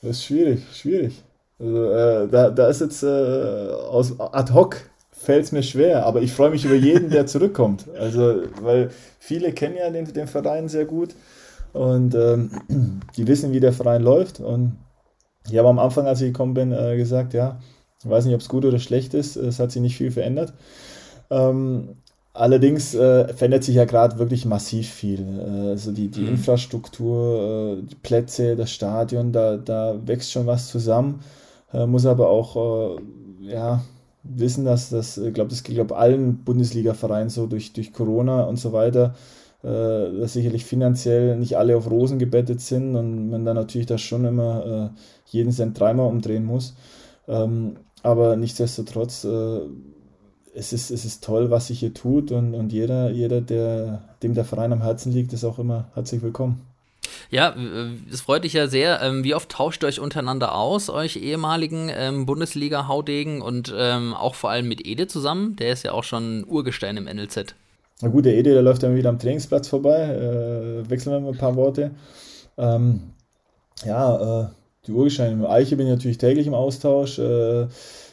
das 0.02 0.10
ist 0.10 0.24
schwierig, 0.24 0.62
schwierig. 0.72 1.22
Also, 1.58 1.90
äh, 1.92 2.28
da, 2.28 2.50
da 2.50 2.68
ist 2.68 2.80
jetzt 2.80 3.02
äh, 3.02 3.06
aus 3.06 4.18
ad 4.18 4.52
hoc 4.52 4.76
fällt 5.12 5.44
es 5.44 5.52
mir 5.52 5.62
schwer, 5.62 6.06
aber 6.06 6.22
ich 6.22 6.32
freue 6.32 6.50
mich 6.50 6.64
über 6.64 6.74
jeden, 6.74 7.10
der 7.10 7.26
zurückkommt. 7.26 7.86
Also, 7.98 8.42
weil 8.62 8.90
viele 9.18 9.52
kennen 9.52 9.76
ja 9.76 9.90
den, 9.90 10.10
den 10.12 10.26
Verein 10.26 10.68
sehr 10.68 10.86
gut 10.86 11.14
und 11.72 12.14
ähm, 12.14 12.50
die 13.16 13.26
wissen, 13.26 13.52
wie 13.52 13.60
der 13.60 13.74
Verein 13.74 14.02
läuft. 14.02 14.40
Und 14.40 14.78
ich 15.48 15.58
habe 15.58 15.68
am 15.68 15.78
Anfang, 15.78 16.06
als 16.06 16.22
ich 16.22 16.28
gekommen 16.32 16.54
bin, 16.54 16.72
äh, 16.72 16.96
gesagt, 16.96 17.34
ja, 17.34 17.60
ich 18.02 18.08
weiß 18.08 18.24
nicht, 18.24 18.34
ob 18.34 18.40
es 18.40 18.48
gut 18.48 18.64
oder 18.64 18.78
schlecht 18.78 19.12
ist, 19.12 19.36
es 19.36 19.58
hat 19.58 19.70
sich 19.70 19.82
nicht 19.82 19.96
viel 19.96 20.10
verändert. 20.10 20.54
Ähm, 21.28 21.96
allerdings 22.32 22.94
äh, 22.94 23.32
verändert 23.34 23.64
sich 23.64 23.76
ja 23.76 23.84
gerade 23.84 24.18
wirklich 24.18 24.44
massiv 24.44 24.88
viel. 24.88 25.20
Äh, 25.20 25.70
also 25.70 25.92
die, 25.92 26.08
die 26.08 26.22
mhm. 26.22 26.28
Infrastruktur, 26.30 27.78
äh, 27.78 27.82
die 27.82 27.96
Plätze, 27.96 28.56
das 28.56 28.70
Stadion, 28.70 29.32
da, 29.32 29.56
da 29.56 29.98
wächst 30.06 30.32
schon 30.32 30.46
was 30.46 30.68
zusammen. 30.68 31.20
Äh, 31.72 31.86
muss 31.86 32.06
aber 32.06 32.28
auch, 32.30 32.96
äh, 32.96 33.00
ja, 33.52 33.82
wissen, 34.22 34.64
dass 34.64 34.90
das, 34.90 35.18
ich 35.18 35.34
glaube, 35.34 35.50
das 35.50 35.62
geht 35.62 35.76
glaub, 35.76 35.92
allen 35.92 36.44
Bundesliga-Vereinen 36.44 37.30
so 37.30 37.46
durch, 37.46 37.72
durch 37.72 37.92
Corona 37.92 38.44
und 38.44 38.56
so 38.56 38.72
weiter, 38.72 39.14
äh, 39.62 39.68
dass 39.68 40.34
sicherlich 40.34 40.64
finanziell 40.64 41.36
nicht 41.36 41.56
alle 41.56 41.76
auf 41.76 41.90
Rosen 41.90 42.18
gebettet 42.18 42.60
sind 42.60 42.96
und 42.96 43.30
man 43.30 43.44
dann 43.44 43.56
natürlich 43.56 43.86
da 43.86 43.98
schon 43.98 44.24
immer 44.24 44.92
äh, 44.94 45.00
jeden 45.26 45.52
Cent 45.52 45.78
dreimal 45.78 46.08
umdrehen 46.08 46.44
muss. 46.44 46.74
Ähm, 47.28 47.76
aber 48.02 48.36
nichtsdestotrotz, 48.36 49.24
äh, 49.24 49.60
es, 50.54 50.72
ist, 50.72 50.90
es 50.90 51.04
ist 51.04 51.24
toll, 51.24 51.50
was 51.50 51.68
sich 51.68 51.80
hier 51.80 51.94
tut 51.94 52.32
und, 52.32 52.54
und 52.54 52.72
jeder, 52.72 53.10
jeder 53.10 53.40
der, 53.40 54.02
dem 54.22 54.34
der 54.34 54.44
Verein 54.44 54.72
am 54.72 54.82
Herzen 54.82 55.12
liegt, 55.12 55.32
ist 55.32 55.44
auch 55.44 55.58
immer 55.58 55.88
herzlich 55.94 56.22
willkommen. 56.22 56.60
Ja, 57.30 57.54
es 58.12 58.22
freut 58.22 58.44
dich 58.44 58.54
ja 58.54 58.66
sehr. 58.66 59.00
Ähm, 59.02 59.22
wie 59.22 59.34
oft 59.34 59.48
tauscht 59.48 59.84
ihr 59.84 59.86
euch 59.86 60.00
untereinander 60.00 60.54
aus, 60.54 60.90
euch 60.90 61.16
ehemaligen 61.16 61.90
ähm, 61.94 62.26
Bundesliga-Haudegen 62.26 63.40
und 63.40 63.72
ähm, 63.76 64.14
auch 64.14 64.34
vor 64.34 64.50
allem 64.50 64.66
mit 64.68 64.84
Ede 64.84 65.06
zusammen? 65.06 65.56
Der 65.56 65.72
ist 65.72 65.84
ja 65.84 65.92
auch 65.92 66.04
schon 66.04 66.44
Urgestein 66.46 66.96
im 66.96 67.04
NLZ. 67.04 67.54
Na 68.02 68.08
gut, 68.08 68.24
der 68.24 68.34
Ede, 68.34 68.52
der 68.52 68.62
läuft 68.62 68.82
dann 68.82 68.96
wieder 68.96 69.10
am 69.10 69.18
Trainingsplatz 69.18 69.68
vorbei. 69.68 70.02
Äh, 70.02 70.90
wechseln 70.90 71.12
wir 71.12 71.20
mal 71.20 71.32
ein 71.32 71.38
paar 71.38 71.54
Worte. 71.56 71.92
Ähm, 72.58 73.00
ja, 73.84 74.42
äh, 74.42 74.48
die 74.86 74.92
Urgesteine. 74.92 75.36
Mit 75.36 75.48
Eiche 75.48 75.76
bin 75.76 75.86
ich 75.86 75.92
natürlich 75.92 76.18
täglich 76.18 76.46
im 76.46 76.54
Austausch. 76.54 77.18
Äh, 77.18 77.68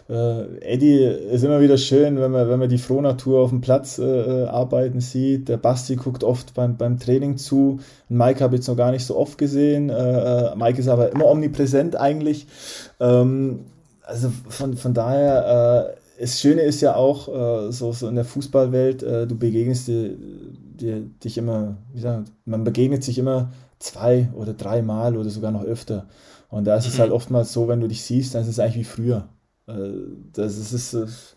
äh, 0.09 0.59
Eddie 0.59 1.03
ist 1.03 1.43
immer 1.43 1.59
wieder 1.59 1.77
schön, 1.77 2.17
wenn 2.19 2.31
man, 2.31 2.47
wenn 2.49 2.59
man 2.59 2.69
die 2.69 2.77
Frohnatur 2.77 3.41
auf 3.41 3.49
dem 3.49 3.59
Platz 3.59 3.99
äh, 3.99 4.45
arbeiten 4.45 5.01
sieht. 5.01 5.49
Der 5.49 5.57
Basti 5.57 5.97
guckt 5.97 6.23
oft 6.23 6.53
beim, 6.53 6.77
beim 6.77 6.97
Training 6.97 7.37
zu. 7.37 7.79
Mike 8.07 8.41
habe 8.41 8.55
ich 8.55 8.59
jetzt 8.59 8.67
noch 8.67 8.77
gar 8.77 8.91
nicht 8.91 9.05
so 9.05 9.17
oft 9.17 9.37
gesehen. 9.37 9.89
Äh, 9.89 9.93
äh, 9.93 10.55
Mike 10.55 10.79
ist 10.79 10.87
aber 10.87 11.11
immer 11.11 11.25
omnipräsent 11.25 11.97
eigentlich. 11.97 12.47
Ähm, 13.01 13.65
also 14.01 14.31
von, 14.47 14.77
von 14.77 14.93
daher, 14.93 15.95
äh, 16.17 16.21
das 16.21 16.39
Schöne 16.39 16.61
ist 16.61 16.79
ja 16.81 16.95
auch, 16.95 17.27
äh, 17.27 17.71
so, 17.73 17.91
so 17.91 18.07
in 18.07 18.15
der 18.15 18.25
Fußballwelt, 18.25 19.01
du 19.01 19.35
begegnest 19.37 19.89
dir, 19.89 20.15
dir, 20.79 21.01
dich 21.23 21.37
immer, 21.37 21.75
wie 21.91 21.97
gesagt, 21.97 22.31
man 22.45 22.63
begegnet 22.63 23.03
sich 23.03 23.19
immer 23.19 23.51
zwei 23.79 24.29
oder 24.33 24.53
dreimal 24.53 25.17
oder 25.17 25.29
sogar 25.29 25.51
noch 25.51 25.63
öfter. 25.63 26.07
Und 26.49 26.65
da 26.65 26.77
ist 26.77 26.87
es 26.87 26.95
mhm. 26.95 27.01
halt 27.01 27.11
oftmals 27.11 27.51
so, 27.51 27.67
wenn 27.67 27.81
du 27.81 27.87
dich 27.89 28.03
siehst, 28.03 28.33
dann 28.33 28.41
ist 28.41 28.47
es 28.47 28.59
eigentlich 28.59 28.77
wie 28.77 28.83
früher. 28.85 29.27
Äh, 29.67 29.73
das 30.33 30.57
ist, 30.57 30.73
ist, 30.73 30.93
ist 30.93 31.35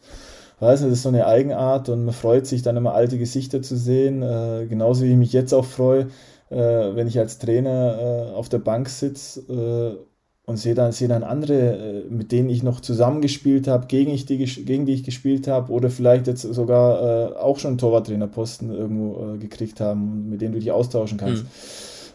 weiß 0.60 0.80
nicht, 0.80 0.90
das 0.90 0.98
ist 0.98 1.02
so 1.02 1.08
eine 1.08 1.26
Eigenart 1.26 1.88
und 1.88 2.04
man 2.04 2.14
freut 2.14 2.46
sich 2.46 2.62
dann 2.62 2.76
immer 2.76 2.94
alte 2.94 3.18
Gesichter 3.18 3.62
zu 3.62 3.76
sehen. 3.76 4.22
Äh, 4.22 4.66
genauso 4.68 5.04
wie 5.04 5.10
ich 5.10 5.16
mich 5.16 5.32
jetzt 5.32 5.52
auch 5.52 5.64
freue, 5.64 6.08
äh, 6.50 6.56
wenn 6.56 7.08
ich 7.08 7.18
als 7.18 7.38
Trainer 7.38 8.30
äh, 8.30 8.34
auf 8.34 8.48
der 8.48 8.58
Bank 8.58 8.88
sitze 8.88 9.40
äh, 9.48 10.04
und 10.46 10.56
sehe 10.58 10.74
dann, 10.74 10.92
sehe 10.92 11.08
dann 11.08 11.22
andere, 11.22 11.54
äh, 11.54 12.04
mit 12.10 12.30
denen 12.32 12.50
ich 12.50 12.62
noch 12.62 12.80
zusammengespielt 12.80 13.68
habe, 13.68 13.86
gegen, 13.86 14.10
ich 14.10 14.26
die, 14.26 14.44
gegen 14.44 14.84
die 14.84 14.92
ich 14.92 15.04
gespielt 15.04 15.48
habe 15.48 15.72
oder 15.72 15.90
vielleicht 15.90 16.26
jetzt 16.26 16.42
sogar 16.42 17.40
auch 17.42 17.58
schon 17.58 17.78
Torwarttrainerposten 17.78 18.70
irgendwo 18.70 19.38
gekriegt 19.38 19.80
haben, 19.80 20.28
mit 20.28 20.40
denen 20.40 20.52
du 20.52 20.60
dich 20.60 20.72
austauschen 20.72 21.18
kannst. 21.18 21.44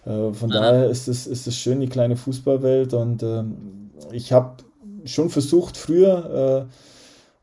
Mhm. 0.05 0.35
von 0.35 0.51
ja. 0.51 0.59
daher 0.61 0.89
ist 0.89 1.07
es, 1.07 1.25
ist 1.25 1.47
es 1.47 1.57
schön, 1.57 1.79
die 1.79 1.87
kleine 1.87 2.15
Fußballwelt 2.15 2.93
und 2.93 3.23
ähm, 3.23 3.89
ich 4.11 4.31
habe 4.31 4.57
schon 5.05 5.29
versucht, 5.29 5.77
früher 5.77 6.67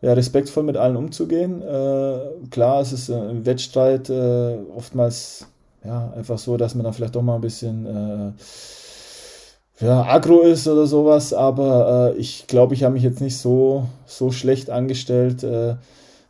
äh, 0.03 0.07
ja, 0.07 0.13
respektvoll 0.13 0.65
mit 0.65 0.77
allen 0.77 0.97
umzugehen. 0.97 1.63
Äh, 1.63 2.19
klar, 2.51 2.81
es 2.81 2.93
ist 2.93 3.09
äh, 3.09 3.31
im 3.31 3.47
Wettstreit 3.47 4.11
äh, 4.11 4.59
oftmals 4.77 5.47
ja, 5.85 6.13
einfach 6.17 6.39
so, 6.39 6.57
dass 6.57 6.75
man 6.75 6.85
dann 6.85 6.93
vielleicht 6.93 7.15
doch 7.15 7.23
mal 7.23 7.37
ein 7.37 7.41
bisschen 7.41 7.87
äh, 7.87 9.85
ja, 9.85 10.03
aggro 10.05 10.41
ist 10.43 10.69
oder 10.69 10.87
sowas, 10.87 11.33
aber 11.33 12.13
äh, 12.15 12.19
ich 12.19 12.47
glaube, 12.47 12.75
ich 12.75 12.85
habe 12.85 12.95
mich 12.95 13.03
jetzt 13.03 13.21
nicht 13.21 13.39
so, 13.39 13.87
so 14.07 14.31
schlecht 14.31 14.71
angestellt, 14.71 15.45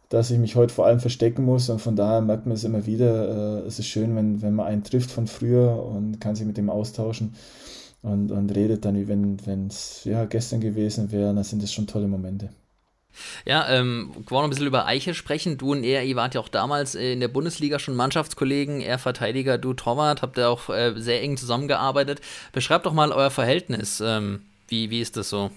dass 0.08 0.30
ich 0.30 0.38
mich 0.38 0.56
heute 0.56 0.72
vor 0.72 0.86
allem 0.86 1.00
verstecken 1.00 1.44
muss 1.44 1.68
und 1.68 1.80
von 1.80 1.96
daher 1.96 2.20
merkt 2.20 2.46
man 2.46 2.54
es 2.54 2.64
immer 2.64 2.86
wieder. 2.86 3.64
es 3.66 3.78
ist 3.78 3.86
schön, 3.86 4.14
wenn, 4.14 4.42
wenn 4.42 4.54
man 4.54 4.66
einen 4.66 4.84
trifft 4.84 5.10
von 5.10 5.26
früher 5.26 5.84
und 5.84 6.20
kann 6.20 6.34
sich 6.34 6.46
mit 6.46 6.56
dem 6.56 6.70
austauschen 6.70 7.34
und, 8.02 8.30
und 8.30 8.54
redet 8.54 8.84
dann, 8.84 8.96
wie 8.96 9.08
wenn 9.08 9.66
es 9.68 10.02
ja, 10.04 10.24
gestern 10.24 10.60
gewesen 10.60 11.12
wäre, 11.12 11.34
dann 11.34 11.44
sind 11.44 11.62
das 11.62 11.72
schon 11.72 11.86
tolle 11.86 12.08
Momente. 12.08 12.50
Ja, 13.44 13.68
ähm, 13.68 14.10
wollen 14.14 14.26
wir 14.30 14.38
noch 14.38 14.44
ein 14.44 14.50
bisschen 14.50 14.66
über 14.66 14.86
Eiche 14.86 15.14
sprechen. 15.14 15.58
Du 15.58 15.72
und 15.72 15.84
er, 15.84 16.04
ihr 16.04 16.16
wart 16.16 16.34
ja 16.34 16.40
auch 16.40 16.48
damals 16.48 16.94
in 16.94 17.20
der 17.20 17.28
Bundesliga 17.28 17.78
schon 17.78 17.94
Mannschaftskollegen, 17.94 18.80
er 18.80 18.98
Verteidiger, 18.98 19.58
du 19.58 19.74
Torwart, 19.74 20.22
habt 20.22 20.38
ihr 20.38 20.48
auch 20.48 20.70
äh, 20.70 20.94
sehr 20.96 21.22
eng 21.22 21.36
zusammengearbeitet. 21.36 22.20
Beschreibt 22.52 22.86
doch 22.86 22.92
mal 22.92 23.12
euer 23.12 23.30
Verhältnis. 23.30 24.02
Ähm, 24.04 24.42
wie, 24.68 24.90
wie 24.90 25.00
ist 25.00 25.16
das 25.16 25.28
so? 25.28 25.50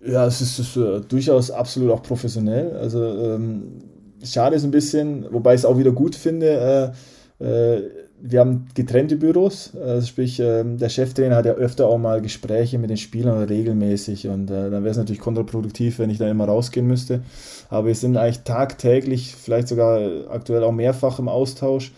Ja, 0.00 0.26
es 0.26 0.40
ist, 0.40 0.58
ist 0.58 0.76
uh, 0.76 1.00
durchaus 1.00 1.50
absolut 1.50 1.90
auch 1.90 2.02
professionell. 2.02 2.76
Also 2.76 3.04
ähm, 3.04 3.82
schade 4.24 4.56
ist 4.56 4.64
ein 4.64 4.70
bisschen, 4.70 5.32
wobei 5.32 5.54
ich 5.54 5.60
es 5.60 5.64
auch 5.64 5.78
wieder 5.78 5.92
gut 5.92 6.14
finde, 6.14 6.94
äh, 7.40 7.44
äh, 7.44 7.90
wir 8.20 8.40
haben 8.40 8.66
getrennte 8.74 9.16
Büros, 9.16 9.76
also 9.76 10.06
sprich, 10.06 10.40
ähm, 10.40 10.78
der 10.78 10.88
Cheftrainer 10.88 11.36
hat 11.36 11.46
ja 11.46 11.52
öfter 11.52 11.86
auch 11.86 11.98
mal 11.98 12.20
Gespräche 12.20 12.78
mit 12.78 12.90
den 12.90 12.96
Spielern 12.96 13.42
regelmäßig 13.44 14.28
und 14.28 14.50
äh, 14.50 14.70
dann 14.70 14.82
wäre 14.82 14.90
es 14.90 14.96
natürlich 14.96 15.20
kontraproduktiv, 15.20 15.98
wenn 15.98 16.10
ich 16.10 16.18
da 16.18 16.28
immer 16.28 16.46
rausgehen 16.46 16.86
müsste. 16.86 17.22
Aber 17.68 17.86
wir 17.86 17.94
sind 17.94 18.16
eigentlich 18.16 18.42
tagtäglich, 18.42 19.34
vielleicht 19.34 19.68
sogar 19.68 20.30
aktuell 20.30 20.64
auch 20.64 20.72
mehrfach 20.72 21.18
im 21.18 21.28
Austausch. 21.28 21.92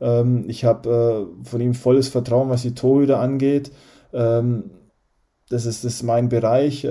Ähm, 0.00 0.44
ich 0.48 0.64
habe 0.64 1.28
äh, 1.42 1.48
von 1.48 1.60
ihm 1.60 1.74
volles 1.74 2.08
Vertrauen, 2.08 2.50
was 2.50 2.62
die 2.62 2.74
Torhüter 2.74 3.18
angeht. 3.18 3.72
Ähm, 4.12 4.70
das, 5.48 5.66
ist, 5.66 5.84
das 5.84 5.94
ist 5.94 6.02
mein 6.02 6.28
Bereich. 6.28 6.86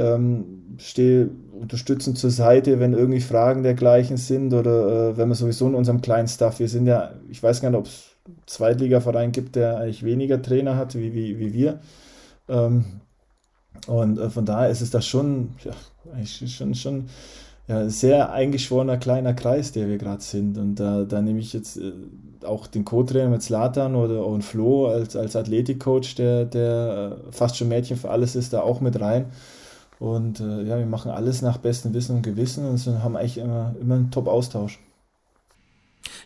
stehe 0.77 1.29
unterstützend 1.61 2.17
zur 2.17 2.31
Seite, 2.31 2.79
wenn 2.79 2.93
irgendwie 2.93 3.21
Fragen 3.21 3.61
dergleichen 3.61 4.17
sind 4.17 4.53
oder 4.53 5.11
äh, 5.11 5.17
wenn 5.17 5.29
wir 5.29 5.35
sowieso 5.35 5.67
in 5.67 5.75
unserem 5.75 6.01
kleinen 6.01 6.27
Staff, 6.27 6.59
wir 6.59 6.67
sind 6.67 6.87
ja, 6.87 7.11
ich 7.29 7.41
weiß 7.41 7.61
gar 7.61 7.69
nicht, 7.69 7.79
ob 7.79 7.85
es 7.85 8.10
Zweitligaverein 8.45 9.31
gibt, 9.31 9.55
der 9.55 9.77
eigentlich 9.77 10.03
weniger 10.03 10.41
Trainer 10.41 10.75
hat 10.75 10.95
wie, 10.95 11.13
wie, 11.13 11.39
wie 11.39 11.53
wir. 11.53 11.79
Ähm, 12.47 12.85
und 13.87 14.19
äh, 14.19 14.29
von 14.29 14.45
daher 14.45 14.69
ist 14.69 14.81
es 14.81 14.91
das 14.91 15.05
schon, 15.05 15.55
ja, 15.63 16.25
schon, 16.25 16.75
schon 16.75 17.05
ja, 17.67 17.89
sehr 17.89 18.31
eingeschworener 18.31 18.97
kleiner 18.97 19.33
Kreis, 19.33 19.71
der 19.71 19.87
wir 19.87 19.97
gerade 19.97 20.21
sind. 20.21 20.57
Und 20.57 20.75
da, 20.75 21.03
da 21.03 21.21
nehme 21.21 21.39
ich 21.39 21.53
jetzt 21.53 21.77
äh, 21.77 21.93
auch 22.43 22.67
den 22.67 22.85
Co-Trainer 22.85 23.29
mit 23.29 23.43
Slatan 23.43 23.95
oder 23.95 24.25
einen 24.25 24.41
Flo 24.41 24.87
als, 24.87 25.15
als 25.15 25.35
Athletikcoach, 25.35 26.15
der, 26.15 26.45
der 26.45 27.19
äh, 27.27 27.31
fast 27.31 27.57
schon 27.57 27.69
Mädchen 27.69 27.97
für 27.97 28.09
alles 28.09 28.35
ist, 28.35 28.53
da 28.53 28.61
auch 28.61 28.81
mit 28.81 28.99
rein. 28.99 29.25
Und 29.99 30.39
äh, 30.39 30.63
ja, 30.63 30.79
wir 30.79 30.85
machen 30.85 31.11
alles 31.11 31.41
nach 31.41 31.57
bestem 31.57 31.93
Wissen 31.93 32.17
und 32.17 32.23
Gewissen 32.23 32.67
und 32.67 33.03
haben 33.03 33.15
eigentlich 33.15 33.37
immer, 33.37 33.75
immer 33.79 33.95
einen 33.95 34.11
Top-Austausch. 34.11 34.79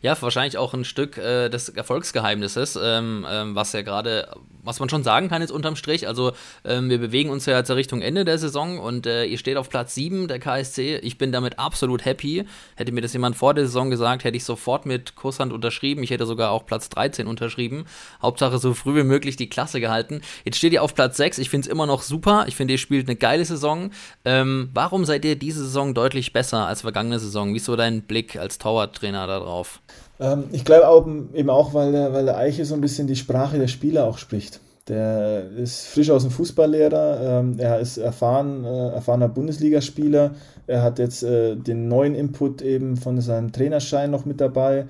Ja, 0.06 0.16
wahrscheinlich 0.22 0.60
auch 0.60 0.76
ein 0.76 0.86
Stück 0.86 1.18
äh, 1.18 1.50
des 1.50 1.68
Erfolgsgeheimnisses, 1.70 2.78
ähm, 2.80 3.26
ähm, 3.28 3.56
was 3.56 3.74
ja 3.74 3.82
gerade, 3.82 4.30
was 4.62 4.80
man 4.80 4.88
schon 4.88 5.04
sagen 5.04 5.30
kann 5.30 5.42
jetzt 5.42 5.50
unterm 5.50 5.76
Strich. 5.76 6.08
Also 6.08 6.34
ähm, 6.64 6.92
wir 6.92 7.00
bewegen 7.00 7.32
uns 7.32 7.48
ja 7.48 7.58
jetzt 7.58 7.72
Richtung 7.72 8.04
Ende 8.04 8.24
der 8.24 8.38
Saison 8.38 8.78
und 8.78 9.08
äh, 9.08 9.26
ihr 9.26 9.40
steht 9.40 9.58
auf 9.58 9.68
Platz 9.68 9.96
7 9.96 10.28
der 10.28 10.38
KSC. 10.38 10.98
Ich 10.98 11.18
bin 11.18 11.32
damit 11.32 11.58
absolut 11.58 12.06
happy. 12.06 12.46
Hätte 12.76 12.92
mir 12.92 13.02
das 13.02 13.14
jemand 13.14 13.36
vor 13.36 13.56
der 13.56 13.66
Saison 13.66 13.90
gesagt, 13.90 14.26
hätte 14.26 14.38
ich 14.38 14.44
sofort 14.44 14.86
mit 14.86 15.16
Kusshand 15.16 15.52
unterschrieben. 15.52 16.04
Ich 16.04 16.12
hätte 16.12 16.28
sogar 16.28 16.52
auch 16.52 16.68
Platz 16.68 16.90
13 16.90 17.26
unterschrieben. 17.26 17.86
Hauptsache 18.22 18.60
so 18.60 18.76
früh 18.76 18.96
wie 18.98 19.04
möglich 19.04 19.38
die 19.38 19.50
Klasse 19.50 19.82
gehalten. 19.82 20.22
Jetzt 20.44 20.58
steht 20.58 20.74
ihr 20.74 20.84
auf 20.84 20.94
Platz 20.94 21.18
6. 21.18 21.40
Ich 21.40 21.50
finde 21.50 21.66
es 21.66 21.72
immer 21.72 21.88
noch 21.88 22.04
super. 22.04 22.46
Ich 22.48 22.56
finde, 22.56 22.76
ihr 22.76 22.78
spielt 22.78 23.08
eine 23.08 23.16
geile 23.16 23.44
Saison. 23.44 23.90
Ähm, 24.24 24.70
warum 24.72 25.04
seid 25.04 25.26
ihr 25.26 25.36
diese 25.36 25.64
Saison 25.64 25.96
deutlich 25.96 26.32
besser 26.32 26.68
als 26.68 26.82
vergangene 26.82 27.18
Saison? 27.18 27.54
Wie 27.54 27.58
ist 27.58 27.66
so 27.66 27.76
dein 27.76 28.04
Blick 28.04 28.36
als 28.36 28.60
Torwarttrainer 28.60 29.26
darauf? 29.26 29.82
Ähm, 30.20 30.46
ich 30.52 30.66
glaube 30.66 30.88
auch, 30.88 31.08
eben 31.34 31.50
auch, 31.50 31.74
weil 31.74 31.92
der, 31.92 32.14
weil 32.14 32.26
der 32.26 32.38
Eiche 32.38 32.66
so 32.66 32.76
ein 32.76 32.82
bisschen 32.82 33.08
die 33.08 33.16
Sprache 33.16 33.58
der 33.58 33.68
Spieler 33.68 34.06
auch 34.06 34.18
spricht. 34.18 34.60
Der 34.88 35.50
ist 35.50 35.88
frisch 35.88 36.12
aus 36.12 36.22
dem 36.22 36.32
Fußballlehrer, 36.32 37.40
ähm, 37.40 37.56
er 37.58 37.80
ist 37.80 37.98
erfahren, 37.98 38.64
äh, 38.66 38.90
erfahrener 38.90 39.30
Bundesligaspieler, 39.30 40.36
er 40.68 40.84
hat 40.84 41.00
jetzt 41.00 41.24
äh, 41.24 41.56
den 41.56 41.88
neuen 41.88 42.14
Input 42.14 42.62
eben 42.62 42.96
von 42.96 43.20
seinem 43.20 43.52
Trainerschein 43.52 44.12
noch 44.12 44.26
mit 44.26 44.40
dabei. 44.40 44.86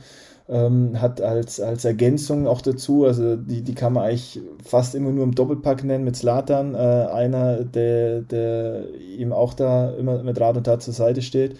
ähm, 0.48 1.02
hat 1.02 1.22
als, 1.22 1.60
als 1.60 1.86
Ergänzung 1.86 2.48
auch 2.48 2.62
dazu, 2.62 3.06
also 3.06 3.36
die, 3.36 3.62
die 3.62 3.74
kann 3.74 3.94
man 3.94 4.04
eigentlich 4.04 4.42
fast 4.64 4.94
immer 4.94 5.12
nur 5.12 5.24
im 5.24 5.34
Doppelpack 5.34 5.84
nennen 5.84 6.04
mit 6.04 6.16
Slatan, 6.16 6.76
äh, 6.76 6.78
einer, 6.78 7.64
der, 7.64 8.22
der 8.22 8.84
ihm 9.18 9.34
auch 9.34 9.54
da 9.54 9.90
immer 9.92 10.22
mit 10.22 10.40
Rat 10.40 10.58
und 10.58 10.66
Tat 10.66 10.84
zur 10.84 10.94
Seite 10.94 11.22
steht. 11.22 11.58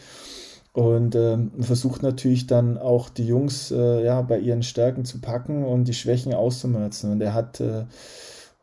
Und 0.76 1.16
ähm, 1.16 1.52
versucht 1.62 2.04
natürlich 2.04 2.48
dann 2.48 2.78
auch 2.78 3.08
die 3.08 3.26
Jungs 3.26 3.72
äh, 3.72 4.04
ja, 4.04 4.22
bei 4.22 4.38
ihren 4.40 4.62
Stärken 4.62 5.06
zu 5.06 5.22
packen 5.22 5.64
und 5.64 5.86
die 5.86 5.94
Schwächen 5.94 6.34
auszumerzen. 6.34 7.14
Und 7.14 7.22
er 7.22 7.34
hat, 7.34 7.62
äh, 7.62 7.86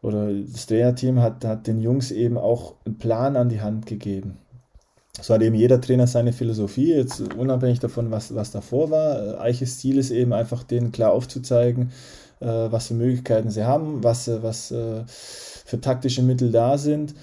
oder 0.03 0.31
das 0.31 0.67
Trainerteam 0.67 1.21
hat, 1.21 1.43
hat 1.47 1.67
den 1.67 1.81
Jungs 1.81 2.11
eben 2.11 2.37
auch 2.37 2.75
einen 2.85 2.99
Plan 2.99 3.35
an 3.35 3.49
die 3.49 3.63
Hand 3.63 3.87
gegeben. 3.87 4.37
So 5.23 5.33
hat 5.33 5.41
eben 5.41 5.55
jeder 5.55 5.81
Trainer 5.81 6.07
seine 6.07 6.35
Philosophie, 6.35 6.93
jetzt 6.93 7.23
unabhängig 7.35 7.81
davon, 7.81 8.11
was, 8.11 8.35
was 8.35 8.51
davor 8.51 8.91
war. 8.91 9.41
Eiches 9.41 9.79
Ziel 9.79 9.97
ist 9.97 10.11
eben 10.11 10.35
einfach, 10.35 10.65
denen 10.65 10.93
klar 10.93 11.13
aufzuzeigen, 11.13 11.93
äh, 12.41 12.47
was 12.47 12.89
für 12.89 12.95
Möglichkeiten 12.95 13.49
sie 13.49 13.65
haben, 13.65 14.05
was, 14.05 14.29
äh, 14.29 14.43
was 14.43 14.71
äh, 14.71 15.05
für 15.07 15.81
taktische 15.81 16.23
Mittel 16.23 16.53
da 16.53 16.77
sind 16.77 17.15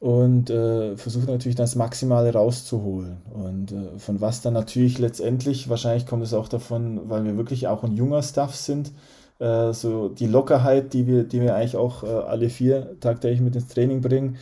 und 0.00 0.48
äh, 0.48 0.96
versucht 0.96 1.28
natürlich 1.28 1.56
das 1.56 1.76
Maximale 1.76 2.32
rauszuholen. 2.32 3.18
Und 3.32 3.70
äh, 3.70 3.98
von 3.98 4.20
was 4.22 4.40
dann 4.40 4.54
natürlich 4.54 4.98
letztendlich, 4.98 5.68
wahrscheinlich 5.68 6.06
kommt 6.06 6.24
es 6.24 6.32
auch 6.32 6.48
davon, 6.48 7.10
weil 7.10 7.24
wir 7.24 7.36
wirklich 7.36 7.68
auch 7.68 7.84
ein 7.84 7.92
junger 7.92 8.22
Staff 8.22 8.56
sind, 8.56 8.92
äh, 9.38 9.74
so 9.74 10.08
die 10.08 10.26
Lockerheit, 10.26 10.94
die 10.94 11.06
wir, 11.06 11.24
die 11.24 11.42
wir 11.42 11.54
eigentlich 11.54 11.76
auch 11.76 12.02
äh, 12.02 12.06
alle 12.06 12.48
vier 12.48 12.98
tagtäglich 13.00 13.42
mit 13.42 13.54
ins 13.54 13.68
Training 13.68 14.00
bringen, 14.00 14.38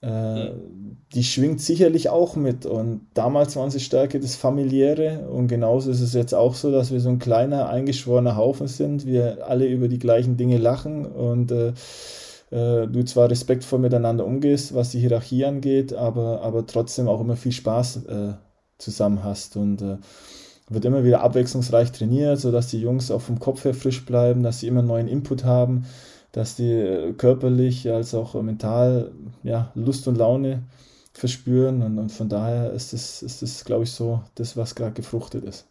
äh, 0.00 0.52
die 1.12 1.24
schwingt 1.24 1.60
sicherlich 1.60 2.08
auch 2.08 2.34
mit. 2.34 2.64
Und 2.64 3.02
damals 3.12 3.54
war 3.54 3.64
unsere 3.64 3.84
Stärke 3.84 4.18
das 4.18 4.34
Familiäre. 4.34 5.28
Und 5.28 5.48
genauso 5.48 5.90
ist 5.90 6.00
es 6.00 6.14
jetzt 6.14 6.34
auch 6.34 6.54
so, 6.54 6.72
dass 6.72 6.90
wir 6.90 7.00
so 7.00 7.10
ein 7.10 7.18
kleiner, 7.18 7.68
eingeschworener 7.68 8.36
Haufen 8.36 8.66
sind. 8.66 9.04
Wir 9.04 9.46
alle 9.46 9.66
über 9.66 9.88
die 9.88 9.98
gleichen 9.98 10.38
Dinge 10.38 10.56
lachen 10.56 11.04
und 11.04 11.52
äh, 12.50 12.86
du 12.86 13.04
zwar 13.04 13.30
respektvoll 13.30 13.78
miteinander 13.78 14.24
umgehst, 14.24 14.74
was 14.74 14.90
die 14.90 15.00
Hierarchie 15.00 15.44
angeht, 15.44 15.92
aber, 15.92 16.42
aber 16.42 16.66
trotzdem 16.66 17.08
auch 17.08 17.20
immer 17.20 17.36
viel 17.36 17.52
Spaß 17.52 18.06
äh, 18.06 18.32
zusammen 18.78 19.24
hast. 19.24 19.56
Und 19.56 19.82
äh, 19.82 19.98
wird 20.68 20.84
immer 20.84 21.04
wieder 21.04 21.22
abwechslungsreich 21.22 21.92
trainiert, 21.92 22.40
sodass 22.40 22.68
die 22.68 22.80
Jungs 22.80 23.10
auch 23.10 23.20
vom 23.20 23.38
Kopf 23.38 23.64
her 23.64 23.74
frisch 23.74 24.04
bleiben, 24.04 24.42
dass 24.42 24.60
sie 24.60 24.66
immer 24.66 24.82
neuen 24.82 25.08
Input 25.08 25.44
haben 25.44 25.86
dass 26.36 26.54
die 26.54 26.70
äh, 26.70 27.14
körperlich 27.14 27.90
als 27.90 28.14
auch 28.14 28.40
mental 28.42 29.12
ja, 29.42 29.72
Lust 29.74 30.06
und 30.06 30.18
Laune 30.18 30.64
verspüren. 31.14 31.82
Und, 31.82 31.98
und 31.98 32.12
von 32.12 32.28
daher 32.28 32.72
ist 32.72 32.92
das, 32.92 33.22
ist 33.22 33.40
das, 33.40 33.64
glaube 33.64 33.84
ich, 33.84 33.92
so 33.92 34.22
das, 34.34 34.54
was 34.54 34.74
gerade 34.74 34.92
gefruchtet 34.92 35.44
ist. 35.44 35.66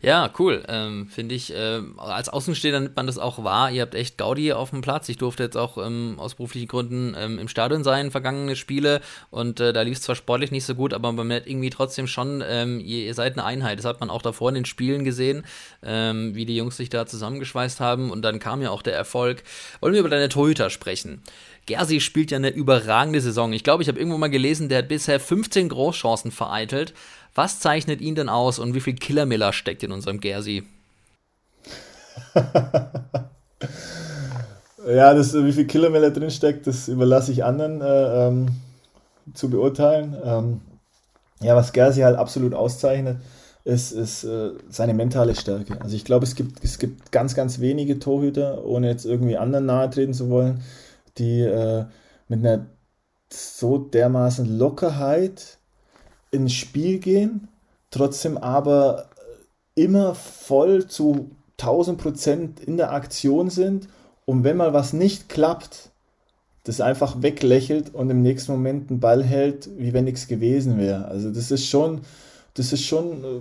Ja, 0.00 0.30
cool. 0.38 0.64
Ähm, 0.68 1.08
Finde 1.08 1.34
ich, 1.34 1.52
äh, 1.52 1.80
als 1.96 2.28
Außenstehender 2.28 2.80
nimmt 2.80 2.96
man 2.96 3.06
das 3.06 3.18
auch 3.18 3.44
wahr. 3.44 3.70
Ihr 3.70 3.82
habt 3.82 3.94
echt 3.94 4.18
Gaudi 4.18 4.52
auf 4.52 4.70
dem 4.70 4.80
Platz. 4.80 5.08
Ich 5.08 5.16
durfte 5.16 5.42
jetzt 5.42 5.56
auch 5.56 5.78
ähm, 5.78 6.16
aus 6.18 6.34
beruflichen 6.34 6.68
Gründen 6.68 7.14
ähm, 7.16 7.38
im 7.38 7.48
Stadion 7.48 7.84
sein, 7.84 8.10
vergangene 8.10 8.56
Spiele. 8.56 9.00
Und 9.30 9.60
äh, 9.60 9.72
da 9.72 9.82
lief 9.82 9.98
es 9.98 10.02
zwar 10.02 10.16
sportlich 10.16 10.50
nicht 10.50 10.64
so 10.64 10.74
gut, 10.74 10.92
aber 10.94 11.12
man 11.12 11.26
merkt 11.26 11.46
irgendwie 11.46 11.70
trotzdem 11.70 12.06
schon, 12.06 12.42
ähm, 12.46 12.80
ihr, 12.80 13.04
ihr, 13.06 13.14
seid 13.14 13.34
eine 13.34 13.44
Einheit. 13.44 13.78
Das 13.78 13.86
hat 13.86 14.00
man 14.00 14.10
auch 14.10 14.22
davor 14.22 14.48
in 14.50 14.56
den 14.56 14.64
Spielen 14.64 15.04
gesehen, 15.04 15.44
ähm, 15.82 16.34
wie 16.34 16.46
die 16.46 16.56
Jungs 16.56 16.76
sich 16.76 16.88
da 16.88 17.06
zusammengeschweißt 17.06 17.80
haben. 17.80 18.10
Und 18.10 18.22
dann 18.22 18.38
kam 18.38 18.62
ja 18.62 18.70
auch 18.70 18.82
der 18.82 18.94
Erfolg. 18.94 19.42
Wollen 19.80 19.94
wir 19.94 20.00
über 20.00 20.08
deine 20.08 20.28
Torhüter 20.28 20.70
sprechen? 20.70 21.22
Gersi 21.66 22.00
spielt 22.00 22.32
ja 22.32 22.38
eine 22.38 22.50
überragende 22.50 23.20
Saison. 23.20 23.52
Ich 23.52 23.62
glaube, 23.62 23.82
ich 23.84 23.88
habe 23.88 23.98
irgendwo 23.98 24.18
mal 24.18 24.30
gelesen, 24.30 24.68
der 24.68 24.78
hat 24.78 24.88
bisher 24.88 25.20
15 25.20 25.68
Großchancen 25.68 26.32
vereitelt. 26.32 26.92
Was 27.34 27.60
zeichnet 27.60 28.00
ihn 28.00 28.14
denn 28.14 28.28
aus 28.28 28.58
und 28.58 28.74
wie 28.74 28.80
viel 28.80 28.94
Killermiller 28.94 29.52
steckt 29.52 29.82
in 29.82 29.92
unserem 29.92 30.20
Gersi? 30.20 30.64
ja, 34.86 35.14
das, 35.14 35.32
wie 35.34 35.52
viel 35.52 35.66
Killermiller 35.66 36.10
drin 36.10 36.30
steckt, 36.30 36.66
das 36.66 36.88
überlasse 36.88 37.32
ich 37.32 37.44
anderen 37.44 37.80
äh, 37.80 38.28
ähm, 38.28 38.48
zu 39.32 39.48
beurteilen. 39.48 40.16
Ähm, 40.22 40.60
ja, 41.40 41.56
was 41.56 41.72
Gersi 41.72 42.02
halt 42.02 42.16
absolut 42.16 42.54
auszeichnet, 42.54 43.16
ist, 43.64 43.92
ist 43.92 44.24
äh, 44.24 44.50
seine 44.68 44.94
mentale 44.94 45.34
Stärke. 45.34 45.80
Also 45.80 45.96
ich 45.96 46.04
glaube, 46.04 46.24
es 46.24 46.34
gibt, 46.34 46.62
es 46.64 46.78
gibt 46.78 47.12
ganz, 47.12 47.34
ganz 47.34 47.60
wenige 47.60 47.98
Torhüter, 47.98 48.64
ohne 48.64 48.88
jetzt 48.88 49.06
irgendwie 49.06 49.36
anderen 49.36 49.66
nahe 49.66 49.88
treten 49.88 50.14
zu 50.14 50.28
wollen, 50.30 50.62
die 51.18 51.40
äh, 51.40 51.84
mit 52.28 52.40
einer 52.40 52.66
so 53.30 53.78
dermaßen 53.78 54.58
Lockerheit 54.58 55.58
ins 56.32 56.52
Spiel 56.52 56.98
gehen, 56.98 57.46
trotzdem 57.90 58.36
aber 58.36 59.08
immer 59.76 60.14
voll 60.14 60.88
zu 60.88 61.30
1000 61.60 61.98
Prozent 61.98 62.60
in 62.60 62.76
der 62.76 62.92
Aktion 62.92 63.50
sind 63.50 63.88
und 64.24 64.42
wenn 64.42 64.56
mal 64.56 64.72
was 64.72 64.92
nicht 64.92 65.28
klappt, 65.28 65.90
das 66.64 66.80
einfach 66.80 67.22
weglächelt 67.22 67.94
und 67.94 68.10
im 68.10 68.22
nächsten 68.22 68.52
Moment 68.52 68.90
einen 68.90 69.00
Ball 69.00 69.22
hält, 69.22 69.68
wie 69.78 69.92
wenn 69.92 70.04
nichts 70.04 70.28
gewesen 70.28 70.78
wäre. 70.78 71.06
Also 71.06 71.30
das 71.30 71.50
ist 71.50 71.68
schon, 71.68 72.02
das 72.54 72.72
ist 72.72 72.84
schon, 72.84 73.24
äh, 73.24 73.40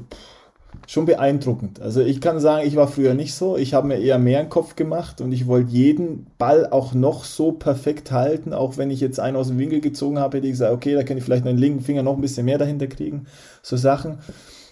schon 0.87 1.05
beeindruckend. 1.05 1.81
Also 1.81 2.01
ich 2.01 2.21
kann 2.21 2.39
sagen, 2.39 2.67
ich 2.67 2.75
war 2.75 2.87
früher 2.87 3.13
nicht 3.13 3.33
so. 3.33 3.57
Ich 3.57 3.73
habe 3.73 3.87
mir 3.87 3.97
eher 3.97 4.19
mehr 4.19 4.39
einen 4.39 4.49
Kopf 4.49 4.75
gemacht 4.75 5.21
und 5.21 5.31
ich 5.31 5.47
wollte 5.47 5.71
jeden 5.71 6.27
Ball 6.37 6.67
auch 6.69 6.93
noch 6.93 7.23
so 7.23 7.51
perfekt 7.51 8.11
halten. 8.11 8.53
Auch 8.53 8.77
wenn 8.77 8.91
ich 8.91 8.99
jetzt 8.99 9.19
einen 9.19 9.37
aus 9.37 9.47
dem 9.47 9.59
Winkel 9.59 9.81
gezogen 9.81 10.19
habe, 10.19 10.37
hätte 10.37 10.47
ich 10.47 10.53
gesagt, 10.53 10.73
okay, 10.73 10.93
da 10.93 11.03
kann 11.03 11.17
ich 11.17 11.23
vielleicht 11.23 11.45
meinen 11.45 11.57
linken 11.57 11.81
Finger 11.81 12.03
noch 12.03 12.15
ein 12.15 12.21
bisschen 12.21 12.45
mehr 12.45 12.57
dahinter 12.57 12.87
kriegen. 12.87 13.25
So 13.61 13.77
Sachen. 13.77 14.17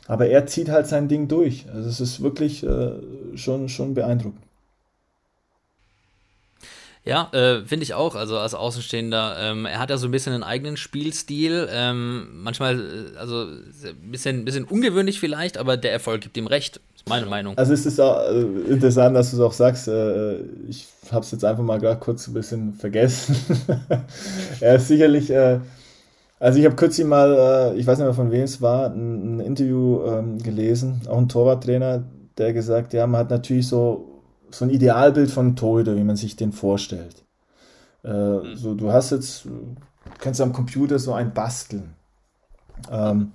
Aber 0.07 0.27
er 0.27 0.47
zieht 0.47 0.69
halt 0.69 0.87
sein 0.87 1.07
Ding 1.07 1.27
durch. 1.27 1.67
Also 1.73 1.87
es 1.87 2.01
ist 2.01 2.21
wirklich 2.21 2.63
äh, 2.65 2.91
schon, 3.35 3.69
schon 3.69 3.93
beeindruckend. 3.93 4.48
Ja, 7.09 7.29
äh, 7.33 7.65
finde 7.65 7.83
ich 7.83 7.95
auch. 7.95 8.13
Also 8.13 8.37
als 8.37 8.53
Außenstehender, 8.53 9.35
ähm, 9.39 9.65
er 9.65 9.79
hat 9.79 9.89
ja 9.89 9.97
so 9.97 10.07
ein 10.07 10.11
bisschen 10.11 10.33
einen 10.33 10.43
eigenen 10.43 10.77
Spielstil. 10.77 11.67
Ähm, 11.71 12.27
manchmal, 12.43 12.79
äh, 12.79 13.17
also 13.17 13.45
ein 13.45 14.11
bisschen, 14.11 14.45
bisschen 14.45 14.63
ungewöhnlich 14.63 15.19
vielleicht, 15.19 15.57
aber 15.57 15.75
der 15.75 15.91
Erfolg 15.91 16.21
gibt 16.21 16.37
ihm 16.37 16.45
recht. 16.45 16.79
Ist 16.95 17.09
meine 17.09 17.25
Meinung. 17.25 17.57
Also 17.57 17.73
es 17.73 17.87
ist 17.87 17.99
auch 17.99 18.21
äh, 18.29 18.41
interessant, 18.71 19.15
dass 19.15 19.31
du 19.31 19.37
es 19.37 19.41
auch 19.41 19.53
sagst. 19.53 19.87
Äh, 19.87 20.35
ich 20.69 20.87
habe 21.11 21.25
es 21.25 21.31
jetzt 21.31 21.43
einfach 21.43 21.63
mal 21.63 21.79
gerade 21.79 21.99
kurz 21.99 22.27
ein 22.27 22.35
bisschen 22.35 22.75
vergessen. 22.75 23.35
er 24.59 24.75
ist 24.75 24.87
sicherlich. 24.87 25.31
Äh, 25.31 25.61
also 26.39 26.59
ich 26.59 26.65
habe 26.65 26.75
kürzlich 26.75 27.07
mal, 27.07 27.73
äh, 27.73 27.79
ich 27.79 27.87
weiß 27.87 27.97
nicht 27.97 28.05
mehr 28.05 28.13
von 28.13 28.31
wem 28.31 28.43
es 28.43 28.61
war, 28.61 28.93
ein, 28.93 29.39
Interview 29.39 30.05
ähm, 30.05 30.37
gelesen, 30.37 31.01
auch 31.09 31.17
ein 31.17 31.27
Torwarttrainer, 31.27 32.03
der 32.37 32.53
gesagt, 32.53 32.93
ja, 32.93 33.07
man 33.07 33.21
hat 33.21 33.29
natürlich 33.31 33.67
so 33.67 34.08
so 34.51 34.65
ein 34.65 34.71
Idealbild 34.71 35.31
von 35.31 35.55
Torhüter, 35.55 35.95
wie 35.95 36.03
man 36.03 36.15
sich 36.15 36.35
den 36.35 36.51
vorstellt. 36.51 37.23
Äh, 38.03 38.09
mhm. 38.09 38.55
so, 38.55 38.75
du 38.75 38.91
hast 38.91 39.11
jetzt, 39.11 39.47
kannst 40.19 40.41
am 40.41 40.53
Computer 40.53 40.99
so 40.99 41.13
ein 41.13 41.33
basteln. 41.33 41.93
Ähm, 42.91 43.31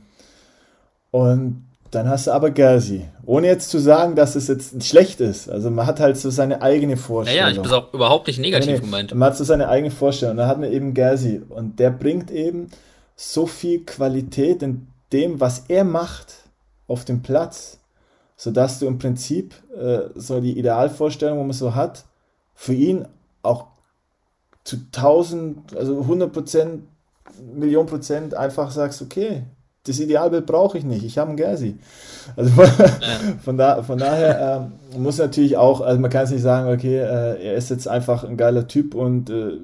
und 1.11 1.65
dann 1.91 2.09
hast 2.09 2.27
du 2.27 2.33
aber 2.33 2.51
Gersi. 2.51 3.07
Ohne 3.25 3.47
jetzt 3.47 3.71
zu 3.71 3.79
sagen, 3.79 4.17
dass 4.17 4.35
es 4.35 4.49
jetzt 4.49 4.83
schlecht 4.85 5.21
ist. 5.21 5.49
Also 5.49 5.71
man 5.71 5.87
hat 5.87 6.01
halt 6.01 6.17
so 6.17 6.31
seine 6.31 6.61
eigene 6.61 6.97
Vorstellung. 6.97 7.41
Ja, 7.41 7.49
ja, 7.49 7.55
ich 7.55 7.63
bin 7.63 7.71
auch 7.71 7.95
überhaupt 7.95 8.27
nicht 8.27 8.41
negativ 8.41 8.73
nee, 8.73 8.79
gemeint. 8.81 9.15
Man 9.15 9.29
hat 9.29 9.37
so 9.37 9.45
seine 9.45 9.69
eigene 9.69 9.93
Vorstellung. 9.93 10.33
Und 10.33 10.39
dann 10.39 10.49
hat 10.49 10.59
man 10.59 10.73
eben 10.73 10.93
Gersi. 10.93 11.43
Und 11.49 11.79
der 11.79 11.91
bringt 11.91 12.31
eben 12.31 12.69
so 13.15 13.47
viel 13.47 13.85
Qualität 13.85 14.63
in 14.63 14.89
dem, 15.13 15.41
was 15.41 15.67
er 15.69 15.85
macht, 15.85 16.35
auf 16.89 17.05
dem 17.05 17.23
Platz 17.23 17.79
sodass 18.37 18.79
du 18.79 18.87
im 18.87 18.99
Prinzip 18.99 19.55
äh, 19.77 20.11
so 20.15 20.41
die 20.41 20.59
Idealvorstellung, 20.59 21.39
wo 21.39 21.43
man 21.43 21.53
so 21.53 21.75
hat, 21.75 22.05
für 22.55 22.75
ihn 22.75 23.07
auch 23.43 23.67
zu 24.65 24.77
1000, 24.95 25.77
also 25.77 26.01
100 26.01 26.33
Prozent, 26.33 26.83
Million 27.55 27.87
Prozent 27.87 28.35
einfach 28.35 28.71
sagst, 28.71 29.03
okay, 29.03 29.45
das 29.87 30.01
Idealbild 30.01 30.47
brauche 30.47 30.79
ich 30.79 30.85
nicht, 30.85 31.05
ich 31.05 31.19
habe 31.19 31.29
einen 31.29 31.37
Gersi. 31.37 31.77
Also 32.37 32.51
von, 32.51 32.67
von, 33.45 33.59
da, 33.59 33.83
von 33.83 33.99
daher 33.99 34.71
äh, 34.95 34.99
muss 34.99 35.19
natürlich 35.19 35.57
auch, 35.57 35.83
also 35.83 36.01
man 36.01 36.11
kann 36.11 36.25
es 36.25 36.31
nicht 36.31 36.43
sagen, 36.43 36.73
okay, 36.73 36.99
äh, 36.99 37.45
er 37.45 37.55
ist 37.55 37.69
jetzt 37.71 37.87
einfach 37.87 38.25
ein 38.25 38.37
geiler 38.37 38.67
Typ 38.67 38.95
und 38.95 39.29
äh, 39.29 39.59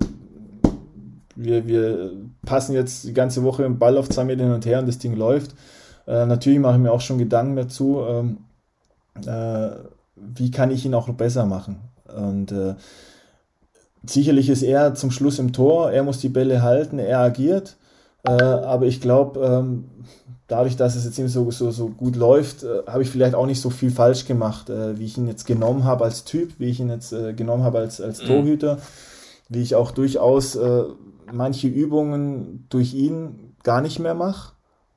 wir, 1.36 1.66
wir 1.66 2.12
passen 2.44 2.74
jetzt 2.74 3.04
die 3.04 3.14
ganze 3.14 3.42
Woche 3.44 3.64
im 3.64 3.78
Ball 3.78 3.96
auf 3.96 4.10
zwei 4.10 4.24
Meter 4.24 4.44
hin 4.44 4.52
und 4.52 4.66
her 4.66 4.80
und 4.80 4.86
das 4.86 4.98
Ding 4.98 5.16
läuft. 5.16 5.54
Äh, 6.06 6.26
natürlich 6.26 6.58
mache 6.58 6.74
ich 6.74 6.82
mir 6.82 6.92
auch 6.92 7.00
schon 7.00 7.18
Gedanken 7.18 7.56
dazu, 7.56 8.02
ähm, 8.06 8.38
äh, 9.26 9.70
wie 10.16 10.50
kann 10.50 10.70
ich 10.70 10.84
ihn 10.84 10.94
auch 10.94 11.08
besser 11.10 11.46
machen. 11.46 11.80
Und 12.14 12.52
äh, 12.52 12.74
sicherlich 14.04 14.48
ist 14.48 14.62
er 14.62 14.94
zum 14.94 15.10
Schluss 15.10 15.38
im 15.38 15.52
Tor, 15.52 15.90
er 15.90 16.02
muss 16.02 16.18
die 16.18 16.28
Bälle 16.28 16.62
halten, 16.62 16.98
er 16.98 17.20
agiert. 17.20 17.76
Äh, 18.22 18.30
aber 18.32 18.86
ich 18.86 19.00
glaube, 19.00 19.40
ähm, 19.40 19.84
dadurch, 20.46 20.76
dass 20.76 20.96
es 20.96 21.04
jetzt 21.04 21.18
eben 21.18 21.28
so, 21.28 21.50
so, 21.50 21.70
so 21.70 21.88
gut 21.88 22.16
läuft, 22.16 22.64
äh, 22.64 22.82
habe 22.86 23.02
ich 23.02 23.10
vielleicht 23.10 23.34
auch 23.34 23.46
nicht 23.46 23.60
so 23.60 23.70
viel 23.70 23.90
falsch 23.90 24.26
gemacht, 24.26 24.68
äh, 24.68 24.98
wie 24.98 25.04
ich 25.04 25.16
ihn 25.16 25.26
jetzt 25.26 25.46
genommen 25.46 25.84
habe 25.84 26.04
als 26.04 26.24
Typ, 26.24 26.52
wie 26.58 26.66
ich 26.66 26.80
ihn 26.80 26.90
jetzt 26.90 27.12
äh, 27.12 27.32
genommen 27.32 27.64
habe 27.64 27.78
als, 27.78 28.00
als 28.00 28.22
mhm. 28.22 28.26
Torhüter, 28.26 28.78
wie 29.48 29.62
ich 29.62 29.74
auch 29.74 29.90
durchaus 29.90 30.56
manche 31.32 31.66
Übungen 31.66 32.66
durch 32.68 32.94
ihn 32.94 33.54
gar 33.62 33.80
nicht 33.80 33.98
mehr 33.98 34.14
mache, 34.14 34.52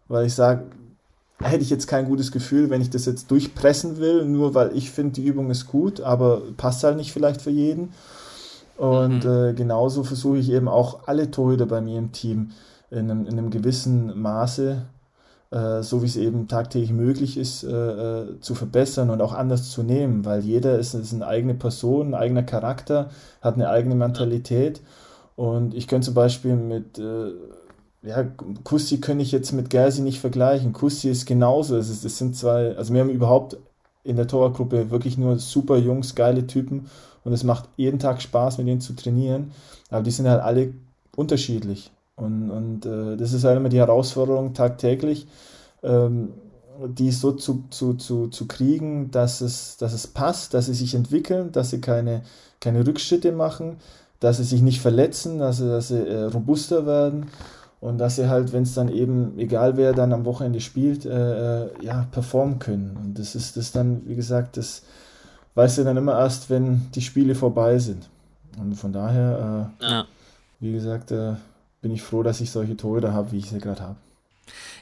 weil 0.07 0.25
ich 0.27 0.35
sage, 0.35 0.65
hätte 1.41 1.63
ich 1.63 1.69
jetzt 1.69 1.87
kein 1.87 2.05
gutes 2.05 2.31
Gefühl, 2.31 2.69
wenn 2.69 2.81
ich 2.81 2.89
das 2.89 3.05
jetzt 3.05 3.29
durchpressen 3.31 3.97
will, 3.97 4.25
nur 4.25 4.53
weil 4.55 4.75
ich 4.75 4.91
finde, 4.91 5.13
die 5.13 5.25
Übung 5.25 5.49
ist 5.49 5.67
gut, 5.67 6.01
aber 6.01 6.41
passt 6.57 6.83
halt 6.83 6.97
nicht 6.97 7.11
vielleicht 7.11 7.41
für 7.41 7.49
jeden. 7.49 7.89
Und 8.77 9.23
mhm. 9.23 9.31
äh, 9.31 9.53
genauso 9.53 10.03
versuche 10.03 10.37
ich 10.37 10.51
eben 10.51 10.67
auch 10.67 11.07
alle 11.07 11.31
Torhüter 11.31 11.65
bei 11.65 11.81
mir 11.81 11.99
im 11.99 12.11
Team 12.11 12.51
in 12.89 13.09
einem, 13.09 13.25
in 13.25 13.33
einem 13.33 13.49
gewissen 13.49 14.19
Maße, 14.19 14.83
äh, 15.51 15.83
so 15.83 16.01
wie 16.01 16.07
es 16.07 16.15
eben 16.15 16.47
tagtäglich 16.47 16.91
möglich 16.91 17.37
ist, 17.37 17.63
äh, 17.63 17.69
äh, 17.69 18.39
zu 18.39 18.55
verbessern 18.55 19.09
und 19.09 19.21
auch 19.21 19.33
anders 19.33 19.69
zu 19.71 19.83
nehmen, 19.83 20.25
weil 20.25 20.41
jeder 20.41 20.79
ist, 20.79 20.93
ist 20.93 21.13
eine 21.13 21.27
eigene 21.27 21.53
Person, 21.53 22.09
ein 22.09 22.13
eigener 22.15 22.43
Charakter, 22.43 23.09
hat 23.41 23.55
eine 23.55 23.69
eigene 23.69 23.95
Mentalität. 23.95 24.81
Und 25.35 25.73
ich 25.73 25.87
könnte 25.87 26.05
zum 26.05 26.13
Beispiel 26.13 26.55
mit 26.55 26.99
äh, 26.99 27.31
ja, 28.03 28.23
Kussi 28.63 28.99
könnte 28.99 29.23
ich 29.23 29.31
jetzt 29.31 29.53
mit 29.53 29.69
Gersi 29.69 30.01
nicht 30.01 30.19
vergleichen. 30.19 30.73
Kussi 30.73 31.09
ist 31.09 31.25
genauso. 31.25 31.77
Es, 31.77 31.89
ist, 31.89 32.03
es 32.03 32.17
sind 32.17 32.35
zwei, 32.35 32.75
also 32.75 32.93
wir 32.93 33.01
haben 33.01 33.09
überhaupt 33.09 33.57
in 34.03 34.17
der 34.17 34.27
Torwartgruppe 34.27 34.91
wirklich 34.91 35.17
nur 35.17 35.39
super 35.39 35.77
Jungs, 35.77 36.13
geile 36.13 36.45
Typen 36.45 36.87
und 37.23 37.31
es 37.31 37.45
macht 37.45 37.69
jeden 37.77 37.99
Tag 37.99 38.21
Spaß, 38.21 38.57
mit 38.57 38.67
denen 38.67 38.81
zu 38.81 38.93
trainieren. 38.93 39.51
Aber 39.89 40.03
die 40.03 40.11
sind 40.11 40.27
halt 40.27 40.41
alle 40.41 40.73
unterschiedlich. 41.15 41.91
Und, 42.15 42.51
und 42.51 42.85
äh, 42.85 43.15
das 43.15 43.31
ist 43.31 43.45
halt 43.45 43.57
immer 43.57 43.69
die 43.69 43.79
Herausforderung 43.79 44.53
tagtäglich, 44.53 45.25
ähm, 45.81 46.33
die 46.85 47.11
so 47.11 47.31
zu, 47.31 47.63
zu, 47.69 47.93
zu, 47.93 48.27
zu 48.27 48.47
kriegen, 48.47 49.11
dass 49.11 49.39
es, 49.39 49.77
dass 49.77 49.93
es 49.93 50.07
passt, 50.07 50.53
dass 50.53 50.65
sie 50.65 50.73
sich 50.73 50.93
entwickeln, 50.93 51.51
dass 51.53 51.69
sie 51.69 51.79
keine, 51.79 52.23
keine 52.59 52.85
Rückschritte 52.85 53.31
machen, 53.31 53.77
dass 54.19 54.37
sie 54.37 54.43
sich 54.43 54.61
nicht 54.61 54.81
verletzen, 54.81 55.39
dass 55.39 55.57
sie, 55.57 55.67
dass 55.67 55.87
sie 55.87 56.05
äh, 56.05 56.23
robuster 56.23 56.85
werden 56.85 57.27
und 57.83 57.97
dass 57.97 58.15
sie 58.15 58.29
halt, 58.29 58.53
wenn 58.53 58.63
es 58.63 58.73
dann 58.73 58.87
eben, 58.87 59.37
egal 59.37 59.75
wer 59.75 59.91
dann 59.91 60.13
am 60.13 60.23
Wochenende 60.23 60.61
spielt, 60.61 61.05
äh, 61.05 61.65
äh, 61.65 61.69
ja, 61.81 62.07
performen 62.11 62.57
können. 62.57 62.95
Und 62.95 63.19
das 63.19 63.35
ist 63.35 63.57
das 63.57 63.73
dann, 63.73 64.07
wie 64.07 64.15
gesagt, 64.15 64.55
das 64.55 64.83
weißt 65.55 65.79
du 65.79 65.83
dann 65.83 65.97
immer 65.97 66.17
erst, 66.17 66.49
wenn 66.49 66.89
die 66.95 67.01
Spiele 67.01 67.35
vorbei 67.35 67.79
sind. 67.79 68.07
Und 68.57 68.75
von 68.75 68.93
daher, 68.93 69.69
äh, 69.81 69.85
ja. 69.85 70.05
wie 70.61 70.71
gesagt, 70.71 71.11
äh, 71.11 71.33
bin 71.81 71.91
ich 71.91 72.01
froh, 72.01 72.23
dass 72.23 72.39
ich 72.39 72.51
solche 72.51 72.77
Tore 72.77 73.01
da 73.01 73.11
habe, 73.11 73.33
wie 73.33 73.39
ich 73.39 73.49
sie 73.49 73.59
gerade 73.59 73.81
habe. 73.81 73.97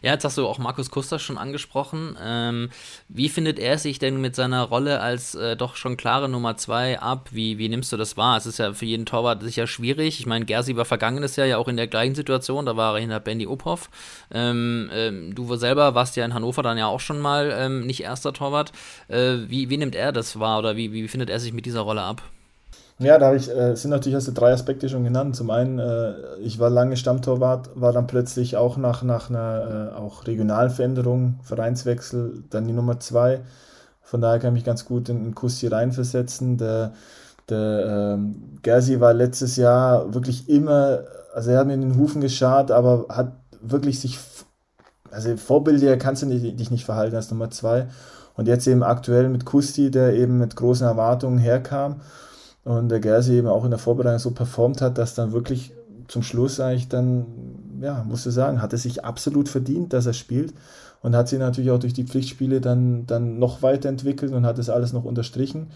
Ja, 0.01 0.13
jetzt 0.13 0.23
hast 0.23 0.37
du 0.37 0.47
auch 0.47 0.57
Markus 0.57 0.89
Kuster 0.89 1.19
schon 1.19 1.37
angesprochen. 1.37 2.17
Ähm, 2.21 2.69
wie 3.07 3.29
findet 3.29 3.59
er 3.59 3.77
sich 3.77 3.99
denn 3.99 4.19
mit 4.19 4.35
seiner 4.35 4.63
Rolle 4.63 4.99
als 4.99 5.35
äh, 5.35 5.55
doch 5.55 5.75
schon 5.75 5.97
klare 5.97 6.27
Nummer 6.27 6.57
zwei 6.57 6.99
ab? 6.99 7.29
Wie, 7.31 7.57
wie 7.57 7.69
nimmst 7.69 7.91
du 7.91 7.97
das 7.97 8.17
wahr? 8.17 8.37
Es 8.37 8.45
ist 8.45 8.57
ja 8.57 8.73
für 8.73 8.85
jeden 8.85 9.05
Torwart 9.05 9.43
sicher 9.43 9.67
schwierig. 9.67 10.19
Ich 10.19 10.25
meine, 10.25 10.45
Gersi 10.45 10.75
war 10.75 10.85
vergangenes 10.85 11.35
Jahr 11.35 11.47
ja 11.47 11.57
auch 11.57 11.67
in 11.67 11.77
der 11.77 11.87
gleichen 11.87 12.15
Situation. 12.15 12.65
Da 12.65 12.75
war 12.75 12.95
er 12.95 13.01
hinter 13.01 13.19
Benny 13.19 13.45
Uphoff. 13.45 13.89
Ähm, 14.31 14.89
ähm, 14.93 15.35
du 15.35 15.55
selber 15.55 15.93
warst 15.93 16.15
ja 16.15 16.25
in 16.25 16.33
Hannover 16.33 16.63
dann 16.63 16.77
ja 16.77 16.87
auch 16.87 16.99
schon 16.99 17.19
mal 17.19 17.53
ähm, 17.55 17.85
nicht 17.85 18.01
erster 18.01 18.33
Torwart. 18.33 18.71
Äh, 19.07 19.37
wie, 19.47 19.69
wie 19.69 19.77
nimmt 19.77 19.95
er 19.95 20.11
das 20.11 20.39
wahr 20.39 20.59
oder 20.59 20.75
wie, 20.75 20.91
wie 20.91 21.07
findet 21.07 21.29
er 21.29 21.39
sich 21.39 21.53
mit 21.53 21.65
dieser 21.65 21.81
Rolle 21.81 22.01
ab? 22.01 22.23
Ja, 23.01 23.17
da 23.17 23.33
ich, 23.33 23.49
äh, 23.49 23.75
sind 23.75 23.89
natürlich 23.89 24.15
hast 24.15 24.27
du 24.27 24.31
drei 24.31 24.53
Aspekte 24.53 24.87
schon 24.87 25.03
genannt. 25.03 25.35
Zum 25.35 25.49
einen, 25.49 25.79
äh, 25.79 26.13
ich 26.37 26.59
war 26.59 26.69
lange 26.69 26.95
Stammtorwart, 26.97 27.69
war 27.73 27.93
dann 27.93 28.05
plötzlich 28.05 28.57
auch 28.57 28.77
nach, 28.77 29.01
nach 29.01 29.31
einer 29.31 29.91
äh, 29.91 29.97
auch 29.97 30.27
regionalen 30.27 30.69
Veränderung, 30.69 31.39
Vereinswechsel, 31.41 32.43
dann 32.51 32.67
die 32.67 32.73
Nummer 32.73 32.99
zwei. 32.99 33.41
Von 34.03 34.21
daher 34.21 34.37
kann 34.37 34.49
ich 34.49 34.59
mich 34.59 34.65
ganz 34.65 34.85
gut 34.85 35.09
in 35.09 35.23
den 35.23 35.35
Kussi 35.35 35.65
reinversetzen. 35.65 36.57
Der, 36.57 36.93
der 37.49 38.13
ähm, 38.17 38.59
Gersi 38.61 38.99
war 38.99 39.15
letztes 39.15 39.55
Jahr 39.55 40.13
wirklich 40.13 40.47
immer, 40.47 40.99
also 41.33 41.49
er 41.49 41.59
hat 41.59 41.67
mir 41.67 41.73
in 41.73 41.81
den 41.81 41.97
Hufen 41.97 42.21
geschart, 42.21 42.69
aber 42.69 43.07
hat 43.09 43.31
wirklich 43.63 43.99
sich, 43.99 44.19
also 45.09 45.35
Vorbilder 45.37 45.97
kannst 45.97 46.21
du 46.21 46.27
nicht, 46.27 46.59
dich 46.59 46.69
nicht 46.69 46.85
verhalten 46.85 47.15
als 47.15 47.31
Nummer 47.31 47.49
zwei. 47.49 47.87
Und 48.35 48.47
jetzt 48.47 48.67
eben 48.67 48.83
aktuell 48.83 49.27
mit 49.29 49.45
Kusti, 49.45 49.89
der 49.89 50.13
eben 50.13 50.37
mit 50.37 50.55
großen 50.55 50.85
Erwartungen 50.85 51.39
herkam 51.39 52.01
und 52.63 52.89
der 52.89 52.99
Gersi 52.99 53.33
eben 53.35 53.47
auch 53.47 53.63
in 53.63 53.71
der 53.71 53.79
Vorbereitung 53.79 54.19
so 54.19 54.31
performt 54.31 54.81
hat, 54.81 54.97
dass 54.97 55.15
dann 55.15 55.31
wirklich 55.31 55.73
zum 56.07 56.23
Schluss 56.23 56.59
eigentlich 56.59 56.89
dann, 56.89 57.25
ja, 57.81 58.03
musst 58.03 58.25
du 58.25 58.31
sagen, 58.31 58.61
hat 58.61 58.73
er 58.73 58.79
sich 58.79 59.03
absolut 59.05 59.49
verdient, 59.49 59.93
dass 59.93 60.05
er 60.05 60.13
spielt 60.13 60.53
und 61.01 61.15
hat 61.15 61.27
sich 61.27 61.39
natürlich 61.39 61.71
auch 61.71 61.79
durch 61.79 61.93
die 61.93 62.03
Pflichtspiele 62.03 62.61
dann, 62.61 63.07
dann 63.07 63.39
noch 63.39 63.61
weiterentwickelt 63.61 64.33
und 64.33 64.45
hat 64.45 64.57
das 64.57 64.69
alles 64.69 64.93
noch 64.93 65.05
unterstrichen. 65.05 65.71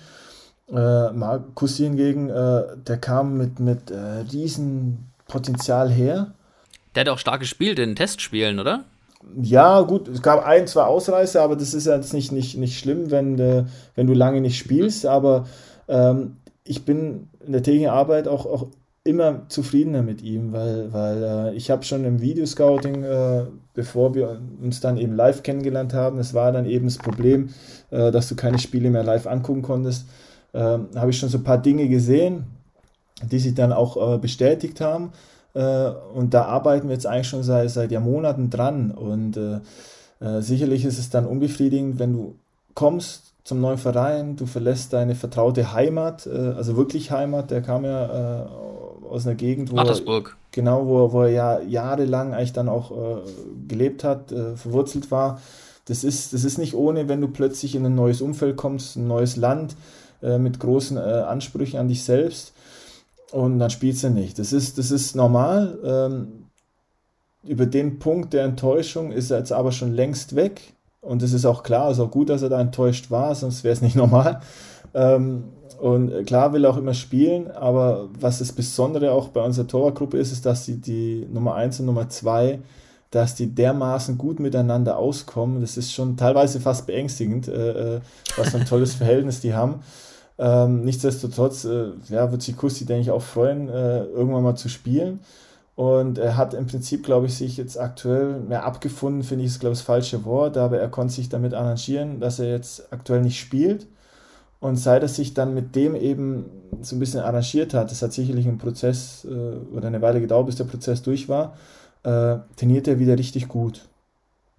Äh, 0.69 1.11
Markus 1.11 1.77
hingegen, 1.77 2.29
äh, 2.29 2.63
der 2.87 2.97
kam 2.97 3.37
mit, 3.37 3.59
mit 3.59 3.91
äh, 3.91 4.23
riesen 4.31 5.11
Potenzial 5.27 5.89
her. 5.89 6.33
Der 6.95 7.01
hat 7.01 7.09
auch 7.09 7.19
stark 7.19 7.39
gespielt 7.39 7.79
in 7.79 7.95
Testspielen, 7.95 8.59
oder? 8.59 8.83
Ja, 9.41 9.81
gut, 9.81 10.07
es 10.07 10.21
gab 10.21 10.45
ein, 10.45 10.67
zwei 10.67 10.83
Ausreißer, 10.83 11.41
aber 11.41 11.55
das 11.55 11.73
ist 11.73 11.87
ja 11.87 11.95
jetzt 11.95 12.13
nicht, 12.13 12.31
nicht, 12.31 12.57
nicht 12.57 12.77
schlimm, 12.77 13.09
wenn, 13.09 13.39
äh, 13.39 13.65
wenn 13.95 14.07
du 14.07 14.13
lange 14.13 14.41
nicht 14.41 14.57
spielst. 14.57 15.05
Aber 15.05 15.47
ähm, 15.87 16.37
ich 16.65 16.83
bin 16.83 17.29
in 17.45 17.53
der 17.53 17.63
täglichen 17.63 17.89
Arbeit 17.89 18.27
auch, 18.27 18.45
auch 18.45 18.67
immer 19.03 19.47
zufriedener 19.49 20.01
mit 20.01 20.23
ihm, 20.23 20.51
weil, 20.51 20.91
weil 20.91 21.23
äh, 21.23 21.53
ich 21.55 21.69
habe 21.69 21.83
schon 21.83 22.03
im 22.05 22.21
Videoscouting, 22.21 23.03
äh, 23.03 23.43
bevor 23.75 24.15
wir 24.15 24.41
uns 24.61 24.81
dann 24.81 24.97
eben 24.97 25.15
live 25.15 25.43
kennengelernt 25.43 25.93
haben, 25.93 26.17
es 26.17 26.33
war 26.33 26.51
dann 26.51 26.65
eben 26.65 26.85
das 26.85 26.97
Problem, 26.97 27.49
äh, 27.91 28.11
dass 28.11 28.27
du 28.27 28.35
keine 28.35 28.57
Spiele 28.57 28.89
mehr 28.89 29.03
live 29.03 29.27
angucken 29.27 29.61
konntest, 29.61 30.07
ähm, 30.55 30.87
habe 30.95 31.11
ich 31.11 31.19
schon 31.19 31.29
so 31.29 31.37
ein 31.37 31.43
paar 31.43 31.61
Dinge 31.61 31.87
gesehen, 31.87 32.45
die 33.21 33.39
sich 33.39 33.53
dann 33.53 33.71
auch 33.71 34.15
äh, 34.15 34.17
bestätigt 34.17 34.81
haben. 34.81 35.11
Äh, 35.53 35.89
und 36.15 36.33
da 36.33 36.45
arbeiten 36.45 36.87
wir 36.87 36.95
jetzt 36.95 37.05
eigentlich 37.05 37.27
schon 37.27 37.43
seit, 37.43 37.69
seit 37.69 37.91
ja 37.91 37.99
Monaten 37.99 38.49
dran. 38.49 38.89
Und 38.89 39.37
äh, 39.37 39.59
sicherlich 40.41 40.83
ist 40.83 40.97
es 40.97 41.11
dann 41.11 41.27
unbefriedigend, 41.27 41.99
wenn 41.99 42.13
du 42.13 42.35
kommst 42.73 43.34
zum 43.45 43.61
neuen 43.61 43.77
Verein, 43.77 44.35
du 44.35 44.47
verlässt 44.47 44.91
deine 44.91 45.13
vertraute 45.15 45.71
Heimat, 45.71 46.25
äh, 46.25 46.29
also 46.29 46.75
wirklich 46.75 47.11
Heimat, 47.11 47.51
der 47.51 47.61
kam 47.61 47.85
ja 47.85 48.43
äh, 48.43 48.47
aus 49.07 49.25
einer 49.25 49.35
Gegend, 49.35 49.71
wo 49.71 49.75
Mattersburg. 49.75 50.35
Er, 50.35 50.47
genau, 50.51 50.87
wo, 50.87 51.13
wo 51.13 51.21
er 51.21 51.29
ja 51.29 51.61
jahrelang 51.61 52.33
eigentlich 52.33 52.53
dann 52.53 52.67
auch 52.67 52.91
äh, 52.91 53.21
gelebt 53.67 54.03
hat, 54.03 54.31
äh, 54.31 54.57
verwurzelt 54.57 55.11
war. 55.11 55.39
Das 55.85 56.03
ist, 56.03 56.33
das 56.33 56.43
ist 56.43 56.57
nicht 56.57 56.73
ohne, 56.73 57.07
wenn 57.07 57.21
du 57.21 57.27
plötzlich 57.27 57.75
in 57.75 57.85
ein 57.85 57.93
neues 57.93 58.19
Umfeld 58.19 58.57
kommst, 58.57 58.95
ein 58.95 59.07
neues 59.07 59.35
Land 59.35 59.75
äh, 60.23 60.39
mit 60.39 60.59
großen 60.59 60.97
äh, 60.97 61.01
Ansprüchen 61.01 61.79
an 61.79 61.87
dich 61.87 62.03
selbst 62.03 62.51
und 63.31 63.59
dann 63.59 63.69
spielst 63.69 64.03
du 64.03 64.09
nicht. 64.09 64.39
Das 64.39 64.53
ist, 64.53 64.79
das 64.79 64.89
ist 64.89 65.15
normal. 65.15 65.77
Ähm, 65.83 66.45
über 67.43 67.67
den 67.67 67.99
Punkt 67.99 68.33
der 68.33 68.43
Enttäuschung 68.43 69.11
ist 69.11 69.29
er 69.29 69.37
jetzt 69.37 69.51
aber 69.51 69.71
schon 69.71 69.93
längst 69.93 70.35
weg 70.35 70.74
und 71.05 71.21
es 71.21 71.33
ist 71.33 71.45
auch 71.45 71.63
klar, 71.63 71.89
es 71.89 71.97
ist 71.97 72.03
auch 72.03 72.11
gut, 72.11 72.29
dass 72.29 72.41
er 72.41 72.49
da 72.49 72.59
enttäuscht 72.59 73.11
war, 73.11 73.35
sonst 73.35 73.63
wäre 73.63 73.73
es 73.73 73.81
nicht 73.81 73.95
normal. 73.95 74.41
Ähm, 74.93 75.45
und 75.79 76.25
klar 76.25 76.53
will 76.53 76.65
er 76.65 76.71
auch 76.71 76.77
immer 76.77 76.93
spielen, 76.93 77.51
aber 77.51 78.09
was 78.19 78.39
das 78.39 78.51
Besondere 78.51 79.11
auch 79.11 79.29
bei 79.29 79.41
unserer 79.41 79.67
Torwartgruppe 79.67 80.17
ist, 80.17 80.31
ist, 80.31 80.45
dass 80.45 80.65
die, 80.65 80.79
die 80.79 81.27
Nummer 81.31 81.55
1 81.55 81.81
und 81.81 81.87
Nummer 81.87 82.07
2, 82.07 82.59
dass 83.11 83.35
die 83.35 83.47
dermaßen 83.47 84.17
gut 84.17 84.39
miteinander 84.39 84.97
auskommen. 84.97 85.61
Das 85.61 85.77
ist 85.77 85.93
schon 85.93 86.17
teilweise 86.17 86.59
fast 86.59 86.87
beängstigend, 86.87 87.47
äh, 87.47 87.95
äh 87.97 88.01
was 88.37 88.49
für 88.49 88.57
ein 88.57 88.65
tolles 88.65 88.93
Verhältnis 88.95 89.41
die 89.41 89.53
haben. 89.53 89.81
Ähm, 90.37 90.83
nichtsdestotrotz 90.83 91.65
äh, 91.65 91.91
ja, 92.09 92.31
wird 92.31 92.41
sich 92.41 92.57
Kusti, 92.57 92.85
denke 92.85 93.03
ich, 93.03 93.11
auch 93.11 93.21
freuen, 93.21 93.69
äh, 93.69 94.03
irgendwann 94.05 94.43
mal 94.43 94.55
zu 94.55 94.69
spielen. 94.69 95.19
Und 95.75 96.17
er 96.17 96.37
hat 96.37 96.53
im 96.53 96.67
Prinzip, 96.67 97.03
glaube 97.03 97.25
ich, 97.25 97.35
sich 97.35 97.57
jetzt 97.57 97.77
aktuell 97.77 98.39
mehr 98.39 98.63
abgefunden, 98.63 99.23
finde 99.23 99.43
ich, 99.43 99.51
ist, 99.51 99.59
glaube 99.59 99.73
ich, 99.73 99.79
das 99.79 99.85
falsche 99.85 100.23
Wort, 100.23 100.55
aber 100.55 100.79
er 100.79 100.87
konnte 100.87 101.13
sich 101.13 101.27
damit 101.27 101.53
arrangieren, 101.53 102.21
dass 102.21 102.39
er 102.39 102.49
jetzt 102.49 102.93
aktuell 102.93 103.21
nicht 103.21 103.39
spielt. 103.39 103.87
Und 104.61 104.77
seit 104.77 105.01
er 105.01 105.09
sich 105.09 105.33
dann 105.33 105.53
mit 105.53 105.75
dem 105.75 105.95
eben 105.95 106.45
so 106.81 106.95
ein 106.95 106.99
bisschen 106.99 107.19
arrangiert 107.19 107.73
hat, 107.73 107.91
das 107.91 108.01
hat 108.01 108.13
sicherlich 108.13 108.47
ein 108.47 108.57
Prozess 108.57 109.27
äh, 109.29 109.75
oder 109.75 109.87
eine 109.87 110.01
Weile 110.01 110.21
gedauert, 110.21 110.45
bis 110.45 110.55
der 110.55 110.63
Prozess 110.63 111.01
durch 111.01 111.27
war, 111.27 111.57
äh, 112.03 112.37
trainiert 112.55 112.87
er 112.87 112.97
wieder 112.97 113.17
richtig 113.17 113.49
gut. 113.49 113.81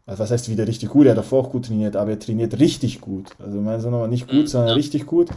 Also 0.04 0.22
was 0.22 0.30
heißt 0.30 0.50
wieder 0.50 0.68
richtig 0.68 0.90
gut? 0.90 1.06
Er 1.06 1.12
hat 1.12 1.18
davor 1.18 1.44
auch 1.44 1.50
gut 1.50 1.66
trainiert, 1.66 1.96
aber 1.96 2.10
er 2.10 2.18
trainiert 2.18 2.58
richtig 2.60 3.00
gut. 3.00 3.30
Also 3.42 3.60
meine 3.60 3.80
so 3.80 3.90
nochmal 3.90 4.08
nicht 4.08 4.28
gut, 4.28 4.42
mhm, 4.42 4.46
sondern 4.46 4.74
richtig 4.74 5.06
gut. 5.06 5.30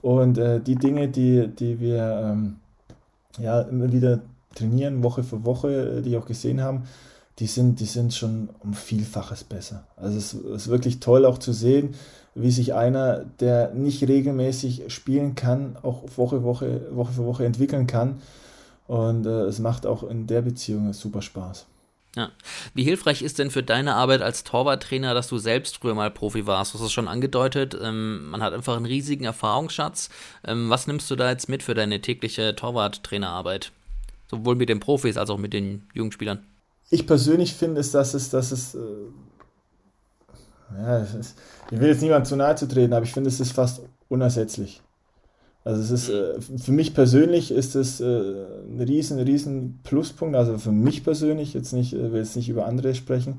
Und 0.00 0.38
äh, 0.38 0.60
die 0.60 0.76
Dinge, 0.76 1.08
die, 1.08 1.48
die 1.48 1.80
wir 1.80 2.32
ähm, 2.32 2.56
ja 3.38 3.60
immer 3.62 3.92
wieder 3.92 4.20
trainieren, 4.54 5.02
Woche 5.02 5.22
für 5.22 5.44
Woche, 5.44 5.98
äh, 5.98 6.02
die 6.02 6.16
auch 6.16 6.26
gesehen 6.26 6.60
haben, 6.60 6.84
die 7.38 7.46
sind, 7.46 7.80
die 7.80 7.86
sind 7.86 8.14
schon 8.14 8.50
um 8.60 8.74
Vielfaches 8.74 9.44
besser. 9.44 9.86
Also 9.96 10.18
es 10.18 10.34
ist 10.34 10.68
wirklich 10.68 11.00
toll 11.00 11.24
auch 11.24 11.38
zu 11.38 11.52
sehen, 11.52 11.94
wie 12.34 12.50
sich 12.50 12.74
einer, 12.74 13.24
der 13.40 13.74
nicht 13.74 14.06
regelmäßig 14.06 14.84
spielen 14.88 15.34
kann, 15.34 15.76
auch 15.82 16.04
Woche, 16.16 16.42
Woche, 16.42 16.94
Woche 16.94 17.12
für 17.12 17.24
Woche 17.24 17.44
entwickeln 17.44 17.86
kann. 17.86 18.20
Und 18.86 19.26
äh, 19.26 19.44
es 19.44 19.58
macht 19.58 19.86
auch 19.86 20.02
in 20.02 20.26
der 20.26 20.42
Beziehung 20.42 20.92
super 20.92 21.22
Spaß. 21.22 21.66
Ja. 22.16 22.30
Wie 22.74 22.84
hilfreich 22.84 23.22
ist 23.22 23.38
denn 23.38 23.50
für 23.50 23.62
deine 23.62 23.94
Arbeit 23.94 24.22
als 24.22 24.44
Torwarttrainer, 24.44 25.14
dass 25.14 25.28
du 25.28 25.38
selbst 25.38 25.78
früher 25.78 25.94
mal 25.94 26.10
Profi 26.10 26.46
warst? 26.46 26.72
Du 26.72 26.78
hast 26.78 26.86
es 26.86 26.92
schon 26.92 27.08
angedeutet. 27.08 27.76
Ähm, 27.80 28.30
man 28.30 28.42
hat 28.42 28.52
einfach 28.52 28.76
einen 28.76 28.86
riesigen 28.86 29.24
Erfahrungsschatz. 29.24 30.10
Ähm, 30.46 30.70
was 30.70 30.86
nimmst 30.86 31.10
du 31.10 31.16
da 31.16 31.30
jetzt 31.30 31.48
mit 31.48 31.62
für 31.62 31.74
deine 31.74 32.00
tägliche 32.00 32.54
Torwarttrainerarbeit? 32.54 33.72
Sowohl 34.34 34.56
mit 34.56 34.68
den 34.68 34.80
Profis 34.80 35.16
als 35.16 35.30
auch 35.30 35.38
mit 35.38 35.52
den 35.52 35.86
Jugendspielern. 35.94 36.40
Ich 36.90 37.06
persönlich 37.06 37.54
finde 37.54 37.80
es, 37.80 37.90
dass 37.92 38.14
es, 38.14 38.30
dass 38.30 38.52
es 38.52 38.74
äh, 38.74 38.78
ja, 40.76 40.98
ist, 40.98 41.36
ich 41.70 41.80
will 41.80 41.88
jetzt 41.88 42.02
niemand 42.02 42.26
zu 42.26 42.36
nahe 42.36 42.56
zu 42.56 42.66
treten, 42.66 42.92
aber 42.92 43.04
ich 43.04 43.12
finde, 43.12 43.28
es 43.28 43.40
ist 43.40 43.52
fast 43.52 43.82
unersetzlich. 44.08 44.82
Also 45.64 45.80
es 45.80 45.90
ist 45.90 46.08
äh, 46.10 46.40
für 46.58 46.72
mich 46.72 46.92
persönlich 46.94 47.50
ist 47.50 47.74
es 47.74 48.00
äh, 48.00 48.04
ein 48.04 48.80
riesen, 48.80 49.18
riesen 49.18 49.80
Pluspunkt. 49.82 50.36
Also 50.36 50.58
für 50.58 50.72
mich 50.72 51.04
persönlich, 51.04 51.54
jetzt 51.54 51.72
nicht, 51.72 51.94
äh, 51.94 52.12
will 52.12 52.20
jetzt 52.20 52.36
nicht 52.36 52.50
über 52.50 52.66
andere 52.66 52.94
sprechen. 52.94 53.38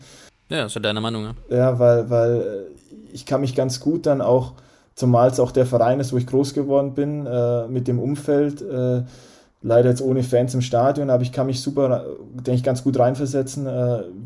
Ja, 0.50 0.66
ist 0.66 0.76
ja 0.76 0.82
deine 0.82 1.02
Meinung, 1.02 1.24
ja. 1.24 1.36
Ja, 1.50 1.80
weil, 1.80 2.10
weil 2.10 2.36
äh, 2.42 3.14
ich 3.14 3.28
kann 3.28 3.42
mich 3.42 3.54
ganz 3.54 3.80
gut 3.80 4.08
dann 4.08 4.22
auch, 4.22 4.54
zumal 4.96 5.30
es 5.30 5.40
auch 5.40 5.52
der 5.52 5.68
Verein 5.68 6.00
ist, 6.00 6.14
wo 6.14 6.18
ich 6.18 6.26
groß 6.26 6.56
geworden 6.56 6.96
bin, 6.96 7.28
äh, 7.28 7.68
mit 7.68 7.88
dem 7.88 8.00
Umfeld, 8.00 8.62
äh, 8.62 9.04
leider 9.66 9.90
jetzt 9.90 10.02
ohne 10.02 10.22
Fans 10.22 10.54
im 10.54 10.62
Stadion, 10.62 11.10
aber 11.10 11.24
ich 11.24 11.32
kann 11.32 11.48
mich 11.48 11.60
super, 11.60 12.06
denke 12.34 12.54
ich, 12.54 12.64
ganz 12.64 12.84
gut 12.84 13.00
reinversetzen, 13.00 13.66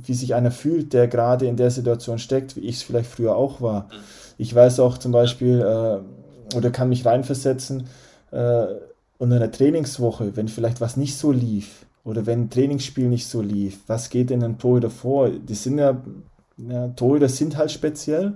wie 0.06 0.14
sich 0.14 0.36
einer 0.36 0.52
fühlt, 0.52 0.92
der 0.92 1.08
gerade 1.08 1.48
in 1.48 1.56
der 1.56 1.72
Situation 1.72 2.20
steckt, 2.20 2.58
wie 2.58 2.62
ich 2.62 2.76
es 2.76 2.84
vielleicht 2.84 3.10
früher 3.10 3.36
auch 3.36 3.62
war. 3.62 3.88
Ich 4.38 4.54
weiß 4.54 4.82
auch 4.82 4.98
zum 4.98 5.14
Beispiel, 5.14 5.66
oder 6.56 6.72
kann 6.72 6.90
mich 6.90 7.06
reinversetzen 7.06 7.88
äh, 8.32 8.66
unter 9.18 9.36
einer 9.36 9.52
Trainingswoche, 9.52 10.36
wenn 10.36 10.48
vielleicht 10.48 10.82
was 10.82 10.98
nicht 10.98 11.18
so 11.18 11.32
lief 11.32 11.86
oder 12.04 12.26
wenn 12.26 12.44
ein 12.44 12.50
Trainingsspiel 12.50 13.08
nicht 13.08 13.28
so 13.28 13.42
lief, 13.42 13.80
was 13.88 14.10
geht 14.10 14.32
in 14.32 14.44
einem 14.44 14.58
Torhüter 14.58 14.90
vor? 14.90 15.30
Die 15.30 15.56
sind 15.56 15.78
ja, 15.78 16.02
ja 16.58 16.88
Torhüter 16.90 17.30
sind 17.30 17.58
halt 17.58 17.72
speziell 17.72 18.34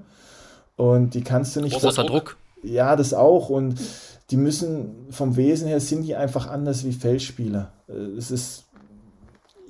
und 0.76 1.14
die 1.14 1.24
kannst 1.24 1.56
du 1.56 1.62
nicht... 1.62 1.80
Großer 1.80 2.04
Druck. 2.04 2.38
Ja, 2.64 2.96
das 2.96 3.14
auch 3.14 3.50
und 3.50 3.80
die 4.34 4.38
müssen 4.38 5.06
vom 5.12 5.36
Wesen 5.36 5.68
her 5.68 5.80
sind 5.80 6.02
die 6.02 6.16
einfach 6.16 6.48
anders 6.48 6.84
wie 6.84 6.92
Feldspieler. 6.92 7.72
Äh, 7.88 8.18
es 8.18 8.32
ist 8.32 8.66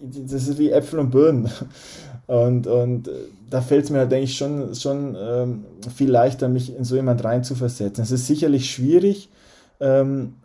das 0.01 0.47
ist 0.47 0.57
wie 0.57 0.71
Äpfel 0.71 0.99
und 0.99 1.11
Birnen. 1.11 1.49
Und, 2.25 2.67
und 2.67 3.09
äh, 3.09 3.11
da 3.49 3.59
fällt 3.59 3.83
es 3.83 3.91
mir, 3.91 4.05
denke 4.05 4.23
ich, 4.23 4.37
schon, 4.37 4.73
schon 4.75 5.17
ähm, 5.19 5.65
viel 5.93 6.09
leichter, 6.09 6.47
mich 6.47 6.73
in 6.73 6.85
so 6.85 6.95
jemand 6.95 7.21
reinzuversetzen. 7.21 8.01
Es 8.01 8.11
ist 8.11 8.27
sicherlich 8.27 8.71
schwierig, 8.71 9.27
ähm, 9.81 10.35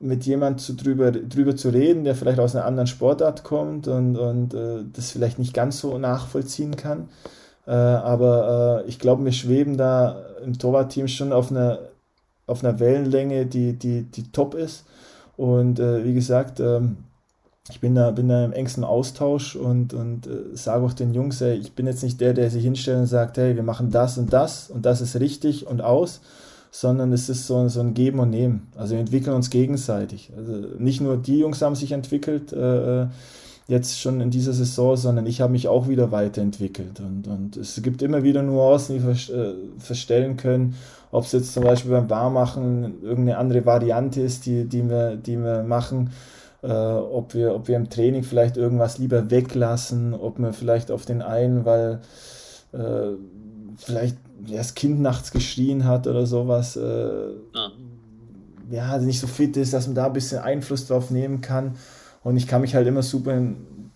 mit 0.00 0.26
jemand 0.26 0.60
zu, 0.60 0.74
drüber, 0.74 1.12
drüber 1.12 1.54
zu 1.54 1.68
reden, 1.68 2.02
der 2.02 2.16
vielleicht 2.16 2.40
aus 2.40 2.56
einer 2.56 2.64
anderen 2.64 2.88
Sportart 2.88 3.44
kommt 3.44 3.86
und, 3.86 4.16
und 4.16 4.52
äh, 4.52 4.82
das 4.92 5.12
vielleicht 5.12 5.38
nicht 5.38 5.54
ganz 5.54 5.78
so 5.78 5.96
nachvollziehen 5.96 6.74
kann. 6.74 7.08
Äh, 7.68 7.70
aber 7.70 8.82
äh, 8.84 8.88
ich 8.88 8.98
glaube, 8.98 9.24
wir 9.24 9.32
schweben 9.32 9.76
da 9.76 10.20
im 10.44 10.58
Torwartteam 10.58 11.06
schon 11.06 11.32
auf 11.32 11.52
einer, 11.52 11.78
auf 12.48 12.64
einer 12.64 12.80
Wellenlänge, 12.80 13.46
die, 13.46 13.74
die, 13.74 14.02
die 14.02 14.32
top 14.32 14.54
ist. 14.54 14.84
Und 15.36 15.78
äh, 15.78 16.04
wie 16.04 16.14
gesagt, 16.14 16.58
ähm, 16.58 16.96
ich 17.70 17.80
bin 17.80 17.94
da, 17.94 18.10
bin 18.10 18.28
da 18.28 18.44
im 18.44 18.52
engsten 18.52 18.82
Austausch 18.82 19.54
und, 19.54 19.94
und 19.94 20.26
äh, 20.26 20.56
sage 20.56 20.84
auch 20.84 20.94
den 20.94 21.14
Jungs, 21.14 21.40
ey, 21.40 21.56
ich 21.56 21.72
bin 21.72 21.86
jetzt 21.86 22.02
nicht 22.02 22.20
der, 22.20 22.34
der 22.34 22.50
sich 22.50 22.64
hinstellt 22.64 22.98
und 22.98 23.06
sagt, 23.06 23.36
hey, 23.36 23.54
wir 23.54 23.62
machen 23.62 23.90
das 23.90 24.18
und 24.18 24.32
das 24.32 24.70
und 24.70 24.86
das 24.86 25.00
ist 25.00 25.20
richtig 25.20 25.66
und 25.66 25.82
aus, 25.82 26.20
sondern 26.70 27.12
es 27.12 27.28
ist 27.28 27.46
so, 27.46 27.68
so 27.68 27.80
ein 27.80 27.94
Geben 27.94 28.18
und 28.18 28.30
Nehmen. 28.30 28.68
Also 28.76 28.94
wir 28.94 29.00
entwickeln 29.00 29.36
uns 29.36 29.50
gegenseitig. 29.50 30.32
Also 30.36 30.52
nicht 30.78 31.00
nur 31.00 31.18
die 31.18 31.38
Jungs 31.38 31.60
haben 31.62 31.74
sich 31.74 31.92
entwickelt, 31.92 32.52
äh, 32.52 33.02
äh 33.02 33.06
jetzt 33.68 34.00
schon 34.00 34.22
in 34.22 34.30
dieser 34.30 34.54
Saison, 34.54 34.96
sondern 34.96 35.26
ich 35.26 35.42
habe 35.42 35.52
mich 35.52 35.68
auch 35.68 35.88
wieder 35.88 36.10
weiterentwickelt. 36.10 37.00
Und, 37.00 37.28
und 37.28 37.56
es 37.58 37.80
gibt 37.82 38.00
immer 38.00 38.22
wieder 38.22 38.42
Nuancen, 38.42 38.96
die 38.96 39.04
wir 39.04 39.36
äh, 39.36 39.54
verstellen 39.78 40.38
können, 40.38 40.74
ob 41.10 41.24
es 41.24 41.32
jetzt 41.32 41.52
zum 41.52 41.64
Beispiel 41.64 41.90
beim 41.90 42.06
Barmachen 42.06 43.02
irgendeine 43.02 43.38
andere 43.38 43.64
Variante 43.66 44.20
ist, 44.20 44.46
die, 44.46 44.64
die, 44.64 44.88
wir, 44.88 45.16
die 45.16 45.38
wir 45.38 45.62
machen 45.62 46.10
äh, 46.62 46.68
ob, 46.68 47.34
wir, 47.34 47.54
ob 47.54 47.68
wir 47.68 47.76
im 47.76 47.90
Training 47.90 48.22
vielleicht 48.22 48.56
irgendwas 48.56 48.98
lieber 48.98 49.30
weglassen, 49.30 50.14
ob 50.14 50.38
wir 50.38 50.52
vielleicht 50.52 50.90
auf 50.90 51.04
den 51.04 51.22
einen, 51.22 51.64
weil 51.64 52.00
äh, 52.72 53.12
vielleicht 53.76 54.16
das 54.40 54.74
Kind 54.74 55.00
nachts 55.00 55.30
geschrien 55.30 55.84
hat 55.84 56.06
oder 56.06 56.26
sowas, 56.26 56.76
äh, 56.76 56.80
ah. 56.80 57.70
ja, 58.70 58.90
also 58.90 59.06
nicht 59.06 59.20
so 59.20 59.26
fit 59.26 59.56
ist, 59.56 59.72
dass 59.72 59.86
man 59.86 59.94
da 59.94 60.06
ein 60.06 60.12
bisschen 60.12 60.40
Einfluss 60.40 60.86
drauf 60.86 61.10
nehmen 61.10 61.40
kann. 61.40 61.76
Und 62.24 62.36
ich 62.36 62.46
kann 62.46 62.60
mich 62.60 62.74
halt 62.74 62.86
immer 62.86 63.02
super, 63.02 63.34
in, 63.34 63.90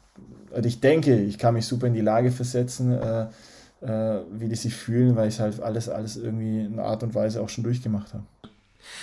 also 0.53 0.69
ich 0.69 0.81
denke, 0.81 1.17
ich 1.17 1.39
kann 1.39 1.55
mich 1.55 1.67
super 1.67 1.87
in 1.89 1.95
die 1.95 2.01
Lage 2.01 2.31
versetzen, 2.31 2.93
äh, 3.83 4.21
wie 4.31 4.49
die 4.49 4.55
sich 4.55 4.75
fühlen, 4.75 5.17
weil 5.17 5.29
ich 5.29 5.41
halt 5.41 5.61
alles, 5.61 5.89
alles 5.89 6.17
irgendwie 6.17 6.61
in 6.61 6.79
Art 6.79 7.03
und 7.03 7.15
Weise 7.15 7.43
auch 7.43 7.49
schon 7.49 7.65
durchgemacht 7.65 8.15
habe. 8.15 8.25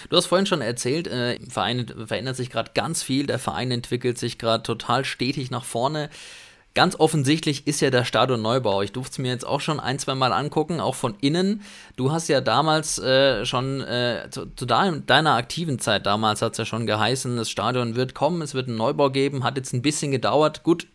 Du 0.10 0.18
hast 0.18 0.27
vorhin 0.27 0.45
schon 0.45 0.61
erzählt, 0.61 1.07
äh, 1.07 1.35
im 1.35 1.49
Verein 1.49 1.85
verändert 2.06 2.35
sich 2.35 2.49
gerade 2.49 2.72
ganz 2.73 3.03
viel, 3.03 3.26
der 3.27 3.39
Verein 3.39 3.72
entwickelt 3.72 4.18
sich 4.18 4.38
gerade 4.38 4.64
total 4.64 5.06
stetig 5.06 5.51
nach 5.51 5.64
vorne. 5.64 6.10
Ganz 6.76 6.95
offensichtlich 6.99 7.65
ist 7.65 7.81
ja 7.81 7.89
der 7.89 8.06
Stadionneubau. 8.06 8.84
Ich 8.84 8.91
durfte 8.91 9.14
es 9.14 9.18
mir 9.18 9.30
jetzt 9.30 9.45
auch 9.45 9.60
schon 9.60 9.80
ein, 9.80 9.97
zwei 9.97 10.14
Mal 10.14 10.31
angucken, 10.31 10.80
auch 10.80 10.95
von 10.95 11.15
innen. 11.19 11.61
Du 11.95 12.11
hast 12.11 12.27
ja 12.30 12.41
damals 12.41 12.99
äh, 12.99 13.43
schon, 13.45 13.81
äh, 13.81 14.27
zu, 14.30 14.45
zu 14.56 14.65
dein, 14.65 15.06
deiner 15.07 15.34
aktiven 15.34 15.80
Zeit 15.80 16.06
damals 16.06 16.41
hat 16.41 16.53
es 16.53 16.60
ja 16.60 16.65
schon 16.65 16.85
geheißen, 16.85 17.38
das 17.38 17.49
Stadion 17.49 17.95
wird 17.95 18.14
kommen, 18.14 18.41
es 18.43 18.53
wird 18.53 18.68
einen 18.68 18.77
Neubau 18.77 19.10
geben, 19.10 19.43
hat 19.43 19.57
jetzt 19.57 19.73
ein 19.73 19.81
bisschen 19.81 20.11
gedauert. 20.11 20.64
Gut, 20.64 20.88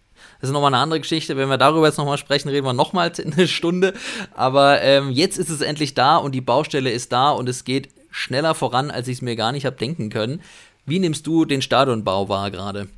das 0.44 0.50
ist 0.50 0.52
nochmal 0.52 0.74
eine 0.74 0.82
andere 0.82 1.00
Geschichte. 1.00 1.38
Wenn 1.38 1.48
wir 1.48 1.56
darüber 1.56 1.86
jetzt 1.86 1.96
nochmal 1.96 2.18
sprechen, 2.18 2.50
reden 2.50 2.66
wir 2.66 2.74
nochmal 2.74 3.10
eine 3.18 3.48
Stunde. 3.48 3.94
Aber 4.34 4.82
ähm, 4.82 5.10
jetzt 5.10 5.38
ist 5.38 5.48
es 5.48 5.62
endlich 5.62 5.94
da 5.94 6.18
und 6.18 6.34
die 6.34 6.42
Baustelle 6.42 6.90
ist 6.90 7.12
da 7.12 7.30
und 7.30 7.48
es 7.48 7.64
geht 7.64 7.88
schneller 8.10 8.54
voran, 8.54 8.90
als 8.90 9.08
ich 9.08 9.16
es 9.16 9.22
mir 9.22 9.36
gar 9.36 9.52
nicht 9.52 9.64
habe 9.64 9.76
denken 9.76 10.10
können. 10.10 10.42
Wie 10.84 10.98
nimmst 10.98 11.26
du 11.26 11.46
den 11.46 11.62
Stadionbau 11.62 12.28
wahr 12.28 12.50
gerade? 12.50 12.88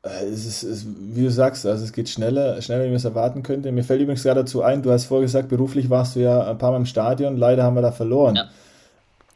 Äh, 0.00 0.24
es 0.32 0.46
ist, 0.46 0.62
es, 0.62 0.86
wie 0.86 1.24
du 1.24 1.30
sagst, 1.30 1.66
also 1.66 1.84
es 1.84 1.92
geht 1.92 2.08
schneller, 2.08 2.62
schneller, 2.62 2.84
wie 2.84 2.88
man 2.88 2.96
es 2.96 3.04
erwarten 3.04 3.42
könnte. 3.42 3.70
Mir 3.70 3.84
fällt 3.84 4.00
übrigens 4.00 4.22
gerade 4.22 4.40
dazu 4.40 4.62
ein, 4.62 4.80
du 4.80 4.90
hast 4.90 5.04
vorher 5.04 5.26
gesagt, 5.26 5.50
beruflich 5.50 5.90
warst 5.90 6.16
du 6.16 6.20
ja 6.20 6.48
ein 6.48 6.56
paar 6.56 6.70
Mal 6.70 6.78
im 6.78 6.86
Stadion, 6.86 7.36
leider 7.36 7.64
haben 7.64 7.74
wir 7.74 7.82
da 7.82 7.92
verloren. 7.92 8.36
Ja. 8.36 8.48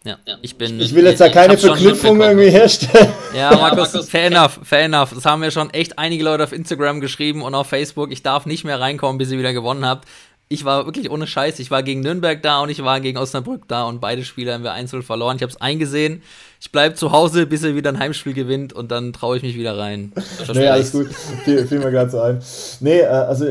Ja, 0.08 0.38
ich 0.42 0.56
bin. 0.56 0.80
Ich 0.80 0.94
will 0.94 1.04
jetzt 1.04 1.20
da 1.20 1.28
keine 1.28 1.58
Verknüpfung 1.58 2.20
irgendwie 2.20 2.50
herstellen. 2.50 3.12
Ja, 3.36 3.54
Markus, 3.54 3.92
ja, 3.92 4.02
fair 4.02 4.26
enough, 4.26 4.58
fair 4.62 4.84
enough. 4.84 5.12
Das 5.14 5.24
haben 5.24 5.40
mir 5.40 5.50
schon 5.50 5.70
echt 5.70 5.98
einige 5.98 6.24
Leute 6.24 6.44
auf 6.44 6.52
Instagram 6.52 7.00
geschrieben 7.00 7.42
und 7.42 7.54
auf 7.54 7.68
Facebook. 7.68 8.10
Ich 8.10 8.22
darf 8.22 8.46
nicht 8.46 8.64
mehr 8.64 8.80
reinkommen, 8.80 9.18
bis 9.18 9.30
ihr 9.30 9.38
wieder 9.38 9.52
gewonnen 9.52 9.84
habt 9.84 10.06
ich 10.48 10.64
war 10.64 10.86
wirklich 10.86 11.10
ohne 11.10 11.26
Scheiß. 11.26 11.58
Ich 11.58 11.70
war 11.70 11.82
gegen 11.82 12.00
Nürnberg 12.00 12.42
da 12.42 12.60
und 12.60 12.70
ich 12.70 12.82
war 12.82 13.00
gegen 13.00 13.18
Osnabrück 13.18 13.68
da 13.68 13.84
und 13.84 14.00
beide 14.00 14.24
Spiele 14.24 14.54
haben 14.54 14.64
wir 14.64 14.72
einzeln 14.72 15.02
verloren. 15.02 15.36
Ich 15.36 15.42
habe 15.42 15.52
es 15.52 15.60
eingesehen. 15.60 16.22
Ich 16.60 16.72
bleibe 16.72 16.94
zu 16.94 17.12
Hause, 17.12 17.46
bis 17.46 17.62
er 17.62 17.76
wieder 17.76 17.90
ein 17.90 17.98
Heimspiel 17.98 18.32
gewinnt 18.32 18.72
und 18.72 18.90
dann 18.90 19.12
traue 19.12 19.36
ich 19.36 19.42
mich 19.42 19.56
wieder 19.56 19.76
rein. 19.76 20.12
Nee, 20.54 20.68
alles 20.68 20.92
gut. 20.92 21.08
Fiel, 21.44 21.66
fiel 21.66 21.78
mir 21.80 21.90
gerade 21.90 22.10
so 22.10 22.20
ein. 22.20 22.40
Nee, 22.80 23.00
äh, 23.00 23.06
also 23.06 23.46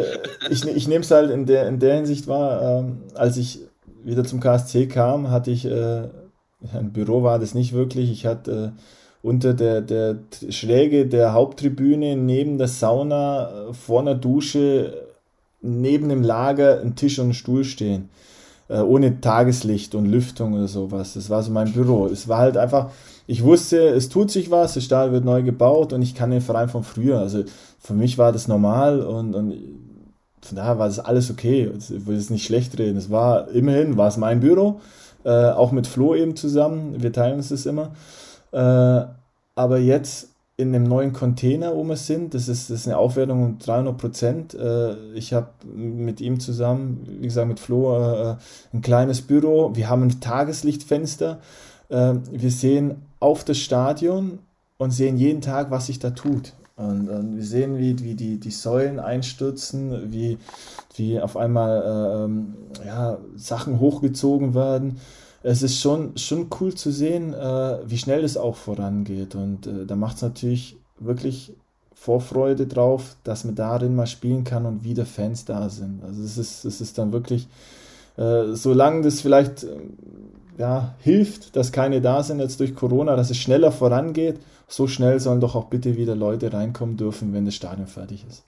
ich, 0.50 0.66
ich 0.66 0.88
nehme 0.88 1.02
es 1.02 1.12
halt 1.12 1.30
in 1.30 1.46
der, 1.46 1.68
in 1.68 1.80
der 1.80 1.96
Hinsicht 1.96 2.28
wahr, 2.28 2.80
ähm, 2.80 3.04
als 3.14 3.38
ich 3.38 3.60
wieder 4.04 4.24
zum 4.24 4.40
KSC 4.40 4.88
kam, 4.88 5.30
hatte 5.30 5.52
ich, 5.52 5.66
äh, 5.66 6.10
ein 6.74 6.92
Büro 6.92 7.24
war 7.24 7.40
das 7.40 7.54
nicht 7.54 7.74
wirklich. 7.74 8.12
Ich 8.12 8.26
hatte 8.26 8.74
äh, 8.76 8.80
unter 9.22 9.54
der, 9.54 9.82
der 9.82 10.18
Schräge 10.50 11.06
der 11.06 11.34
Haupttribüne 11.34 12.16
neben 12.16 12.58
der 12.58 12.68
Sauna 12.68 13.74
vor 13.74 14.02
einer 14.02 14.16
Dusche 14.16 15.08
neben 15.62 16.10
dem 16.10 16.24
Lager 16.24 16.82
ein 16.82 16.96
Tisch 16.96 17.20
und 17.20 17.30
ein 17.30 17.34
Stuhl 17.34 17.64
stehen. 17.64 18.10
Äh, 18.70 18.82
ohne 18.82 19.22
Tageslicht 19.22 19.96
und 19.96 20.06
Lüftung 20.06 20.54
oder 20.54 20.68
sowas. 20.68 21.14
Das 21.14 21.30
war 21.30 21.42
so 21.42 21.52
mein 21.52 21.72
Büro. 21.72 22.08
Es 22.08 22.28
war 22.28 22.40
halt 22.40 22.58
einfach, 22.58 22.92
ich 23.26 23.44
wusste, 23.44 23.78
es 23.90 24.10
tut 24.10 24.30
sich 24.30 24.52
was, 24.52 24.74
der 24.74 24.82
Stadion 24.82 25.14
wird 25.14 25.26
neu 25.26 25.42
gebaut 25.44 25.94
und 25.94 26.02
ich 26.02 26.16
kann 26.16 26.32
den 26.32 26.42
Verein 26.42 26.70
von 26.70 26.84
früher. 26.84 27.20
Also 27.20 27.44
für 27.80 27.94
mich 27.94 28.18
war 28.18 28.32
das 28.32 28.48
normal 28.48 29.02
und, 29.02 29.36
und 29.36 29.54
von 30.42 30.56
daher 30.56 30.80
war 30.80 30.88
das 30.88 31.00
alles 31.00 31.32
okay. 31.32 31.72
Ich 31.78 32.06
will 32.06 32.18
es 32.18 32.30
nicht 32.30 32.46
schlecht 32.46 32.78
reden. 32.78 32.98
Es 32.98 33.10
war 33.10 33.50
immerhin, 33.50 33.98
war 33.98 34.10
es 34.10 34.18
mein 34.18 34.42
Büro, 34.42 34.82
äh, 35.24 35.30
auch 35.30 35.72
mit 35.72 35.88
Flo 35.88 36.16
eben 36.16 36.36
zusammen. 36.36 37.02
Wir 37.02 37.12
teilen 37.12 37.36
uns 37.36 37.50
das 37.50 37.66
immer. 37.66 37.94
Äh, 38.52 39.06
aber 39.56 39.80
jetzt 39.80 40.30
in 40.58 40.74
einem 40.74 40.86
neuen 40.86 41.14
Container, 41.14 41.76
wo 41.76 41.84
wir 41.84 41.96
sind. 41.96 42.34
Das 42.34 42.48
ist, 42.48 42.72
das 42.72 42.82
ist 42.82 42.88
eine 42.88 42.98
Aufwertung 42.98 43.44
um 43.44 43.60
300 43.60 43.98
Prozent. 43.98 44.54
Äh, 44.56 45.14
ich 45.14 45.34
habe 45.34 45.50
mit 45.72 46.20
ihm 46.20 46.40
zusammen, 46.40 47.06
wie 47.20 47.28
gesagt, 47.28 47.48
mit 47.48 47.60
Flo, 47.60 47.96
äh, 47.96 48.36
ein 48.74 48.82
kleines 48.82 49.22
Büro. 49.22 49.76
Wir 49.76 49.88
haben 49.88 50.04
ein 50.04 50.20
Tageslichtfenster. 50.20 51.40
Äh, 51.90 52.16
wir 52.32 52.52
sehen 52.52 53.04
auf 53.20 53.44
das 53.44 53.60
Stadion 53.60 54.40
und 54.78 54.92
sehen 54.92 55.18
jeden 55.18 55.42
Tag, 55.42 55.70
was 55.70 55.86
sich 55.86 56.00
da 56.00 56.10
tut. 56.10 56.54
Und, 56.78 57.10
und 57.10 57.36
wir 57.36 57.44
sehen, 57.44 57.78
wie, 57.78 58.00
wie 58.00 58.16
die, 58.16 58.40
die 58.40 58.52
Säulen 58.52 59.00
einstürzen, 59.00 60.12
wie, 60.12 60.38
wie 60.96 61.20
auf 61.20 61.36
einmal 61.36 62.26
ähm, 62.26 62.54
ja, 62.86 63.18
Sachen 63.36 63.80
hochgezogen 63.80 64.54
werden 64.56 64.98
es 65.44 65.62
ist 65.62 65.80
schon, 65.80 66.18
schon 66.18 66.48
cool 66.60 66.74
zu 66.74 66.92
sehen, 66.92 67.34
äh, 67.34 67.78
wie 67.86 67.98
schnell 67.98 68.24
es 68.24 68.38
auch 68.38 68.56
vorangeht. 68.56 69.36
Und 69.36 69.68
äh, 69.68 69.86
da 69.86 69.96
macht 69.96 70.18
es 70.18 70.22
natürlich 70.22 70.78
wirklich 71.00 71.54
Vorfreude 71.94 72.68
drauf, 72.68 73.16
dass 73.24 73.44
man 73.44 73.56
darin 73.56 73.96
mal 73.96 74.08
spielen 74.08 74.44
kann 74.44 74.66
und 74.66 74.84
wieder 74.84 75.06
Fans 75.06 75.46
da 75.46 75.70
sind. 75.70 76.04
Also 76.04 76.22
es 76.22 76.38
ist, 76.38 76.66
es 76.66 76.82
ist 76.82 76.98
dann 76.98 77.12
wirklich, 77.12 77.48
äh, 78.18 78.54
solange 78.54 79.04
das 79.04 79.22
vielleicht 79.22 79.64
äh, 79.64 79.78
ja, 80.58 80.96
hilft, 81.00 81.56
dass 81.56 81.72
keine 81.72 82.02
da 82.02 82.24
sind 82.24 82.40
jetzt 82.40 82.60
durch 82.60 82.76
Corona, 82.76 83.16
dass 83.16 83.30
es 83.30 83.38
schneller 83.38 83.72
vorangeht, 83.72 84.40
so 84.68 84.88
schnell 84.88 85.20
sollen 85.20 85.40
doch 85.40 85.56
auch 85.56 85.66
bitte 85.66 85.96
wieder 85.98 86.16
Leute 86.16 86.52
reinkommen 86.52 86.98
dürfen, 86.98 87.34
wenn 87.34 87.46
das 87.46 87.56
Stadion 87.56 87.88
fertig 87.88 88.26
ist. 88.28 88.44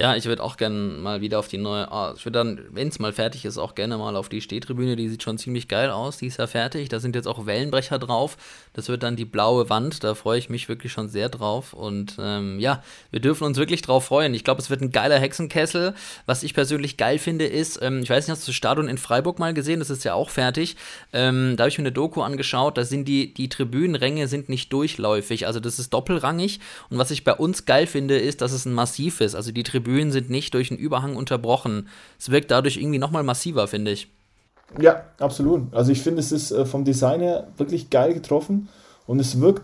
Ja, 0.00 0.16
ich 0.16 0.24
würde 0.24 0.42
auch 0.42 0.56
gerne 0.56 0.78
mal 0.78 1.20
wieder 1.20 1.38
auf 1.38 1.48
die 1.48 1.58
neue, 1.58 1.92
ah, 1.92 2.14
ich 2.16 2.24
würde 2.24 2.38
dann, 2.38 2.60
wenn 2.70 2.88
es 2.88 2.98
mal 2.98 3.12
fertig 3.12 3.44
ist, 3.44 3.58
auch 3.58 3.74
gerne 3.74 3.98
mal 3.98 4.16
auf 4.16 4.30
die 4.30 4.40
Stehtribüne, 4.40 4.96
die 4.96 5.10
sieht 5.10 5.22
schon 5.22 5.36
ziemlich 5.36 5.68
geil 5.68 5.90
aus, 5.90 6.16
die 6.16 6.26
ist 6.26 6.38
ja 6.38 6.46
fertig, 6.46 6.88
da 6.88 7.00
sind 7.00 7.14
jetzt 7.14 7.28
auch 7.28 7.44
Wellenbrecher 7.44 7.98
drauf, 7.98 8.38
das 8.72 8.88
wird 8.88 9.02
dann 9.02 9.14
die 9.14 9.26
blaue 9.26 9.68
Wand, 9.68 10.02
da 10.02 10.14
freue 10.14 10.38
ich 10.38 10.48
mich 10.48 10.70
wirklich 10.70 10.90
schon 10.90 11.10
sehr 11.10 11.28
drauf. 11.28 11.74
Und 11.74 12.16
ähm, 12.18 12.58
ja, 12.58 12.82
wir 13.10 13.20
dürfen 13.20 13.44
uns 13.44 13.58
wirklich 13.58 13.82
drauf 13.82 14.06
freuen. 14.06 14.32
Ich 14.32 14.42
glaube, 14.42 14.62
es 14.62 14.70
wird 14.70 14.80
ein 14.80 14.90
geiler 14.90 15.18
Hexenkessel. 15.18 15.92
Was 16.24 16.44
ich 16.44 16.54
persönlich 16.54 16.96
geil 16.96 17.18
finde, 17.18 17.44
ist, 17.44 17.78
ähm, 17.82 18.00
ich 18.02 18.08
weiß 18.08 18.26
nicht, 18.26 18.32
hast 18.32 18.46
du 18.46 18.52
das 18.52 18.56
Stadion 18.56 18.88
in 18.88 18.96
Freiburg 18.96 19.38
mal 19.38 19.52
gesehen, 19.52 19.80
das 19.80 19.90
ist 19.90 20.04
ja 20.04 20.14
auch 20.14 20.30
fertig, 20.30 20.76
ähm, 21.12 21.56
da 21.58 21.64
habe 21.64 21.68
ich 21.68 21.76
mir 21.76 21.82
eine 21.82 21.92
Doku 21.92 22.22
angeschaut, 22.22 22.78
da 22.78 22.84
sind 22.86 23.06
die, 23.06 23.34
die 23.34 23.50
Tribünenränge 23.50 24.28
sind 24.28 24.48
nicht 24.48 24.72
durchläufig, 24.72 25.46
also 25.46 25.60
das 25.60 25.78
ist 25.78 25.92
doppelrangig. 25.92 26.58
Und 26.88 26.96
was 26.96 27.10
ich 27.10 27.22
bei 27.22 27.34
uns 27.34 27.66
geil 27.66 27.86
finde, 27.86 28.16
ist, 28.16 28.40
dass 28.40 28.52
es 28.52 28.64
ein 28.64 28.72
Massiv 28.72 29.20
ist, 29.20 29.34
also 29.34 29.52
die 29.52 29.62
Tribünen 29.62 29.89
Tribünen 29.90 30.12
sind 30.12 30.30
nicht 30.30 30.54
durch 30.54 30.70
einen 30.70 30.78
Überhang 30.78 31.16
unterbrochen. 31.16 31.88
Es 32.18 32.30
wirkt 32.30 32.50
dadurch 32.50 32.76
irgendwie 32.76 32.98
nochmal 32.98 33.24
massiver, 33.24 33.66
finde 33.66 33.90
ich. 33.90 34.08
Ja, 34.80 35.02
absolut. 35.18 35.74
Also 35.74 35.90
ich 35.90 36.00
finde, 36.00 36.20
es 36.20 36.30
ist 36.30 36.52
äh, 36.52 36.64
vom 36.64 36.84
Design 36.84 37.20
her 37.20 37.48
wirklich 37.56 37.90
geil 37.90 38.14
getroffen 38.14 38.68
und 39.06 39.18
es 39.18 39.40
wirkt 39.40 39.62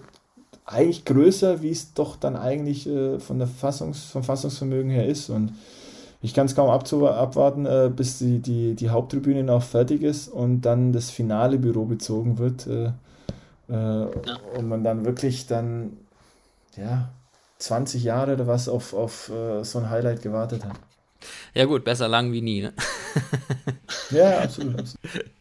eigentlich 0.65 1.05
größer, 1.05 1.63
wie 1.63 1.71
es 1.71 1.95
doch 1.95 2.17
dann 2.17 2.35
eigentlich 2.35 2.89
äh, 2.89 3.21
von 3.21 3.39
der 3.39 3.47
Fassungs-, 3.47 4.11
vom 4.11 4.25
Fassungsvermögen 4.25 4.91
her 4.91 5.07
ist. 5.07 5.31
Und 5.31 5.53
ich 6.23 6.35
kann 6.35 6.47
es 6.47 6.57
kaum 6.57 6.71
abwarten, 6.71 7.67
äh, 7.67 7.89
bis 7.95 8.19
die, 8.19 8.41
die, 8.41 8.75
die 8.75 8.91
Haupttribüne 8.91 9.45
noch 9.45 9.63
fertig 9.63 10.03
ist 10.03 10.27
und 10.27 10.63
dann 10.63 10.93
das 10.93 11.11
finale 11.11 11.59
Büro 11.59 11.85
bezogen 11.85 12.39
wird. 12.39 12.67
Ja. 13.69 14.09
Und 14.57 14.69
man 14.69 14.85
dann 14.85 15.05
wirklich 15.05 15.49
dann, 15.49 15.97
ja, 16.77 17.09
20 17.59 18.03
Jahre 18.05 18.35
oder 18.35 18.47
was 18.47 18.69
auf, 18.69 18.93
auf 18.93 19.31
uh, 19.31 19.63
so 19.65 19.79
ein 19.79 19.91
Highlight 19.91 20.23
gewartet 20.23 20.65
hat. 20.65 20.77
Ja 21.55 21.65
gut, 21.65 21.85
besser 21.85 22.09
lang 22.09 22.33
wie 22.33 22.43
nie. 22.43 22.63
Ne? 22.63 22.73
ja, 24.11 24.41
absolut, 24.41 24.79
absolut. 24.79 25.31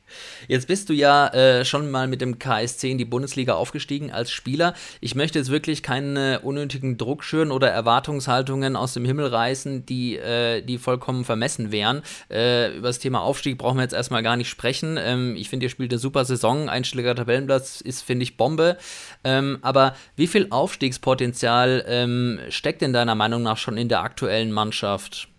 Jetzt 0.47 0.67
bist 0.67 0.89
du 0.89 0.93
ja 0.93 1.27
äh, 1.27 1.65
schon 1.65 1.91
mal 1.91 2.07
mit 2.07 2.21
dem 2.21 2.39
KSC 2.39 2.91
in 2.91 2.97
die 2.97 3.05
Bundesliga 3.05 3.53
aufgestiegen 3.53 4.11
als 4.11 4.31
Spieler. 4.31 4.73
Ich 5.01 5.15
möchte 5.15 5.39
jetzt 5.39 5.51
wirklich 5.51 5.83
keine 5.83 6.41
unnötigen 6.41 6.97
Druck 6.97 7.23
schüren 7.23 7.51
oder 7.51 7.69
Erwartungshaltungen 7.69 8.75
aus 8.75 8.93
dem 8.93 9.05
Himmel 9.05 9.27
reißen, 9.27 9.85
die, 9.85 10.17
äh, 10.17 10.61
die 10.61 10.77
vollkommen 10.77 11.25
vermessen 11.25 11.71
wären. 11.71 12.01
Äh, 12.29 12.77
über 12.77 12.87
das 12.87 12.99
Thema 12.99 13.21
Aufstieg 13.21 13.57
brauchen 13.57 13.77
wir 13.77 13.83
jetzt 13.83 13.93
erstmal 13.93 14.23
gar 14.23 14.37
nicht 14.37 14.49
sprechen. 14.49 14.97
Ähm, 14.99 15.35
ich 15.35 15.49
finde, 15.49 15.65
ihr 15.65 15.69
spielt 15.69 15.91
eine 15.91 15.99
super 15.99 16.25
Saison. 16.25 16.69
Einstelliger 16.69 17.15
Tabellenplatz 17.15 17.81
ist, 17.81 18.01
finde 18.01 18.23
ich, 18.23 18.37
Bombe. 18.37 18.77
Ähm, 19.23 19.59
aber 19.61 19.95
wie 20.15 20.27
viel 20.27 20.47
Aufstiegspotenzial 20.49 21.83
ähm, 21.87 22.39
steckt 22.49 22.81
in 22.81 22.93
deiner 22.93 23.15
Meinung 23.15 23.43
nach 23.43 23.57
schon 23.57 23.77
in 23.77 23.89
der 23.89 24.01
aktuellen 24.01 24.51
Mannschaft? 24.51 25.29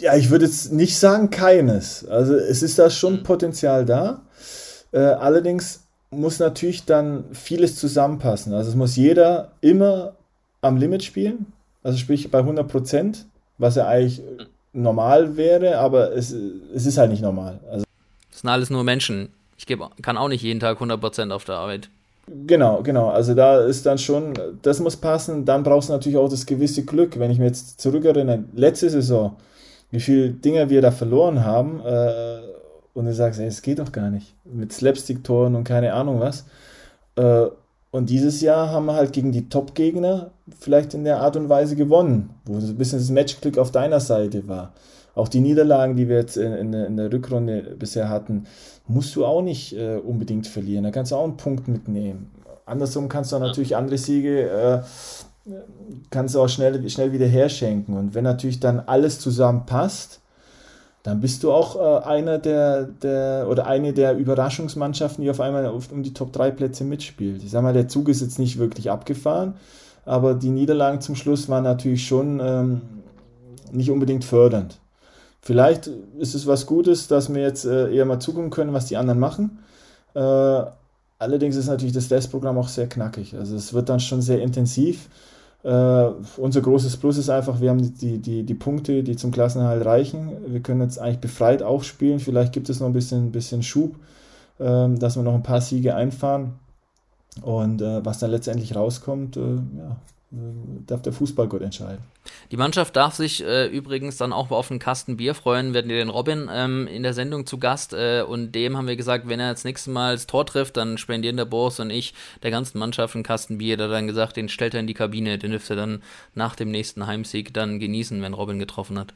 Ja, 0.00 0.16
ich 0.16 0.30
würde 0.30 0.46
jetzt 0.46 0.72
nicht 0.72 0.98
sagen 0.98 1.30
keines. 1.30 2.06
Also 2.08 2.34
es 2.34 2.62
ist 2.62 2.78
da 2.78 2.88
schon 2.88 3.18
mhm. 3.18 3.22
Potenzial 3.22 3.84
da. 3.84 4.22
Äh, 4.92 4.98
allerdings 4.98 5.84
muss 6.10 6.38
natürlich 6.38 6.84
dann 6.84 7.24
vieles 7.32 7.76
zusammenpassen. 7.76 8.52
Also 8.52 8.70
es 8.70 8.76
muss 8.76 8.96
jeder 8.96 9.52
immer 9.60 10.14
am 10.60 10.76
Limit 10.76 11.04
spielen, 11.04 11.52
also 11.82 11.98
sprich 11.98 12.30
bei 12.30 12.38
100 12.38 12.68
Prozent, 12.68 13.26
was 13.58 13.76
ja 13.76 13.86
eigentlich 13.86 14.22
normal 14.72 15.36
wäre, 15.36 15.78
aber 15.78 16.12
es, 16.12 16.32
es 16.32 16.86
ist 16.86 16.98
halt 16.98 17.10
nicht 17.10 17.22
normal. 17.22 17.60
Also 17.70 17.84
das 18.30 18.40
sind 18.40 18.50
alles 18.50 18.70
nur 18.70 18.84
Menschen. 18.84 19.28
Ich 19.56 19.66
geb, 19.66 19.80
kann 20.02 20.16
auch 20.16 20.28
nicht 20.28 20.42
jeden 20.42 20.60
Tag 20.60 20.76
100 20.76 21.00
Prozent 21.00 21.32
auf 21.32 21.44
der 21.44 21.56
Arbeit. 21.56 21.88
Genau, 22.46 22.82
genau. 22.82 23.08
Also 23.08 23.34
da 23.34 23.60
ist 23.60 23.84
dann 23.86 23.98
schon, 23.98 24.34
das 24.62 24.78
muss 24.80 24.96
passen. 24.96 25.44
Dann 25.44 25.62
brauchst 25.62 25.88
du 25.88 25.92
natürlich 25.92 26.16
auch 26.16 26.28
das 26.28 26.46
gewisse 26.46 26.84
Glück. 26.84 27.18
Wenn 27.18 27.30
ich 27.30 27.38
mir 27.38 27.46
jetzt 27.46 27.80
zurückerinnere, 27.80 28.44
letzte 28.54 28.88
Saison, 28.88 29.36
wie 29.90 30.00
viele 30.00 30.30
Dinge 30.30 30.70
wir 30.70 30.80
da 30.80 30.92
verloren 30.92 31.44
haben, 31.44 31.80
äh, 31.80 32.38
und 32.94 33.06
du 33.06 33.14
sagst, 33.14 33.40
ey, 33.40 33.46
es 33.46 33.62
geht 33.62 33.78
doch 33.78 33.92
gar 33.92 34.10
nicht. 34.10 34.34
Mit 34.44 34.72
Slapstick-Toren 34.72 35.54
und 35.54 35.64
keine 35.64 35.92
Ahnung 35.94 36.20
was. 36.20 36.44
Äh, 37.16 37.46
und 37.92 38.08
dieses 38.08 38.40
Jahr 38.40 38.70
haben 38.70 38.86
wir 38.86 38.94
halt 38.94 39.12
gegen 39.12 39.32
die 39.32 39.48
Top-Gegner 39.48 40.30
vielleicht 40.58 40.94
in 40.94 41.04
der 41.04 41.20
Art 41.20 41.36
und 41.36 41.48
Weise 41.48 41.74
gewonnen, 41.74 42.30
wo 42.44 42.60
so 42.60 42.68
ein 42.68 42.76
bisschen 42.76 43.00
das 43.00 43.10
Matchglück 43.10 43.58
auf 43.58 43.72
deiner 43.72 44.00
Seite 44.00 44.46
war. 44.46 44.72
Auch 45.14 45.28
die 45.28 45.40
Niederlagen, 45.40 45.96
die 45.96 46.08
wir 46.08 46.16
jetzt 46.16 46.36
in, 46.36 46.72
in, 46.72 46.96
der 46.96 47.12
Rückrunde 47.12 47.74
bisher 47.78 48.08
hatten, 48.08 48.46
musst 48.86 49.16
du 49.16 49.26
auch 49.26 49.42
nicht 49.42 49.76
äh, 49.76 49.96
unbedingt 49.96 50.46
verlieren. 50.46 50.84
Da 50.84 50.92
kannst 50.92 51.10
du 51.10 51.16
auch 51.16 51.24
einen 51.24 51.36
Punkt 51.36 51.66
mitnehmen. 51.66 52.30
Andersrum 52.64 53.08
kannst 53.08 53.32
du 53.32 53.36
auch 53.36 53.40
natürlich 53.40 53.74
andere 53.74 53.98
Siege, 53.98 54.48
äh, 54.48 55.52
kannst 56.10 56.36
du 56.36 56.40
auch 56.40 56.48
schnell, 56.48 56.88
schnell 56.88 57.12
wieder 57.12 57.26
herschenken. 57.26 57.96
Und 57.96 58.14
wenn 58.14 58.22
natürlich 58.22 58.60
dann 58.60 58.78
alles 58.78 59.18
zusammen 59.18 59.66
passt, 59.66 60.20
dann 61.02 61.20
bist 61.20 61.42
du 61.42 61.52
auch 61.52 61.76
äh, 61.76 62.04
einer 62.04 62.38
der, 62.38 62.84
der 62.84 63.46
oder 63.48 63.66
eine 63.66 63.92
der 63.92 64.16
Überraschungsmannschaften, 64.16 65.24
die 65.24 65.30
auf 65.30 65.40
einmal 65.40 65.66
auf, 65.66 65.90
um 65.90 66.02
die 66.02 66.12
Top 66.12 66.32
3 66.32 66.50
Plätze 66.50 66.84
mitspielt. 66.84 67.42
Ich 67.42 67.50
sag 67.50 67.62
mal, 67.62 67.72
der 67.72 67.88
Zug 67.88 68.08
ist 68.08 68.20
jetzt 68.20 68.38
nicht 68.38 68.58
wirklich 68.58 68.90
abgefahren, 68.90 69.54
aber 70.04 70.34
die 70.34 70.50
Niederlagen 70.50 71.00
zum 71.00 71.14
Schluss 71.14 71.48
waren 71.48 71.64
natürlich 71.64 72.06
schon 72.06 72.40
ähm, 72.42 72.80
nicht 73.72 73.90
unbedingt 73.90 74.24
fördernd. 74.24 74.78
Vielleicht 75.40 75.90
ist 76.18 76.34
es 76.34 76.46
was 76.46 76.66
Gutes, 76.66 77.08
dass 77.08 77.32
wir 77.32 77.42
jetzt 77.42 77.64
äh, 77.64 77.90
eher 77.94 78.04
mal 78.04 78.20
zugucken 78.20 78.50
können, 78.50 78.74
was 78.74 78.86
die 78.86 78.98
anderen 78.98 79.18
machen. 79.18 79.58
Äh, 80.14 80.20
allerdings 81.18 81.56
ist 81.56 81.68
natürlich 81.68 81.94
das 81.94 82.08
Testprogramm 82.08 82.58
auch 82.58 82.68
sehr 82.68 82.88
knackig. 82.88 83.34
Also 83.36 83.56
es 83.56 83.72
wird 83.72 83.88
dann 83.88 84.00
schon 84.00 84.20
sehr 84.20 84.42
intensiv. 84.42 85.08
Uh, 85.62 86.14
unser 86.38 86.62
großes 86.62 86.96
Plus 86.96 87.18
ist 87.18 87.28
einfach, 87.28 87.60
wir 87.60 87.68
haben 87.68 87.94
die, 87.98 88.18
die, 88.18 88.44
die 88.44 88.54
Punkte, 88.54 89.02
die 89.02 89.16
zum 89.16 89.30
Klassenhalt 89.30 89.84
reichen. 89.84 90.30
Wir 90.46 90.60
können 90.60 90.80
jetzt 90.80 90.98
eigentlich 90.98 91.20
befreit 91.20 91.62
aufspielen. 91.62 92.18
Vielleicht 92.18 92.54
gibt 92.54 92.70
es 92.70 92.80
noch 92.80 92.86
ein 92.86 92.94
bisschen, 92.94 93.30
bisschen 93.30 93.62
Schub, 93.62 93.96
uh, 94.58 94.88
dass 94.94 95.16
wir 95.16 95.22
noch 95.22 95.34
ein 95.34 95.42
paar 95.42 95.60
Siege 95.60 95.94
einfahren. 95.94 96.54
Und 97.42 97.82
uh, 97.82 98.00
was 98.04 98.20
dann 98.20 98.30
letztendlich 98.30 98.74
rauskommt, 98.74 99.36
äh, 99.36 99.56
ja, 99.56 99.96
darf 100.32 101.02
der 101.02 101.12
Fußballgott 101.12 101.60
entscheiden. 101.60 101.98
Die 102.52 102.56
Mannschaft 102.56 102.94
darf 102.94 103.14
sich 103.14 103.44
äh, 103.44 103.66
übrigens 103.66 104.16
dann 104.16 104.32
auch 104.32 104.50
auf 104.52 104.70
einen 104.70 104.78
Kasten 104.78 105.16
Bier 105.16 105.34
freuen. 105.34 105.72
Wir 105.72 105.78
hatten 105.78 105.88
den 105.88 106.08
Robin 106.08 106.48
ähm, 106.52 106.86
in 106.86 107.02
der 107.02 107.14
Sendung 107.14 107.46
zu 107.46 107.58
Gast 107.58 107.94
äh, 107.94 108.22
und 108.22 108.52
dem 108.52 108.76
haben 108.76 108.86
wir 108.86 108.94
gesagt, 108.94 109.28
wenn 109.28 109.40
er 109.40 109.50
das 109.52 109.64
nächste 109.64 109.90
Mal 109.90 110.14
das 110.14 110.28
Tor 110.28 110.46
trifft, 110.46 110.76
dann 110.76 110.98
spendieren 110.98 111.36
der 111.36 111.46
Boris 111.46 111.80
und 111.80 111.90
ich 111.90 112.14
der 112.44 112.52
ganzen 112.52 112.78
Mannschaft 112.78 113.16
einen 113.16 113.24
Kasten 113.24 113.58
Bier. 113.58 113.76
Der 113.76 113.88
hat 113.88 113.94
dann 113.94 114.06
gesagt, 114.06 114.36
den 114.36 114.48
stellt 114.48 114.74
er 114.74 114.80
in 114.80 114.86
die 114.86 114.94
Kabine, 114.94 115.36
den 115.36 115.50
dürfte 115.50 115.74
er 115.74 115.76
dann 115.76 116.02
nach 116.34 116.54
dem 116.54 116.70
nächsten 116.70 117.08
Heimsieg 117.08 117.52
dann 117.52 117.80
genießen, 117.80 118.22
wenn 118.22 118.34
Robin 118.34 118.60
getroffen 118.60 119.00
hat. 119.00 119.14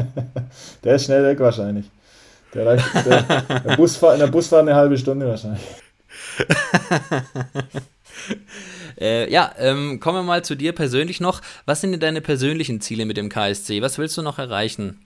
der 0.82 0.96
ist 0.96 1.04
schnell 1.04 1.22
weg 1.22 1.38
wahrscheinlich. 1.38 1.86
Der 2.52 2.66
reicht, 2.66 2.84
der, 3.06 3.22
der 3.22 3.76
Busfahr, 3.76 4.14
in 4.14 4.20
der 4.20 4.26
Busfahrt 4.26 4.62
eine 4.62 4.74
halbe 4.74 4.98
Stunde 4.98 5.28
wahrscheinlich. 5.28 5.62
Äh, 9.02 9.30
ja, 9.32 9.50
ähm, 9.58 9.98
kommen 9.98 10.18
wir 10.18 10.22
mal 10.22 10.44
zu 10.44 10.54
dir 10.54 10.72
persönlich 10.72 11.20
noch. 11.20 11.40
Was 11.66 11.80
sind 11.80 11.90
denn 11.90 12.00
deine 12.00 12.20
persönlichen 12.20 12.80
Ziele 12.80 13.04
mit 13.04 13.16
dem 13.16 13.28
KSC? 13.28 13.82
Was 13.82 13.98
willst 13.98 14.16
du 14.16 14.22
noch 14.22 14.38
erreichen? 14.38 15.00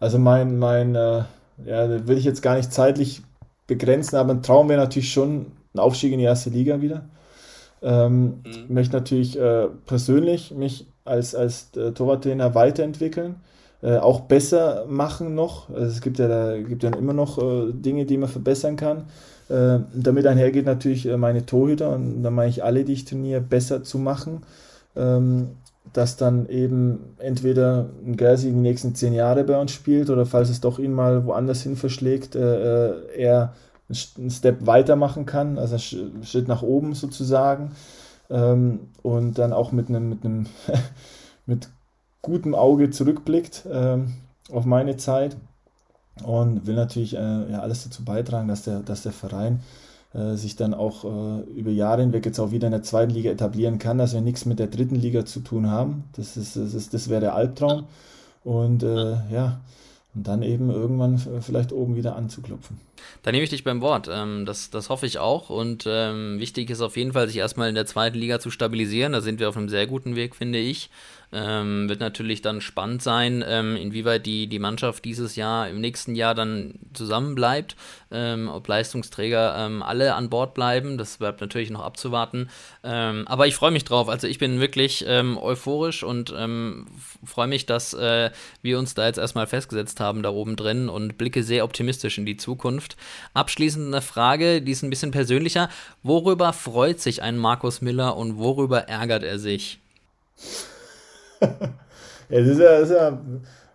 Also 0.00 0.18
mein, 0.18 0.58
mein 0.58 0.94
äh, 0.94 1.24
ja, 1.66 2.08
will 2.08 2.16
ich 2.16 2.24
jetzt 2.24 2.40
gar 2.40 2.56
nicht 2.56 2.72
zeitlich 2.72 3.20
begrenzen, 3.66 4.16
aber 4.16 4.32
ein 4.32 4.42
Traum 4.42 4.70
wäre 4.70 4.80
natürlich 4.80 5.12
schon 5.12 5.52
ein 5.74 5.78
Aufstieg 5.78 6.12
in 6.12 6.18
die 6.18 6.24
erste 6.24 6.48
Liga 6.48 6.80
wieder. 6.80 7.04
Ähm, 7.82 8.22
mhm. 8.22 8.40
Ich 8.46 8.68
möchte 8.70 8.96
natürlich 8.96 9.38
äh, 9.38 9.66
persönlich 9.84 10.50
mich 10.50 10.86
als, 11.04 11.34
als 11.34 11.76
äh, 11.76 11.92
Torwarttrainer 11.92 12.54
weiterentwickeln, 12.54 13.36
äh, 13.82 13.96
auch 13.96 14.20
besser 14.20 14.86
machen 14.88 15.34
noch. 15.34 15.68
Also 15.68 15.86
es 15.86 16.00
gibt 16.00 16.18
ja, 16.18 16.28
da, 16.28 16.58
gibt 16.58 16.82
ja 16.82 16.90
immer 16.96 17.12
noch 17.12 17.38
äh, 17.38 17.72
Dinge, 17.72 18.06
die 18.06 18.16
man 18.16 18.28
verbessern 18.28 18.76
kann. 18.76 19.04
Äh, 19.50 19.80
damit 19.92 20.26
einhergeht 20.26 20.64
natürlich 20.64 21.06
äh, 21.06 21.16
meine 21.16 21.44
Torhüter 21.44 21.90
und 21.90 22.22
dann 22.22 22.34
meine 22.34 22.50
ich 22.50 22.62
alle, 22.62 22.84
die 22.84 22.92
ich 22.92 23.04
trainiere, 23.04 23.40
besser 23.40 23.82
zu 23.82 23.98
machen. 23.98 24.42
Ähm, 24.96 25.48
dass 25.92 26.16
dann 26.16 26.48
eben 26.48 27.16
entweder 27.18 27.86
ein 28.06 28.16
Gersi 28.16 28.50
die 28.50 28.56
nächsten 28.56 28.94
zehn 28.94 29.12
Jahre 29.12 29.42
bei 29.44 29.58
uns 29.58 29.72
spielt 29.72 30.10
oder 30.10 30.24
falls 30.24 30.50
es 30.50 30.60
doch 30.60 30.78
ihn 30.78 30.92
mal 30.92 31.26
woanders 31.26 31.62
hin 31.62 31.74
verschlägt, 31.74 32.36
äh, 32.36 32.90
äh 32.90 33.16
er 33.16 33.54
einen 33.88 34.30
Step 34.30 34.66
weitermachen 34.66 35.26
kann, 35.26 35.58
also 35.58 35.74
einen 35.98 36.22
Schritt 36.22 36.46
nach 36.46 36.62
oben 36.62 36.94
sozusagen. 36.94 37.72
Ähm, 38.30 38.80
und 39.02 39.38
dann 39.38 39.52
auch 39.52 39.72
mit 39.72 39.88
einem, 39.88 40.08
mit 40.08 40.24
einem 40.24 40.46
mit 41.46 41.68
gutem 42.22 42.54
Auge 42.54 42.90
zurückblickt 42.90 43.64
ähm, 43.70 44.12
auf 44.52 44.64
meine 44.64 44.96
Zeit 44.96 45.36
und 46.22 46.66
will 46.66 46.74
natürlich 46.74 47.14
äh, 47.14 47.52
ja, 47.52 47.60
alles 47.60 47.84
dazu 47.84 48.04
beitragen, 48.04 48.48
dass 48.48 48.62
der, 48.62 48.80
dass 48.80 49.02
der 49.02 49.12
Verein 49.12 49.60
äh, 50.12 50.34
sich 50.34 50.56
dann 50.56 50.74
auch 50.74 51.04
äh, 51.04 51.40
über 51.50 51.70
Jahre 51.70 52.02
hinweg 52.02 52.26
jetzt 52.26 52.40
auch 52.40 52.50
wieder 52.50 52.66
in 52.66 52.72
der 52.72 52.82
zweiten 52.82 53.12
Liga 53.12 53.30
etablieren 53.30 53.78
kann, 53.78 53.98
dass 53.98 54.12
wir 54.12 54.20
nichts 54.20 54.44
mit 54.44 54.58
der 54.58 54.66
dritten 54.66 54.96
Liga 54.96 55.24
zu 55.24 55.40
tun 55.40 55.70
haben. 55.70 56.04
Das, 56.16 56.36
ist, 56.36 56.56
das, 56.56 56.74
ist, 56.74 56.94
das 56.94 57.08
wäre 57.08 57.20
der 57.20 57.34
Albtraum. 57.34 57.84
Und 58.42 58.82
äh, 58.82 59.16
ja, 59.32 59.60
und 60.14 60.26
dann 60.26 60.42
eben 60.42 60.70
irgendwann 60.70 61.18
vielleicht 61.40 61.72
oben 61.72 61.94
wieder 61.94 62.16
anzuklopfen. 62.16 62.78
Da 63.22 63.32
nehme 63.32 63.44
ich 63.44 63.50
dich 63.50 63.64
beim 63.64 63.80
Wort. 63.80 64.08
Ähm, 64.10 64.46
das, 64.46 64.70
das 64.70 64.88
hoffe 64.88 65.06
ich 65.06 65.18
auch. 65.18 65.50
Und 65.50 65.84
ähm, 65.86 66.38
wichtig 66.38 66.70
ist 66.70 66.80
auf 66.80 66.96
jeden 66.96 67.12
Fall, 67.12 67.28
sich 67.28 67.36
erstmal 67.36 67.68
in 67.68 67.74
der 67.74 67.86
zweiten 67.86 68.18
Liga 68.18 68.40
zu 68.40 68.50
stabilisieren. 68.50 69.12
Da 69.12 69.20
sind 69.20 69.40
wir 69.40 69.48
auf 69.48 69.56
einem 69.56 69.68
sehr 69.68 69.86
guten 69.86 70.16
Weg, 70.16 70.34
finde 70.34 70.58
ich. 70.58 70.90
Ähm, 71.32 71.88
wird 71.88 72.00
natürlich 72.00 72.42
dann 72.42 72.60
spannend 72.60 73.02
sein, 73.02 73.44
ähm, 73.46 73.76
inwieweit 73.76 74.26
die, 74.26 74.48
die 74.48 74.58
Mannschaft 74.58 75.04
dieses 75.04 75.36
Jahr, 75.36 75.68
im 75.68 75.80
nächsten 75.80 76.16
Jahr 76.16 76.34
dann 76.34 76.74
zusammenbleibt, 76.92 77.76
ähm, 78.10 78.48
ob 78.48 78.66
Leistungsträger 78.66 79.54
ähm, 79.56 79.80
alle 79.80 80.16
an 80.16 80.28
Bord 80.28 80.54
bleiben. 80.54 80.98
Das 80.98 81.18
bleibt 81.18 81.40
natürlich 81.40 81.70
noch 81.70 81.84
abzuwarten. 81.84 82.50
Ähm, 82.82 83.28
aber 83.28 83.46
ich 83.46 83.54
freue 83.54 83.70
mich 83.70 83.84
drauf. 83.84 84.08
Also 84.08 84.26
ich 84.26 84.38
bin 84.38 84.60
wirklich 84.60 85.06
euphorisch 85.06 86.02
und 86.02 86.30
freue 87.24 87.46
mich, 87.46 87.66
dass 87.66 87.94
äh, 87.94 88.30
wir 88.62 88.78
uns 88.78 88.94
da 88.94 89.06
jetzt 89.06 89.18
erstmal 89.18 89.46
festgesetzt 89.46 90.00
haben 90.00 90.22
da 90.22 90.30
oben 90.30 90.56
drin 90.56 90.88
und 90.88 91.18
blicke 91.18 91.42
sehr 91.42 91.64
optimistisch 91.64 92.18
in 92.18 92.26
die 92.26 92.36
Zukunft. 92.36 92.89
Abschließend 93.34 93.86
eine 93.86 94.02
Frage, 94.02 94.62
die 94.62 94.72
ist 94.72 94.82
ein 94.82 94.90
bisschen 94.90 95.10
persönlicher. 95.10 95.68
Worüber 96.02 96.52
freut 96.52 97.00
sich 97.00 97.22
ein 97.22 97.36
Markus 97.36 97.80
Miller 97.80 98.16
und 98.16 98.38
worüber 98.38 98.88
ärgert 98.88 99.22
er 99.22 99.38
sich? 99.38 99.80
ja, 101.40 101.48
das 102.28 102.48
ist 102.48 102.58
ja, 102.58 102.80
das 102.80 102.90
ist 102.90 102.96
ja, 102.96 103.18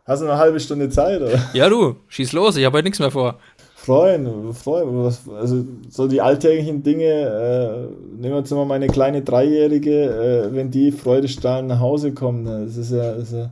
hast 0.06 0.22
du 0.22 0.26
eine 0.26 0.38
halbe 0.38 0.60
Stunde 0.60 0.90
Zeit, 0.90 1.22
oder? 1.22 1.40
Ja, 1.54 1.70
du, 1.70 1.96
schieß 2.08 2.34
los, 2.34 2.58
ich 2.58 2.66
habe 2.66 2.78
heute 2.78 2.86
nichts 2.86 3.00
mehr 3.00 3.12
vor. 3.12 3.40
Freuen, 3.76 4.54
freuen, 4.54 5.14
also 5.38 5.64
so 5.90 6.08
die 6.08 6.20
alltäglichen 6.20 6.82
Dinge, 6.82 7.04
äh, 7.06 8.20
nehmen 8.20 8.34
wir 8.34 8.40
jetzt 8.40 8.50
mal 8.50 8.66
meine 8.66 8.88
kleine 8.88 9.22
Dreijährige, 9.22 10.50
äh, 10.50 10.56
wenn 10.56 10.72
die 10.72 10.92
freudestrahlend 10.92 11.70
nach 11.70 11.80
Hause 11.80 12.12
kommen, 12.12 12.44
ne, 12.44 12.66
das 12.66 12.78
ist 12.78 12.92
ja, 12.92 13.14
das 13.14 13.24
ist 13.24 13.34
ja 13.34 13.52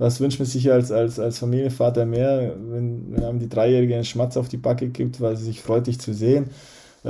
was 0.00 0.18
wünscht 0.18 0.38
man 0.38 0.46
sich 0.46 0.72
als, 0.72 0.90
als, 0.90 1.20
als 1.20 1.38
Familienvater 1.38 2.06
mehr, 2.06 2.54
wenn, 2.56 3.12
wenn 3.12 3.22
einem 3.22 3.38
die 3.38 3.50
Dreijährige 3.50 3.94
einen 3.94 4.04
Schmatz 4.04 4.38
auf 4.38 4.48
die 4.48 4.56
Backe 4.56 4.88
gibt, 4.88 5.20
weil 5.20 5.36
sie 5.36 5.44
sich 5.44 5.60
freut, 5.60 5.86
dich 5.86 6.00
zu 6.00 6.14
sehen. 6.14 6.48
Äh, 7.04 7.08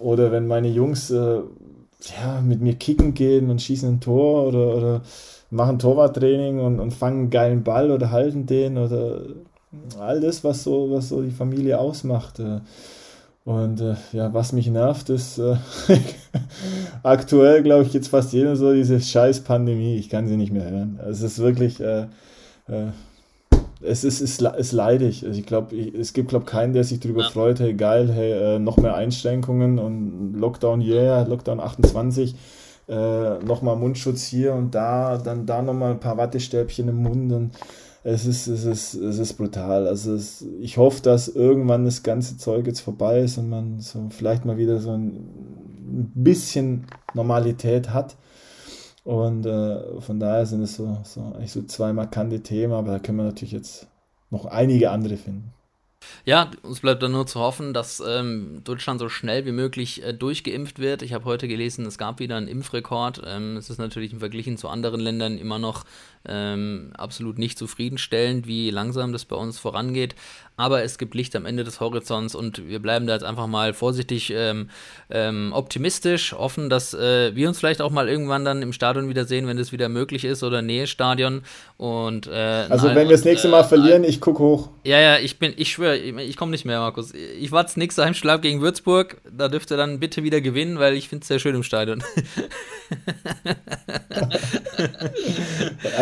oder 0.00 0.32
wenn 0.32 0.46
meine 0.46 0.68
Jungs 0.68 1.10
äh, 1.10 1.40
ja, 2.18 2.40
mit 2.42 2.62
mir 2.62 2.76
kicken 2.76 3.12
gehen 3.12 3.50
und 3.50 3.60
schießen 3.60 3.88
ein 3.88 4.00
Tor 4.00 4.46
oder, 4.48 4.74
oder 4.74 5.02
machen 5.50 5.78
Torwarttraining 5.78 6.60
und, 6.60 6.80
und 6.80 6.92
fangen 6.92 7.20
einen 7.20 7.30
geilen 7.30 7.62
Ball 7.62 7.90
oder 7.90 8.10
halten 8.10 8.46
den 8.46 8.78
oder 8.78 9.20
all 10.00 10.22
das, 10.22 10.44
was 10.44 10.64
so, 10.64 10.90
was 10.90 11.10
so 11.10 11.20
die 11.20 11.30
Familie 11.30 11.78
ausmacht. 11.78 12.38
Äh. 12.40 12.60
Und 13.44 13.80
äh, 13.82 13.94
ja, 14.12 14.32
was 14.32 14.52
mich 14.52 14.68
nervt, 14.68 15.10
ist 15.10 15.38
äh, 15.38 15.56
aktuell, 17.02 17.62
glaube 17.62 17.84
ich, 17.84 17.92
jetzt 17.92 18.08
fast 18.08 18.32
jeder 18.32 18.56
so 18.56 18.72
diese 18.72 19.00
scheiß 19.00 19.40
Pandemie. 19.40 19.96
Ich 19.96 20.08
kann 20.08 20.26
sie 20.26 20.36
nicht 20.36 20.52
mehr 20.52 20.70
hören. 20.70 20.98
Es 21.06 21.20
ist 21.20 21.38
wirklich, 21.38 21.78
äh, 21.80 22.06
äh, 22.68 22.86
es 23.82 24.02
ist, 24.02 24.22
ist, 24.22 24.40
ist 24.40 24.72
leidig. 24.72 25.26
Also 25.26 25.38
ich 25.38 25.44
glaube, 25.44 25.76
es 25.76 26.14
gibt, 26.14 26.30
glaube 26.30 26.46
keinen, 26.46 26.72
der 26.72 26.84
sich 26.84 27.00
darüber 27.00 27.22
ja. 27.22 27.28
freut, 27.28 27.60
hey 27.60 27.74
geil, 27.74 28.10
hey, 28.10 28.32
äh, 28.32 28.58
noch 28.58 28.78
mehr 28.78 28.94
Einschränkungen 28.94 29.78
und 29.78 30.34
Lockdown 30.34 30.80
yeah, 30.80 31.24
Lockdown 31.24 31.60
28 31.60 32.34
äh, 32.88 33.38
nochmal 33.44 33.76
Mundschutz 33.76 34.24
hier 34.24 34.52
und 34.54 34.74
da, 34.74 35.18
dann 35.18 35.46
da 35.46 35.62
nochmal 35.62 35.92
ein 35.92 36.00
paar 36.00 36.16
Wattestäbchen 36.16 36.88
im 36.88 37.02
Mund 37.02 37.32
und 37.32 37.50
es 38.04 38.26
ist, 38.26 38.46
es 38.46 38.64
ist, 38.66 38.94
es 38.94 39.18
ist 39.18 39.32
brutal. 39.34 39.88
Also 39.88 40.12
es, 40.12 40.46
ich 40.60 40.76
hoffe, 40.76 41.00
dass 41.02 41.28
irgendwann 41.28 41.86
das 41.86 42.02
ganze 42.02 42.36
Zeug 42.36 42.66
jetzt 42.66 42.80
vorbei 42.80 43.20
ist 43.20 43.38
und 43.38 43.48
man 43.48 43.80
so 43.80 44.08
vielleicht 44.10 44.44
mal 44.44 44.58
wieder 44.58 44.78
so 44.78 44.92
ein 44.92 46.12
bisschen 46.14 46.86
Normalität 47.14 47.90
hat. 47.90 48.16
Und 49.04 49.46
äh, 49.46 50.00
von 50.00 50.20
daher 50.20 50.44
sind 50.44 50.62
es 50.62 50.76
so, 50.76 50.98
so, 51.02 51.32
eigentlich 51.34 51.52
so 51.52 51.62
zwei 51.62 51.94
markante 51.94 52.40
Themen, 52.40 52.74
aber 52.74 52.92
da 52.92 52.98
können 52.98 53.18
wir 53.18 53.24
natürlich 53.24 53.52
jetzt 53.52 53.86
noch 54.30 54.44
einige 54.44 54.90
andere 54.90 55.16
finden. 55.16 55.53
Ja, 56.24 56.50
uns 56.62 56.80
bleibt 56.80 57.02
dann 57.02 57.12
nur 57.12 57.26
zu 57.26 57.40
hoffen, 57.40 57.74
dass 57.74 58.02
ähm, 58.06 58.62
Deutschland 58.64 59.00
so 59.00 59.08
schnell 59.08 59.46
wie 59.46 59.52
möglich 59.52 60.02
äh, 60.02 60.12
durchgeimpft 60.12 60.78
wird. 60.78 61.02
Ich 61.02 61.12
habe 61.12 61.24
heute 61.24 61.48
gelesen, 61.48 61.86
es 61.86 61.98
gab 61.98 62.18
wieder 62.18 62.36
einen 62.36 62.48
Impfrekord. 62.48 63.22
Ähm, 63.26 63.56
es 63.56 63.70
ist 63.70 63.78
natürlich 63.78 64.12
im 64.12 64.20
Vergleich 64.20 64.44
zu 64.56 64.68
anderen 64.68 65.00
Ländern 65.00 65.38
immer 65.38 65.58
noch 65.58 65.84
ähm, 66.26 66.92
absolut 66.96 67.38
nicht 67.38 67.58
zufriedenstellend, 67.58 68.46
wie 68.46 68.70
langsam 68.70 69.12
das 69.12 69.24
bei 69.24 69.36
uns 69.36 69.58
vorangeht. 69.58 70.14
Aber 70.56 70.84
es 70.84 70.98
gibt 70.98 71.14
Licht 71.14 71.34
am 71.34 71.46
Ende 71.46 71.64
des 71.64 71.80
Horizonts 71.80 72.36
und 72.36 72.68
wir 72.68 72.78
bleiben 72.78 73.08
da 73.08 73.14
jetzt 73.14 73.24
einfach 73.24 73.48
mal 73.48 73.74
vorsichtig 73.74 74.32
ähm, 74.34 74.70
ähm, 75.10 75.50
optimistisch, 75.52 76.32
hoffen, 76.32 76.70
dass 76.70 76.94
äh, 76.94 77.34
wir 77.34 77.48
uns 77.48 77.58
vielleicht 77.58 77.82
auch 77.82 77.90
mal 77.90 78.08
irgendwann 78.08 78.44
dann 78.44 78.62
im 78.62 78.72
Stadion 78.72 79.08
wiedersehen, 79.08 79.48
wenn 79.48 79.56
das 79.56 79.72
wieder 79.72 79.88
möglich 79.88 80.24
ist 80.24 80.44
oder 80.44 80.62
Nähe-Stadion. 80.62 81.42
Und, 81.76 82.28
äh, 82.28 82.66
also 82.68 82.86
nein, 82.86 82.94
wenn 82.96 83.08
wir 83.08 83.16
das 83.16 83.24
nächste 83.24 83.48
Mal 83.48 83.62
äh, 83.62 83.64
verlieren, 83.64 84.04
ich 84.04 84.20
gucke 84.20 84.44
hoch. 84.44 84.68
Ja, 84.84 85.00
ja, 85.00 85.18
ich 85.18 85.40
bin, 85.40 85.54
ich 85.56 85.72
schwöre, 85.72 85.96
ich, 85.96 86.16
ich 86.16 86.36
komme 86.36 86.52
nicht 86.52 86.64
mehr, 86.64 86.78
Markus. 86.78 87.12
Ich 87.12 87.50
warte 87.50 87.70
das 87.70 87.76
nächste 87.76 88.04
Heimschlag 88.04 88.42
gegen 88.42 88.60
Würzburg. 88.60 89.16
Da 89.30 89.48
dürft 89.48 89.72
ihr 89.72 89.76
dann 89.76 89.98
bitte 89.98 90.22
wieder 90.22 90.40
gewinnen, 90.40 90.78
weil 90.78 90.94
ich 90.94 91.08
finde 91.08 91.22
es 91.22 91.28
sehr 91.28 91.40
schön 91.40 91.56
im 91.56 91.64
Stadion. 91.64 92.04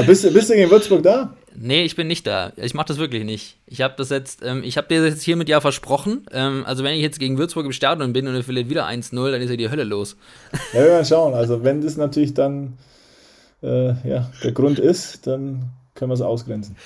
bist, 0.06 0.34
bist 0.34 0.50
du 0.50 0.54
gegen 0.54 0.70
Würzburg 0.70 1.02
da? 1.02 1.34
Nee, 1.54 1.84
ich 1.84 1.96
bin 1.96 2.06
nicht 2.06 2.26
da. 2.26 2.52
Ich 2.56 2.74
mache 2.74 2.86
das 2.86 2.98
wirklich 2.98 3.24
nicht. 3.24 3.56
Ich 3.66 3.80
habe 3.82 3.94
das 3.96 4.10
jetzt, 4.10 4.42
ähm, 4.44 4.62
ich 4.64 4.76
habe 4.76 4.88
dir 4.88 5.02
das 5.02 5.14
jetzt 5.14 5.22
hiermit 5.22 5.48
ja 5.48 5.60
versprochen. 5.60 6.26
Ähm, 6.32 6.64
also 6.66 6.84
wenn 6.84 6.94
ich 6.94 7.02
jetzt 7.02 7.18
gegen 7.18 7.38
Würzburg 7.38 7.66
im 7.66 7.72
Stadion 7.72 8.12
bin 8.12 8.26
und 8.28 8.34
er 8.34 8.42
verliert 8.42 8.68
wieder 8.70 8.86
1-0, 8.86 9.30
dann 9.30 9.40
ist 9.40 9.50
ja 9.50 9.56
die 9.56 9.70
Hölle 9.70 9.84
los. 9.84 10.16
Ja, 10.72 10.80
wir 10.80 10.86
werden 10.86 11.04
schauen. 11.04 11.34
Also 11.34 11.62
wenn 11.62 11.80
das 11.82 11.96
natürlich 11.96 12.34
dann 12.34 12.78
äh, 13.62 13.94
ja, 14.08 14.30
der 14.42 14.52
Grund 14.52 14.78
ist, 14.78 15.26
dann 15.26 15.70
können 15.94 16.10
wir 16.10 16.14
es 16.14 16.20
ausgrenzen. 16.20 16.76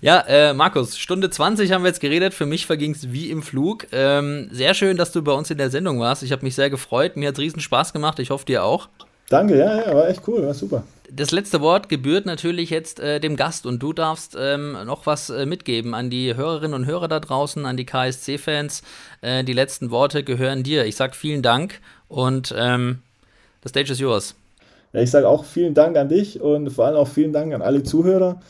Ja, 0.00 0.20
äh, 0.20 0.52
Markus, 0.54 0.98
Stunde 0.98 1.30
20 1.30 1.72
haben 1.72 1.82
wir 1.82 1.88
jetzt 1.88 2.00
geredet. 2.00 2.34
Für 2.34 2.46
mich 2.46 2.66
verging 2.66 2.92
es 2.92 3.12
wie 3.12 3.30
im 3.30 3.42
Flug. 3.42 3.86
Ähm, 3.92 4.48
sehr 4.52 4.74
schön, 4.74 4.96
dass 4.96 5.12
du 5.12 5.22
bei 5.22 5.32
uns 5.32 5.50
in 5.50 5.58
der 5.58 5.70
Sendung 5.70 5.98
warst. 5.98 6.22
Ich 6.22 6.32
habe 6.32 6.44
mich 6.44 6.54
sehr 6.54 6.70
gefreut. 6.70 7.16
Mir 7.16 7.28
hat 7.28 7.36
es 7.36 7.40
riesen 7.40 7.60
Spaß 7.60 7.92
gemacht. 7.92 8.18
Ich 8.18 8.30
hoffe, 8.30 8.44
dir 8.44 8.64
auch. 8.64 8.88
Danke, 9.28 9.58
ja, 9.58 9.86
ja, 9.86 9.94
war 9.94 10.08
echt 10.08 10.26
cool, 10.28 10.46
war 10.46 10.54
super. 10.54 10.84
Das 11.14 11.30
letzte 11.30 11.60
Wort 11.60 11.90
gebührt 11.90 12.24
natürlich 12.24 12.70
jetzt 12.70 12.98
äh, 12.98 13.20
dem 13.20 13.36
Gast 13.36 13.66
und 13.66 13.82
du 13.82 13.92
darfst 13.92 14.34
ähm, 14.38 14.78
noch 14.86 15.04
was 15.04 15.28
äh, 15.28 15.44
mitgeben 15.44 15.94
an 15.94 16.08
die 16.08 16.34
Hörerinnen 16.34 16.74
und 16.74 16.86
Hörer 16.86 17.08
da 17.08 17.20
draußen, 17.20 17.66
an 17.66 17.76
die 17.76 17.84
KSC-Fans. 17.84 18.82
Äh, 19.20 19.44
die 19.44 19.52
letzten 19.52 19.90
Worte 19.90 20.24
gehören 20.24 20.62
dir. 20.62 20.86
Ich 20.86 20.96
sag 20.96 21.14
vielen 21.14 21.42
Dank 21.42 21.80
und 22.08 22.54
ähm, 22.56 23.00
the 23.62 23.68
stage 23.68 23.92
is 23.92 24.00
yours. 24.00 24.34
Ja, 24.94 25.00
ich 25.00 25.10
sage 25.10 25.28
auch 25.28 25.44
vielen 25.44 25.74
Dank 25.74 25.98
an 25.98 26.08
dich 26.08 26.40
und 26.40 26.70
vor 26.70 26.86
allem 26.86 26.96
auch 26.96 27.08
vielen 27.08 27.32
Dank 27.32 27.52
an 27.52 27.60
alle 27.60 27.82
Zuhörer. 27.82 28.40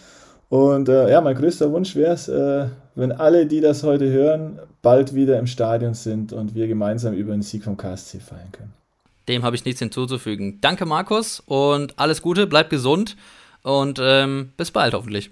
Und 0.48 0.88
äh, 0.88 1.10
ja, 1.10 1.20
mein 1.20 1.34
größter 1.34 1.72
Wunsch 1.72 1.96
wäre 1.96 2.14
es, 2.14 2.28
äh, 2.28 2.66
wenn 2.94 3.10
alle, 3.10 3.46
die 3.46 3.60
das 3.60 3.82
heute 3.82 4.10
hören, 4.10 4.60
bald 4.82 5.14
wieder 5.14 5.38
im 5.38 5.46
Stadion 5.46 5.94
sind 5.94 6.32
und 6.32 6.54
wir 6.54 6.68
gemeinsam 6.68 7.14
über 7.14 7.32
den 7.32 7.42
Sieg 7.42 7.64
vom 7.64 7.76
KSC 7.76 8.20
feiern 8.20 8.52
können. 8.52 8.81
Dem 9.28 9.42
habe 9.42 9.56
ich 9.56 9.64
nichts 9.64 9.78
hinzuzufügen. 9.78 10.58
Danke, 10.60 10.86
Markus, 10.86 11.40
und 11.46 11.98
alles 11.98 12.22
Gute, 12.22 12.46
bleib 12.46 12.70
gesund 12.70 13.16
und 13.62 14.00
ähm, 14.02 14.52
bis 14.56 14.70
bald 14.70 14.94
hoffentlich. 14.94 15.30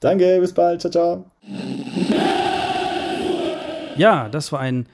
Danke, 0.00 0.38
bis 0.40 0.54
bald, 0.54 0.80
ciao, 0.80 0.90
ciao. 0.90 1.30
Ja, 3.96 4.30
das 4.30 4.50
war 4.50 4.60
ein 4.60 4.86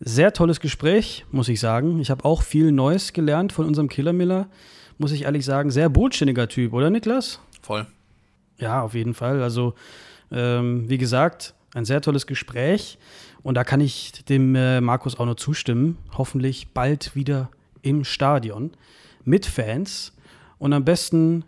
sehr 0.00 0.32
tolles 0.32 0.60
Gespräch, 0.60 1.24
muss 1.30 1.48
ich 1.48 1.60
sagen. 1.60 2.00
Ich 2.00 2.10
habe 2.10 2.24
auch 2.24 2.42
viel 2.42 2.72
Neues 2.72 3.12
gelernt 3.12 3.52
von 3.52 3.66
unserem 3.66 3.88
Killer 3.88 4.12
Miller, 4.12 4.48
muss 4.98 5.12
ich 5.12 5.22
ehrlich 5.22 5.44
sagen. 5.44 5.70
Sehr 5.70 5.88
bodenständiger 5.88 6.48
Typ, 6.48 6.72
oder 6.74 6.90
Niklas? 6.90 7.40
Voll. 7.62 7.86
Ja, 8.58 8.82
auf 8.82 8.94
jeden 8.94 9.14
Fall. 9.14 9.42
Also, 9.42 9.74
ähm, 10.30 10.88
wie 10.88 10.98
gesagt, 10.98 11.54
ein 11.74 11.84
sehr 11.84 12.02
tolles 12.02 12.26
Gespräch. 12.26 12.98
Und 13.42 13.54
da 13.54 13.64
kann 13.64 13.80
ich 13.80 14.24
dem 14.26 14.54
äh, 14.54 14.80
Markus 14.80 15.18
auch 15.18 15.24
nur 15.24 15.36
zustimmen. 15.36 15.96
Hoffentlich 16.18 16.68
bald 16.74 17.14
wieder 17.14 17.50
im 17.82 18.04
Stadion 18.04 18.72
mit 19.24 19.46
Fans 19.46 20.12
und 20.58 20.72
am 20.72 20.84
besten 20.84 21.44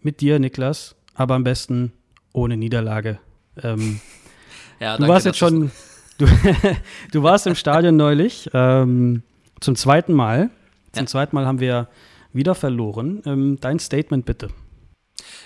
mit 0.00 0.20
dir, 0.20 0.38
Niklas, 0.38 0.94
aber 1.14 1.34
am 1.34 1.44
besten 1.44 1.92
ohne 2.32 2.56
Niederlage. 2.56 3.18
Ähm, 3.62 4.00
ja, 4.80 4.96
danke, 4.96 5.02
du 5.02 5.08
warst 5.08 5.26
jetzt 5.26 5.38
schon, 5.38 5.70
du, 6.18 6.26
du, 7.12 7.22
warst 7.22 7.46
im 7.46 7.54
Stadion 7.54 7.96
neulich 7.96 8.50
ähm, 8.52 9.22
zum 9.60 9.76
zweiten 9.76 10.12
Mal. 10.12 10.50
Zum 10.92 11.02
ja. 11.02 11.06
zweiten 11.06 11.34
Mal 11.34 11.46
haben 11.46 11.60
wir 11.60 11.88
wieder 12.32 12.54
verloren. 12.54 13.22
Ähm, 13.26 13.58
dein 13.60 13.78
Statement 13.78 14.26
bitte. 14.26 14.48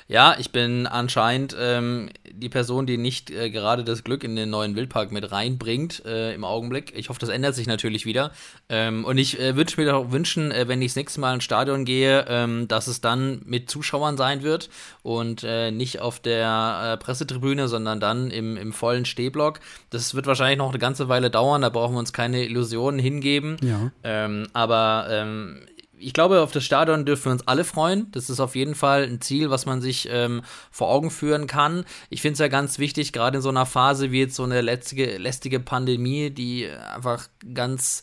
Ja, 0.09 0.36
ich 0.39 0.52
bin 0.52 0.86
anscheinend 0.86 1.55
ähm, 1.60 2.09
die 2.32 2.48
Person, 2.48 2.86
die 2.86 2.97
nicht 2.97 3.30
äh, 3.30 3.51
gerade 3.51 3.85
das 3.85 4.05
Glück 4.05 4.24
in 4.24 4.36
den 4.36 4.48
neuen 4.48 4.74
Wildpark 4.74 5.12
mit 5.12 5.30
reinbringt 5.30 6.02
äh, 6.06 6.32
im 6.35 6.44
Augenblick. 6.44 6.94
Ich 6.97 7.10
hoffe, 7.10 7.20
das 7.20 7.28
ändert 7.28 7.55
sich 7.55 7.66
natürlich 7.66 8.06
wieder. 8.06 8.32
Ähm, 8.70 9.05
und 9.05 9.18
ich 9.18 9.39
äh, 9.39 9.55
würde 9.55 9.74
mir 9.76 9.94
auch 9.94 10.10
wünschen, 10.10 10.51
äh, 10.51 10.66
wenn 10.66 10.80
ich 10.80 10.93
das 10.93 10.97
nächste 10.97 11.20
Mal 11.20 11.35
ins 11.35 11.44
Stadion 11.44 11.85
gehe, 11.85 12.24
ähm, 12.26 12.68
dass 12.68 12.86
es 12.86 13.02
dann 13.02 13.43
mit 13.44 13.70
Zuschauern 13.70 14.16
sein 14.16 14.43
wird 14.43 14.70
und 15.02 15.44
äh, 15.44 15.70
nicht 15.70 16.01
auf 16.01 16.20
der 16.20 16.94
äh, 16.94 16.97
Pressetribüne, 16.97 17.68
sondern 17.68 18.01
dann 18.01 18.30
im, 18.30 18.56
im 18.56 18.72
vollen 18.72 19.05
Stehblock. 19.05 19.60
Das 19.90 20.14
wird 20.14 20.26
wahrscheinlich 20.26 20.56
noch 20.56 20.70
eine 20.70 20.78
ganze 20.78 21.10
Weile 21.10 21.28
dauern, 21.28 21.60
da 21.60 21.68
brauchen 21.68 21.94
wir 21.94 22.01
uns 22.01 22.14
keine 22.14 22.44
Illusionen 22.44 22.98
hingeben. 22.98 23.59
Ja. 23.60 23.90
Ähm, 24.05 24.47
aber 24.55 25.06
ähm, 25.10 25.60
ich 25.99 26.12
glaube, 26.12 26.41
auf 26.41 26.53
das 26.53 26.65
Stadion 26.65 27.05
dürfen 27.05 27.27
wir 27.27 27.33
uns 27.33 27.47
alle 27.47 27.65
freuen. 27.65 28.11
Das 28.12 28.31
ist 28.31 28.41
auf 28.41 28.57
jeden 28.57 28.75
Fall 28.75 29.05
ein 29.05 29.20
Ziel, 29.20 29.51
was 29.51 29.66
man 29.66 29.81
sich 29.81 30.09
ähm, 30.11 30.43
vor 30.70 30.89
Augen 30.89 31.11
führen 31.11 31.47
kann. 31.47 31.85
Ich 32.11 32.23
finde 32.23 32.35
es 32.35 32.39
ja 32.39 32.49
ganz 32.49 32.79
wichtig, 32.79 33.12
gerade 33.12 33.39
in 33.39 33.43
so 33.43 33.49
einer 33.49 33.66
Phase 33.66 34.11
wie 34.11 34.20
jetzt 34.20 34.37
so 34.37 34.45
eine 34.45 34.61
lästige, 34.61 35.19
lästige 35.19 35.61
Pandemie, 35.61 36.31
die 36.31 36.69
einfach 36.69 37.29
ganz, 37.55 38.03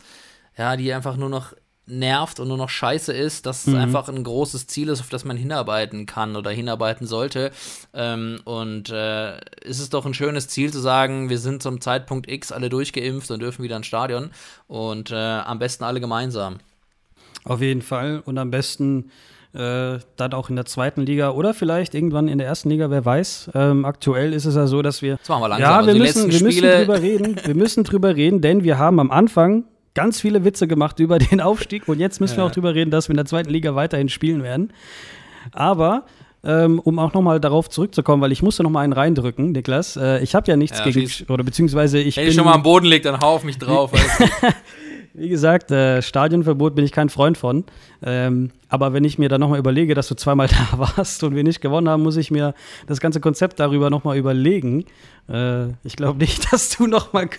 ja, 0.58 0.78
die 0.78 0.94
einfach 0.94 1.18
nur 1.18 1.30
noch 1.30 1.54
nervt 1.88 2.40
und 2.40 2.48
nur 2.48 2.58
noch 2.58 2.70
scheiße 2.70 3.14
ist, 3.14 3.46
dass 3.46 3.68
mhm. 3.68 3.76
es 3.76 3.80
einfach 3.80 4.10
ein 4.10 4.24
großes 4.24 4.68
Ziel 4.68 4.90
ist, 4.90 5.02
auf 5.02 5.10
das 5.10 5.24
man 5.24 5.38
hinarbeiten 5.38 6.06
kann 6.06 6.36
oder 6.36 6.52
hinarbeiten 6.52 7.08
sollte. 7.08 7.52
Ähm, 7.94 8.42
und 8.44 8.90
äh, 8.90 9.38
ist 9.62 9.80
es 9.80 9.90
doch 9.90 10.06
ein 10.06 10.14
schönes 10.14 10.48
Ziel 10.48 10.72
zu 10.72 10.80
sagen, 10.80 11.30
wir 11.30 11.38
sind 11.38 11.62
zum 11.62 11.82
Zeitpunkt 11.82 12.30
X 12.30 12.52
alle 12.52 12.70
durchgeimpft 12.70 13.30
und 13.32 13.40
dürfen 13.40 13.64
wieder 13.64 13.78
ins 13.78 13.88
Stadion 13.88 14.32
und 14.68 15.12
äh, 15.12 15.16
am 15.16 15.60
besten 15.60 15.84
alle 15.84 16.00
gemeinsam. 16.00 16.58
Auf 17.46 17.62
jeden 17.62 17.82
Fall 17.82 18.22
und 18.26 18.38
am 18.38 18.52
besten 18.52 19.12
äh, 19.54 20.00
dann 20.18 20.34
auch 20.34 20.50
in 20.50 20.58
der 20.58 20.66
zweiten 20.66 21.02
Liga 21.04 21.30
oder 21.30 21.54
vielleicht 21.54 21.96
irgendwann 21.96 22.28
in 22.28 22.40
der 22.40 22.48
ersten 22.48 22.70
Liga, 22.70 22.90
wer 22.90 23.06
weiß. 23.06 23.52
Ähm, 23.56 23.86
aktuell 23.86 24.34
ist 24.34 24.46
es 24.46 24.56
ja 24.56 24.68
so, 24.68 24.82
dass 24.82 25.02
wir. 25.02 25.18
Das 25.18 25.30
machen 25.30 25.44
wir 25.44 25.50
langsam. 25.50 25.70
Ja, 25.70 25.82
wir, 25.82 25.94
also 25.94 26.00
müssen, 26.00 26.32
wir 26.32 26.44
müssen 26.44 26.62
drüber 26.62 27.02
reden. 27.02 27.36
Wir 27.46 27.56
müssen 27.56 27.84
drüber 27.84 28.16
reden, 28.16 28.42
denn 28.42 28.64
wir 28.64 28.78
haben 28.78 29.00
am 29.00 29.12
Anfang 29.12 29.64
ganz 29.94 30.20
viele 30.20 30.44
Witze 30.44 30.68
gemacht 30.68 31.00
über 31.00 31.20
den 31.20 31.40
Aufstieg 31.40 31.88
und 31.88 32.00
jetzt 32.00 32.20
müssen 32.20 32.34
ja. 32.34 32.38
wir 32.40 32.46
auch 32.48 32.52
drüber 32.52 32.76
reden, 32.76 32.92
dass 32.92 33.08
wir 33.08 33.14
in 33.14 33.18
der 33.18 33.26
zweiten 33.26 33.50
Liga 33.50 33.76
weiterhin 33.76 34.10
spielen 34.10 34.44
werden. 34.44 34.74
Aber 35.52 36.06
ähm, 36.44 36.80
um 36.80 37.00
auch 37.00 37.14
nochmal 37.14 37.40
darauf 37.40 37.70
zurückzukommen, 37.70 38.22
weil 38.22 38.32
ich 38.32 38.44
musste 38.44 38.62
nochmal 38.62 38.84
einen 38.84 38.94
reindrücken, 38.94 39.52
Niklas. 39.52 39.96
Äh, 39.96 40.22
ich 40.22 40.36
habe 40.36 40.48
ja 40.48 40.58
nichts 40.58 40.80
ja, 40.80 40.86
gegen, 40.86 41.10
oder 41.30 41.44
beziehungsweise 41.44 42.00
ich. 42.00 42.18
Wenn 42.18 42.28
ich 42.28 42.36
schon 42.36 42.46
mal 42.46 42.54
am 42.54 42.64
Boden 42.64 42.86
liegt, 42.86 43.06
dann 43.06 43.20
hau 43.20 43.36
auf 43.36 43.44
mich 43.44 43.58
drauf. 43.58 43.92
Wie 45.18 45.30
gesagt, 45.30 45.72
äh, 45.72 46.02
Stadionverbot 46.02 46.76
bin 46.76 46.84
ich 46.84 46.92
kein 46.92 47.08
Freund 47.08 47.38
von. 47.38 47.64
Ähm, 48.04 48.52
aber 48.68 48.92
wenn 48.92 49.06
ich 49.06 49.18
mir 49.18 49.30
dann 49.30 49.40
nochmal 49.40 49.60
überlege, 49.60 49.96
dass 49.96 50.10
du 50.10 50.16
zweimal 50.16 50.48
da 50.72 50.78
warst 50.78 51.24
und 51.24 51.36
wir 51.36 51.44
nicht 51.44 51.62
gewonnen 51.62 51.88
haben, 51.88 52.04
muss 52.04 52.18
ich 52.18 52.32
mir 52.32 52.54
das 52.88 53.00
ganze 53.00 53.22
Konzept 53.22 53.62
darüber 53.62 53.90
nochmal 53.90 54.18
überlegen. 54.18 54.86
Äh, 55.30 55.68
ich 55.86 55.96
glaube 55.96 56.20
nicht, 56.20 56.52
dass 56.52 56.76
du 56.76 56.88
nochmal 56.88 57.30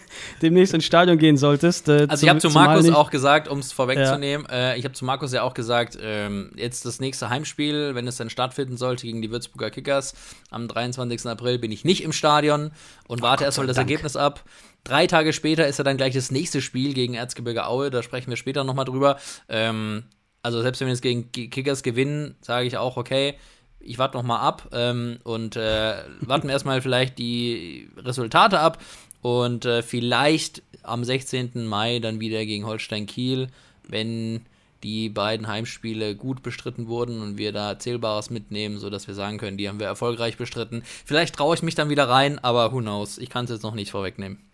demnächst 0.40 0.72
ins 0.72 0.86
Stadion 0.86 1.18
gehen 1.18 1.36
solltest. 1.36 1.90
Äh, 1.90 2.06
also 2.08 2.24
ich 2.24 2.30
habe 2.30 2.40
zu 2.40 2.48
Markus 2.48 2.88
auch 2.90 3.10
gesagt, 3.10 3.46
um 3.46 3.58
es 3.58 3.72
vorwegzunehmen, 3.72 4.46
ja. 4.48 4.72
äh, 4.72 4.78
ich 4.78 4.84
habe 4.84 4.94
zu 4.94 5.04
Markus 5.04 5.34
ja 5.34 5.42
auch 5.42 5.52
gesagt, 5.52 5.98
ähm, 6.00 6.52
jetzt 6.56 6.86
das 6.86 6.98
nächste 6.98 7.28
Heimspiel, 7.28 7.94
wenn 7.94 8.06
es 8.08 8.16
dann 8.16 8.30
stattfinden 8.30 8.78
sollte 8.78 9.04
gegen 9.04 9.20
die 9.20 9.30
Würzburger 9.30 9.70
Kickers, 9.70 10.14
am 10.50 10.66
23. 10.66 11.26
April 11.26 11.58
bin 11.58 11.70
ich 11.72 11.84
nicht 11.84 12.02
im 12.02 12.12
Stadion 12.12 12.70
und 13.06 13.20
warte 13.20 13.44
erstmal 13.44 13.66
das 13.66 13.76
Dank. 13.76 13.90
Ergebnis 13.90 14.16
ab. 14.16 14.42
Drei 14.86 15.08
Tage 15.08 15.32
später 15.32 15.66
ist 15.66 15.78
ja 15.78 15.84
dann 15.84 15.96
gleich 15.96 16.14
das 16.14 16.30
nächste 16.30 16.62
Spiel 16.62 16.94
gegen 16.94 17.14
Erzgebirge 17.14 17.66
Aue, 17.66 17.90
da 17.90 18.04
sprechen 18.04 18.30
wir 18.30 18.36
später 18.36 18.62
nochmal 18.62 18.84
drüber. 18.84 19.18
Ähm, 19.48 20.04
also 20.42 20.62
selbst 20.62 20.80
wenn 20.80 20.86
wir 20.86 20.92
jetzt 20.92 21.02
gegen 21.02 21.32
Kickers 21.32 21.82
gewinnen, 21.82 22.36
sage 22.40 22.68
ich 22.68 22.76
auch, 22.76 22.96
okay, 22.96 23.34
ich 23.80 23.98
warte 23.98 24.16
nochmal 24.16 24.38
ab 24.42 24.68
ähm, 24.72 25.18
und 25.24 25.56
äh, 25.56 25.96
warten 26.20 26.48
erstmal 26.48 26.80
vielleicht 26.82 27.18
die 27.18 27.90
Resultate 27.96 28.60
ab 28.60 28.78
und 29.22 29.64
äh, 29.64 29.82
vielleicht 29.82 30.62
am 30.84 31.02
16. 31.02 31.66
Mai 31.66 31.98
dann 31.98 32.20
wieder 32.20 32.46
gegen 32.46 32.64
Holstein 32.64 33.06
Kiel, 33.06 33.48
wenn 33.88 34.46
die 34.84 35.08
beiden 35.08 35.48
Heimspiele 35.48 36.14
gut 36.14 36.44
bestritten 36.44 36.86
wurden 36.86 37.22
und 37.22 37.38
wir 37.38 37.50
da 37.50 37.76
Zählbares 37.76 38.30
mitnehmen, 38.30 38.78
sodass 38.78 39.08
wir 39.08 39.14
sagen 39.16 39.38
können, 39.38 39.56
die 39.56 39.68
haben 39.68 39.80
wir 39.80 39.88
erfolgreich 39.88 40.36
bestritten. 40.36 40.84
Vielleicht 41.04 41.34
traue 41.34 41.56
ich 41.56 41.62
mich 41.64 41.74
dann 41.74 41.90
wieder 41.90 42.08
rein, 42.08 42.38
aber 42.38 42.70
who 42.70 42.78
knows, 42.78 43.18
ich 43.18 43.30
kann 43.30 43.46
es 43.46 43.50
jetzt 43.50 43.64
noch 43.64 43.74
nicht 43.74 43.90
vorwegnehmen. 43.90 44.46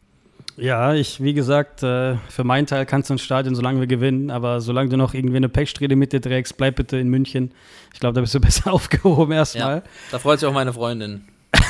Ja, 0.57 0.93
ich, 0.93 1.23
wie 1.23 1.33
gesagt, 1.33 1.83
äh, 1.83 2.17
für 2.29 2.45
meinen 2.45 2.67
Teil 2.67 2.85
kannst 2.85 3.09
du 3.09 3.15
ins 3.15 3.23
Stadion, 3.23 3.55
solange 3.55 3.81
wir 3.81 3.87
gewinnen, 3.87 4.31
aber 4.31 4.61
solange 4.61 4.91
du 4.91 4.97
noch 4.97 5.15
irgendwie 5.15 5.37
eine 5.37 5.49
Pechsträhne 5.49 5.97
mit 5.97 6.13
dir 6.13 6.21
trägst, 6.21 6.57
bleib 6.57 6.77
bitte 6.77 6.99
in 6.99 7.09
München. 7.09 7.55
Ich 7.95 8.01
glaube, 8.01 8.15
da 8.15 8.21
bist 8.21 8.35
du 8.35 8.41
besser 8.41 8.73
aufgehoben 8.73 9.33
erstmal. 9.33 9.77
Ja, 9.77 9.83
da 10.11 10.19
freut 10.19 10.41
sich 10.41 10.49
auch 10.49 10.53
meine 10.53 10.73
Freundin. 10.73 11.25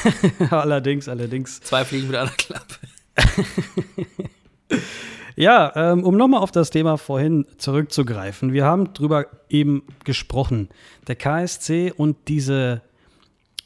allerdings, 0.50 1.08
allerdings. 1.08 1.60
Zwei 1.60 1.84
Fliegen 1.84 2.08
mit 2.08 2.16
einer 2.16 2.30
Klappe. 2.30 2.74
ja, 5.36 5.72
ähm, 5.76 6.04
um 6.04 6.16
nochmal 6.16 6.40
auf 6.40 6.50
das 6.50 6.70
Thema 6.70 6.96
vorhin 6.96 7.46
zurückzugreifen. 7.58 8.52
Wir 8.52 8.64
haben 8.64 8.94
drüber 8.94 9.26
eben 9.48 9.84
gesprochen. 10.04 10.68
Der 11.06 11.16
KSC 11.16 11.92
und 11.96 12.16
diese 12.28 12.82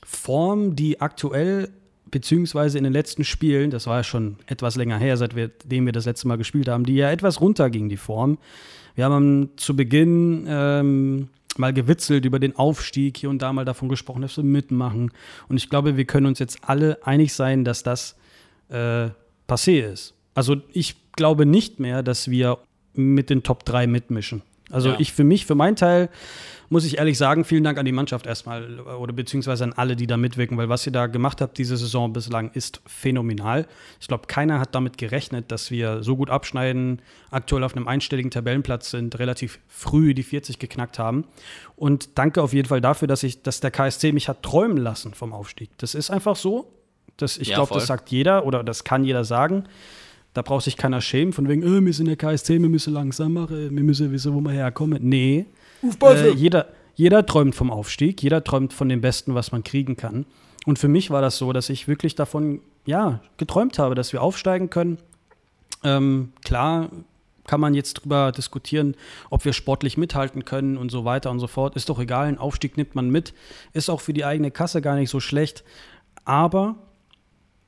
Form, 0.05 0.77
die 0.77 1.01
aktuell 1.01 1.71
beziehungsweise 2.17 2.79
in 2.79 2.85
den 2.85 2.95
letzten 2.95 3.25
Spielen, 3.25 3.71
das 3.71 3.87
war 3.87 3.99
ja 3.99 4.03
schon 4.03 4.37
etwas 4.47 4.77
länger 4.77 4.97
her, 4.97 5.19
seitdem 5.19 5.85
wir 5.85 5.93
das 5.93 6.07
letzte 6.07 6.27
Mal 6.27 6.39
gespielt 6.39 6.67
haben, 6.67 6.85
die 6.85 6.95
ja 6.95 7.11
etwas 7.11 7.43
runterging, 7.43 7.91
die 7.91 7.99
Form. 7.99 8.39
Wir 8.95 9.05
haben 9.05 9.51
zu 9.59 9.77
Beginn 9.77 10.47
ähm, 10.49 11.29
mal 11.59 11.75
gewitzelt 11.75 12.25
über 12.25 12.39
den 12.39 12.57
Aufstieg, 12.57 13.19
hier 13.19 13.29
und 13.29 13.43
da 13.43 13.53
mal 13.53 13.67
davon 13.67 13.91
gesprochen, 13.91 14.23
dass 14.23 14.39
wir 14.39 14.45
mitmachen. 14.45 15.13
Und 15.51 15.59
ich 15.59 15.69
glaube, 15.69 15.99
wir 15.99 16.07
können 16.07 16.25
uns 16.25 16.39
jetzt 16.39 16.61
alle 16.63 17.05
einig 17.05 17.35
sein, 17.35 17.67
dass 17.67 17.83
das 17.83 18.17
äh, 18.71 19.09
passé 19.47 19.93
ist. 19.93 20.15
Also 20.35 20.57
ich 20.73 20.97
glaube 21.13 21.45
nicht 21.45 21.81
mehr, 21.81 22.03
dass 22.03 22.31
wir 22.31 22.57
mit 22.95 23.29
den 23.29 23.43
Top 23.43 23.67
3 23.67 23.87
mitmischen. 23.87 24.41
Also 24.71 24.91
ja. 24.91 24.97
ich 24.99 25.13
für 25.13 25.25
mich, 25.25 25.47
für 25.47 25.55
meinen 25.55 25.77
Teil, 25.77 26.09
muss 26.69 26.85
ich 26.85 26.99
ehrlich 26.99 27.17
sagen, 27.19 27.45
vielen 27.45 27.63
Dank 27.63 27.79
an 27.79 27.85
die 27.85 27.93
Mannschaft 27.93 28.27
erstmal 28.27 28.81
oder 28.81 29.13
beziehungsweise 29.13 29.65
an 29.65 29.73
alle, 29.73 29.95
die 29.95 30.07
da 30.07 30.17
mitwirken, 30.17 30.57
weil 30.59 30.69
was 30.69 30.85
ihr 30.87 30.93
da 30.93 31.07
gemacht 31.07 31.41
habt 31.41 31.59
diese 31.59 31.77
Saison 31.77 32.13
bislang 32.13 32.51
ist 32.53 32.81
phänomenal. 32.87 33.67
Ich 34.01 34.09
glaube, 34.09 34.27
keiner 34.27 34.59
hat 34.59 34.75
damit 34.75 34.99
gerechnet, 34.99 35.53
dass 35.53 35.71
wir 35.71 36.03
so 36.03 36.17
gut 36.17 36.31
abschneiden, 36.31 37.01
aktuell 37.31 37.63
auf 37.63 37.77
einem 37.77 37.87
einstelligen 37.87 38.31
Tabellenplatz 38.31 38.91
sind, 38.91 39.19
relativ 39.19 39.61
früh 39.69 40.15
die 40.15 40.25
40 40.25 40.59
geknackt 40.59 40.99
haben. 40.99 41.25
Und 41.77 42.19
danke 42.19 42.43
auf 42.43 42.53
jeden 42.53 42.69
Fall 42.69 42.81
dafür, 42.81 43.07
dass 43.07 43.23
ich, 43.23 43.43
dass 43.43 43.61
der 43.61 43.71
KSC 43.71 44.13
mich 44.13 44.29
hat 44.29 44.43
träumen 44.43 44.79
lassen 44.79 45.15
vom 45.15 45.33
Aufstieg. 45.33 45.71
Das 45.79 45.95
ist 45.95 46.11
einfach 46.11 46.37
so. 46.37 46.73
Das, 47.17 47.39
ich 47.39 47.49
ja, 47.49 47.57
glaube, 47.57 47.73
das 47.75 47.87
sagt 47.87 48.11
jeder 48.11 48.45
oder 48.45 48.63
das 48.63 48.85
kann 48.85 49.05
jeder 49.05 49.25
sagen. 49.25 49.65
Da 50.37 50.43
braucht 50.43 50.65
sich 50.65 50.77
keiner 50.77 51.01
schämen, 51.01 51.33
von 51.33 51.49
wegen, 51.49 51.63
äh, 51.63 51.83
wir 51.83 51.95
sind 51.95 52.09
der 52.09 52.17
KSC, 52.17 52.61
wir 52.61 52.69
müssen 52.69 52.93
langsam 52.93 53.33
machen, 53.33 53.75
wir 53.75 53.83
müssen 53.83 54.13
wissen, 54.13 54.35
wo 54.35 54.41
wir 54.43 54.51
herkommen. 54.51 54.99
Nee. 55.01 55.47
Äh, 56.03 56.33
jeder, 56.33 56.69
jeder 56.95 57.25
träumt 57.25 57.55
vom 57.55 57.71
Aufstieg, 57.71 58.23
jeder 58.23 58.45
träumt 58.45 58.75
von 58.75 58.91
dem 58.91 59.01
Besten, 59.01 59.35
was 59.35 59.51
man 59.51 59.65
kriegen 59.65 59.97
kann. 59.97 60.27
Und 60.67 60.79
für 60.79 60.89
mich 60.89 61.09
war 61.09 61.23
das 61.23 61.39
so, 61.39 61.55
dass 61.55 61.71
ich 61.71 61.89
wirklich 61.89 62.17
davon, 62.17 62.61
ja, 62.85 63.21
geträumt 63.39 63.79
habe, 63.79 63.95
dass 63.95 64.13
wir 64.13 64.21
aufsteigen 64.21 64.69
können. 64.69 64.99
Ähm, 65.83 66.35
klar 66.45 66.91
kann 67.47 67.61
man 67.61 67.73
jetzt 67.73 67.95
drüber 67.95 68.31
diskutieren, 68.31 68.95
ob 69.31 69.47
wir 69.47 69.55
sportlich 69.55 69.97
mithalten 69.97 70.45
können 70.45 70.77
und 70.77 70.91
so 70.91 71.07
weiter 71.07 71.31
und 71.31 71.39
so 71.39 71.47
fort. 71.47 71.77
Ist 71.77 71.89
doch 71.89 71.99
egal, 71.99 72.27
ein 72.27 72.37
Aufstieg 72.37 72.77
nimmt 72.77 72.95
man 72.95 73.09
mit. 73.09 73.33
Ist 73.73 73.89
auch 73.89 74.03
für 74.03 74.13
die 74.13 74.27
eigene 74.27 74.51
Kasse 74.51 74.83
gar 74.83 74.97
nicht 74.97 75.09
so 75.09 75.19
schlecht. 75.19 75.65
Aber 76.27 76.75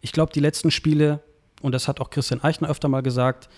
ich 0.02 0.12
glaube, 0.12 0.34
die 0.34 0.40
letzten 0.40 0.70
Spiele 0.70 1.20
und 1.62 1.72
das 1.72 1.88
hat 1.88 2.00
auch 2.00 2.10
Christian 2.10 2.42
Eichner 2.42 2.68
öfter 2.68 2.88
mal 2.88 3.02
gesagt, 3.02 3.48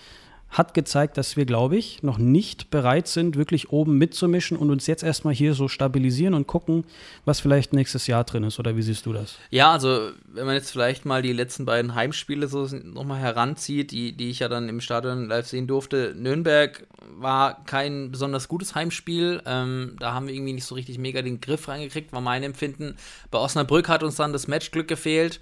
hat 0.51 0.73
gezeigt, 0.73 1.17
dass 1.17 1.37
wir, 1.37 1.45
glaube 1.45 1.77
ich, 1.77 2.03
noch 2.03 2.17
nicht 2.17 2.69
bereit 2.71 3.07
sind, 3.07 3.37
wirklich 3.37 3.71
oben 3.71 3.97
mitzumischen 3.97 4.57
und 4.57 4.69
uns 4.69 4.85
jetzt 4.85 5.01
erstmal 5.01 5.33
hier 5.33 5.53
so 5.53 5.69
stabilisieren 5.69 6.33
und 6.33 6.45
gucken, 6.45 6.83
was 7.23 7.39
vielleicht 7.39 7.71
nächstes 7.71 8.05
Jahr 8.07 8.25
drin 8.25 8.43
ist. 8.43 8.59
Oder 8.59 8.75
wie 8.75 8.81
siehst 8.81 9.05
du 9.05 9.13
das? 9.13 9.37
Ja, 9.49 9.71
also 9.71 10.11
wenn 10.25 10.45
man 10.45 10.55
jetzt 10.55 10.71
vielleicht 10.71 11.05
mal 11.05 11.21
die 11.21 11.31
letzten 11.31 11.63
beiden 11.63 11.95
Heimspiele 11.95 12.47
so 12.47 12.67
nochmal 12.83 13.19
heranzieht, 13.19 13.91
die, 13.91 14.11
die 14.11 14.29
ich 14.29 14.39
ja 14.39 14.49
dann 14.49 14.67
im 14.67 14.81
Stadion 14.81 15.29
live 15.29 15.47
sehen 15.47 15.67
durfte. 15.67 16.13
Nürnberg 16.17 16.85
war 17.17 17.63
kein 17.63 18.11
besonders 18.11 18.49
gutes 18.49 18.75
Heimspiel. 18.75 19.41
Ähm, 19.45 19.95
da 19.99 20.13
haben 20.13 20.27
wir 20.27 20.33
irgendwie 20.33 20.53
nicht 20.53 20.65
so 20.65 20.75
richtig 20.75 20.97
mega 20.97 21.21
den 21.21 21.39
Griff 21.39 21.69
reingekriegt, 21.69 22.11
war 22.11 22.21
mein 22.21 22.43
Empfinden. 22.43 22.97
Bei 23.31 23.39
Osnabrück 23.39 23.87
hat 23.87 24.03
uns 24.03 24.17
dann 24.17 24.33
das 24.33 24.49
Matchglück 24.49 24.89
gefehlt. 24.89 25.39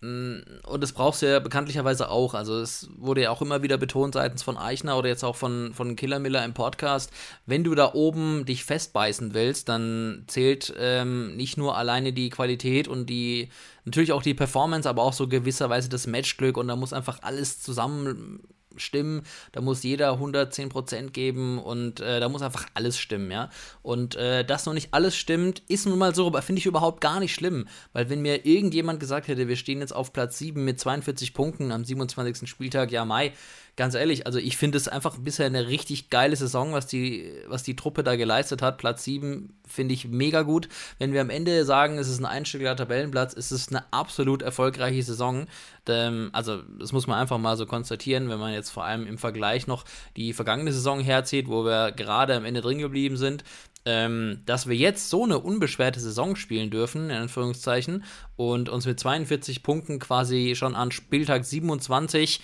Mm, 0.00 0.38
und 0.66 0.80
das 0.82 0.92
brauchst 0.92 1.22
du 1.22 1.26
ja 1.26 1.40
bekanntlicherweise 1.40 2.08
auch. 2.08 2.34
Also 2.34 2.60
es 2.60 2.88
wurde 2.96 3.22
ja 3.22 3.30
auch 3.30 3.42
immer 3.42 3.62
wieder 3.62 3.78
betont 3.78 4.14
seitens 4.14 4.42
von 4.42 4.56
Eichner 4.56 4.96
oder 4.96 5.08
jetzt 5.08 5.24
auch 5.24 5.36
von, 5.36 5.72
von 5.74 5.96
Killer 5.96 6.20
Miller 6.20 6.44
im 6.44 6.54
Podcast, 6.54 7.10
wenn 7.46 7.64
du 7.64 7.74
da 7.74 7.94
oben 7.94 8.44
dich 8.44 8.64
festbeißen 8.64 9.34
willst, 9.34 9.68
dann 9.68 10.24
zählt 10.28 10.72
ähm, 10.78 11.36
nicht 11.36 11.56
nur 11.56 11.76
alleine 11.76 12.12
die 12.12 12.30
Qualität 12.30 12.86
und 12.86 13.06
die, 13.06 13.48
natürlich 13.84 14.12
auch 14.12 14.22
die 14.22 14.34
Performance, 14.34 14.88
aber 14.88 15.02
auch 15.02 15.12
so 15.12 15.26
gewisserweise 15.26 15.88
das 15.88 16.06
Matchglück 16.06 16.56
und 16.56 16.68
da 16.68 16.76
muss 16.76 16.92
einfach 16.92 17.22
alles 17.22 17.60
zusammen 17.60 18.40
stimmen, 18.78 19.22
da 19.52 19.60
muss 19.60 19.82
jeder 19.82 20.12
110% 20.12 21.10
geben 21.10 21.58
und 21.58 22.00
äh, 22.00 22.20
da 22.20 22.28
muss 22.28 22.42
einfach 22.42 22.66
alles 22.74 22.98
stimmen, 22.98 23.30
ja. 23.30 23.50
Und 23.82 24.16
äh, 24.16 24.44
dass 24.44 24.66
noch 24.66 24.74
nicht 24.74 24.92
alles 24.92 25.16
stimmt, 25.16 25.62
ist 25.68 25.86
nun 25.86 25.98
mal 25.98 26.14
so, 26.14 26.26
aber 26.26 26.42
finde 26.42 26.60
ich 26.60 26.66
überhaupt 26.66 27.00
gar 27.00 27.20
nicht 27.20 27.34
schlimm, 27.34 27.68
weil 27.92 28.10
wenn 28.10 28.22
mir 28.22 28.46
irgendjemand 28.46 29.00
gesagt 29.00 29.28
hätte, 29.28 29.48
wir 29.48 29.56
stehen 29.56 29.80
jetzt 29.80 29.94
auf 29.94 30.12
Platz 30.12 30.38
7 30.38 30.64
mit 30.64 30.80
42 30.80 31.34
Punkten 31.34 31.72
am 31.72 31.84
27. 31.84 32.48
Spieltag, 32.48 32.90
ja, 32.92 33.04
Mai, 33.04 33.32
ganz 33.78 33.94
ehrlich, 33.94 34.26
also 34.26 34.40
ich 34.40 34.56
finde 34.56 34.76
es 34.76 34.88
einfach 34.88 35.16
bisher 35.18 35.46
eine 35.46 35.68
richtig 35.68 36.10
geile 36.10 36.34
Saison, 36.34 36.72
was 36.72 36.88
die, 36.88 37.32
was 37.46 37.62
die 37.62 37.76
Truppe 37.76 38.02
da 38.02 38.16
geleistet 38.16 38.60
hat. 38.60 38.76
Platz 38.76 39.04
7 39.04 39.54
finde 39.66 39.94
ich 39.94 40.08
mega 40.08 40.42
gut. 40.42 40.68
Wenn 40.98 41.12
wir 41.12 41.20
am 41.20 41.30
Ende 41.30 41.64
sagen, 41.64 41.96
es 41.96 42.08
ist 42.08 42.18
ein 42.18 42.26
einstelliger 42.26 42.74
Tabellenplatz, 42.74 43.34
ist 43.34 43.52
es 43.52 43.68
eine 43.68 43.84
absolut 43.92 44.42
erfolgreiche 44.42 45.04
Saison. 45.04 45.46
Ähm, 45.88 46.30
also, 46.32 46.60
das 46.78 46.92
muss 46.92 47.06
man 47.06 47.20
einfach 47.20 47.38
mal 47.38 47.56
so 47.56 47.66
konstatieren, 47.66 48.28
wenn 48.28 48.40
man 48.40 48.52
jetzt 48.52 48.70
vor 48.70 48.84
allem 48.84 49.06
im 49.06 49.16
Vergleich 49.16 49.68
noch 49.68 49.84
die 50.16 50.32
vergangene 50.32 50.72
Saison 50.72 50.98
herzieht, 50.98 51.46
wo 51.46 51.64
wir 51.64 51.92
gerade 51.92 52.34
am 52.34 52.44
Ende 52.44 52.60
drin 52.60 52.78
geblieben 52.78 53.16
sind 53.16 53.44
ähm, 53.88 54.42
dass 54.44 54.68
wir 54.68 54.76
jetzt 54.76 55.08
so 55.08 55.24
eine 55.24 55.38
unbeschwerte 55.38 55.98
Saison 55.98 56.36
spielen 56.36 56.68
dürfen, 56.68 57.08
in 57.08 57.16
Anführungszeichen, 57.16 58.04
und 58.36 58.68
uns 58.68 58.84
mit 58.84 59.00
42 59.00 59.62
Punkten 59.62 59.98
quasi 59.98 60.54
schon 60.56 60.74
an 60.74 60.90
Spieltag 60.90 61.46
27 61.46 62.40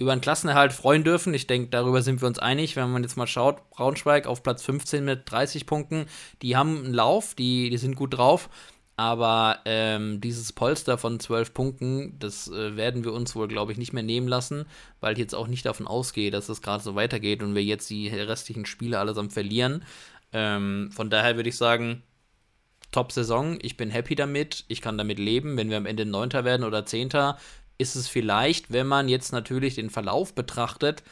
über 0.00 0.12
einen 0.12 0.22
Klassenerhalt 0.22 0.72
freuen 0.72 1.04
dürfen. 1.04 1.34
Ich 1.34 1.46
denke, 1.46 1.68
darüber 1.68 2.00
sind 2.00 2.22
wir 2.22 2.26
uns 2.26 2.38
einig, 2.38 2.74
wenn 2.74 2.90
man 2.90 3.02
jetzt 3.02 3.18
mal 3.18 3.26
schaut. 3.26 3.68
Braunschweig 3.70 4.26
auf 4.26 4.42
Platz 4.42 4.62
15 4.64 5.04
mit 5.04 5.30
30 5.30 5.66
Punkten. 5.66 6.06
Die 6.40 6.56
haben 6.56 6.84
einen 6.84 6.94
Lauf, 6.94 7.34
die, 7.34 7.68
die 7.68 7.76
sind 7.76 7.96
gut 7.96 8.16
drauf. 8.16 8.48
Aber 8.96 9.58
ähm, 9.66 10.20
dieses 10.20 10.52
Polster 10.52 10.96
von 10.96 11.20
12 11.20 11.52
Punkten, 11.54 12.18
das 12.18 12.48
äh, 12.48 12.76
werden 12.76 13.04
wir 13.04 13.12
uns 13.12 13.36
wohl, 13.36 13.48
glaube 13.48 13.72
ich, 13.72 13.78
nicht 13.78 13.92
mehr 13.92 14.02
nehmen 14.02 14.28
lassen, 14.28 14.66
weil 15.00 15.12
ich 15.12 15.18
jetzt 15.18 15.34
auch 15.34 15.46
nicht 15.46 15.64
davon 15.64 15.86
ausgehe, 15.86 16.30
dass 16.30 16.48
es 16.48 16.62
gerade 16.62 16.82
so 16.82 16.94
weitergeht 16.94 17.42
und 17.42 17.54
wir 17.54 17.64
jetzt 17.64 17.88
die 17.90 18.08
restlichen 18.08 18.66
Spiele 18.66 18.98
allesamt 18.98 19.32
verlieren. 19.32 19.84
Ähm, 20.32 20.90
von 20.92 21.10
daher 21.10 21.36
würde 21.36 21.48
ich 21.48 21.56
sagen, 21.56 22.02
Top-Saison. 22.92 23.58
Ich 23.62 23.76
bin 23.76 23.90
happy 23.90 24.14
damit. 24.14 24.64
Ich 24.68 24.80
kann 24.80 24.98
damit 24.98 25.18
leben. 25.18 25.56
Wenn 25.56 25.70
wir 25.70 25.76
am 25.76 25.86
Ende 25.86 26.06
Neunter 26.06 26.44
werden 26.44 26.64
oder 26.64 26.86
Zehnter, 26.86 27.38
ist 27.80 27.96
es 27.96 28.06
vielleicht, 28.06 28.72
wenn 28.72 28.86
man 28.86 29.08
jetzt 29.08 29.32
natürlich 29.32 29.74
den 29.74 29.90
Verlauf 29.90 30.34
betrachtet, 30.34 31.02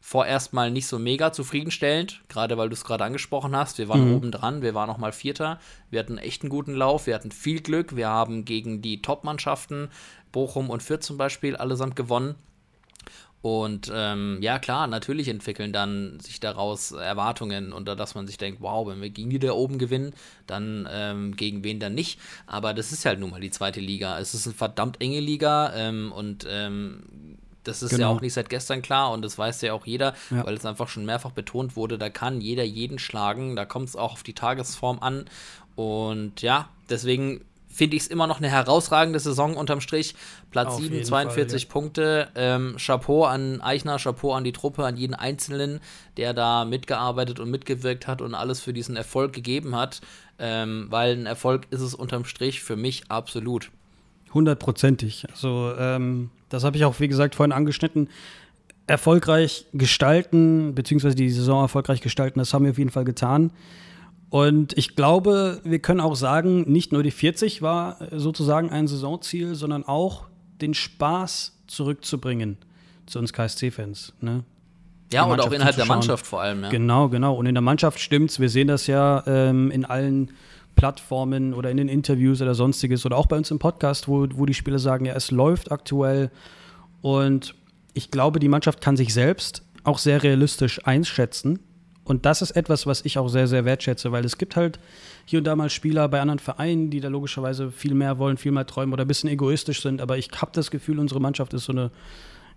vorerst 0.00 0.52
mal 0.52 0.70
nicht 0.70 0.86
so 0.86 0.98
mega 0.98 1.32
zufriedenstellend, 1.32 2.22
gerade 2.28 2.58
weil 2.58 2.68
du 2.68 2.74
es 2.74 2.84
gerade 2.84 3.04
angesprochen 3.04 3.56
hast. 3.56 3.78
Wir 3.78 3.88
waren 3.88 4.08
mhm. 4.08 4.16
oben 4.16 4.32
dran, 4.32 4.62
wir 4.62 4.74
waren 4.74 4.88
noch 4.88 4.98
mal 4.98 5.12
Vierter. 5.12 5.58
Wir 5.90 6.00
hatten 6.00 6.18
echt 6.18 6.42
einen 6.42 6.50
guten 6.50 6.74
Lauf, 6.74 7.06
wir 7.06 7.14
hatten 7.14 7.32
viel 7.32 7.60
Glück. 7.60 7.96
Wir 7.96 8.08
haben 8.08 8.44
gegen 8.44 8.82
die 8.82 9.00
Top-Mannschaften, 9.00 9.88
Bochum 10.30 10.68
und 10.68 10.82
Fürth 10.82 11.02
zum 11.02 11.16
Beispiel, 11.16 11.56
allesamt 11.56 11.96
gewonnen. 11.96 12.34
Und 13.44 13.92
ähm, 13.94 14.38
ja, 14.40 14.58
klar, 14.58 14.86
natürlich 14.86 15.28
entwickeln 15.28 15.70
dann 15.70 16.18
sich 16.18 16.40
daraus 16.40 16.92
Erwartungen 16.92 17.74
und 17.74 17.84
dass 17.84 18.14
man 18.14 18.26
sich 18.26 18.38
denkt, 18.38 18.62
wow, 18.62 18.88
wenn 18.88 19.02
wir 19.02 19.10
gegen 19.10 19.28
die 19.28 19.38
da 19.38 19.52
oben 19.52 19.76
gewinnen, 19.76 20.14
dann 20.46 20.88
ähm, 20.90 21.36
gegen 21.36 21.62
wen 21.62 21.78
dann 21.78 21.92
nicht. 21.94 22.18
Aber 22.46 22.72
das 22.72 22.90
ist 22.90 23.04
halt 23.04 23.20
nun 23.20 23.32
mal 23.32 23.42
die 23.42 23.50
zweite 23.50 23.80
Liga. 23.80 24.18
Es 24.18 24.32
ist 24.32 24.46
eine 24.46 24.54
verdammt 24.54 25.02
enge 25.02 25.20
Liga 25.20 25.74
ähm, 25.76 26.10
und 26.10 26.46
ähm, 26.48 27.36
das 27.64 27.82
ist 27.82 27.90
genau. 27.90 28.00
ja 28.00 28.16
auch 28.16 28.22
nicht 28.22 28.32
seit 28.32 28.48
gestern 28.48 28.80
klar 28.80 29.12
und 29.12 29.20
das 29.20 29.36
weiß 29.36 29.60
ja 29.60 29.74
auch 29.74 29.84
jeder, 29.84 30.14
ja. 30.30 30.46
weil 30.46 30.54
es 30.54 30.64
einfach 30.64 30.88
schon 30.88 31.04
mehrfach 31.04 31.32
betont 31.32 31.76
wurde, 31.76 31.98
da 31.98 32.08
kann 32.08 32.40
jeder 32.40 32.64
jeden 32.64 32.98
schlagen, 32.98 33.56
da 33.56 33.66
kommt 33.66 33.90
es 33.90 33.94
auch 33.94 34.12
auf 34.12 34.22
die 34.22 34.32
Tagesform 34.32 35.00
an. 35.00 35.26
Und 35.76 36.40
ja, 36.40 36.70
deswegen 36.88 37.44
finde 37.74 37.96
ich 37.96 38.04
es 38.04 38.08
immer 38.08 38.28
noch 38.28 38.38
eine 38.38 38.48
herausragende 38.48 39.18
Saison 39.18 39.56
unterm 39.56 39.80
Strich. 39.80 40.14
Platz 40.52 40.74
Auf 40.74 40.80
7, 40.80 41.04
42 41.04 41.62
Fall, 41.62 41.68
ja. 41.68 41.72
Punkte. 41.72 42.28
Ähm, 42.36 42.76
Chapeau 42.78 43.24
an 43.24 43.60
Eichner, 43.60 43.98
Chapeau 43.98 44.32
an 44.32 44.44
die 44.44 44.52
Truppe, 44.52 44.84
an 44.84 44.96
jeden 44.96 45.14
Einzelnen, 45.14 45.80
der 46.16 46.34
da 46.34 46.64
mitgearbeitet 46.64 47.40
und 47.40 47.50
mitgewirkt 47.50 48.06
hat 48.06 48.22
und 48.22 48.34
alles 48.34 48.60
für 48.60 48.72
diesen 48.72 48.96
Erfolg 48.96 49.32
gegeben 49.32 49.74
hat. 49.74 50.00
Ähm, 50.38 50.86
weil 50.90 51.16
ein 51.16 51.26
Erfolg 51.26 51.66
ist 51.70 51.80
es 51.80 51.94
unterm 51.94 52.24
Strich 52.24 52.62
für 52.62 52.76
mich 52.76 53.10
absolut. 53.10 53.70
Hundertprozentig. 54.32 55.26
Also, 55.30 55.72
ähm, 55.76 56.30
das 56.48 56.62
habe 56.62 56.76
ich 56.76 56.84
auch, 56.84 57.00
wie 57.00 57.08
gesagt, 57.08 57.34
vorhin 57.34 57.52
angeschnitten. 57.52 58.08
Erfolgreich 58.86 59.66
gestalten, 59.72 60.74
beziehungsweise 60.74 61.16
die 61.16 61.30
Saison 61.30 61.62
erfolgreich 61.62 62.00
gestalten, 62.02 62.38
das 62.38 62.52
haben 62.52 62.64
wir 62.64 62.72
auf 62.72 62.78
jeden 62.78 62.90
Fall 62.90 63.04
getan. 63.04 63.50
Und 64.34 64.76
ich 64.76 64.96
glaube, 64.96 65.60
wir 65.62 65.78
können 65.78 66.00
auch 66.00 66.16
sagen, 66.16 66.62
nicht 66.62 66.90
nur 66.90 67.04
die 67.04 67.12
40 67.12 67.62
war 67.62 67.98
sozusagen 68.10 68.68
ein 68.68 68.88
Saisonziel, 68.88 69.54
sondern 69.54 69.84
auch 69.84 70.26
den 70.60 70.74
Spaß 70.74 71.56
zurückzubringen 71.68 72.58
zu 73.06 73.20
uns 73.20 73.32
KSC-Fans. 73.32 74.12
Ne? 74.20 74.42
Ja, 75.12 75.22
und 75.22 75.38
auch 75.38 75.52
innerhalb 75.52 75.76
der 75.76 75.84
Mannschaft 75.84 76.26
vor 76.26 76.40
allem. 76.40 76.64
Ja. 76.64 76.68
Genau, 76.68 77.08
genau. 77.08 77.36
Und 77.36 77.46
in 77.46 77.54
der 77.54 77.62
Mannschaft 77.62 78.00
stimmt's. 78.00 78.40
Wir 78.40 78.48
sehen 78.48 78.66
das 78.66 78.88
ja 78.88 79.22
ähm, 79.28 79.70
in 79.70 79.84
allen 79.84 80.32
Plattformen 80.74 81.54
oder 81.54 81.70
in 81.70 81.76
den 81.76 81.88
Interviews 81.88 82.42
oder 82.42 82.56
sonstiges 82.56 83.06
oder 83.06 83.16
auch 83.16 83.26
bei 83.26 83.36
uns 83.36 83.52
im 83.52 83.60
Podcast, 83.60 84.08
wo, 84.08 84.26
wo 84.32 84.46
die 84.46 84.54
Spieler 84.54 84.80
sagen, 84.80 85.04
ja, 85.04 85.14
es 85.14 85.30
läuft 85.30 85.70
aktuell. 85.70 86.32
Und 87.02 87.54
ich 87.92 88.10
glaube, 88.10 88.40
die 88.40 88.48
Mannschaft 88.48 88.80
kann 88.80 88.96
sich 88.96 89.14
selbst 89.14 89.62
auch 89.84 89.98
sehr 89.98 90.24
realistisch 90.24 90.84
einschätzen 90.84 91.60
und 92.04 92.26
das 92.26 92.42
ist 92.42 92.50
etwas, 92.52 92.86
was 92.86 93.04
ich 93.04 93.18
auch 93.18 93.28
sehr, 93.28 93.46
sehr 93.46 93.64
wertschätze, 93.64 94.12
weil 94.12 94.24
es 94.24 94.36
gibt 94.36 94.56
halt 94.56 94.78
hier 95.24 95.38
und 95.38 95.44
da 95.44 95.56
mal 95.56 95.70
Spieler 95.70 96.06
bei 96.08 96.20
anderen 96.20 96.38
Vereinen, 96.38 96.90
die 96.90 97.00
da 97.00 97.08
logischerweise 97.08 97.70
viel 97.70 97.94
mehr 97.94 98.18
wollen, 98.18 98.36
viel 98.36 98.52
mehr 98.52 98.66
träumen 98.66 98.92
oder 98.92 99.04
ein 99.04 99.08
bisschen 99.08 99.30
egoistisch 99.30 99.80
sind. 99.80 100.02
Aber 100.02 100.18
ich 100.18 100.30
habe 100.36 100.50
das 100.52 100.70
Gefühl, 100.70 100.98
unsere 100.98 101.20
Mannschaft 101.20 101.54
ist 101.54 101.64
so 101.64 101.72
eine, 101.72 101.90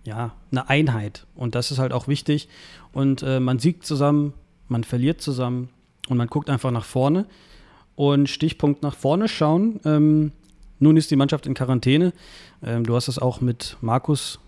ja, 0.04 0.34
eine 0.50 0.68
Einheit. 0.68 1.26
Und 1.34 1.54
das 1.54 1.70
ist 1.70 1.78
halt 1.78 1.92
auch 1.92 2.08
wichtig. 2.08 2.48
Und 2.92 3.22
äh, 3.22 3.40
man 3.40 3.58
siegt 3.58 3.86
zusammen, 3.86 4.34
man 4.68 4.84
verliert 4.84 5.22
zusammen 5.22 5.70
und 6.10 6.18
man 6.18 6.28
guckt 6.28 6.50
einfach 6.50 6.70
nach 6.70 6.84
vorne. 6.84 7.26
Und 7.96 8.28
Stichpunkt 8.28 8.82
nach 8.82 8.94
vorne 8.94 9.28
schauen. 9.28 9.80
Ähm, 9.84 10.32
nun 10.78 10.96
ist 10.98 11.10
die 11.10 11.16
Mannschaft 11.16 11.46
in 11.46 11.54
Quarantäne. 11.54 12.12
Ähm, 12.62 12.84
du 12.84 12.94
hast 12.94 13.08
es 13.08 13.18
auch 13.18 13.40
mit 13.40 13.78
Markus 13.80 14.38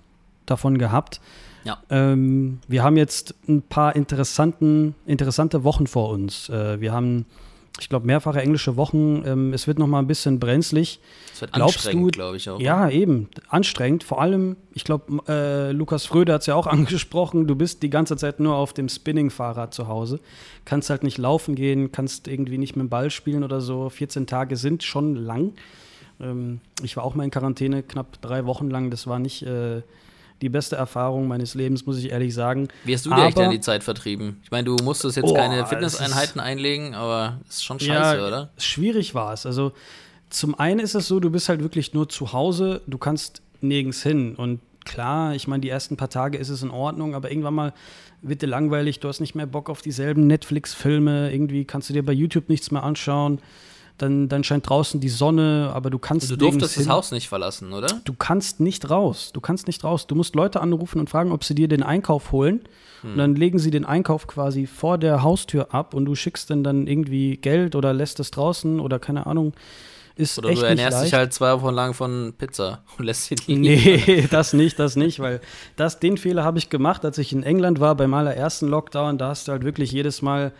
davon 0.45 0.77
gehabt. 0.77 1.21
Ja. 1.65 1.83
Ähm, 1.91 2.61
wir 2.69 2.83
haben 2.83 2.97
jetzt 2.97 3.35
ein 3.49 3.63
paar 3.63 3.97
interessanten, 3.97 4.95
interessante 5.07 5.65
Wochen 5.65 5.87
vor 5.87 6.11
uns. 6.11 6.49
Äh, 6.49 6.81
wir 6.81 6.93
haben, 6.93 7.27
ich 7.79 7.89
glaube, 7.89 8.07
mehrfache 8.07 8.41
englische 8.41 8.77
Wochen. 8.77 9.23
Ähm, 9.27 9.53
es 9.53 9.67
wird 9.67 9.79
noch 9.79 9.87
mal 9.87 9.99
ein 9.99 10.07
bisschen 10.07 10.41
brenzlig. 10.41 11.01
Es 11.35 11.41
wird 11.41 11.53
Glaubst 11.53 11.77
anstrengend, 11.77 12.13
glaube 12.13 12.37
ich 12.37 12.49
auch. 12.49 12.61
Ja, 12.61 12.89
eben. 12.89 13.29
Anstrengend. 13.49 14.05
Vor 14.05 14.21
allem, 14.21 14.57
ich 14.73 14.85
glaube, 14.85 15.23
äh, 15.29 15.73
Lukas 15.73 16.07
Fröde 16.07 16.33
hat 16.33 16.43
es 16.43 16.47
ja 16.47 16.55
auch 16.55 16.67
angesprochen, 16.69 17.47
du 17.47 17.55
bist 17.55 17.83
die 17.83 17.91
ganze 17.91 18.17
Zeit 18.17 18.41
nur 18.41 18.55
auf 18.55 18.73
dem 18.73 18.89
Spinning-Fahrrad 18.89 19.75
zu 19.75 19.89
Hause. 19.89 20.21
Kannst 20.65 20.91
halt 20.91 21.03
nicht 21.03 21.19
laufen 21.19 21.55
gehen, 21.55 21.93
kannst 21.93 22.29
irgendwie 22.29 22.59
nicht 22.59 22.77
mit 22.77 22.87
dem 22.87 22.89
Ball 22.89 23.11
spielen 23.11 23.45
oder 23.45 23.61
so. 23.61 23.89
14 23.89 24.27
Tage 24.27 24.57
sind 24.57 24.83
schon 24.83 25.15
lang. 25.15 25.53
Ähm, 26.21 26.61
ich 26.83 26.97
war 26.97 27.05
auch 27.05 27.15
mal 27.15 27.25
in 27.25 27.31
Quarantäne, 27.31 27.83
knapp 27.83 28.21
drei 28.23 28.47
Wochen 28.47 28.71
lang. 28.71 28.91
Das 28.91 29.07
war 29.07 29.19
nicht... 29.19 29.43
Äh, 29.43 29.83
die 30.41 30.49
beste 30.49 30.77
Erfahrung 30.77 31.29
meines 31.29 31.55
Lebens, 31.55 31.87
muss 31.87 31.99
ich 31.99 32.11
ehrlich 32.11 32.35
sagen. 32.35 32.69
Wie 32.85 32.95
hast 32.95 33.07
du 33.07 33.11
dir 33.11 33.31
denn 33.31 33.51
die 33.51 33.61
Zeit 33.61 33.85
vertrieben? 33.85 34.41
Ich 34.43 34.51
meine, 34.51 34.65
du 34.65 34.77
musstest 34.83 35.17
jetzt 35.17 35.31
oh, 35.31 35.35
keine 35.35 35.67
Fitnesseinheiten 35.67 36.41
einlegen, 36.41 36.95
aber 36.95 37.39
ist 37.49 37.65
schon 37.65 37.79
scheiße, 37.79 38.19
ja, 38.19 38.27
oder? 38.27 38.51
Schwierig 38.59 39.15
war 39.15 39.33
es. 39.33 39.47
Also 39.47 39.73
zum 40.31 40.59
einen 40.59 40.81
ist 40.81 40.95
es 40.95 41.09
so, 41.09 41.21
du 41.21 41.31
bist 41.31 41.49
halt 41.49 41.63
wirklich 41.63 41.93
nur 41.93 42.09
zu 42.09 42.33
Hause, 42.33 42.83
du 42.87 42.99
kannst 42.99 43.43
nirgends 43.61 44.03
hin. 44.03 44.35
Und 44.37 44.61
klar, 44.85 45.35
ich 45.35 45.47
meine, 45.47 45.61
die 45.61 45.69
ersten 45.69 45.97
paar 45.97 46.11
Tage 46.11 46.39
ist 46.39 46.49
es 46.49 46.63
in 46.63 46.71
Ordnung, 46.71 47.15
aber 47.15 47.31
irgendwann 47.31 47.55
mal 47.55 47.73
wird 48.23 48.43
dir 48.43 48.47
langweilig, 48.47 49.01
du 49.01 49.09
hast 49.09 49.21
nicht 49.21 49.35
mehr 49.35 49.47
Bock 49.47 49.71
auf 49.71 49.83
dieselben 49.83 50.27
Netflix-Filme, 50.27 51.33
irgendwie 51.33 51.65
kannst 51.65 51.89
du 51.89 51.95
dir 51.95 52.05
bei 52.05 52.13
YouTube 52.13 52.49
nichts 52.49 52.71
mehr 52.71 52.83
anschauen 52.83 53.41
dann, 54.03 54.29
dann 54.29 54.45
scheint 54.45 54.69
draußen 54.69 55.01
die 55.01 55.09
Sonne, 55.09 55.71
aber 55.75 55.91
du 55.91 55.99
kannst. 55.99 56.31
Du 56.31 56.37
durftest 56.37 56.79
das 56.79 56.89
Haus 56.89 57.13
nicht 57.13 57.29
verlassen, 57.29 57.73
oder? 57.73 58.01
Du 58.05 58.15
kannst 58.15 58.61
nicht 58.61 58.91
raus. 58.91 59.31
Du 59.33 59.41
kannst 59.41 59.67
nicht 59.67 59.85
raus. 59.85 60.07
Du 60.07 60.15
musst 60.15 60.35
Leute 60.35 60.61
anrufen 60.61 61.01
und 61.01 61.11
fragen, 61.11 61.33
ob 61.33 61.45
sie 61.45 61.55
dir 61.55 61.69
den 61.69 61.83
Einkauf 61.83 62.33
holen. 62.33 62.61
Hm. 63.03 63.13
Und 63.13 63.19
dann 63.19 63.35
legen 63.35 63.59
sie 63.59 63.71
den 63.71 63.85
Einkauf 63.85 64.27
quasi 64.27 64.67
vor 64.67 64.99
der 64.99 65.23
Haustür 65.23 65.75
ab 65.75 65.95
und 65.95 66.05
du 66.05 66.15
schickst 66.15 66.51
dann, 66.51 66.65
dann 66.65 66.87
irgendwie 66.87 67.37
Geld 67.37 67.75
oder 67.75 67.93
lässt 67.93 68.21
es 68.21 68.31
draußen 68.31 68.81
oder 68.81 68.99
keine 68.99 69.27
Ahnung. 69.27 69.53
Ist 70.17 70.39
oder 70.39 70.53
du 70.53 70.61
ernährst 70.61 71.05
dich 71.05 71.15
halt 71.15 71.33
zwei 71.33 71.61
Wochen 71.63 71.75
lang 71.75 71.95
von 71.95 72.35
Pizza 72.37 72.83
und 72.99 73.05
lässt 73.07 73.25
sie 73.27 73.37
liegen. 73.47 73.61
Nee, 73.61 74.27
das 74.31 74.53
nicht, 74.53 74.79
das 74.79 74.97
nicht, 74.97 75.21
weil 75.21 75.41
das, 75.77 75.99
den 75.99 76.19
Fehler 76.19 76.45
habe 76.45 76.59
ich 76.59 76.69
gemacht, 76.69 77.05
als 77.05 77.17
ich 77.17 77.33
in 77.33 77.43
England 77.43 77.81
war 77.81 77.95
beim 77.95 78.13
allerersten 78.13 78.69
Lockdown. 78.69 79.19
Da 79.19 79.29
hast 79.29 79.49
du 79.49 79.53
halt 79.53 79.65
wirklich 79.65 79.93
jedes 79.93 80.21
Mal 80.21 80.53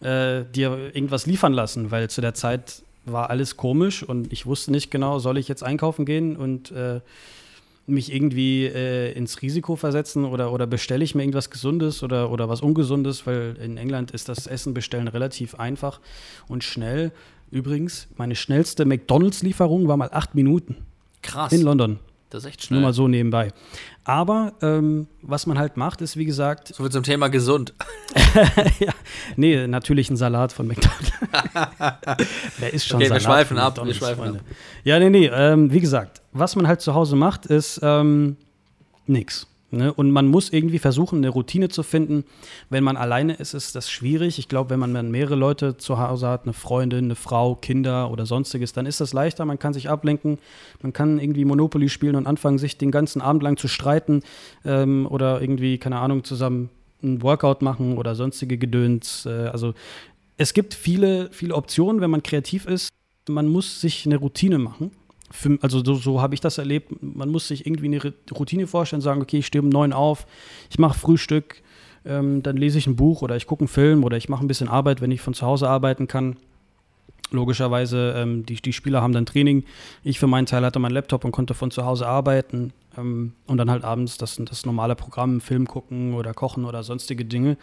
äh, 0.00 0.44
dir 0.44 0.94
irgendwas 0.94 1.26
liefern 1.26 1.52
lassen, 1.52 1.90
weil 1.90 2.08
zu 2.10 2.20
der 2.20 2.34
Zeit 2.34 2.82
war 3.12 3.30
alles 3.30 3.56
komisch 3.56 4.02
und 4.02 4.32
ich 4.32 4.46
wusste 4.46 4.70
nicht 4.70 4.90
genau, 4.90 5.18
soll 5.18 5.38
ich 5.38 5.48
jetzt 5.48 5.62
einkaufen 5.62 6.04
gehen 6.04 6.36
und 6.36 6.70
äh, 6.70 7.00
mich 7.86 8.12
irgendwie 8.12 8.66
äh, 8.66 9.12
ins 9.12 9.40
Risiko 9.42 9.76
versetzen 9.76 10.24
oder, 10.24 10.52
oder 10.52 10.66
bestelle 10.66 11.02
ich 11.04 11.14
mir 11.14 11.22
irgendwas 11.22 11.50
Gesundes 11.50 12.02
oder, 12.02 12.30
oder 12.30 12.48
was 12.48 12.60
Ungesundes, 12.60 13.26
weil 13.26 13.56
in 13.62 13.76
England 13.76 14.10
ist 14.10 14.28
das 14.28 14.46
Essen 14.46 14.74
bestellen 14.74 15.08
relativ 15.08 15.54
einfach 15.54 16.00
und 16.48 16.64
schnell. 16.64 17.12
Übrigens, 17.50 18.08
meine 18.16 18.36
schnellste 18.36 18.84
McDonalds-Lieferung 18.84 19.88
war 19.88 19.96
mal 19.96 20.10
acht 20.12 20.34
Minuten. 20.34 20.76
Krass. 21.22 21.52
In 21.52 21.62
London. 21.62 21.98
Das 22.30 22.44
ist 22.44 22.48
echt 22.50 22.64
schnell. 22.64 22.80
Nur 22.80 22.88
mal 22.88 22.92
so 22.92 23.08
nebenbei. 23.08 23.52
Aber 24.04 24.52
ähm, 24.60 25.08
was 25.22 25.46
man 25.46 25.58
halt 25.58 25.76
macht, 25.78 26.02
ist 26.02 26.16
wie 26.16 26.26
gesagt. 26.26 26.68
So 26.68 26.82
viel 26.82 26.92
zum 26.92 27.02
Thema 27.02 27.28
gesund. 27.28 27.72
ja, 28.80 28.92
nee, 29.36 29.66
natürlich 29.66 30.10
ein 30.10 30.16
Salat 30.16 30.52
von 30.52 30.66
McDonald's. 30.66 31.12
Wer 32.58 32.74
ist 32.74 32.86
schon 32.86 32.96
okay, 32.96 33.08
Salat 33.08 33.22
wir 33.22 33.26
schweifen 33.26 33.58
ab, 33.58 33.80
wir 33.82 33.94
schweifen 33.94 34.22
Freunde. 34.22 34.38
ab. 34.40 34.44
Ja, 34.84 34.98
nee, 34.98 35.08
nee, 35.08 35.26
ähm, 35.32 35.72
wie 35.72 35.80
gesagt, 35.80 36.20
was 36.32 36.54
man 36.54 36.68
halt 36.68 36.82
zu 36.82 36.94
Hause 36.94 37.16
macht, 37.16 37.46
ist 37.46 37.80
ähm, 37.82 38.36
nix. 39.06 39.46
Ne? 39.70 39.92
Und 39.92 40.10
man 40.10 40.26
muss 40.26 40.50
irgendwie 40.50 40.78
versuchen, 40.78 41.18
eine 41.18 41.28
Routine 41.28 41.68
zu 41.68 41.82
finden. 41.82 42.24
Wenn 42.70 42.84
man 42.84 42.96
alleine 42.96 43.34
ist, 43.34 43.52
ist 43.52 43.74
das 43.74 43.90
schwierig. 43.90 44.38
Ich 44.38 44.48
glaube, 44.48 44.70
wenn 44.70 44.80
man 44.80 45.10
mehrere 45.10 45.34
Leute 45.34 45.76
zu 45.76 45.98
Hause 45.98 46.28
hat, 46.28 46.44
eine 46.44 46.54
Freundin, 46.54 47.04
eine 47.04 47.14
Frau, 47.14 47.54
Kinder 47.54 48.10
oder 48.10 48.24
sonstiges, 48.24 48.72
dann 48.72 48.86
ist 48.86 49.00
das 49.00 49.12
leichter. 49.12 49.44
Man 49.44 49.58
kann 49.58 49.74
sich 49.74 49.90
ablenken. 49.90 50.38
Man 50.80 50.94
kann 50.94 51.18
irgendwie 51.18 51.44
Monopoly 51.44 51.90
spielen 51.90 52.16
und 52.16 52.26
anfangen, 52.26 52.58
sich 52.58 52.78
den 52.78 52.90
ganzen 52.90 53.20
Abend 53.20 53.42
lang 53.42 53.58
zu 53.58 53.68
streiten 53.68 54.22
ähm, 54.64 55.06
oder 55.10 55.40
irgendwie, 55.42 55.76
keine 55.76 55.98
Ahnung, 55.98 56.24
zusammen 56.24 56.70
ein 57.02 57.22
Workout 57.22 57.60
machen 57.62 57.98
oder 57.98 58.14
sonstige 58.14 58.56
Gedöns. 58.56 59.26
Äh, 59.26 59.48
also 59.52 59.74
es 60.38 60.54
gibt 60.54 60.72
viele, 60.72 61.28
viele 61.30 61.54
Optionen, 61.54 62.00
wenn 62.00 62.10
man 62.10 62.22
kreativ 62.22 62.66
ist. 62.66 62.88
Man 63.28 63.48
muss 63.48 63.82
sich 63.82 64.06
eine 64.06 64.16
Routine 64.16 64.58
machen 64.58 64.92
für, 65.30 65.58
also 65.60 65.84
so, 65.84 65.94
so 65.94 66.20
habe 66.20 66.34
ich 66.34 66.40
das 66.40 66.58
erlebt. 66.58 66.92
Man 67.00 67.28
muss 67.28 67.48
sich 67.48 67.66
irgendwie 67.66 67.86
eine 67.86 68.14
Routine 68.32 68.66
vorstellen, 68.66 69.02
sagen, 69.02 69.22
okay, 69.22 69.38
ich 69.38 69.46
stehe 69.46 69.62
um 69.62 69.68
neun 69.68 69.92
auf, 69.92 70.26
ich 70.70 70.78
mache 70.78 70.98
Frühstück, 70.98 71.62
ähm, 72.04 72.42
dann 72.42 72.56
lese 72.56 72.78
ich 72.78 72.86
ein 72.86 72.96
Buch 72.96 73.22
oder 73.22 73.36
ich 73.36 73.46
gucke 73.46 73.62
einen 73.62 73.68
Film 73.68 74.04
oder 74.04 74.16
ich 74.16 74.28
mache 74.28 74.44
ein 74.44 74.48
bisschen 74.48 74.68
Arbeit, 74.68 75.00
wenn 75.00 75.10
ich 75.10 75.20
von 75.20 75.34
zu 75.34 75.46
Hause 75.46 75.68
arbeiten 75.68 76.06
kann. 76.06 76.36
Logischerweise, 77.30 78.14
ähm, 78.16 78.46
die, 78.46 78.54
die 78.56 78.72
Spieler 78.72 79.02
haben 79.02 79.12
dann 79.12 79.26
Training. 79.26 79.64
Ich 80.02 80.18
für 80.18 80.26
meinen 80.26 80.46
Teil 80.46 80.64
hatte 80.64 80.78
meinen 80.78 80.92
Laptop 80.92 81.24
und 81.24 81.32
konnte 81.32 81.52
von 81.52 81.70
zu 81.70 81.84
Hause 81.84 82.06
arbeiten 82.06 82.72
ähm, 82.96 83.34
und 83.46 83.58
dann 83.58 83.70
halt 83.70 83.84
abends 83.84 84.16
das, 84.16 84.40
das 84.42 84.64
normale 84.64 84.96
Programm, 84.96 85.42
Film 85.42 85.66
gucken 85.66 86.14
oder 86.14 86.32
kochen 86.32 86.64
oder 86.64 86.82
sonstige 86.82 87.26
Dinge. 87.26 87.58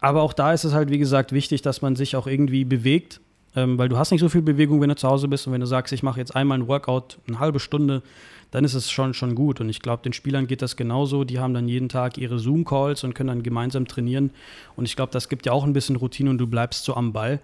Aber 0.00 0.22
auch 0.22 0.32
da 0.32 0.52
ist 0.54 0.64
es 0.64 0.72
halt, 0.72 0.90
wie 0.90 0.98
gesagt, 0.98 1.32
wichtig, 1.32 1.60
dass 1.60 1.82
man 1.82 1.96
sich 1.96 2.16
auch 2.16 2.26
irgendwie 2.26 2.64
bewegt 2.64 3.20
ähm, 3.58 3.76
weil 3.76 3.88
du 3.88 3.98
hast 3.98 4.12
nicht 4.12 4.20
so 4.20 4.28
viel 4.28 4.42
Bewegung, 4.42 4.80
wenn 4.80 4.88
du 4.88 4.96
zu 4.96 5.08
Hause 5.08 5.26
bist. 5.26 5.46
Und 5.46 5.52
wenn 5.52 5.60
du 5.60 5.66
sagst, 5.66 5.92
ich 5.92 6.02
mache 6.02 6.20
jetzt 6.20 6.36
einmal 6.36 6.58
ein 6.58 6.68
Workout, 6.68 7.18
eine 7.26 7.40
halbe 7.40 7.58
Stunde, 7.58 8.02
dann 8.50 8.64
ist 8.64 8.74
es 8.74 8.90
schon, 8.90 9.14
schon 9.14 9.34
gut. 9.34 9.60
Und 9.60 9.68
ich 9.68 9.80
glaube, 9.80 10.02
den 10.02 10.12
Spielern 10.12 10.46
geht 10.46 10.62
das 10.62 10.76
genauso. 10.76 11.24
Die 11.24 11.38
haben 11.38 11.54
dann 11.54 11.68
jeden 11.68 11.88
Tag 11.88 12.18
ihre 12.18 12.38
Zoom-Calls 12.38 13.04
und 13.04 13.14
können 13.14 13.28
dann 13.28 13.42
gemeinsam 13.42 13.86
trainieren. 13.86 14.30
Und 14.76 14.84
ich 14.84 14.96
glaube, 14.96 15.12
das 15.12 15.28
gibt 15.28 15.44
ja 15.44 15.52
auch 15.52 15.64
ein 15.64 15.72
bisschen 15.72 15.96
Routine 15.96 16.30
und 16.30 16.38
du 16.38 16.46
bleibst 16.46 16.84
so 16.84 16.94
am 16.94 17.12
Ball. 17.12 17.40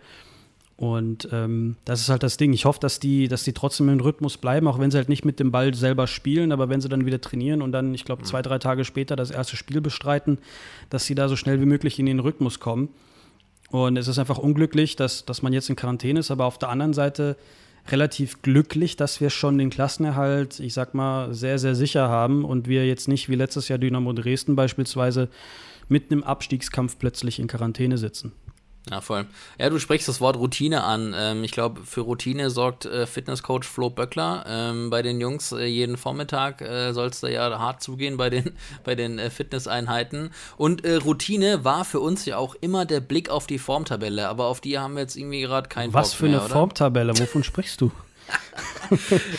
Und 0.77 1.29
ähm, 1.33 1.77
das 1.85 2.01
ist 2.01 2.09
halt 2.09 2.23
das 2.23 2.37
Ding. 2.37 2.53
Ich 2.53 2.65
hoffe, 2.65 2.81
dass 2.81 3.01
die, 3.01 3.29
dass 3.29 3.45
die 3.45 3.53
trotzdem 3.53 3.89
im 3.89 4.01
Rhythmus 4.01 4.37
bleiben, 4.37 4.67
auch 4.67 4.79
wenn 4.79 4.91
sie 4.91 4.97
halt 4.97 5.09
nicht 5.09 5.25
mit 5.25 5.39
dem 5.39 5.53
Ball 5.53 5.75
selber 5.75 6.07
spielen, 6.07 6.53
aber 6.53 6.69
wenn 6.69 6.81
sie 6.81 6.89
dann 6.89 7.07
wieder 7.07 7.21
trainieren 7.21 7.63
und 7.63 7.73
dann, 7.73 7.95
ich 7.95 8.05
glaube, 8.05 8.23
mhm. 8.23 8.27
zwei, 8.27 8.43
drei 8.43 8.59
Tage 8.59 8.85
später 8.85 9.15
das 9.15 9.31
erste 9.31 9.57
Spiel 9.57 9.81
bestreiten, 9.81 10.39
dass 10.91 11.05
sie 11.07 11.15
da 11.15 11.29
so 11.29 11.37
schnell 11.37 11.61
wie 11.61 11.67
möglich 11.67 11.99
in 11.99 12.07
den 12.07 12.19
Rhythmus 12.19 12.59
kommen. 12.59 12.89
Und 13.75 13.97
es 13.97 14.07
ist 14.07 14.21
einfach 14.21 14.39
unglücklich, 14.39 14.95
dass, 14.95 15.25
dass 15.25 15.43
man 15.43 15.53
jetzt 15.53 15.69
in 15.69 15.75
Quarantäne 15.75 16.21
ist, 16.21 16.31
aber 16.31 16.45
auf 16.45 16.59
der 16.59 16.69
anderen 16.69 16.93
Seite 16.93 17.37
relativ 17.89 18.41
glücklich, 18.41 18.95
dass 18.95 19.21
wir 19.21 19.31
schon 19.31 19.59
den 19.59 19.69
Klassenerhalt, 19.69 20.61
ich 20.61 20.73
sag 20.73 20.95
mal, 20.95 21.35
sehr, 21.35 21.59
sehr 21.59 21.75
sicher 21.75 22.09
haben 22.09 22.45
und 22.45 22.69
wir 22.69 22.87
jetzt 22.87 23.09
nicht 23.09 23.29
wie 23.29 23.35
letztes 23.35 23.67
Jahr 23.67 23.81
Dynamo 23.81 24.13
Dresden 24.13 24.55
beispielsweise 24.55 25.29
mitten 25.89 26.13
im 26.13 26.23
Abstiegskampf 26.23 27.01
plötzlich 27.01 27.41
in 27.41 27.49
Quarantäne 27.49 27.99
sitzen. 27.99 28.31
Ja, 28.91 29.01
voll. 29.01 29.27
Ja, 29.59 29.71
du 29.71 29.79
sprichst 29.79 30.09
das 30.09 30.21
Wort 30.21 30.37
Routine 30.37 30.85
an. 30.85 31.15
Ähm, 31.17 31.43
ich 31.43 31.53
glaube, 31.53 31.81
für 31.85 32.03
Routine 32.03 32.51
sorgt 32.51 32.85
äh, 32.85 33.07
Fitnesscoach 33.07 33.65
Flo 33.65 33.89
Böckler. 33.89 34.45
Ähm, 34.47 34.91
bei 34.91 35.01
den 35.01 35.21
Jungs 35.21 35.53
äh, 35.53 35.65
jeden 35.65 35.97
Vormittag 35.97 36.61
äh, 36.61 36.93
soll 36.93 37.09
es 37.09 37.21
da 37.21 37.29
ja 37.29 37.59
hart 37.59 37.83
zugehen 37.83 38.19
bei 38.19 38.29
den, 38.29 38.53
bei 38.85 38.95
den 38.95 39.19
äh, 39.19 39.31
Fitnesseinheiten. 39.31 40.31
Und 40.59 40.85
äh, 40.85 40.97
Routine 40.97 41.65
war 41.65 41.87
für 41.87 42.01
uns 42.01 42.27
ja 42.27 42.37
auch 42.37 42.55
immer 42.61 42.85
der 42.85 43.01
Blick 43.01 43.31
auf 43.31 43.47
die 43.47 43.59
Formtabelle, 43.59 44.29
aber 44.29 44.47
auf 44.47 44.61
die 44.61 44.79
haben 44.79 44.95
wir 44.95 45.01
jetzt 45.01 45.17
irgendwie 45.17 45.41
gerade 45.41 45.69
keinen 45.69 45.95
Was 45.95 46.11
Bock 46.11 46.19
für 46.19 46.27
eine 46.27 46.37
mehr, 46.37 46.49
Formtabelle? 46.49 47.19
Wovon 47.19 47.43
sprichst 47.45 47.81
du? 47.81 47.91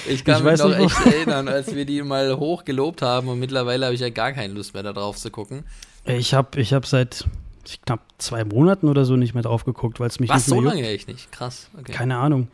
ich 0.08 0.26
kann 0.26 0.40
ich 0.40 0.44
mich 0.44 0.60
noch 0.60 0.78
nicht, 0.78 0.98
echt 0.98 1.06
erinnern, 1.06 1.48
als 1.48 1.74
wir 1.74 1.86
die 1.86 2.02
mal 2.02 2.38
hoch 2.38 2.66
gelobt 2.66 3.02
haben 3.02 3.28
und 3.28 3.40
mittlerweile 3.40 3.86
habe 3.86 3.96
ich 3.96 4.02
ja 4.02 4.10
gar 4.10 4.32
keine 4.32 4.54
Lust 4.54 4.74
mehr 4.74 4.84
darauf 4.84 5.18
zu 5.18 5.30
gucken. 5.30 5.66
Ich 6.06 6.34
habe 6.34 6.60
ich 6.60 6.74
hab 6.74 6.86
seit 6.86 7.26
knapp 7.86 8.02
zwei 8.18 8.44
Monaten 8.44 8.88
oder 8.88 9.06
so 9.06 9.16
nicht 9.16 9.34
mehr 9.34 9.44
drauf 9.44 9.66
geguckt, 9.66 10.00
weil 10.00 10.08
es 10.08 10.20
mich 10.20 10.30
Was, 10.30 10.48
nicht 10.48 10.62
mehr 10.62 10.72
so 10.72 10.78
lange 10.78 10.94
ich 10.94 11.08
nicht? 11.08 11.32
Krass. 11.32 11.70
Okay. 11.80 11.92
Keine 11.92 12.18
Ahnung. 12.18 12.48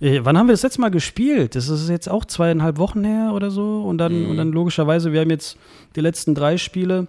Äh, 0.00 0.20
wann 0.22 0.38
haben 0.38 0.46
wir 0.46 0.52
das 0.52 0.62
letzte 0.62 0.80
Mal 0.80 0.90
gespielt? 0.90 1.54
Das 1.54 1.68
ist 1.68 1.88
jetzt 1.88 2.08
auch 2.08 2.24
zweieinhalb 2.24 2.78
Wochen 2.78 3.04
her 3.04 3.32
oder 3.34 3.50
so. 3.50 3.82
Und 3.82 3.98
dann, 3.98 4.24
mhm. 4.24 4.30
und 4.30 4.36
dann 4.36 4.52
logischerweise, 4.52 5.12
wir 5.12 5.20
haben 5.20 5.30
jetzt 5.30 5.56
die 5.96 6.00
letzten 6.00 6.34
drei 6.34 6.56
Spiele, 6.56 7.08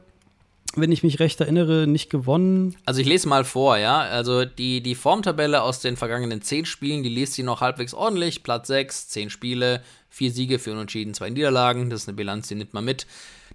wenn 0.76 0.92
ich 0.92 1.04
mich 1.04 1.20
recht 1.20 1.40
erinnere, 1.42 1.88
nicht 1.88 2.10
gewonnen. 2.10 2.76
Also 2.86 3.02
ich 3.02 3.08
lese 3.08 3.28
mal 3.28 3.44
vor, 3.44 3.78
ja. 3.78 4.00
Also 4.00 4.46
die, 4.46 4.82
die 4.82 4.96
Formtabelle 4.96 5.62
aus 5.62 5.80
den 5.80 5.98
vergangenen 5.98 6.42
zehn 6.42 6.66
Spielen, 6.66 7.04
die 7.04 7.10
liest 7.10 7.34
sie 7.34 7.44
noch 7.44 7.62
halbwegs 7.62 7.94
ordentlich. 7.94 8.44
Platz 8.44 8.68
sechs, 8.68 9.08
zehn 9.08 9.30
Spiele, 9.30 9.82
vier 10.10 10.32
Siege, 10.32 10.60
vier 10.60 10.74
Unentschieden, 10.74 11.14
zwei 11.14 11.30
Niederlagen. 11.30 11.90
Das 11.90 12.04
ist 12.04 12.08
eine 12.08 12.16
Bilanz, 12.16 12.48
die 12.48 12.56
nimmt 12.56 12.74
man 12.74 12.86
mit. 12.86 13.08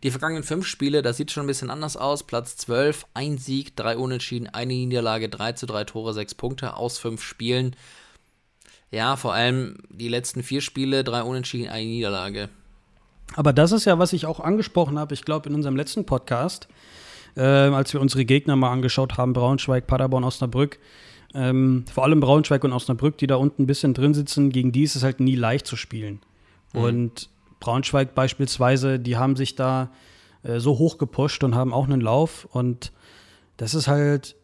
Die 0.05 0.10
vergangenen 0.10 0.43
fünf 0.43 0.66
Spiele, 0.66 1.01
das 1.01 1.16
sieht 1.16 1.31
schon 1.31 1.44
ein 1.44 1.47
bisschen 1.47 1.70
anders 1.70 1.97
aus. 1.97 2.24
Platz 2.24 2.59
12, 2.59 3.06
ein 3.14 3.39
Sieg, 3.39 3.74
drei 3.74 3.97
Unentschieden, 3.97 4.48
eine 4.48 4.74
Niederlage, 4.74 5.31
3 5.31 5.52
zu 5.52 5.64
3 5.64 5.85
Tore, 5.85 6.12
sechs 6.12 6.35
Punkte 6.35 6.76
aus 6.76 6.98
fünf 6.98 7.22
Spielen. 7.22 7.74
Ja, 8.90 9.16
vor 9.16 9.32
allem 9.32 9.78
die 9.89 10.09
letzten 10.09 10.43
vier 10.43 10.60
Spiele, 10.60 11.05
drei 11.05 11.22
Unentschieden, 11.22 11.70
eine 11.70 11.86
Niederlage. 11.86 12.51
Aber 13.35 13.55
das 13.55 13.72
ist 13.72 13.86
ja, 13.86 13.98
was 13.98 14.12
ich 14.12 14.26
auch 14.26 14.40
angesprochen 14.40 14.98
habe, 14.98 15.14
ich 15.14 15.24
glaube, 15.24 15.48
in 15.48 15.55
unserem 15.55 15.74
letzten 15.74 16.05
Podcast, 16.05 16.68
äh, 17.35 17.40
als 17.40 17.94
wir 17.94 18.01
unsere 18.02 18.26
Gegner 18.26 18.56
mal 18.56 18.70
angeschaut 18.72 19.16
haben, 19.16 19.32
Braunschweig, 19.32 19.86
Paderborn, 19.86 20.22
Osnabrück. 20.22 20.78
Ähm, 21.32 21.86
vor 21.93 22.05
allem 22.05 22.20
Braunschweig 22.20 22.62
und 22.62 22.74
Osnabrück, 22.74 23.16
die 23.16 23.26
da 23.26 23.36
unten 23.36 23.62
ein 23.62 23.66
bisschen 23.66 23.94
drin 23.94 24.12
sitzen, 24.12 24.51
gegen 24.51 24.70
die 24.70 24.82
ist 24.82 24.97
es 24.97 25.02
halt 25.02 25.18
nie 25.18 25.35
leicht 25.35 25.66
zu 25.66 25.76
spielen. 25.76 26.20
Mhm. 26.74 26.81
Und 26.81 27.28
Braunschweig 27.65 28.15
beispielsweise, 28.15 29.01
die 29.01 29.16
haben 29.16 29.36
sich 29.36 29.55
da 29.55 29.91
äh, 30.43 30.61
so 30.61 30.78
hoch 30.78 30.99
gepusht 30.99 31.43
und 31.45 31.55
haben 31.55 31.73
auch 31.73 31.85
einen 31.85 32.03
Lauf. 32.03 32.47
Und 32.53 32.93
das 33.57 33.74
ist 33.74 33.89
halt 33.89 34.36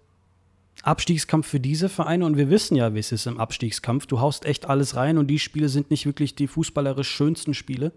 Abstiegskampf 0.83 1.47
für 1.47 1.61
diese 1.61 1.91
Vereine. 1.91 2.25
Und 2.25 2.39
wir 2.39 2.49
wissen 2.49 2.77
ja, 2.77 2.95
wie 2.95 2.99
es 2.99 3.13
ist 3.13 3.27
im 3.27 3.39
Abstiegskampf. 3.39 4.07
Du 4.07 4.21
haust 4.21 4.47
echt 4.47 4.71
alles 4.71 4.97
rein 4.97 5.19
und 5.19 5.27
die 5.27 5.39
Spiele 5.39 5.69
sind 5.69 5.91
nicht 5.91 6.07
wirklich 6.07 6.35
die 6.35 6.47
fußballerisch 6.47 7.11
schönsten 7.11 7.53
Spiele. 7.53 7.93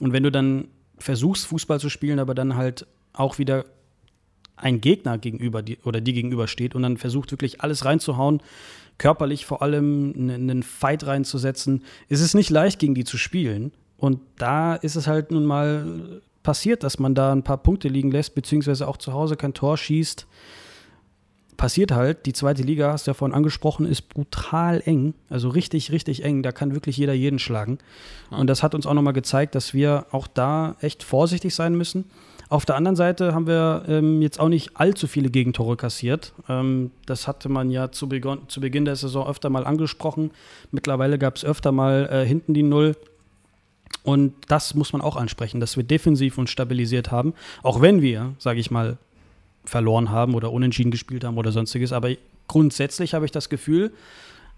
Und 0.00 0.12
wenn 0.12 0.24
du 0.24 0.32
dann 0.32 0.66
versuchst, 0.98 1.46
Fußball 1.46 1.78
zu 1.78 1.88
spielen, 1.88 2.18
aber 2.18 2.34
dann 2.34 2.56
halt 2.56 2.88
auch 3.12 3.38
wieder 3.38 3.66
ein 4.56 4.80
Gegner 4.80 5.16
gegenüber 5.16 5.62
die, 5.62 5.78
oder 5.84 6.00
die 6.00 6.12
gegenüber 6.12 6.48
steht 6.48 6.74
und 6.74 6.82
dann 6.82 6.96
versucht 6.96 7.30
wirklich 7.30 7.60
alles 7.60 7.84
reinzuhauen, 7.84 8.42
körperlich 8.98 9.46
vor 9.46 9.62
allem 9.62 10.12
einen 10.16 10.64
Fight 10.64 11.06
reinzusetzen, 11.06 11.84
ist 12.08 12.20
es 12.20 12.34
nicht 12.34 12.50
leicht, 12.50 12.80
gegen 12.80 12.94
die 12.94 13.04
zu 13.04 13.16
spielen. 13.16 13.70
Und 14.00 14.20
da 14.38 14.76
ist 14.76 14.96
es 14.96 15.06
halt 15.06 15.30
nun 15.30 15.44
mal 15.44 16.22
passiert, 16.42 16.82
dass 16.82 16.98
man 16.98 17.14
da 17.14 17.32
ein 17.32 17.42
paar 17.42 17.58
Punkte 17.58 17.88
liegen 17.88 18.10
lässt, 18.10 18.34
beziehungsweise 18.34 18.88
auch 18.88 18.96
zu 18.96 19.12
Hause 19.12 19.36
kein 19.36 19.52
Tor 19.52 19.76
schießt. 19.76 20.26
Passiert 21.58 21.92
halt, 21.92 22.24
die 22.24 22.32
zweite 22.32 22.62
Liga, 22.62 22.90
hast 22.90 23.06
du 23.06 23.10
ja 23.10 23.14
vorhin 23.14 23.34
angesprochen, 23.34 23.84
ist 23.84 24.08
brutal 24.08 24.80
eng. 24.86 25.12
Also 25.28 25.50
richtig, 25.50 25.92
richtig 25.92 26.24
eng. 26.24 26.42
Da 26.42 26.50
kann 26.50 26.72
wirklich 26.72 26.96
jeder 26.96 27.12
jeden 27.12 27.38
schlagen. 27.38 27.78
Und 28.30 28.46
das 28.46 28.62
hat 28.62 28.74
uns 28.74 28.86
auch 28.86 28.94
nochmal 28.94 29.12
gezeigt, 29.12 29.54
dass 29.54 29.74
wir 29.74 30.06
auch 30.12 30.26
da 30.26 30.76
echt 30.80 31.02
vorsichtig 31.02 31.54
sein 31.54 31.74
müssen. 31.74 32.06
Auf 32.48 32.64
der 32.64 32.76
anderen 32.76 32.96
Seite 32.96 33.34
haben 33.34 33.46
wir 33.46 33.84
ähm, 33.86 34.22
jetzt 34.22 34.40
auch 34.40 34.48
nicht 34.48 34.70
allzu 34.76 35.06
viele 35.08 35.28
Gegentore 35.28 35.76
kassiert. 35.76 36.32
Ähm, 36.48 36.90
das 37.04 37.28
hatte 37.28 37.50
man 37.50 37.70
ja 37.70 37.92
zu, 37.92 38.08
zu, 38.48 38.60
Beginn 38.62 38.86
der 38.86 38.96
Saison 38.96 39.28
öfter 39.28 39.50
mal 39.50 39.66
angesprochen. 39.66 40.30
Mittlerweile 40.70 41.18
gab 41.18 41.36
es 41.36 41.44
öfter 41.44 41.70
mal 41.70 42.08
äh, 42.10 42.26
hinten 42.26 42.54
die 42.54 42.62
Null. 42.62 42.96
Und 44.02 44.34
das 44.48 44.74
muss 44.74 44.92
man 44.92 45.02
auch 45.02 45.16
ansprechen, 45.16 45.60
dass 45.60 45.76
wir 45.76 45.84
defensiv 45.84 46.38
uns 46.38 46.50
stabilisiert 46.50 47.10
haben, 47.10 47.34
auch 47.62 47.82
wenn 47.82 48.00
wir, 48.00 48.34
sage 48.38 48.60
ich 48.60 48.70
mal, 48.70 48.96
verloren 49.64 50.10
haben 50.10 50.34
oder 50.34 50.52
unentschieden 50.52 50.90
gespielt 50.90 51.24
haben 51.24 51.36
oder 51.36 51.52
sonstiges. 51.52 51.92
Aber 51.92 52.10
grundsätzlich 52.48 53.14
habe 53.14 53.26
ich 53.26 53.30
das 53.30 53.48
Gefühl, 53.50 53.92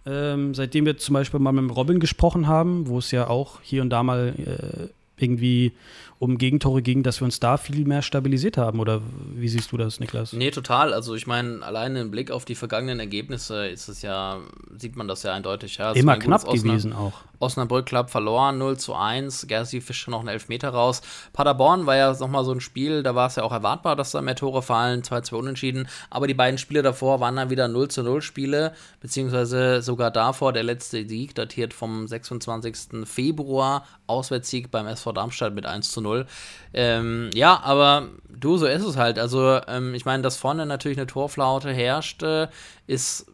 ähm, 0.07 0.55
seitdem 0.55 0.87
wir 0.87 0.97
zum 0.97 1.15
Beispiel 1.15 1.41
mal 1.41 1.53
mit 1.53 1.75
Robin 1.75 2.01
gesprochen 2.01 2.47
haben, 2.47 2.89
wo 2.89 2.99
es 2.99 3.11
ja 3.11 3.29
auch 3.29 3.61
hier 3.63 3.83
und 3.83 3.91
da 3.91 4.03
mal 4.03 4.35
äh, 4.39 4.89
irgendwie 5.17 5.73
um 6.19 6.39
Gegentore 6.39 6.83
ging, 6.83 7.03
dass 7.03 7.21
wir 7.21 7.25
uns 7.25 7.41
da 7.41 7.57
viel 7.57 7.85
mehr 7.85 8.01
stabilisiert 8.01 8.57
haben. 8.57 8.79
Oder 8.79 9.03
wie 9.35 9.49
siehst 9.49 9.73
du 9.73 9.77
das, 9.77 9.99
Niklas? 9.99 10.33
Nee, 10.33 10.53
total. 10.53 10.95
Also 10.95 11.17
ich 11.17 11.27
meine, 11.27 11.65
alleine 11.65 12.01
im 12.01 12.13
Blick 12.13 12.31
auf 12.31 12.45
die 12.45 12.55
vergangenen 12.55 13.01
Ergebnisse 13.01 13.67
ist 13.67 13.89
es 13.89 14.03
ja, 14.03 14.39
sieht 14.79 14.95
man 14.95 15.09
das 15.09 15.25
ja 15.25 15.33
eindeutig. 15.33 15.79
Ja. 15.79 15.89
Also 15.89 16.01
Immer 16.01 16.17
knapp 16.19 16.49
gewesen 16.49 16.93
auch. 16.93 17.13
Osnabrück 17.41 17.87
Club 17.87 18.09
verloren, 18.09 18.59
0 18.59 18.77
zu 18.79 18.95
1. 18.95 19.49
Gersi 19.49 19.81
fischt 19.81 20.07
noch 20.07 20.21
einen 20.21 20.29
Elfmeter 20.29 20.69
raus. 20.69 21.03
Paderborn 21.33 21.87
war 21.87 21.97
ja 21.97 22.13
nochmal 22.13 22.45
so 22.45 22.53
ein 22.53 22.61
Spiel, 22.61 23.03
da 23.03 23.17
war 23.17 23.27
es 23.27 23.35
ja 23.35 23.43
auch 23.43 23.51
erwartbar, 23.51 23.97
dass 23.97 24.13
da 24.13 24.23
mehr 24.23 24.37
Tore 24.37 24.63
fallen, 24.63 25.03
2-2 25.03 25.35
unentschieden. 25.35 25.89
Aber 26.09 26.29
die 26.29 26.35
beiden 26.35 26.57
Spiele 26.57 26.83
davor 26.83 27.19
waren 27.19 27.35
dann 27.35 27.51
wieder 27.51 27.67
0 27.67 27.89
zu 27.89 28.05
0 28.05 28.23
Spiele, 28.23 28.75
beziehungsweise 29.01 29.83
sogar 29.83 30.13
davor 30.13 30.53
der 30.53 30.63
letzte 30.63 31.05
Sieg, 31.09 31.35
datiert 31.35 31.75
vom 31.75 32.07
26. 32.07 33.05
Februar, 33.07 33.87
Auswärtssieg 34.13 34.71
beim 34.71 34.87
SV 34.87 35.13
Darmstadt 35.13 35.55
mit 35.55 35.67
1 35.67 35.91
zu 35.91 36.01
0. 36.01 36.27
Ähm, 36.75 37.31
ja, 37.35 37.61
aber 37.63 38.09
du, 38.29 38.57
so 38.57 38.67
ist 38.67 38.85
es 38.85 38.97
halt. 38.97 39.19
Also, 39.19 39.61
ähm, 39.67 39.95
ich 39.95 40.05
meine, 40.05 40.23
dass 40.23 40.37
vorne 40.37 40.67
natürlich 40.67 40.99
eine 40.99 41.07
Torflaute 41.07 41.73
herrscht, 41.73 42.23
äh, 42.23 42.49
ist 42.87 43.27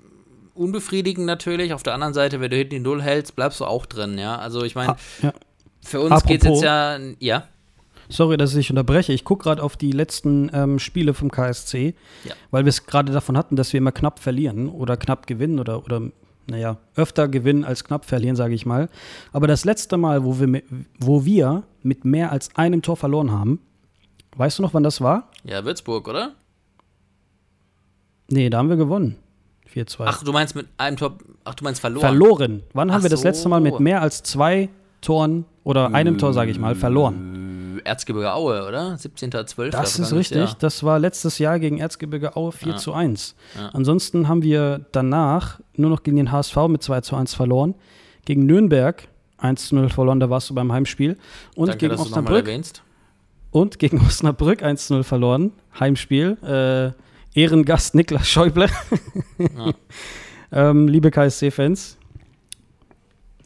unbefriedigend 0.54 1.26
natürlich. 1.26 1.72
Auf 1.72 1.82
der 1.82 1.94
anderen 1.94 2.14
Seite, 2.14 2.40
wenn 2.40 2.50
du 2.50 2.56
hinten 2.56 2.74
die 2.74 2.80
Null 2.80 3.02
hältst, 3.02 3.36
bleibst 3.36 3.60
du 3.60 3.64
auch 3.64 3.86
drin, 3.86 4.18
ja. 4.18 4.36
Also 4.36 4.62
ich 4.62 4.74
meine, 4.74 4.96
ja. 5.22 5.32
für 5.82 6.00
uns 6.00 6.24
geht 6.24 6.42
es 6.42 6.48
jetzt 6.48 6.62
ja, 6.62 6.98
ja. 7.20 7.44
sorry, 8.08 8.36
dass 8.36 8.54
ich 8.54 8.70
unterbreche. 8.70 9.12
Ich 9.12 9.24
gucke 9.24 9.44
gerade 9.44 9.62
auf 9.62 9.76
die 9.76 9.92
letzten 9.92 10.50
ähm, 10.52 10.78
Spiele 10.78 11.14
vom 11.14 11.30
KSC, 11.30 11.94
ja. 12.24 12.34
weil 12.50 12.64
wir 12.64 12.70
es 12.70 12.86
gerade 12.86 13.12
davon 13.12 13.36
hatten, 13.36 13.56
dass 13.56 13.72
wir 13.72 13.78
immer 13.78 13.92
knapp 13.92 14.18
verlieren 14.18 14.68
oder 14.68 14.96
knapp 14.96 15.26
gewinnen 15.26 15.60
oder, 15.60 15.84
oder 15.84 16.02
naja, 16.48 16.78
öfter 16.96 17.28
gewinnen 17.28 17.64
als 17.64 17.84
knapp 17.84 18.04
verlieren, 18.04 18.36
sage 18.36 18.54
ich 18.54 18.66
mal. 18.66 18.88
Aber 19.32 19.46
das 19.46 19.64
letzte 19.64 19.96
Mal, 19.96 20.24
wo 20.24 20.40
wir, 20.40 20.62
wo 20.98 21.24
wir 21.24 21.64
mit 21.82 22.04
mehr 22.04 22.32
als 22.32 22.54
einem 22.56 22.82
Tor 22.82 22.96
verloren 22.96 23.30
haben, 23.30 23.60
weißt 24.36 24.58
du 24.58 24.62
noch, 24.62 24.74
wann 24.74 24.82
das 24.82 25.00
war? 25.00 25.30
Ja, 25.44 25.64
Würzburg, 25.64 26.08
oder? 26.08 26.32
Nee, 28.28 28.50
da 28.50 28.58
haben 28.58 28.68
wir 28.68 28.76
gewonnen. 28.76 29.16
4-2. 29.72 30.04
Ach, 30.06 30.22
du 30.22 30.32
meinst 30.32 30.54
mit 30.54 30.66
einem 30.78 30.96
Tor, 30.96 31.18
ach, 31.44 31.54
du 31.54 31.64
meinst 31.64 31.80
verloren? 31.80 32.00
Verloren. 32.00 32.62
Wann 32.72 32.92
haben 32.92 33.02
wir 33.02 33.10
das 33.10 33.24
letzte 33.24 33.48
Mal 33.48 33.60
mit 33.60 33.80
mehr 33.80 34.00
als 34.00 34.22
zwei 34.22 34.68
Toren 35.00 35.44
oder 35.64 35.94
einem 35.94 36.18
Tor, 36.18 36.32
sage 36.32 36.50
ich 36.50 36.58
mal, 36.58 36.74
verloren? 36.74 37.57
Erzgebirge 37.88 38.32
Aue, 38.32 38.66
oder? 38.66 38.94
17.12. 38.94 39.70
Das 39.70 39.98
ist 39.98 40.12
richtig. 40.12 40.38
Jahr. 40.38 40.56
Das 40.58 40.82
war 40.82 40.98
letztes 40.98 41.38
Jahr 41.38 41.58
gegen 41.58 41.78
Erzgebirge 41.78 42.36
Aue 42.36 42.52
4 42.52 42.72
ja. 42.72 42.78
zu 42.78 42.92
1. 42.92 43.34
Ja. 43.56 43.70
Ansonsten 43.70 44.28
haben 44.28 44.42
wir 44.42 44.86
danach 44.92 45.60
nur 45.74 45.90
noch 45.90 46.02
gegen 46.02 46.16
den 46.16 46.30
HSV 46.30 46.56
mit 46.68 46.82
2 46.82 47.00
zu 47.00 47.16
1 47.16 47.34
verloren. 47.34 47.74
Gegen 48.24 48.46
Nürnberg 48.46 49.08
1 49.38 49.68
zu 49.68 49.74
0 49.76 49.88
verloren, 49.88 50.20
da 50.20 50.30
warst 50.30 50.50
du 50.50 50.54
beim 50.54 50.72
Heimspiel. 50.72 51.16
Und 51.54 51.68
Danke, 51.68 51.88
gegen 51.88 52.00
Osnabrück. 52.00 52.48
Und 53.50 53.78
gegen 53.78 54.00
Osnabrück 54.06 54.62
1 54.62 54.86
zu 54.86 54.94
0 54.94 55.04
verloren. 55.04 55.52
Heimspiel. 55.78 56.36
Äh, 56.42 57.40
Ehrengast 57.40 57.94
Niklas 57.94 58.28
Schäuble. 58.28 58.68
Ja. 59.38 59.72
ähm, 60.70 60.88
liebe 60.88 61.10
KSC-Fans, 61.10 61.97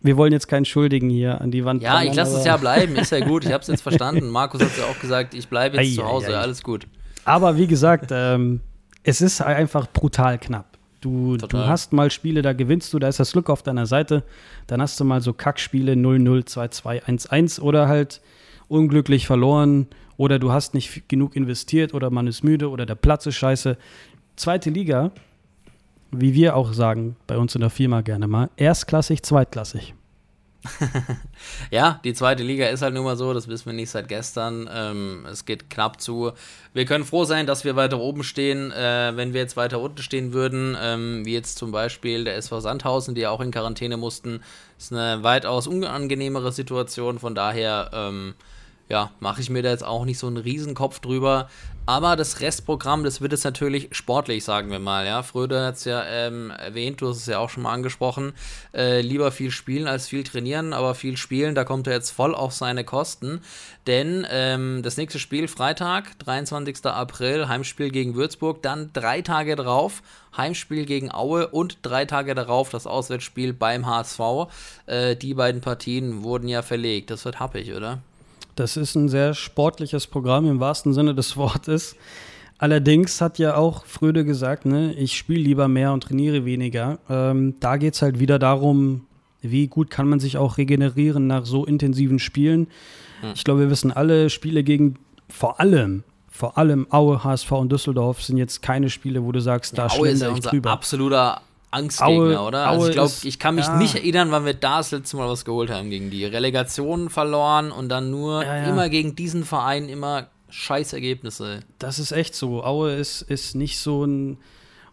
wir 0.03 0.17
wollen 0.17 0.33
jetzt 0.33 0.49
keinen 0.49 0.65
Schuldigen 0.65 1.09
hier 1.11 1.41
an 1.41 1.51
die 1.51 1.65
Wand 1.65 1.83
Ja, 1.83 2.03
ich 2.03 2.15
lasse 2.15 2.37
es 2.39 2.45
ja 2.45 2.57
bleiben, 2.57 2.97
ist 2.97 3.13
ja 3.13 3.21
gut. 3.27 3.45
Ich 3.45 3.53
habe 3.53 3.63
es 3.63 3.69
jetzt 3.69 3.83
verstanden. 3.83 4.29
Markus 4.31 4.63
hat 4.63 4.77
ja 4.77 4.85
auch 4.85 4.99
gesagt, 4.99 5.35
ich 5.35 5.49
bleibe 5.49 5.77
jetzt 5.77 5.93
ei, 5.93 5.95
zu 5.95 6.05
Hause, 6.05 6.29
ei, 6.29 6.35
ei. 6.35 6.39
alles 6.39 6.63
gut. 6.63 6.87
Aber 7.25 7.57
wie 7.57 7.67
gesagt, 7.67 8.11
ähm, 8.11 8.61
es 9.05 9.21
ist 9.21 9.41
einfach 9.41 9.87
brutal 9.93 10.39
knapp. 10.39 10.67
Du, 11.01 11.37
du, 11.37 11.59
hast 11.59 11.93
mal 11.93 12.13
Spiele, 12.13 12.43
da 12.43 12.53
gewinnst 12.53 12.93
du, 12.93 13.01
da 13.01 13.09
ist 13.09 13.19
das 13.19 13.33
Glück 13.33 13.51
auf 13.51 13.65
deiner 13.65 13.87
Seite. 13.87 14.23
Dann 14.69 14.81
hast 14.81 15.01
du 15.01 15.05
mal 15.05 15.21
so 15.21 15.33
Kackspiele 15.33 15.95
0-0, 15.95 16.47
2-2, 16.47 17.03
1-1 17.03 17.61
oder 17.61 17.89
halt 17.89 18.21
unglücklich 18.69 19.27
verloren 19.27 19.89
oder 20.17 20.39
du 20.39 20.53
hast 20.53 20.75
nicht 20.75 21.09
genug 21.09 21.35
investiert 21.35 21.93
oder 21.93 22.11
man 22.11 22.29
ist 22.29 22.45
müde 22.45 22.71
oder 22.71 22.87
der 22.87 22.95
Platz 22.95 23.27
ist 23.27 23.35
scheiße. 23.35 23.77
Zweite 24.37 24.71
Liga 24.71 25.11
wie 26.13 26.35
wir 26.35 26.57
auch 26.57 26.73
sagen, 26.73 27.17
bei 27.27 27.37
uns 27.37 27.55
in 27.55 27.61
der 27.61 27.71
Firma 27.71 28.03
gerne 28.03 28.29
mal, 28.29 28.51
erstklassig, 28.57 29.23
zweitklassig. 29.23 29.95
ja, 31.71 32.01
die 32.05 32.15
zweite 32.15 32.43
Liga 32.43 32.69
ist 32.69 32.83
halt 32.83 32.95
nun 32.95 33.05
mal 33.05 33.17
so, 33.17 33.35
das 33.35 33.49
wissen 33.49 33.67
wir 33.67 33.73
nicht 33.73 33.91
seit 33.91 34.09
gestern. 34.09 34.69
Ähm, 34.73 35.27
es 35.31 35.45
geht 35.45 35.71
knapp 35.71 36.01
zu. 36.01 36.33
Wir 36.73 36.85
können 36.85 37.05
froh 37.05 37.25
sein, 37.25 37.47
dass 37.47 37.65
wir 37.65 37.75
weiter 37.75 37.99
oben 37.99 38.23
stehen. 38.23 38.71
Äh, 38.71 39.13
wenn 39.17 39.33
wir 39.33 39.41
jetzt 39.41 39.57
weiter 39.57 39.81
unten 39.81 40.03
stehen 40.03 40.33
würden, 40.33 40.77
ähm, 40.81 41.25
wie 41.25 41.33
jetzt 41.33 41.59
zum 41.59 41.73
Beispiel 41.73 42.25
der 42.25 42.37
SV 42.37 42.61
Sandhausen, 42.61 43.15
die 43.15 43.23
ja 43.23 43.31
auch 43.31 43.41
in 43.41 43.51
Quarantäne 43.51 43.97
mussten, 43.97 44.41
ist 44.79 44.93
eine 44.93 45.23
weitaus 45.25 45.67
unangenehmere 45.67 46.53
Situation. 46.53 47.19
Von 47.19 47.35
daher, 47.35 47.91
ähm, 47.93 48.35
ja, 48.93 49.11
mache 49.21 49.41
ich 49.41 49.49
mir 49.49 49.63
da 49.63 49.71
jetzt 49.71 49.87
auch 49.87 50.05
nicht 50.05 50.19
so 50.19 50.27
einen 50.27 50.37
Riesenkopf 50.37 51.01
drüber. 51.01 51.49
Aber 51.87 52.15
das 52.15 52.41
Restprogramm, 52.41 53.05
das 53.05 53.23
wird 53.23 53.33
es 53.33 53.43
natürlich 53.43 53.89
sportlich, 53.93 54.45
sagen 54.45 54.71
wir 54.71 54.79
mal. 54.79 55.07
Ja, 55.07 55.23
Fröde 55.23 55.65
hat 55.65 55.77
es 55.77 55.85
ja 55.87 56.05
ähm, 56.05 56.51
erwähnt, 56.51 57.01
du 57.01 57.09
hast 57.09 57.17
es 57.17 57.27
ja 57.27 57.39
auch 57.39 57.49
schon 57.49 57.63
mal 57.63 57.73
angesprochen. 57.73 58.35
Äh, 58.75 59.01
lieber 59.01 59.33
viel 59.33 59.51
spielen 59.51 59.89
als 59.89 60.09
viel 60.09 60.25
trainieren, 60.25 60.75
aber 60.75 60.95
viel 60.95 61.17
spielen, 61.17 61.55
da 61.55 61.65
kommt 61.65 61.87
er 61.87 61.95
jetzt 61.95 62.11
voll 62.11 62.35
auf 62.35 62.53
seine 62.53 62.85
Kosten. 62.85 63.41
Denn 63.87 64.27
ähm, 64.31 64.83
das 64.83 64.99
nächste 64.99 65.19
Spiel, 65.19 65.49
Freitag, 65.49 66.19
23. 66.19 66.85
April, 66.85 67.49
Heimspiel 67.49 67.91
gegen 67.91 68.15
Würzburg, 68.15 68.63
dann 68.63 68.91
drei 68.93 69.23
Tage 69.23 69.57
drauf, 69.57 70.03
Heimspiel 70.37 70.85
gegen 70.85 71.11
Aue 71.11 71.49
und 71.49 71.79
drei 71.81 72.05
Tage 72.05 72.35
darauf 72.35 72.69
das 72.69 72.87
Auswärtsspiel 72.87 73.55
beim 73.55 73.87
HSV. 73.87 74.21
Äh, 74.85 75.17
die 75.17 75.33
beiden 75.33 75.63
Partien 75.63 76.23
wurden 76.23 76.47
ja 76.47 76.61
verlegt. 76.61 77.11
Das 77.11 77.25
wird 77.25 77.41
happig, 77.41 77.73
oder? 77.73 78.03
Das 78.55 78.77
ist 78.77 78.95
ein 78.95 79.09
sehr 79.09 79.35
sportliches 79.35 80.07
Programm 80.07 80.47
im 80.47 80.61
wahrsten 80.61 80.93
Sinne 80.93 81.15
des 81.15 81.37
Wortes. 81.37 81.97
Allerdings 82.59 83.21
hat 83.21 83.39
ja 83.39 83.57
auch 83.57 83.85
Fröde 83.87 84.25
gesagt, 84.25 84.67
ne, 84.67 84.93
ich 84.95 85.17
spiele 85.17 85.41
lieber 85.41 85.69
mehr 85.69 85.93
und 85.93 86.05
trainiere 86.05 86.45
weniger. 86.45 86.99
Ähm, 87.09 87.55
da 87.59 87.77
geht 87.77 87.95
es 87.95 88.03
halt 88.03 88.21
wieder 88.21 88.39
darum, 88.39 89.07
wie 89.41 89.67
gut 89.67 89.91
kann 89.91 90.09
man 90.09 90.21
sich 90.21 90.37
auch 90.37 90.59
regenerieren 90.59 91.27
nach 91.27 91.45
so 91.45 91.65
intensiven 91.65 92.19
Spielen. 92.21 92.69
Hm. 93.21 93.33
Ich 93.35 93.43
glaube, 93.43 93.61
wir 93.61 93.71
wissen 93.71 93.91
alle, 93.91 94.31
Spiele 94.31 94.63
gegen 94.63 94.97
vor 95.29 95.59
allem, 95.59 96.05
vor 96.31 96.57
allem 96.57 96.87
Aue, 96.91 97.25
HSV 97.25 97.51
und 97.53 97.73
Düsseldorf 97.73 98.23
sind 98.23 98.37
jetzt 98.37 98.63
keine 98.63 98.91
Spiele, 98.91 99.25
wo 99.25 99.33
du 99.33 99.41
sagst, 99.41 99.77
da 99.77 99.89
ja, 99.89 99.99
Aue 99.99 100.11
ist 100.11 100.23
ja 100.23 100.31
unser 100.31 100.51
drüber. 100.51 100.71
absoluter 100.71 101.41
Angstgegner, 101.73 102.41
Aue, 102.41 102.41
oder? 102.41 102.69
Also 102.69 102.87
ich 102.87 102.93
glaube, 102.93 103.13
ich 103.23 103.39
kann 103.39 103.55
mich 103.55 103.67
ja. 103.67 103.77
nicht 103.77 103.95
erinnern, 103.95 104.31
wann 104.31 104.45
wir 104.45 104.55
da 104.55 104.79
das 104.79 104.91
letzte 104.91 105.17
Mal 105.17 105.29
was 105.29 105.45
geholt 105.45 105.71
haben 105.71 105.91
gegen 105.91 106.11
die. 106.11 106.25
Relegation 106.25 107.11
verloren 107.11 107.73
und 107.73 107.89
dann 107.89 108.11
nur 108.11 108.45
ja, 108.45 108.59
ja. 108.59 108.65
immer 108.65 108.89
gegen 108.89 109.17
diesen 109.17 109.45
Verein 109.45 109.89
immer 109.89 110.29
scheiß 110.51 110.93
Ergebnisse. 110.93 111.61
Das 111.79 111.99
ist 111.99 112.13
echt 112.13 112.35
so. 112.35 112.63
Aue 112.63 112.93
ist, 112.93 113.23
ist 113.23 113.55
nicht 113.55 113.79
so 113.79 114.05
ein, 114.05 114.37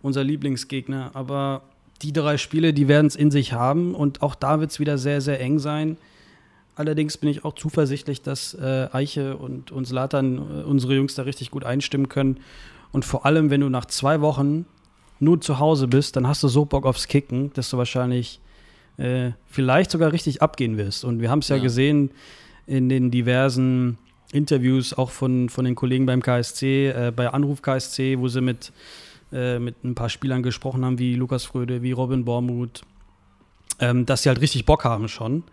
unser 0.02 0.24
Lieblingsgegner, 0.24 1.12
aber 1.14 1.64
die 2.02 2.14
drei 2.14 2.38
Spiele, 2.38 2.74
die 2.74 2.88
werden 2.88 3.08
es 3.08 3.18
in 3.18 3.30
sich 3.30 3.52
haben 3.52 3.94
und 3.94 4.22
auch 4.22 4.36
da 4.36 4.62
wird 4.62 4.72
es 4.72 4.80
wieder 4.80 4.98
sehr, 4.98 5.20
sehr 5.20 5.42
eng 5.42 5.60
sein. 5.60 5.98
Allerdings 6.76 7.18
bin 7.18 7.30
ich 7.30 7.44
auch 7.44 7.56
zuversichtlich, 7.56 8.22
dass 8.22 8.54
äh, 8.54 8.88
Eiche 8.94 9.36
und 9.36 9.70
uns 9.74 9.92
Latan, 9.92 10.38
äh, 10.38 10.64
unsere 10.64 10.96
Jungs, 10.96 11.14
da 11.14 11.24
richtig 11.24 11.52
gut 11.52 11.66
einstimmen 11.66 12.08
können. 12.08 12.40
Und 12.94 13.04
vor 13.04 13.26
allem, 13.26 13.50
wenn 13.50 13.60
du 13.60 13.68
nach 13.68 13.84
zwei 13.84 14.22
Wochen 14.22 14.66
nur 15.20 15.42
zu 15.42 15.60
Hause 15.60 15.88
bist, 15.88 16.16
dann 16.16 16.28
hast 16.28 16.44
du 16.44 16.48
so 16.48 16.66
Bock 16.66 16.86
aufs 16.86 17.08
Kicken, 17.08 17.52
dass 17.54 17.70
du 17.70 17.78
wahrscheinlich 17.78 18.40
äh, 18.98 19.32
vielleicht 19.48 19.92
sogar 19.92 20.12
richtig 20.12 20.42
abgehen 20.42 20.78
wirst. 20.78 21.04
Und 21.04 21.22
wir 21.22 21.30
haben 21.30 21.40
es 21.40 21.48
ja, 21.50 21.58
ja, 21.58 21.64
gesehen 21.64 22.12
in 22.68 22.90
den 22.90 23.12
diversen 23.12 23.98
Interviews 24.32 24.94
auch 24.94 25.10
von, 25.10 25.50
von 25.50 25.66
den 25.66 25.76
Kollegen 25.76 26.06
beim 26.06 26.22
KSC, 26.22 26.90
äh, 26.90 27.14
bei 27.16 27.30
Anruf 27.30 27.62
KSC, 27.62 28.20
wo 28.20 28.28
sie 28.28 28.42
mit, 28.42 28.72
äh, 29.32 29.60
mit 29.60 29.84
ein 29.84 29.96
paar 29.96 30.10
Spielern 30.10 30.44
gesprochen 30.44 30.86
haben, 30.86 31.00
wie 31.00 31.16
Lukas 31.16 31.46
Fröde, 31.46 31.82
wie 31.82 31.92
Robin 31.92 32.26
Bormuth, 32.26 32.82
ähm, 33.80 34.06
dass 34.06 34.24
sie 34.24 34.30
halt 34.30 34.42
richtig 34.42 34.66
Bock 34.66 34.84
haben 34.84 35.08
schon. 35.08 35.44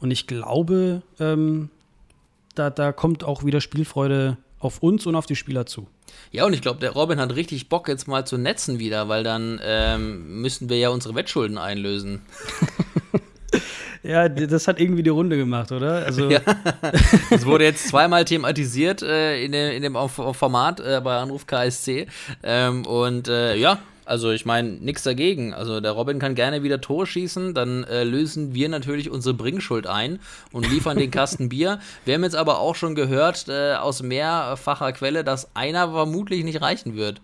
Und 0.00 0.10
ich 0.10 0.26
glaube, 0.26 1.02
ähm, 1.20 1.70
da, 2.54 2.70
da 2.70 2.92
kommt 2.92 3.24
auch 3.24 3.44
wieder 3.44 3.60
Spielfreude 3.60 4.36
auf 4.64 4.82
uns 4.82 5.06
und 5.06 5.14
auf 5.14 5.26
die 5.26 5.36
Spieler 5.36 5.66
zu. 5.66 5.86
Ja, 6.30 6.44
und 6.46 6.52
ich 6.52 6.62
glaube, 6.62 6.80
der 6.80 6.90
Robin 6.90 7.20
hat 7.20 7.34
richtig 7.34 7.68
Bock, 7.68 7.88
jetzt 7.88 8.08
mal 8.08 8.26
zu 8.26 8.38
netzen 8.38 8.78
wieder, 8.78 9.08
weil 9.08 9.22
dann 9.22 9.60
ähm, 9.62 10.40
müssen 10.40 10.68
wir 10.68 10.78
ja 10.78 10.88
unsere 10.88 11.14
Wettschulden 11.14 11.58
einlösen. 11.58 12.22
ja, 14.02 14.28
das 14.28 14.66
hat 14.68 14.80
irgendwie 14.80 15.02
die 15.02 15.10
Runde 15.10 15.36
gemacht, 15.36 15.72
oder? 15.72 16.04
Also 16.04 16.30
ja. 16.30 16.40
Das 17.30 17.46
wurde 17.46 17.64
jetzt 17.64 17.88
zweimal 17.88 18.24
thematisiert 18.24 19.02
äh, 19.02 19.44
in, 19.44 19.52
dem, 19.52 19.72
in 19.72 19.82
dem 19.82 20.08
Format 20.08 20.80
äh, 20.80 21.00
bei 21.02 21.16
Anruf 21.16 21.46
KSC. 21.46 22.06
Ähm, 22.42 22.86
und 22.86 23.28
äh, 23.28 23.56
ja, 23.56 23.78
also 24.04 24.30
ich 24.30 24.44
meine, 24.44 24.70
nichts 24.70 25.02
dagegen. 25.02 25.54
Also 25.54 25.80
der 25.80 25.92
Robin 25.92 26.18
kann 26.18 26.34
gerne 26.34 26.62
wieder 26.62 26.80
Tor 26.80 27.06
schießen, 27.06 27.54
dann 27.54 27.84
äh, 27.84 28.04
lösen 28.04 28.54
wir 28.54 28.68
natürlich 28.68 29.10
unsere 29.10 29.34
Bringschuld 29.34 29.86
ein 29.86 30.18
und 30.52 30.68
liefern 30.70 30.98
den 30.98 31.10
Kasten 31.10 31.48
Bier. 31.50 31.80
Wir 32.04 32.14
haben 32.14 32.24
jetzt 32.24 32.36
aber 32.36 32.58
auch 32.58 32.74
schon 32.74 32.94
gehört 32.94 33.46
äh, 33.48 33.74
aus 33.74 34.02
mehrfacher 34.02 34.92
Quelle, 34.92 35.24
dass 35.24 35.54
einer 35.54 35.90
vermutlich 35.90 36.44
nicht 36.44 36.60
reichen 36.60 36.96
wird. 36.96 37.20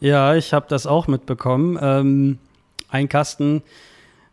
Ja, 0.00 0.34
ich 0.34 0.52
habe 0.52 0.66
das 0.68 0.86
auch 0.86 1.06
mitbekommen. 1.06 1.78
Ähm, 1.80 2.38
ein 2.88 3.08
Kasten, 3.08 3.62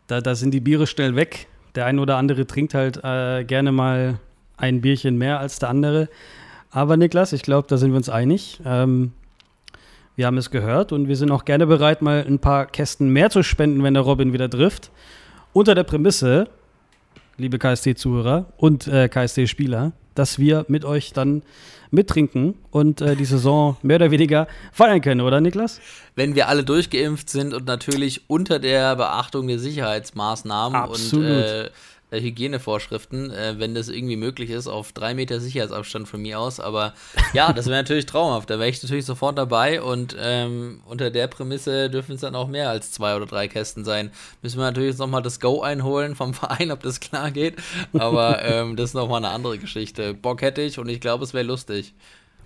da, 0.06 0.20
da 0.20 0.34
sind 0.34 0.52
die 0.52 0.60
Biere 0.60 0.86
schnell 0.86 1.16
weg. 1.16 1.48
Der 1.74 1.86
eine 1.86 2.00
oder 2.00 2.16
andere 2.16 2.46
trinkt 2.46 2.74
halt 2.74 3.02
äh, 3.02 3.44
gerne 3.44 3.72
mal 3.72 4.18
ein 4.56 4.80
Bierchen 4.80 5.18
mehr 5.18 5.40
als 5.40 5.58
der 5.58 5.70
andere. 5.70 6.08
Aber 6.70 6.96
Niklas, 6.96 7.32
ich 7.32 7.42
glaube, 7.42 7.66
da 7.68 7.76
sind 7.78 7.90
wir 7.90 7.96
uns 7.96 8.08
einig. 8.08 8.60
Ähm, 8.64 9.12
wir 10.16 10.26
haben 10.26 10.38
es 10.38 10.50
gehört 10.50 10.92
und 10.92 11.08
wir 11.08 11.16
sind 11.16 11.30
auch 11.30 11.44
gerne 11.44 11.66
bereit, 11.66 12.02
mal 12.02 12.24
ein 12.26 12.38
paar 12.38 12.66
Kästen 12.66 13.08
mehr 13.08 13.30
zu 13.30 13.42
spenden, 13.42 13.82
wenn 13.82 13.94
der 13.94 14.02
Robin 14.02 14.32
wieder 14.32 14.48
trifft. 14.48 14.90
Unter 15.52 15.74
der 15.74 15.84
Prämisse, 15.84 16.48
liebe 17.36 17.58
KST-Zuhörer 17.58 18.46
und 18.56 18.86
äh, 18.86 19.08
KST-Spieler, 19.08 19.92
dass 20.14 20.38
wir 20.38 20.64
mit 20.68 20.84
euch 20.84 21.12
dann 21.12 21.42
mittrinken 21.90 22.54
und 22.70 23.00
äh, 23.00 23.16
die 23.16 23.24
Saison 23.24 23.76
mehr 23.82 23.96
oder 23.96 24.10
weniger 24.10 24.46
feiern 24.72 25.00
können, 25.00 25.20
oder 25.20 25.40
Niklas? 25.40 25.80
Wenn 26.14 26.34
wir 26.34 26.48
alle 26.48 26.64
durchgeimpft 26.64 27.30
sind 27.30 27.54
und 27.54 27.66
natürlich 27.66 28.28
unter 28.28 28.58
der 28.58 28.96
Beachtung 28.96 29.48
der 29.48 29.58
Sicherheitsmaßnahmen 29.58 30.76
Absolut. 30.76 31.24
und 31.24 31.32
äh, 31.32 31.70
Hygienevorschriften, 32.20 33.30
äh, 33.30 33.54
wenn 33.58 33.74
das 33.74 33.88
irgendwie 33.88 34.16
möglich 34.16 34.50
ist, 34.50 34.66
auf 34.66 34.92
drei 34.92 35.14
Meter 35.14 35.40
Sicherheitsabstand 35.40 36.08
von 36.08 36.20
mir 36.22 36.38
aus. 36.38 36.60
Aber 36.60 36.94
ja, 37.32 37.52
das 37.52 37.66
wäre 37.66 37.76
natürlich 37.76 38.06
traumhaft. 38.06 38.50
Da 38.50 38.58
wäre 38.58 38.68
ich 38.68 38.82
natürlich 38.82 39.06
sofort 39.06 39.38
dabei 39.38 39.82
und 39.82 40.16
ähm, 40.18 40.80
unter 40.86 41.10
der 41.10 41.26
Prämisse 41.26 41.90
dürfen 41.90 42.14
es 42.14 42.20
dann 42.20 42.34
auch 42.34 42.48
mehr 42.48 42.70
als 42.70 42.90
zwei 42.92 43.16
oder 43.16 43.26
drei 43.26 43.48
Kästen 43.48 43.84
sein. 43.84 44.10
Müssen 44.42 44.58
wir 44.58 44.64
natürlich 44.64 44.90
jetzt 44.90 44.98
nochmal 44.98 45.22
das 45.22 45.40
Go 45.40 45.62
einholen 45.62 46.14
vom 46.14 46.34
Verein, 46.34 46.70
ob 46.70 46.82
das 46.82 47.00
klar 47.00 47.30
geht. 47.30 47.56
Aber 47.92 48.42
ähm, 48.42 48.76
das 48.76 48.90
ist 48.90 48.94
nochmal 48.94 49.24
eine 49.24 49.34
andere 49.34 49.58
Geschichte. 49.58 50.14
Bock 50.14 50.42
hätte 50.42 50.62
ich 50.62 50.78
und 50.78 50.88
ich 50.88 51.00
glaube, 51.00 51.24
es 51.24 51.34
wäre 51.34 51.44
lustig. 51.44 51.94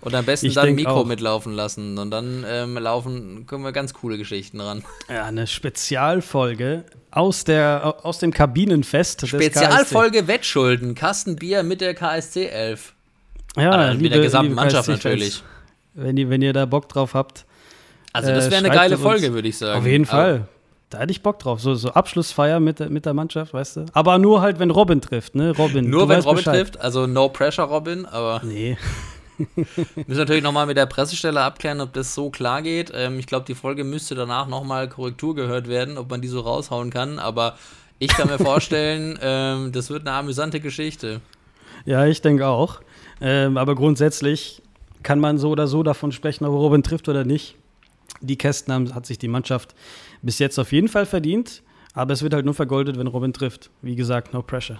Und 0.01 0.15
am 0.15 0.25
besten 0.25 0.47
ich 0.47 0.53
dann 0.53 0.75
Mikro 0.75 1.01
auch. 1.01 1.05
mitlaufen 1.05 1.53
lassen. 1.53 1.97
Und 1.97 2.11
dann 2.11 2.45
ähm, 2.47 2.77
laufen, 2.77 3.45
können 3.47 3.63
wir 3.63 3.71
ganz 3.71 3.93
coole 3.93 4.17
Geschichten 4.17 4.61
ran. 4.61 4.83
Ja, 5.09 5.25
eine 5.25 5.45
Spezialfolge 5.47 6.85
aus, 7.11 7.43
der, 7.43 7.95
aus 8.03 8.19
dem 8.19 8.31
Kabinenfest. 8.31 9.27
Spezialfolge 9.27 10.27
Wettschulden. 10.27 10.95
Kastenbier 10.95 11.63
mit 11.63 11.81
der 11.81 11.93
KSC 11.93 12.47
11. 12.47 12.93
Ja, 13.57 13.71
also 13.71 13.91
liebe, 13.93 14.03
mit 14.03 14.13
der 14.13 14.21
gesamten 14.21 14.53
Mannschaft 14.53 14.89
natürlich. 14.89 15.43
Wenn 15.93 16.17
ihr, 16.17 16.29
wenn 16.29 16.41
ihr 16.41 16.53
da 16.53 16.65
Bock 16.65 16.87
drauf 16.89 17.13
habt. 17.13 17.45
Also, 18.13 18.31
das 18.31 18.45
wäre 18.45 18.63
äh, 18.63 18.65
eine 18.65 18.75
geile 18.75 18.97
Folge, 18.97 19.33
würde 19.33 19.47
ich 19.47 19.57
sagen. 19.57 19.79
Auf 19.79 19.85
jeden 19.85 20.05
Fall. 20.05 20.47
Da 20.89 20.99
hätte 20.99 21.11
ich 21.11 21.21
Bock 21.21 21.37
drauf. 21.37 21.59
So, 21.61 21.75
so 21.75 21.91
Abschlussfeier 21.91 22.59
mit, 22.59 22.89
mit 22.89 23.05
der 23.05 23.13
Mannschaft, 23.13 23.53
weißt 23.53 23.77
du? 23.77 23.85
Aber 23.93 24.17
nur 24.17 24.41
halt, 24.41 24.57
wenn 24.57 24.71
Robin 24.71 25.01
trifft, 25.01 25.35
ne? 25.35 25.55
Robin. 25.55 25.87
Nur 25.87 26.09
wenn 26.09 26.21
Robin 26.21 26.37
Bescheid. 26.37 26.55
trifft, 26.55 26.81
also 26.81 27.05
no 27.05 27.29
pressure 27.29 27.65
Robin, 27.65 28.05
aber. 28.05 28.41
Nee. 28.43 28.77
Müssen 29.55 30.19
natürlich 30.19 30.43
nochmal 30.43 30.65
mit 30.65 30.77
der 30.77 30.85
Pressestelle 30.85 31.41
abklären, 31.41 31.81
ob 31.81 31.93
das 31.93 32.13
so 32.13 32.29
klar 32.29 32.61
geht. 32.61 32.91
Ähm, 32.93 33.19
ich 33.19 33.27
glaube, 33.27 33.45
die 33.45 33.55
Folge 33.55 33.83
müsste 33.83 34.15
danach 34.15 34.47
nochmal 34.47 34.89
Korrektur 34.89 35.35
gehört 35.35 35.67
werden, 35.67 35.97
ob 35.97 36.09
man 36.09 36.21
die 36.21 36.27
so 36.27 36.41
raushauen 36.41 36.89
kann. 36.89 37.19
Aber 37.19 37.57
ich 37.99 38.09
kann 38.09 38.27
mir 38.27 38.37
vorstellen, 38.43 39.17
ähm, 39.21 39.71
das 39.71 39.89
wird 39.89 40.07
eine 40.07 40.15
amüsante 40.15 40.59
Geschichte. 40.59 41.21
Ja, 41.85 42.05
ich 42.05 42.21
denke 42.21 42.47
auch. 42.47 42.81
Ähm, 43.21 43.57
aber 43.57 43.75
grundsätzlich 43.75 44.61
kann 45.03 45.19
man 45.19 45.37
so 45.37 45.49
oder 45.49 45.67
so 45.67 45.83
davon 45.83 46.11
sprechen, 46.11 46.45
ob 46.45 46.53
Robin 46.53 46.83
trifft 46.83 47.07
oder 47.09 47.23
nicht. 47.23 47.55
Die 48.21 48.37
Kästen 48.37 48.73
haben, 48.73 48.93
hat 48.93 49.05
sich 49.05 49.17
die 49.17 49.27
Mannschaft 49.27 49.75
bis 50.21 50.39
jetzt 50.39 50.59
auf 50.59 50.71
jeden 50.71 50.87
Fall 50.87 51.05
verdient. 51.05 51.63
Aber 51.93 52.13
es 52.13 52.21
wird 52.21 52.33
halt 52.33 52.45
nur 52.45 52.53
vergoldet, 52.53 52.97
wenn 52.97 53.07
Robin 53.07 53.33
trifft. 53.33 53.69
Wie 53.81 53.95
gesagt, 53.95 54.33
no 54.33 54.41
pressure. 54.41 54.79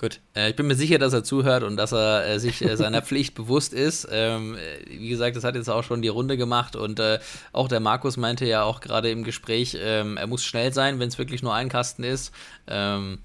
Gut, 0.00 0.22
äh, 0.34 0.48
ich 0.48 0.56
bin 0.56 0.66
mir 0.66 0.76
sicher, 0.76 0.98
dass 0.98 1.12
er 1.12 1.24
zuhört 1.24 1.62
und 1.62 1.76
dass 1.76 1.92
er 1.92 2.26
äh, 2.26 2.40
sich 2.40 2.62
äh, 2.62 2.74
seiner 2.74 3.02
Pflicht 3.06 3.34
bewusst 3.34 3.74
ist. 3.74 4.08
Ähm, 4.10 4.56
äh, 4.56 4.98
wie 4.98 5.10
gesagt, 5.10 5.36
das 5.36 5.44
hat 5.44 5.56
jetzt 5.56 5.68
auch 5.68 5.84
schon 5.84 6.00
die 6.00 6.08
Runde 6.08 6.38
gemacht 6.38 6.74
und 6.74 7.02
auch 7.52 7.68
der 7.68 7.80
Markus 7.80 8.16
meinte 8.16 8.46
ja 8.46 8.62
auch 8.62 8.80
gerade 8.80 9.10
im 9.10 9.24
Gespräch, 9.24 9.76
ähm, 9.78 10.16
er 10.16 10.26
muss 10.26 10.42
schnell 10.42 10.72
sein, 10.72 11.00
wenn 11.00 11.08
es 11.08 11.18
wirklich 11.18 11.42
nur 11.42 11.52
ein 11.52 11.68
Kasten 11.68 12.02
ist. 12.02 12.32
Ähm, 12.66 13.18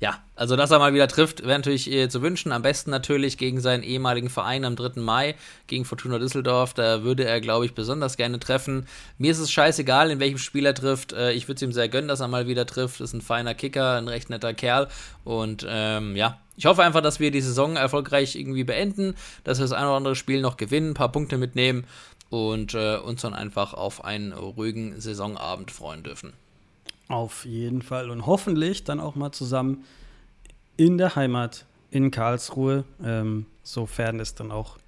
ja, 0.00 0.18
also 0.34 0.56
dass 0.56 0.70
er 0.70 0.80
mal 0.80 0.92
wieder 0.92 1.08
trifft, 1.08 1.42
wäre 1.42 1.58
natürlich 1.58 1.90
äh, 1.90 2.08
zu 2.08 2.20
wünschen. 2.20 2.52
Am 2.52 2.62
besten 2.62 2.90
natürlich 2.90 3.38
gegen 3.38 3.60
seinen 3.60 3.82
ehemaligen 3.82 4.28
Verein 4.28 4.64
am 4.64 4.76
3. 4.76 5.00
Mai, 5.00 5.36
gegen 5.66 5.84
Fortuna 5.84 6.18
Düsseldorf. 6.18 6.74
Da 6.74 7.04
würde 7.04 7.24
er, 7.24 7.40
glaube 7.40 7.64
ich, 7.64 7.74
besonders 7.74 8.16
gerne 8.16 8.38
treffen. 8.40 8.86
Mir 9.18 9.30
ist 9.30 9.38
es 9.38 9.52
scheißegal, 9.52 10.10
in 10.10 10.20
welchem 10.20 10.38
Spiel 10.38 10.66
er 10.66 10.74
trifft. 10.74 11.12
Äh, 11.12 11.32
ich 11.32 11.48
würde 11.48 11.56
es 11.56 11.62
ihm 11.62 11.72
sehr 11.72 11.88
gönnen, 11.88 12.08
dass 12.08 12.20
er 12.20 12.28
mal 12.28 12.48
wieder 12.48 12.66
trifft. 12.66 13.00
Ist 13.00 13.14
ein 13.14 13.22
feiner 13.22 13.54
Kicker, 13.54 13.96
ein 13.96 14.08
recht 14.08 14.30
netter 14.30 14.52
Kerl. 14.52 14.88
Und 15.22 15.64
ähm, 15.68 16.16
ja, 16.16 16.38
ich 16.56 16.66
hoffe 16.66 16.82
einfach, 16.82 17.00
dass 17.00 17.20
wir 17.20 17.30
die 17.30 17.40
Saison 17.40 17.76
erfolgreich 17.76 18.36
irgendwie 18.36 18.64
beenden, 18.64 19.14
dass 19.44 19.58
wir 19.58 19.64
das 19.64 19.72
ein 19.72 19.84
oder 19.84 19.96
andere 19.96 20.16
Spiel 20.16 20.40
noch 20.40 20.56
gewinnen, 20.56 20.90
ein 20.90 20.94
paar 20.94 21.12
Punkte 21.12 21.38
mitnehmen 21.38 21.86
und 22.30 22.74
äh, 22.74 22.96
uns 22.96 23.22
dann 23.22 23.32
einfach 23.32 23.74
auf 23.74 24.04
einen 24.04 24.32
ruhigen 24.32 25.00
Saisonabend 25.00 25.70
freuen 25.70 26.02
dürfen. 26.02 26.32
Auf 27.08 27.44
jeden 27.44 27.82
Fall. 27.82 28.10
Und 28.10 28.26
hoffentlich 28.26 28.84
dann 28.84 29.00
auch 29.00 29.14
mal 29.14 29.32
zusammen 29.32 29.84
in 30.76 30.98
der 30.98 31.16
Heimat 31.16 31.66
in 31.90 32.10
Karlsruhe, 32.10 32.84
ähm, 33.04 33.46
sofern 33.62 34.18
es 34.20 34.34
dann 34.34 34.50
auch 34.50 34.78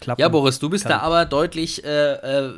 klappt. 0.00 0.20
Ja, 0.20 0.28
Boris, 0.28 0.58
du 0.58 0.68
bist 0.68 0.84
kann. 0.84 0.92
da 0.92 0.98
aber 1.00 1.24
deutlich 1.24 1.84
äh, 1.84 2.12
äh, 2.14 2.52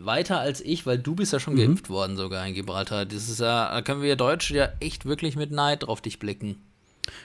weiter 0.00 0.38
als 0.38 0.60
ich, 0.60 0.86
weil 0.86 0.98
du 0.98 1.14
bist 1.14 1.32
ja 1.32 1.40
schon 1.40 1.54
mhm. 1.54 1.58
geimpft 1.58 1.90
worden 1.90 2.16
sogar 2.16 2.46
in 2.46 2.54
Gibraltar. 2.54 3.04
Das 3.04 3.28
ist 3.28 3.40
ja, 3.40 3.70
da 3.70 3.82
können 3.82 4.02
wir 4.02 4.16
Deutsche 4.16 4.54
ja 4.54 4.68
echt 4.80 5.06
wirklich 5.06 5.36
mit 5.36 5.50
Neid 5.50 5.84
auf 5.84 6.00
dich 6.00 6.18
blicken. 6.18 6.56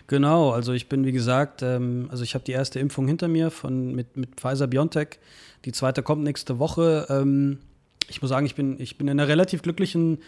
Genau, 0.08 0.52
also 0.52 0.74
ich 0.74 0.90
bin 0.90 1.06
wie 1.06 1.12
gesagt, 1.12 1.64
ähm, 1.64 2.08
also 2.12 2.24
ich 2.24 2.36
habe 2.36 2.44
die 2.44 2.52
erste 2.52 2.80
Impfung 2.80 3.08
hinter 3.08 3.28
mir 3.28 3.50
von 3.50 3.94
mit, 3.94 4.16
mit 4.18 4.36
Pfizer 4.36 4.68
BioNTech. 4.68 5.20
Die 5.66 5.72
zweite 5.72 6.04
kommt 6.04 6.24
nächste 6.24 6.60
Woche. 6.60 7.08
Ähm, 7.10 7.60
ich 8.08 8.22
muss 8.22 8.30
sagen, 8.30 8.46
ich 8.46 8.56
bin, 8.56 8.80
ich 8.80 8.98
bin 8.98 9.08
in 9.08 9.20
einer 9.20 9.28
relativ 9.28 9.62
glücklichen 9.62 10.20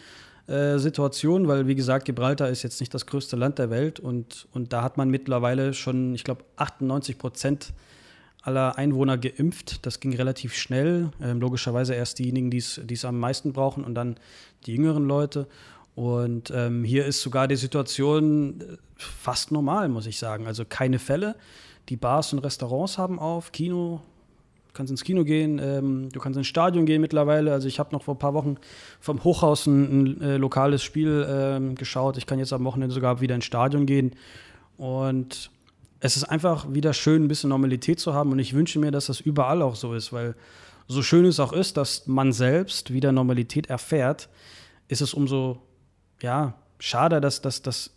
äh, 0.48 0.78
Situation, 0.78 1.48
weil 1.48 1.68
wie 1.68 1.76
gesagt, 1.76 2.06
Gibraltar 2.06 2.50
ist 2.50 2.64
jetzt 2.64 2.80
nicht 2.80 2.94
das 2.94 3.06
größte 3.06 3.36
Land 3.36 3.60
der 3.60 3.70
Welt 3.70 4.00
und, 4.00 4.48
und 4.52 4.74
da 4.74 4.84
hat 4.84 4.98
man 4.98 5.10
mittlerweile 5.10 5.74
schon, 5.74 6.14
ich 6.16 6.24
glaube, 6.24 6.44
98 6.58 7.18
Prozent 7.18 7.74
aller 8.42 8.78
Einwohner 8.78 9.18
geimpft. 9.18 9.86
Das 9.86 10.00
ging 10.00 10.14
relativ 10.14 10.54
schnell. 10.54 11.12
Ähm, 11.22 11.40
logischerweise 11.40 11.96
erst 11.96 12.20
diejenigen, 12.20 12.52
die 12.52 12.58
es 12.58 13.06
am 13.06 13.20
meisten 13.20 13.54
brauchen 13.54 13.84
und 13.84 13.96
dann 13.96 14.18
die 14.66 14.74
jüngeren 14.74 15.06
Leute. 15.06 15.48
Und 15.96 16.52
ähm, 16.54 16.84
hier 16.84 17.06
ist 17.06 17.22
sogar 17.22 17.48
die 17.48 17.56
Situation 17.56 18.60
äh, 18.60 18.78
fast 18.98 19.52
normal, 19.52 19.90
muss 19.90 20.08
ich 20.08 20.20
sagen. 20.20 20.46
Also 20.46 20.66
keine 20.66 21.00
Fälle. 21.00 21.36
Die 21.90 21.96
Bars 21.96 22.34
und 22.34 22.40
Restaurants 22.40 22.98
haben 22.98 23.20
auf, 23.20 23.52
Kino, 23.52 24.02
kannst 24.74 24.92
ins 24.92 25.04
Kino 25.04 25.24
gehen, 25.24 25.60
ähm, 25.60 26.10
du 26.12 26.20
kannst 26.20 26.38
ins 26.38 26.48
Stadion 26.48 26.86
gehen 26.86 27.02
mittlerweile. 27.02 27.54
Also 27.54 27.68
ich 27.68 27.80
habe 27.80 27.94
noch 27.94 28.04
vor 28.04 28.16
ein 28.16 28.20
paar 28.20 28.34
Wochen 28.34 28.58
vom 29.00 29.24
Hochhaus 29.24 29.68
ein, 29.68 30.18
ein 30.18 30.22
äh, 30.22 30.38
lokales 30.38 30.84
Spiel 30.84 31.26
ähm, 31.30 31.76
geschaut. 31.76 32.18
Ich 32.18 32.26
kann 32.26 32.40
jetzt 32.40 32.54
am 32.54 32.66
Wochenende 32.66 32.94
sogar 32.94 33.22
wieder 33.22 33.36
ins 33.36 33.46
Stadion 33.46 33.86
gehen. 33.86 34.16
Und 34.78 35.52
es 36.00 36.18
ist 36.18 36.26
einfach 36.26 36.74
wieder 36.74 36.94
schön, 36.94 37.24
ein 37.24 37.28
bisschen 37.28 37.50
Normalität 37.50 38.00
zu 38.00 38.14
haben. 38.14 38.32
Und 38.32 38.40
ich 38.40 38.54
wünsche 38.54 38.80
mir, 38.80 38.92
dass 38.92 39.06
das 39.06 39.20
überall 39.20 39.62
auch 39.62 39.76
so 39.76 39.94
ist, 39.94 40.12
weil 40.12 40.36
so 40.88 41.02
schön 41.02 41.26
es 41.26 41.40
auch 41.40 41.54
ist, 41.54 41.78
dass 41.78 42.08
man 42.08 42.34
selbst 42.34 42.92
wieder 42.92 43.12
Normalität 43.12 43.68
erfährt, 43.68 44.30
ist 44.88 45.02
es 45.02 45.14
umso 45.14 45.62
ja, 46.22 46.56
schade, 46.80 47.22
dass 47.22 47.42
das 47.42 47.92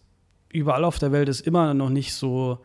überall 0.53 0.85
auf 0.85 0.99
der 0.99 1.13
Welt 1.13 1.29
es 1.29 1.41
immer 1.41 1.75
noch 1.75 1.91
nicht 1.91 2.15
so 2.15 2.59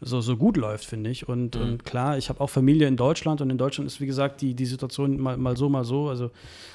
so, 0.00 0.20
so 0.20 0.36
gut 0.36 0.56
läuft, 0.56 0.84
finde 0.84 1.10
ich. 1.10 1.28
Und, 1.28 1.54
mhm. 1.54 1.62
und 1.62 1.84
klar, 1.84 2.18
ich 2.18 2.28
habe 2.28 2.40
auch 2.40 2.50
Familie 2.50 2.86
in 2.86 2.96
Deutschland 2.96 3.40
und 3.40 3.50
in 3.50 3.58
Deutschland 3.58 3.86
ist, 3.86 4.00
wie 4.00 4.06
gesagt, 4.06 4.40
die, 4.40 4.54
die 4.54 4.66
Situation 4.66 5.20
mal, 5.20 5.36
mal 5.36 5.56
so, 5.56 5.68
mal 5.68 5.84
so. 5.84 6.08
Also 6.08 6.30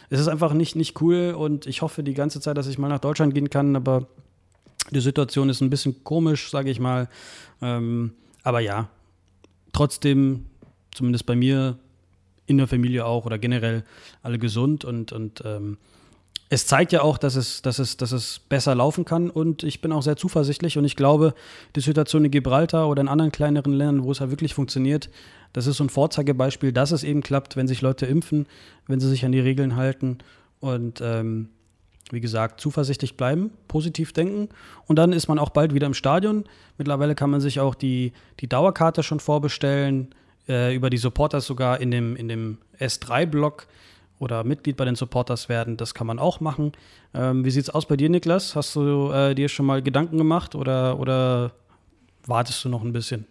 es 0.09 0.19
ist 0.19 0.27
einfach 0.27 0.53
nicht, 0.53 0.75
nicht 0.75 1.01
cool 1.01 1.35
und 1.37 1.67
ich 1.67 1.81
hoffe 1.81 2.03
die 2.03 2.13
ganze 2.13 2.39
Zeit, 2.39 2.57
dass 2.57 2.67
ich 2.67 2.77
mal 2.77 2.89
nach 2.89 2.99
Deutschland 2.99 3.33
gehen 3.33 3.49
kann, 3.49 3.75
aber 3.75 4.07
die 4.89 5.01
Situation 5.01 5.49
ist 5.49 5.61
ein 5.61 5.69
bisschen 5.69 6.03
komisch, 6.03 6.49
sage 6.49 6.71
ich 6.71 6.79
mal. 6.79 7.07
Ähm, 7.61 8.13
aber 8.43 8.59
ja, 8.59 8.89
trotzdem, 9.71 10.47
zumindest 10.91 11.25
bei 11.25 11.35
mir, 11.35 11.77
in 12.47 12.57
der 12.57 12.67
Familie 12.67 13.05
auch 13.05 13.25
oder 13.25 13.37
generell 13.37 13.83
alle 14.23 14.37
gesund 14.37 14.83
und, 14.83 15.11
und 15.11 15.41
ähm, 15.45 15.77
es 16.51 16.67
zeigt 16.67 16.91
ja 16.91 17.01
auch, 17.01 17.17
dass 17.17 17.37
es, 17.37 17.61
dass, 17.61 17.79
es, 17.79 17.95
dass 17.95 18.11
es 18.11 18.39
besser 18.39 18.75
laufen 18.75 19.05
kann 19.05 19.29
und 19.29 19.63
ich 19.63 19.79
bin 19.79 19.93
auch 19.93 20.01
sehr 20.01 20.17
zuversichtlich 20.17 20.77
und 20.77 20.83
ich 20.83 20.97
glaube, 20.97 21.33
die 21.77 21.79
Situation 21.79 22.25
in 22.25 22.31
Gibraltar 22.31 22.89
oder 22.89 22.99
in 22.99 23.07
anderen 23.07 23.31
kleineren 23.31 23.71
Ländern, 23.71 24.03
wo 24.03 24.11
es 24.11 24.19
ja 24.19 24.29
wirklich 24.29 24.53
funktioniert, 24.53 25.09
das 25.53 25.65
ist 25.65 25.77
so 25.77 25.85
ein 25.85 25.89
Vorzeigebeispiel, 25.89 26.73
dass 26.73 26.91
es 26.91 27.05
eben 27.05 27.21
klappt, 27.21 27.55
wenn 27.55 27.69
sich 27.69 27.81
Leute 27.81 28.05
impfen, 28.05 28.47
wenn 28.85 28.99
sie 28.99 29.07
sich 29.07 29.23
an 29.23 29.31
die 29.31 29.39
Regeln 29.39 29.77
halten 29.77 30.17
und 30.59 30.99
ähm, 30.99 31.47
wie 32.11 32.19
gesagt, 32.19 32.59
zuversichtlich 32.59 33.15
bleiben, 33.15 33.51
positiv 33.69 34.11
denken 34.11 34.49
und 34.87 34.97
dann 34.97 35.13
ist 35.13 35.29
man 35.29 35.39
auch 35.39 35.51
bald 35.51 35.73
wieder 35.73 35.87
im 35.87 35.93
Stadion. 35.93 36.43
Mittlerweile 36.77 37.15
kann 37.15 37.29
man 37.29 37.39
sich 37.39 37.61
auch 37.61 37.75
die, 37.75 38.11
die 38.41 38.49
Dauerkarte 38.49 39.03
schon 39.03 39.21
vorbestellen, 39.21 40.13
äh, 40.49 40.75
über 40.75 40.89
die 40.89 40.97
Supporters 40.97 41.45
sogar 41.45 41.79
in 41.79 41.91
dem, 41.91 42.17
in 42.17 42.27
dem 42.27 42.57
S3-Block 42.77 43.67
oder 44.21 44.43
Mitglied 44.43 44.77
bei 44.77 44.85
den 44.85 44.95
Supporters 44.95 45.49
werden. 45.49 45.77
Das 45.77 45.93
kann 45.93 46.05
man 46.05 46.19
auch 46.19 46.39
machen. 46.39 46.73
Ähm, 47.13 47.43
wie 47.43 47.49
sieht 47.49 47.63
es 47.63 47.69
aus 47.69 47.87
bei 47.87 47.97
dir, 47.97 48.09
Niklas? 48.09 48.55
Hast 48.55 48.75
du 48.75 49.11
äh, 49.11 49.33
dir 49.33 49.49
schon 49.49 49.65
mal 49.65 49.81
Gedanken 49.81 50.17
gemacht 50.17 50.53
oder, 50.53 50.99
oder 50.99 51.51
wartest 52.25 52.63
du 52.63 52.69
noch 52.69 52.83
ein 52.83 52.93
bisschen? 52.93 53.25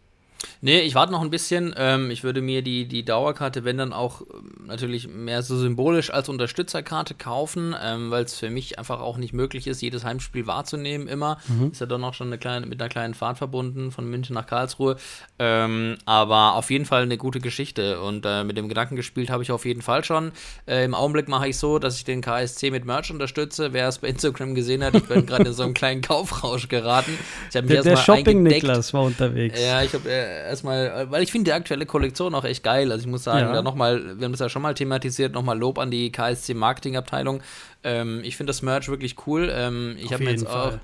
Nee, 0.63 0.81
ich 0.81 0.95
warte 0.95 1.13
noch 1.13 1.23
ein 1.23 1.31
bisschen. 1.31 1.75
Ähm, 1.77 2.11
ich 2.11 2.23
würde 2.23 2.43
mir 2.43 2.63
die, 2.63 2.87
die 2.87 3.05
Dauerkarte, 3.05 3.65
wenn 3.65 3.79
dann 3.79 3.93
auch 3.93 4.23
ähm, 4.23 4.67
natürlich 4.67 5.09
mehr 5.09 5.43
so 5.43 5.57
symbolisch 5.57 6.11
als 6.11 6.29
Unterstützerkarte 6.29 7.15
kaufen, 7.15 7.75
ähm, 7.83 8.11
weil 8.11 8.25
es 8.25 8.39
für 8.39 8.51
mich 8.51 8.79
einfach 8.79 9.01
auch 9.01 9.17
nicht 9.17 9.33
möglich 9.33 9.67
ist, 9.67 9.81
jedes 9.81 10.05
Heimspiel 10.05 10.47
wahrzunehmen 10.47 11.09
immer. 11.09 11.39
Mhm. 11.49 11.71
Ist 11.73 11.81
ja 11.81 11.87
dann 11.87 12.05
auch 12.05 12.15
schon 12.15 12.29
eine 12.29 12.39
kleine, 12.39 12.67
mit 12.67 12.81
einer 12.81 12.89
kleinen 12.89 13.15
Fahrt 13.15 13.39
verbunden 13.39 13.91
von 13.91 14.09
München 14.09 14.35
nach 14.35 14.47
Karlsruhe. 14.47 14.97
Ähm, 15.39 15.97
aber 16.05 16.55
auf 16.55 16.71
jeden 16.71 16.85
Fall 16.85 17.03
eine 17.03 17.17
gute 17.17 17.41
Geschichte 17.41 18.01
und 18.01 18.25
äh, 18.27 18.45
mit 18.45 18.57
dem 18.57 18.69
Gedanken 18.69 18.97
gespielt 18.97 19.31
habe 19.31 19.43
ich 19.43 19.53
auf 19.53 19.65
jeden 19.65 19.83
Fall 19.83 20.05
schon. 20.05 20.33
Äh, 20.67 20.85
Im 20.85 20.95
Augenblick 20.95 21.29
mache 21.29 21.49
ich 21.49 21.57
so, 21.57 21.79
dass 21.79 21.97
ich 21.97 22.05
den 22.05 22.21
KSC 22.21 22.71
mit 22.71 22.85
Merch 22.85 23.11
unterstütze. 23.11 23.73
Wer 23.73 23.89
es 23.89 23.99
bei 23.99 24.09
Instagram 24.09 24.55
gesehen 24.55 24.85
hat, 24.85 24.95
ich 24.95 25.05
bin 25.05 25.27
gerade 25.27 25.45
in 25.45 25.53
so 25.53 25.63
einen 25.63 25.75
kleinen 25.75 26.03
Kaufrausch 26.11 26.69
geraten. 26.69 27.19
Ich 27.47 27.53
der 27.53 27.83
der 27.83 27.97
Shopping-Niklas 27.97 28.93
war 28.93 29.03
unterwegs. 29.03 29.61
Ja, 29.61 29.83
ich 29.83 29.93
habe 29.95 30.09
äh, 30.09 30.30
erstmal, 30.31 31.11
weil 31.11 31.23
ich 31.23 31.33
finde 31.33 31.51
die 31.51 31.53
aktuelle 31.53 31.87
Kollektion 31.87 32.35
auch 32.35 32.45
echt 32.45 32.63
geil. 32.63 32.91
Also 32.93 33.05
ich 33.05 33.11
muss 33.11 33.25
sagen, 33.25 33.47
ja. 33.47 33.53
da 33.53 33.63
nochmal, 33.63 34.19
wir 34.19 34.25
haben 34.25 34.33
das 34.33 34.41
ja 34.41 34.49
schon 34.49 34.63
mal 34.63 34.75
thematisiert, 34.75 35.33
nochmal 35.33 35.59
Lob 35.59 35.79
an 35.79 35.91
die 35.91 36.11
KSC 36.11 36.55
Marketingabteilung. 36.55 37.43
Ähm, 37.85 38.21
ich 38.25 38.37
finde 38.37 38.51
das 38.51 38.63
Merch 38.63 38.89
wirklich 38.89 39.17
cool. 39.27 39.51
Ähm, 39.53 39.97
ich 39.99 40.13
habe 40.13 40.25
mir 40.25 40.31
jetzt 40.31 40.47
Fall. 40.47 40.75
auch 40.75 40.79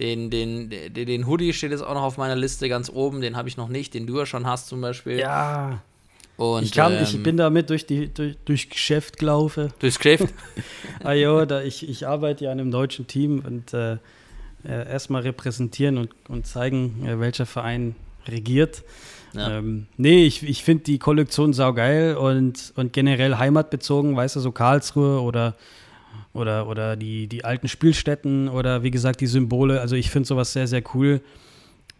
den, 0.00 0.30
den, 0.30 0.70
den, 0.70 0.94
den 0.94 1.26
Hoodie 1.26 1.52
steht 1.52 1.70
jetzt 1.70 1.82
auch 1.82 1.94
noch 1.94 2.02
auf 2.02 2.16
meiner 2.16 2.36
Liste 2.36 2.68
ganz 2.68 2.90
oben. 2.90 3.20
Den 3.20 3.36
habe 3.36 3.48
ich 3.48 3.56
noch 3.56 3.68
nicht, 3.68 3.94
den 3.94 4.06
du 4.06 4.18
ja 4.18 4.26
schon 4.26 4.46
hast 4.46 4.68
zum 4.68 4.80
Beispiel. 4.80 5.18
Ja. 5.18 5.82
Und, 6.36 6.64
ich, 6.64 6.72
kam, 6.72 6.92
ähm, 6.92 7.02
ich 7.02 7.22
bin 7.22 7.36
damit 7.36 7.70
durch 7.70 7.86
die 7.86 8.12
durch, 8.12 8.36
durch 8.44 8.70
Geschäft 8.70 9.18
gelaufen. 9.18 9.72
Durchs 9.78 9.98
Geschäft? 9.98 10.32
ah 11.04 11.12
ja, 11.12 11.46
da 11.46 11.62
ich, 11.62 11.88
ich 11.88 12.06
arbeite 12.06 12.44
ja 12.44 12.52
in 12.52 12.60
einem 12.60 12.70
deutschen 12.70 13.06
Team 13.06 13.42
und 13.46 13.74
äh, 13.74 13.98
äh, 14.64 14.88
erstmal 14.88 15.22
repräsentieren 15.22 15.98
und, 15.98 16.10
und 16.28 16.46
zeigen, 16.46 17.06
äh, 17.06 17.20
welcher 17.20 17.46
Verein 17.46 17.94
regiert. 18.26 18.84
Ja. 19.34 19.58
Ähm, 19.58 19.86
nee, 19.96 20.26
ich, 20.26 20.42
ich 20.42 20.62
finde 20.62 20.84
die 20.84 20.98
Kollektion 20.98 21.52
saugeil 21.52 22.16
und, 22.16 22.72
und 22.76 22.92
generell 22.92 23.36
heimatbezogen, 23.36 24.14
weißt 24.14 24.36
du, 24.36 24.40
so 24.40 24.52
Karlsruhe 24.52 25.20
oder, 25.22 25.54
oder, 26.32 26.68
oder 26.68 26.96
die, 26.96 27.28
die 27.28 27.44
alten 27.44 27.68
Spielstätten 27.68 28.48
oder 28.48 28.82
wie 28.82 28.90
gesagt 28.90 29.20
die 29.20 29.26
Symbole. 29.26 29.80
Also 29.80 29.96
ich 29.96 30.10
finde 30.10 30.26
sowas 30.26 30.52
sehr, 30.52 30.66
sehr 30.66 30.82
cool. 30.94 31.22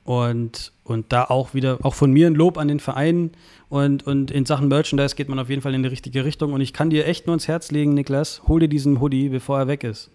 Und, 0.05 0.73
und 0.83 1.13
da 1.13 1.25
auch 1.25 1.55
wieder, 1.55 1.79
auch 1.83 1.95
von 1.95 2.11
mir 2.11 2.27
ein 2.27 2.35
Lob 2.35 2.59
an 2.59 2.67
den 2.67 2.81
Verein 2.81 3.31
und, 3.69 4.05
und 4.05 4.33
in 4.33 4.45
Sachen 4.45 4.67
Merchandise 4.67 5.15
geht 5.15 5.29
man 5.29 5.39
auf 5.39 5.49
jeden 5.49 5.63
Fall 5.63 5.75
in 5.75 5.83
die 5.85 5.89
richtige 5.89 6.25
Richtung. 6.25 6.53
Und 6.53 6.61
ich 6.61 6.73
kann 6.73 6.91
dir 6.91 7.07
echt 7.07 7.27
nur 7.27 7.35
ins 7.35 7.47
Herz 7.47 7.71
legen, 7.71 7.95
Niklas, 7.95 8.43
hol 8.49 8.61
dir 8.61 8.69
diesen 8.69 9.01
Hoodie, 9.01 9.29
bevor 9.29 9.61
er 9.61 9.69
weg 9.69 9.85
ist. 9.85 10.11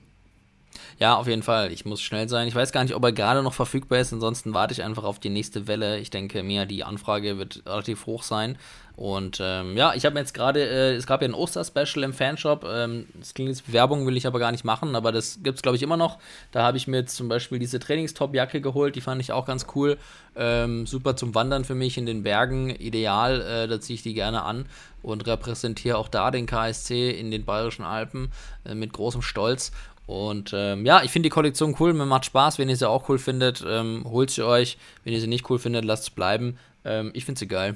Ja, 0.99 1.15
auf 1.15 1.27
jeden 1.27 1.43
Fall. 1.43 1.71
Ich 1.71 1.85
muss 1.85 2.01
schnell 2.01 2.29
sein. 2.29 2.47
Ich 2.47 2.55
weiß 2.55 2.71
gar 2.71 2.83
nicht, 2.83 2.95
ob 2.95 3.03
er 3.03 3.11
gerade 3.11 3.43
noch 3.43 3.53
verfügbar 3.53 3.99
ist. 3.99 4.13
Ansonsten 4.13 4.53
warte 4.53 4.73
ich 4.73 4.83
einfach 4.83 5.03
auf 5.03 5.19
die 5.19 5.29
nächste 5.29 5.67
Welle. 5.67 5.99
Ich 5.99 6.09
denke 6.09 6.43
mir, 6.43 6.65
die 6.65 6.83
Anfrage 6.83 7.37
wird 7.37 7.63
relativ 7.65 8.05
hoch 8.05 8.23
sein. 8.23 8.57
Und 8.97 9.37
ähm, 9.39 9.77
ja, 9.77 9.93
ich 9.93 10.05
habe 10.07 10.17
jetzt 10.17 10.33
gerade, 10.33 10.59
äh, 10.59 10.95
es 10.95 11.05
gab 11.05 11.21
ja 11.21 11.27
ein 11.27 11.35
Oster-Special 11.35 12.03
im 12.03 12.13
Fanshop. 12.13 12.65
Ähm, 12.67 13.05
klingt 13.35 13.49
jetzt 13.49 13.71
Werbung, 13.71 14.07
will 14.07 14.17
ich 14.17 14.25
aber 14.25 14.39
gar 14.39 14.51
nicht 14.51 14.65
machen, 14.65 14.95
aber 14.95 15.11
das 15.11 15.37
gibt 15.43 15.57
es, 15.57 15.61
glaube 15.61 15.75
ich, 15.75 15.83
immer 15.83 15.97
noch. 15.97 16.17
Da 16.51 16.63
habe 16.63 16.77
ich 16.77 16.87
mir 16.87 16.97
jetzt 16.97 17.15
zum 17.15 17.29
Beispiel 17.29 17.59
diese 17.59 17.77
Trainingstop-Jacke 17.77 18.59
geholt, 18.59 18.95
die 18.95 19.01
fand 19.01 19.21
ich 19.21 19.31
auch 19.31 19.45
ganz 19.45 19.67
cool. 19.75 19.99
Ähm, 20.35 20.87
super 20.87 21.15
zum 21.15 21.35
Wandern 21.35 21.63
für 21.63 21.75
mich 21.75 21.99
in 21.99 22.07
den 22.07 22.23
Bergen, 22.23 22.71
ideal, 22.71 23.41
äh, 23.41 23.67
da 23.67 23.79
ziehe 23.79 23.93
ich 23.93 24.01
die 24.01 24.15
gerne 24.15 24.41
an 24.41 24.65
und 25.03 25.27
repräsentiere 25.27 25.95
auch 25.95 26.09
da 26.09 26.31
den 26.31 26.47
KSC 26.47 27.11
in 27.11 27.29
den 27.29 27.45
Bayerischen 27.45 27.85
Alpen 27.85 28.31
äh, 28.65 28.73
mit 28.73 28.93
großem 28.93 29.21
Stolz. 29.21 29.71
Und 30.07 30.51
ähm, 30.53 30.85
ja, 30.85 31.03
ich 31.03 31.11
finde 31.11 31.27
die 31.27 31.31
Kollektion 31.31 31.75
cool, 31.79 31.93
mir 31.93 32.05
macht 32.05 32.25
Spaß. 32.25 32.57
Wenn 32.57 32.69
ihr 32.69 32.77
sie 32.77 32.89
auch 32.89 33.09
cool 33.09 33.19
findet, 33.19 33.63
ähm, 33.67 34.05
holt 34.09 34.31
sie 34.31 34.45
euch. 34.45 34.77
Wenn 35.03 35.13
ihr 35.13 35.19
sie 35.19 35.27
nicht 35.27 35.49
cool 35.49 35.59
findet, 35.59 35.83
lasst 35.85 36.03
es 36.03 36.09
bleiben. 36.09 36.57
Ähm, 36.85 37.11
ich 37.13 37.25
finde 37.25 37.39
sie 37.39 37.47
geil. 37.47 37.75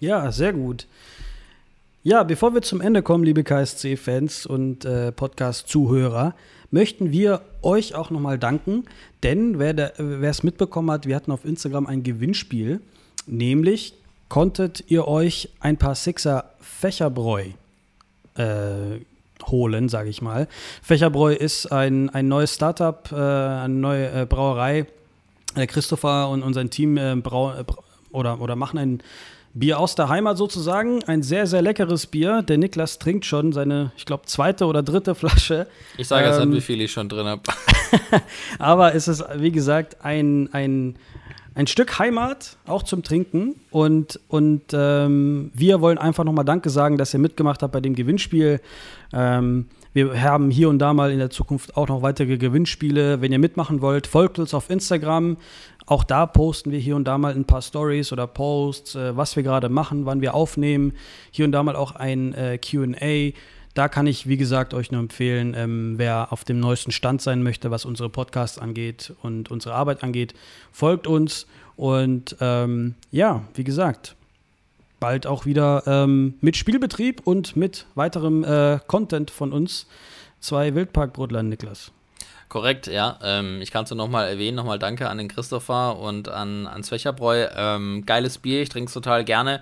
Ja, 0.00 0.30
sehr 0.30 0.52
gut. 0.52 0.86
Ja, 2.04 2.22
bevor 2.22 2.54
wir 2.54 2.62
zum 2.62 2.80
Ende 2.80 3.02
kommen, 3.02 3.24
liebe 3.24 3.42
KSC-Fans 3.42 4.46
und 4.46 4.84
äh, 4.84 5.10
Podcast-Zuhörer, 5.10 6.34
möchten 6.70 7.10
wir 7.10 7.40
euch 7.62 7.94
auch 7.94 8.10
nochmal 8.10 8.38
danken, 8.38 8.84
denn 9.22 9.58
wer 9.58 9.92
es 9.98 10.42
mitbekommen 10.42 10.90
hat, 10.90 11.06
wir 11.06 11.16
hatten 11.16 11.32
auf 11.32 11.44
Instagram 11.44 11.86
ein 11.86 12.02
Gewinnspiel, 12.02 12.80
nämlich 13.26 13.94
konntet 14.28 14.84
ihr 14.88 15.08
euch 15.08 15.48
ein 15.60 15.76
paar 15.76 15.94
Sixer 15.94 16.50
Fächerbräu 16.60 17.46
äh, 18.36 19.00
holen, 19.50 19.88
sage 19.88 20.10
ich 20.10 20.22
mal. 20.22 20.48
Fächerbräu 20.82 21.32
ist 21.32 21.70
ein, 21.72 22.10
ein 22.10 22.28
neues 22.28 22.54
Startup, 22.54 23.10
äh, 23.12 23.16
eine 23.16 23.74
neue 23.74 24.22
äh, 24.22 24.26
Brauerei. 24.26 24.86
Der 25.56 25.66
Christopher 25.66 26.28
und, 26.28 26.42
und 26.42 26.54
sein 26.54 26.70
Team 26.70 26.96
äh, 26.96 27.16
brau, 27.16 27.52
äh, 27.52 27.64
oder, 28.10 28.40
oder 28.40 28.56
machen 28.56 28.78
ein 28.78 29.02
Bier 29.54 29.78
aus 29.80 29.94
der 29.94 30.08
Heimat 30.08 30.36
sozusagen. 30.36 31.02
Ein 31.04 31.22
sehr, 31.22 31.46
sehr 31.46 31.62
leckeres 31.62 32.06
Bier. 32.06 32.42
Der 32.42 32.58
Niklas 32.58 32.98
trinkt 32.98 33.24
schon 33.24 33.52
seine, 33.52 33.92
ich 33.96 34.06
glaube, 34.06 34.26
zweite 34.26 34.66
oder 34.66 34.82
dritte 34.82 35.14
Flasche. 35.14 35.66
Ich 35.96 36.06
sage 36.06 36.26
ähm, 36.26 36.32
jetzt 36.32 36.44
nicht, 36.44 36.56
wie 36.56 36.60
viel 36.60 36.80
ich 36.80 36.92
schon 36.92 37.08
drin 37.08 37.26
habe. 37.26 37.42
aber 38.58 38.94
es 38.94 39.08
ist, 39.08 39.24
wie 39.36 39.50
gesagt, 39.50 40.04
ein, 40.04 40.48
ein 40.52 40.96
ein 41.58 41.66
Stück 41.66 41.98
Heimat, 41.98 42.56
auch 42.68 42.84
zum 42.84 43.02
Trinken. 43.02 43.56
Und, 43.72 44.20
und 44.28 44.62
ähm, 44.72 45.50
wir 45.52 45.80
wollen 45.80 45.98
einfach 45.98 46.22
nochmal 46.22 46.44
Danke 46.44 46.70
sagen, 46.70 46.96
dass 46.98 47.12
ihr 47.12 47.18
mitgemacht 47.18 47.64
habt 47.64 47.72
bei 47.72 47.80
dem 47.80 47.96
Gewinnspiel. 47.96 48.60
Ähm, 49.12 49.66
wir 49.92 50.22
haben 50.22 50.52
hier 50.52 50.68
und 50.68 50.78
da 50.78 50.94
mal 50.94 51.10
in 51.10 51.18
der 51.18 51.30
Zukunft 51.30 51.76
auch 51.76 51.88
noch 51.88 52.00
weitere 52.00 52.38
Gewinnspiele. 52.38 53.20
Wenn 53.20 53.32
ihr 53.32 53.40
mitmachen 53.40 53.80
wollt, 53.80 54.06
folgt 54.06 54.38
uns 54.38 54.54
auf 54.54 54.70
Instagram. 54.70 55.36
Auch 55.84 56.04
da 56.04 56.26
posten 56.26 56.70
wir 56.70 56.78
hier 56.78 56.94
und 56.94 57.06
da 57.08 57.18
mal 57.18 57.34
ein 57.34 57.44
paar 57.44 57.62
Stories 57.62 58.12
oder 58.12 58.28
Posts, 58.28 58.94
äh, 58.94 59.16
was 59.16 59.34
wir 59.34 59.42
gerade 59.42 59.68
machen, 59.68 60.06
wann 60.06 60.20
wir 60.20 60.34
aufnehmen. 60.34 60.92
Hier 61.32 61.44
und 61.44 61.50
da 61.50 61.64
mal 61.64 61.74
auch 61.74 61.96
ein 61.96 62.34
äh, 62.34 62.58
QA 62.58 63.32
da 63.78 63.88
kann 63.88 64.08
ich, 64.08 64.26
wie 64.26 64.36
gesagt, 64.36 64.74
euch 64.74 64.90
nur 64.90 65.00
empfehlen, 65.00 65.54
ähm, 65.56 65.94
wer 65.98 66.32
auf 66.32 66.42
dem 66.42 66.58
neuesten 66.58 66.90
Stand 66.90 67.22
sein 67.22 67.44
möchte, 67.44 67.70
was 67.70 67.84
unsere 67.84 68.08
Podcasts 68.08 68.58
angeht 68.58 69.12
und 69.22 69.52
unsere 69.52 69.76
Arbeit 69.76 70.02
angeht, 70.02 70.34
folgt 70.72 71.06
uns. 71.06 71.46
Und 71.76 72.34
ähm, 72.40 72.96
ja, 73.12 73.44
wie 73.54 73.62
gesagt, 73.62 74.16
bald 74.98 75.28
auch 75.28 75.46
wieder 75.46 75.84
ähm, 75.86 76.34
mit 76.40 76.56
Spielbetrieb 76.56 77.24
und 77.24 77.54
mit 77.54 77.86
weiterem 77.94 78.42
äh, 78.42 78.80
Content 78.88 79.30
von 79.30 79.52
uns. 79.52 79.86
Zwei 80.40 80.74
Wildparkbrudler, 80.74 81.44
Niklas. 81.44 81.92
Korrekt, 82.48 82.88
ja. 82.88 83.18
Ähm, 83.22 83.60
ich 83.60 83.70
kann 83.70 83.84
es 83.84 83.90
nur 83.90 83.98
nochmal 83.98 84.28
erwähnen. 84.28 84.56
Nochmal 84.56 84.80
danke 84.80 85.08
an 85.08 85.18
den 85.18 85.28
Christopher 85.28 85.98
und 85.98 86.28
an, 86.28 86.66
an 86.66 86.82
Zwecherbräu. 86.82 87.46
Ähm, 87.54 88.04
geiles 88.06 88.38
Bier, 88.38 88.60
ich 88.60 88.70
trinke 88.70 88.88
es 88.88 88.94
total 88.94 89.24
gerne. 89.24 89.60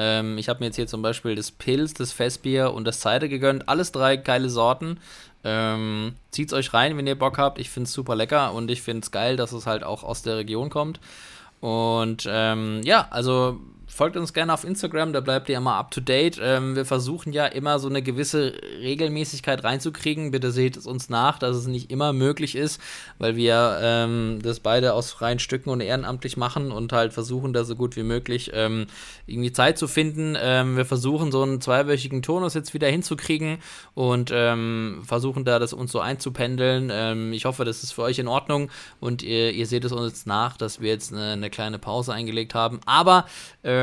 Ähm, 0.00 0.38
ich 0.38 0.48
habe 0.48 0.60
mir 0.60 0.66
jetzt 0.66 0.76
hier 0.76 0.86
zum 0.86 1.02
Beispiel 1.02 1.34
das 1.34 1.50
Pilz, 1.50 1.92
das 1.92 2.12
Festbier 2.12 2.72
und 2.72 2.84
das 2.84 3.00
Cider 3.00 3.26
gegönnt. 3.26 3.68
Alles 3.68 3.90
drei 3.90 4.16
geile 4.16 4.48
Sorten. 4.48 5.00
Ähm, 5.42 6.14
zieht's 6.30 6.52
euch 6.52 6.72
rein, 6.72 6.96
wenn 6.96 7.06
ihr 7.06 7.18
Bock 7.18 7.36
habt. 7.36 7.58
Ich 7.58 7.68
finde 7.68 7.88
es 7.88 7.92
super 7.92 8.14
lecker 8.14 8.54
und 8.54 8.70
ich 8.70 8.80
finde 8.80 9.02
es 9.02 9.10
geil, 9.10 9.36
dass 9.36 9.50
es 9.50 9.66
halt 9.66 9.82
auch 9.82 10.04
aus 10.04 10.22
der 10.22 10.36
Region 10.36 10.70
kommt. 10.70 11.00
Und 11.60 12.28
ähm, 12.30 12.80
ja, 12.84 13.08
also 13.10 13.58
folgt 13.88 14.16
uns 14.16 14.32
gerne 14.32 14.52
auf 14.52 14.64
Instagram, 14.64 15.12
da 15.12 15.20
bleibt 15.20 15.48
ihr 15.48 15.56
immer 15.56 15.74
up 15.74 15.90
to 15.90 16.00
date. 16.00 16.38
Ähm, 16.40 16.76
wir 16.76 16.84
versuchen 16.84 17.32
ja 17.32 17.46
immer 17.46 17.78
so 17.78 17.88
eine 17.88 18.02
gewisse 18.02 18.52
Regelmäßigkeit 18.80 19.64
reinzukriegen. 19.64 20.30
Bitte 20.30 20.52
seht 20.52 20.76
es 20.76 20.86
uns 20.86 21.08
nach, 21.08 21.38
dass 21.38 21.56
es 21.56 21.66
nicht 21.66 21.90
immer 21.90 22.12
möglich 22.12 22.54
ist, 22.54 22.80
weil 23.18 23.36
wir 23.36 23.78
ähm, 23.82 24.38
das 24.42 24.60
beide 24.60 24.92
aus 24.92 25.10
freien 25.10 25.38
Stücken 25.38 25.70
und 25.70 25.80
ehrenamtlich 25.80 26.36
machen 26.36 26.70
und 26.70 26.92
halt 26.92 27.12
versuchen, 27.12 27.52
da 27.52 27.64
so 27.64 27.74
gut 27.74 27.96
wie 27.96 28.02
möglich 28.02 28.50
ähm, 28.54 28.86
irgendwie 29.26 29.52
Zeit 29.52 29.78
zu 29.78 29.88
finden. 29.88 30.36
Ähm, 30.40 30.76
wir 30.76 30.84
versuchen 30.84 31.32
so 31.32 31.42
einen 31.42 31.60
zweiwöchigen 31.60 32.22
Turnus 32.22 32.54
jetzt 32.54 32.74
wieder 32.74 32.88
hinzukriegen 32.88 33.58
und 33.94 34.30
ähm, 34.32 35.02
versuchen 35.04 35.44
da 35.44 35.58
das 35.58 35.72
uns 35.72 35.92
so 35.92 36.00
einzupendeln. 36.00 36.90
Ähm, 36.92 37.32
ich 37.32 37.46
hoffe, 37.46 37.64
das 37.64 37.82
ist 37.82 37.92
für 37.92 38.02
euch 38.02 38.18
in 38.18 38.28
Ordnung 38.28 38.70
und 39.00 39.22
ihr, 39.22 39.52
ihr 39.52 39.66
seht 39.66 39.84
es 39.84 39.92
uns 39.92 40.26
nach, 40.26 40.56
dass 40.56 40.80
wir 40.80 40.90
jetzt 40.90 41.12
eine, 41.12 41.32
eine 41.32 41.50
kleine 41.50 41.78
Pause 41.78 42.12
eingelegt 42.12 42.54
haben. 42.54 42.80
Aber 42.86 43.24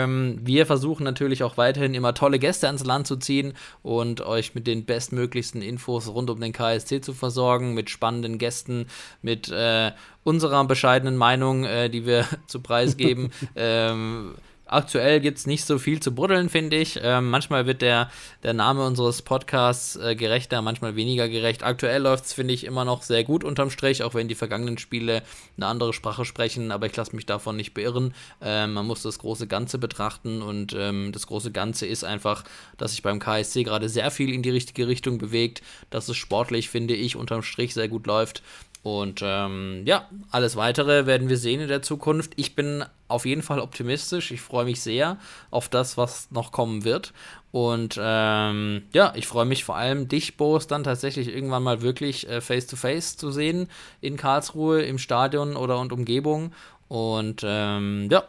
ähm, 0.03 0.39
wir 0.41 0.65
versuchen 0.65 1.03
natürlich 1.03 1.43
auch 1.43 1.57
weiterhin 1.57 1.93
immer 1.93 2.13
tolle 2.13 2.39
Gäste 2.39 2.67
ans 2.67 2.83
Land 2.83 3.07
zu 3.07 3.15
ziehen 3.17 3.53
und 3.83 4.21
euch 4.21 4.55
mit 4.55 4.67
den 4.67 4.85
bestmöglichsten 4.85 5.61
Infos 5.61 6.07
rund 6.07 6.29
um 6.29 6.39
den 6.39 6.53
KSC 6.53 7.01
zu 7.01 7.13
versorgen, 7.13 7.73
mit 7.73 7.89
spannenden 7.89 8.37
Gästen, 8.37 8.87
mit 9.21 9.49
äh, 9.49 9.91
unserer 10.23 10.63
bescheidenen 10.65 11.17
Meinung, 11.17 11.63
äh, 11.63 11.89
die 11.89 12.05
wir 12.05 12.25
zu 12.47 12.59
Preis 12.59 12.97
geben. 12.97 13.31
ähm, 13.55 14.35
Aktuell 14.67 15.19
gibt 15.19 15.37
es 15.37 15.45
nicht 15.45 15.63
so 15.63 15.77
viel 15.77 15.99
zu 15.99 16.15
buddeln, 16.15 16.49
finde 16.49 16.77
ich. 16.77 16.99
Ähm, 17.01 17.29
manchmal 17.29 17.67
wird 17.67 17.83
der, 17.83 18.09
der 18.41 18.53
Name 18.53 18.83
unseres 18.83 19.21
Podcasts 19.21 19.95
äh, 19.95 20.15
gerechter, 20.15 20.63
manchmal 20.63 20.95
weniger 20.95 21.29
gerecht. 21.29 21.63
Aktuell 21.63 22.01
läuft 22.01 22.25
es, 22.25 22.33
finde 22.33 22.55
ich, 22.55 22.63
immer 22.63 22.83
noch 22.83 23.03
sehr 23.03 23.23
gut 23.23 23.43
unterm 23.43 23.69
Strich, 23.69 24.01
auch 24.01 24.15
wenn 24.15 24.27
die 24.27 24.33
vergangenen 24.33 24.79
Spiele 24.79 25.21
eine 25.55 25.67
andere 25.67 25.93
Sprache 25.93 26.25
sprechen. 26.25 26.71
Aber 26.71 26.87
ich 26.87 26.95
lasse 26.95 27.15
mich 27.15 27.27
davon 27.27 27.57
nicht 27.57 27.75
beirren. 27.75 28.15
Ähm, 28.41 28.73
man 28.73 28.87
muss 28.87 29.03
das 29.03 29.19
große 29.19 29.45
Ganze 29.45 29.77
betrachten 29.77 30.41
und 30.41 30.73
ähm, 30.75 31.11
das 31.11 31.27
große 31.27 31.51
Ganze 31.51 31.85
ist 31.85 32.03
einfach, 32.03 32.43
dass 32.77 32.91
sich 32.91 33.03
beim 33.03 33.19
KSC 33.19 33.63
gerade 33.63 33.87
sehr 33.87 34.09
viel 34.09 34.33
in 34.33 34.41
die 34.41 34.49
richtige 34.49 34.87
Richtung 34.87 35.19
bewegt, 35.19 35.61
dass 35.91 36.09
es 36.09 36.17
sportlich, 36.17 36.69
finde 36.69 36.95
ich, 36.95 37.15
unterm 37.15 37.43
Strich 37.43 37.75
sehr 37.75 37.87
gut 37.87 38.07
läuft. 38.07 38.41
Und 38.85 39.21
ähm, 39.23 39.81
ja, 39.85 40.07
alles 40.29 40.57
weitere 40.57 41.07
werden 41.07 41.27
wir 41.27 41.37
sehen 41.37 41.59
in 41.59 41.69
der 41.69 41.81
Zukunft. 41.81 42.33
Ich 42.35 42.53
bin 42.53 42.85
auf 43.07 43.25
jeden 43.25 43.41
Fall 43.41 43.59
optimistisch. 43.59 44.29
Ich 44.29 44.41
freue 44.41 44.65
mich 44.65 44.79
sehr 44.79 45.17
auf 45.49 45.69
das, 45.69 45.97
was 45.97 46.29
noch 46.29 46.51
kommen 46.51 46.83
wird. 46.83 47.11
Und 47.51 47.99
ähm, 47.99 48.83
ja, 48.93 49.11
ich 49.15 49.25
freue 49.25 49.45
mich 49.45 49.63
vor 49.63 49.75
allem, 49.75 50.07
dich, 50.07 50.37
Boris, 50.37 50.67
dann 50.67 50.83
tatsächlich 50.83 51.29
irgendwann 51.29 51.63
mal 51.63 51.81
wirklich 51.81 52.29
äh, 52.29 52.41
face-to-face 52.41 53.17
zu 53.17 53.31
sehen 53.31 53.69
in 54.01 54.17
Karlsruhe, 54.17 54.83
im 54.83 54.99
Stadion 54.99 55.55
oder 55.55 55.79
und 55.79 55.91
Umgebung. 55.91 56.53
Und 56.87 57.41
ähm, 57.43 58.07
ja, 58.11 58.23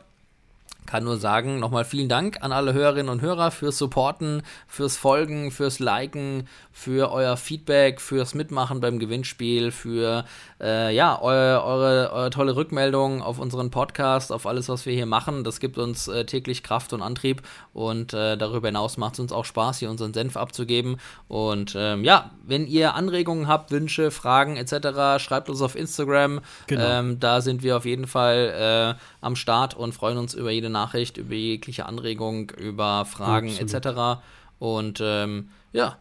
kann 0.86 1.04
nur 1.04 1.18
sagen, 1.18 1.58
nochmal 1.58 1.84
vielen 1.84 2.08
Dank 2.08 2.38
an 2.42 2.52
alle 2.52 2.72
Hörerinnen 2.72 3.10
und 3.10 3.20
Hörer 3.20 3.50
fürs 3.50 3.78
Supporten, 3.78 4.42
fürs 4.66 4.96
Folgen, 4.96 5.50
fürs 5.50 5.78
Liken, 5.78 6.48
für 6.72 7.10
euer 7.10 7.36
Feedback, 7.36 8.00
fürs 8.00 8.34
Mitmachen 8.34 8.80
beim 8.80 8.98
Gewinnspiel, 8.98 9.72
für 9.72 10.24
äh, 10.60 10.94
ja, 10.94 11.20
eure, 11.20 11.64
eure, 11.64 12.12
eure, 12.12 12.30
tolle 12.30 12.54
Rückmeldung 12.54 13.22
auf 13.22 13.38
unseren 13.38 13.70
Podcast, 13.70 14.30
auf 14.30 14.46
alles, 14.46 14.68
was 14.68 14.86
wir 14.86 14.92
hier 14.92 15.06
machen. 15.06 15.42
Das 15.42 15.58
gibt 15.58 15.78
uns 15.78 16.06
äh, 16.08 16.24
täglich 16.26 16.62
Kraft 16.62 16.92
und 16.92 17.02
Antrieb 17.02 17.42
und 17.72 18.12
äh, 18.12 18.36
darüber 18.36 18.68
hinaus 18.68 18.98
macht 18.98 19.14
es 19.14 19.20
uns 19.20 19.32
auch 19.32 19.44
Spaß, 19.44 19.78
hier 19.78 19.90
unseren 19.90 20.12
Senf 20.12 20.36
abzugeben. 20.36 20.98
Und 21.28 21.74
ähm, 21.76 22.04
ja, 22.04 22.30
wenn 22.44 22.66
ihr 22.66 22.94
Anregungen 22.94 23.48
habt, 23.48 23.70
Wünsche, 23.70 24.10
Fragen 24.10 24.56
etc., 24.56 25.22
schreibt 25.22 25.48
uns 25.48 25.62
auf 25.62 25.76
Instagram. 25.76 26.40
Genau. 26.66 26.84
Ähm, 26.84 27.20
da 27.20 27.40
sind 27.40 27.62
wir 27.62 27.76
auf 27.76 27.84
jeden 27.84 28.06
Fall 28.06 28.96
äh, 28.96 29.02
am 29.24 29.34
Start 29.34 29.74
und 29.74 29.92
freuen 29.92 30.18
uns 30.18 30.34
über 30.34 30.50
jede 30.50 30.70
Nachricht, 30.76 31.16
über 31.16 31.34
jegliche 31.34 31.86
Anregung, 31.86 32.50
über 32.50 33.04
Fragen 33.04 33.48
etc. 33.48 34.20
Und 34.58 35.00
ähm, 35.02 35.48
ja, 35.72 35.96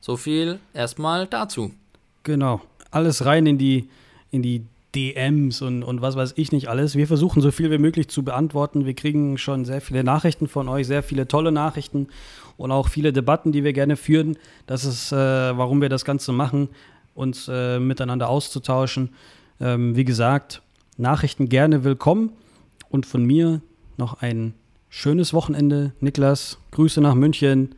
so 0.00 0.16
viel 0.16 0.58
erstmal 0.74 1.26
dazu. 1.26 1.72
Genau. 2.22 2.60
Alles 2.90 3.24
rein 3.24 3.46
in 3.46 3.58
die, 3.58 3.88
in 4.30 4.42
die 4.42 4.64
DMs 4.94 5.62
und, 5.62 5.82
und 5.82 6.02
was 6.02 6.16
weiß 6.16 6.34
ich 6.36 6.52
nicht 6.52 6.68
alles. 6.68 6.94
Wir 6.96 7.06
versuchen 7.06 7.40
so 7.40 7.50
viel 7.50 7.70
wie 7.70 7.78
möglich 7.78 8.08
zu 8.08 8.22
beantworten. 8.22 8.84
Wir 8.84 8.94
kriegen 8.94 9.38
schon 9.38 9.64
sehr 9.64 9.80
viele 9.80 10.04
Nachrichten 10.04 10.48
von 10.48 10.68
euch, 10.68 10.86
sehr 10.86 11.02
viele 11.02 11.26
tolle 11.26 11.50
Nachrichten 11.50 12.08
und 12.56 12.70
auch 12.70 12.88
viele 12.88 13.12
Debatten, 13.12 13.52
die 13.52 13.64
wir 13.64 13.72
gerne 13.72 13.96
führen. 13.96 14.36
Das 14.66 14.84
ist, 14.84 15.12
äh, 15.12 15.16
warum 15.16 15.80
wir 15.80 15.88
das 15.88 16.04
Ganze 16.04 16.32
machen, 16.32 16.68
uns 17.14 17.48
äh, 17.48 17.78
miteinander 17.78 18.28
auszutauschen. 18.28 19.10
Ähm, 19.60 19.96
wie 19.96 20.04
gesagt, 20.04 20.62
Nachrichten 20.96 21.48
gerne 21.48 21.84
willkommen 21.84 22.32
und 22.90 23.06
von 23.06 23.24
mir 23.24 23.62
noch 23.96 24.20
ein 24.22 24.54
schönes 24.88 25.32
Wochenende. 25.32 25.92
Niklas, 26.00 26.58
Grüße 26.70 27.00
nach 27.00 27.14
München 27.14 27.74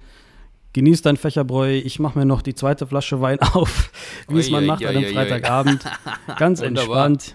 genieß 0.74 1.03
dein 1.03 1.16
Fächerbräu, 1.16 1.70
ich 1.73 1.99
mache 1.99 2.19
mir 2.19 2.27
noch 2.27 2.43
die 2.43 2.55
zweite 2.55 2.86
Flasche 2.86 3.23
Wein 3.23 3.39
auf, 3.55 3.91
wie 4.28 4.41
es 4.41 4.51
man 4.51 4.66
macht 4.66 4.85
an 4.85 4.97
einem 4.97 5.15
Freitagabend. 5.15 5.85
Ganz 6.36 6.61
entspannt. 6.61 7.35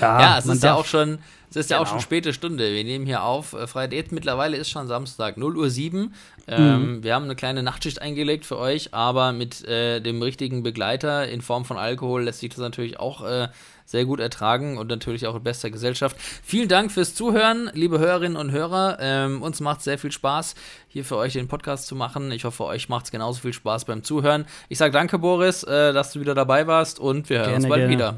Ja, 0.00 0.20
ja 0.20 0.38
es 0.38 0.46
ist 0.46 0.62
ja 0.62 0.74
auch 0.74 0.84
schon, 0.84 1.18
es 1.50 1.56
ist 1.56 1.68
genau. 1.68 1.80
ja 1.80 1.86
auch 1.86 1.90
schon 1.90 2.00
späte 2.00 2.32
Stunde. 2.32 2.72
Wir 2.72 2.84
nehmen 2.84 3.06
hier 3.06 3.22
auf. 3.22 3.52
Äh, 3.52 3.66
Freitag, 3.66 4.12
mittlerweile 4.12 4.56
ist 4.56 4.70
schon 4.70 4.88
Samstag, 4.88 5.36
0 5.36 5.56
Uhr 5.56 5.70
7. 5.70 6.14
Ähm, 6.48 6.96
mhm. 6.96 7.02
Wir 7.04 7.14
haben 7.14 7.24
eine 7.24 7.36
kleine 7.36 7.62
Nachtschicht 7.62 8.00
eingelegt 8.00 8.46
für 8.46 8.58
euch, 8.58 8.94
aber 8.94 9.32
mit 9.32 9.64
äh, 9.64 10.00
dem 10.00 10.22
richtigen 10.22 10.62
Begleiter 10.62 11.28
in 11.28 11.42
Form 11.42 11.64
von 11.64 11.76
Alkohol 11.76 12.24
lässt 12.24 12.40
sich 12.40 12.50
das 12.50 12.58
natürlich 12.58 12.98
auch 12.98 13.24
äh, 13.24 13.48
sehr 13.90 14.04
gut 14.04 14.20
ertragen 14.20 14.78
und 14.78 14.88
natürlich 14.88 15.26
auch 15.26 15.34
in 15.34 15.42
bester 15.42 15.70
Gesellschaft. 15.70 16.16
Vielen 16.42 16.68
Dank 16.68 16.92
fürs 16.92 17.14
Zuhören, 17.14 17.70
liebe 17.74 17.98
Hörerinnen 17.98 18.36
und 18.36 18.52
Hörer. 18.52 18.98
Ähm, 19.00 19.42
uns 19.42 19.60
macht 19.60 19.82
sehr 19.82 19.98
viel 19.98 20.12
Spaß, 20.12 20.54
hier 20.88 21.04
für 21.04 21.16
euch 21.16 21.32
den 21.32 21.48
Podcast 21.48 21.86
zu 21.86 21.96
machen. 21.96 22.30
Ich 22.32 22.44
hoffe, 22.44 22.64
euch 22.64 22.88
macht 22.88 23.06
es 23.06 23.10
genauso 23.10 23.40
viel 23.40 23.52
Spaß 23.52 23.84
beim 23.84 24.02
Zuhören. 24.02 24.46
Ich 24.68 24.78
sage 24.78 24.92
danke, 24.92 25.18
Boris, 25.18 25.64
äh, 25.64 25.92
dass 25.92 26.12
du 26.12 26.20
wieder 26.20 26.34
dabei 26.34 26.66
warst 26.66 27.00
und 27.00 27.28
wir 27.28 27.38
hören 27.38 27.48
gerne, 27.50 27.64
uns 27.64 27.68
bald 27.68 27.80
gerne. 27.80 27.94
wieder. 27.94 28.16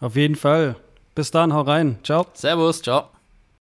Auf 0.00 0.14
jeden 0.14 0.36
Fall. 0.36 0.76
Bis 1.14 1.30
dann, 1.30 1.52
hau 1.52 1.62
rein. 1.62 1.98
Ciao. 2.04 2.26
Servus, 2.34 2.82
ciao. 2.82 3.17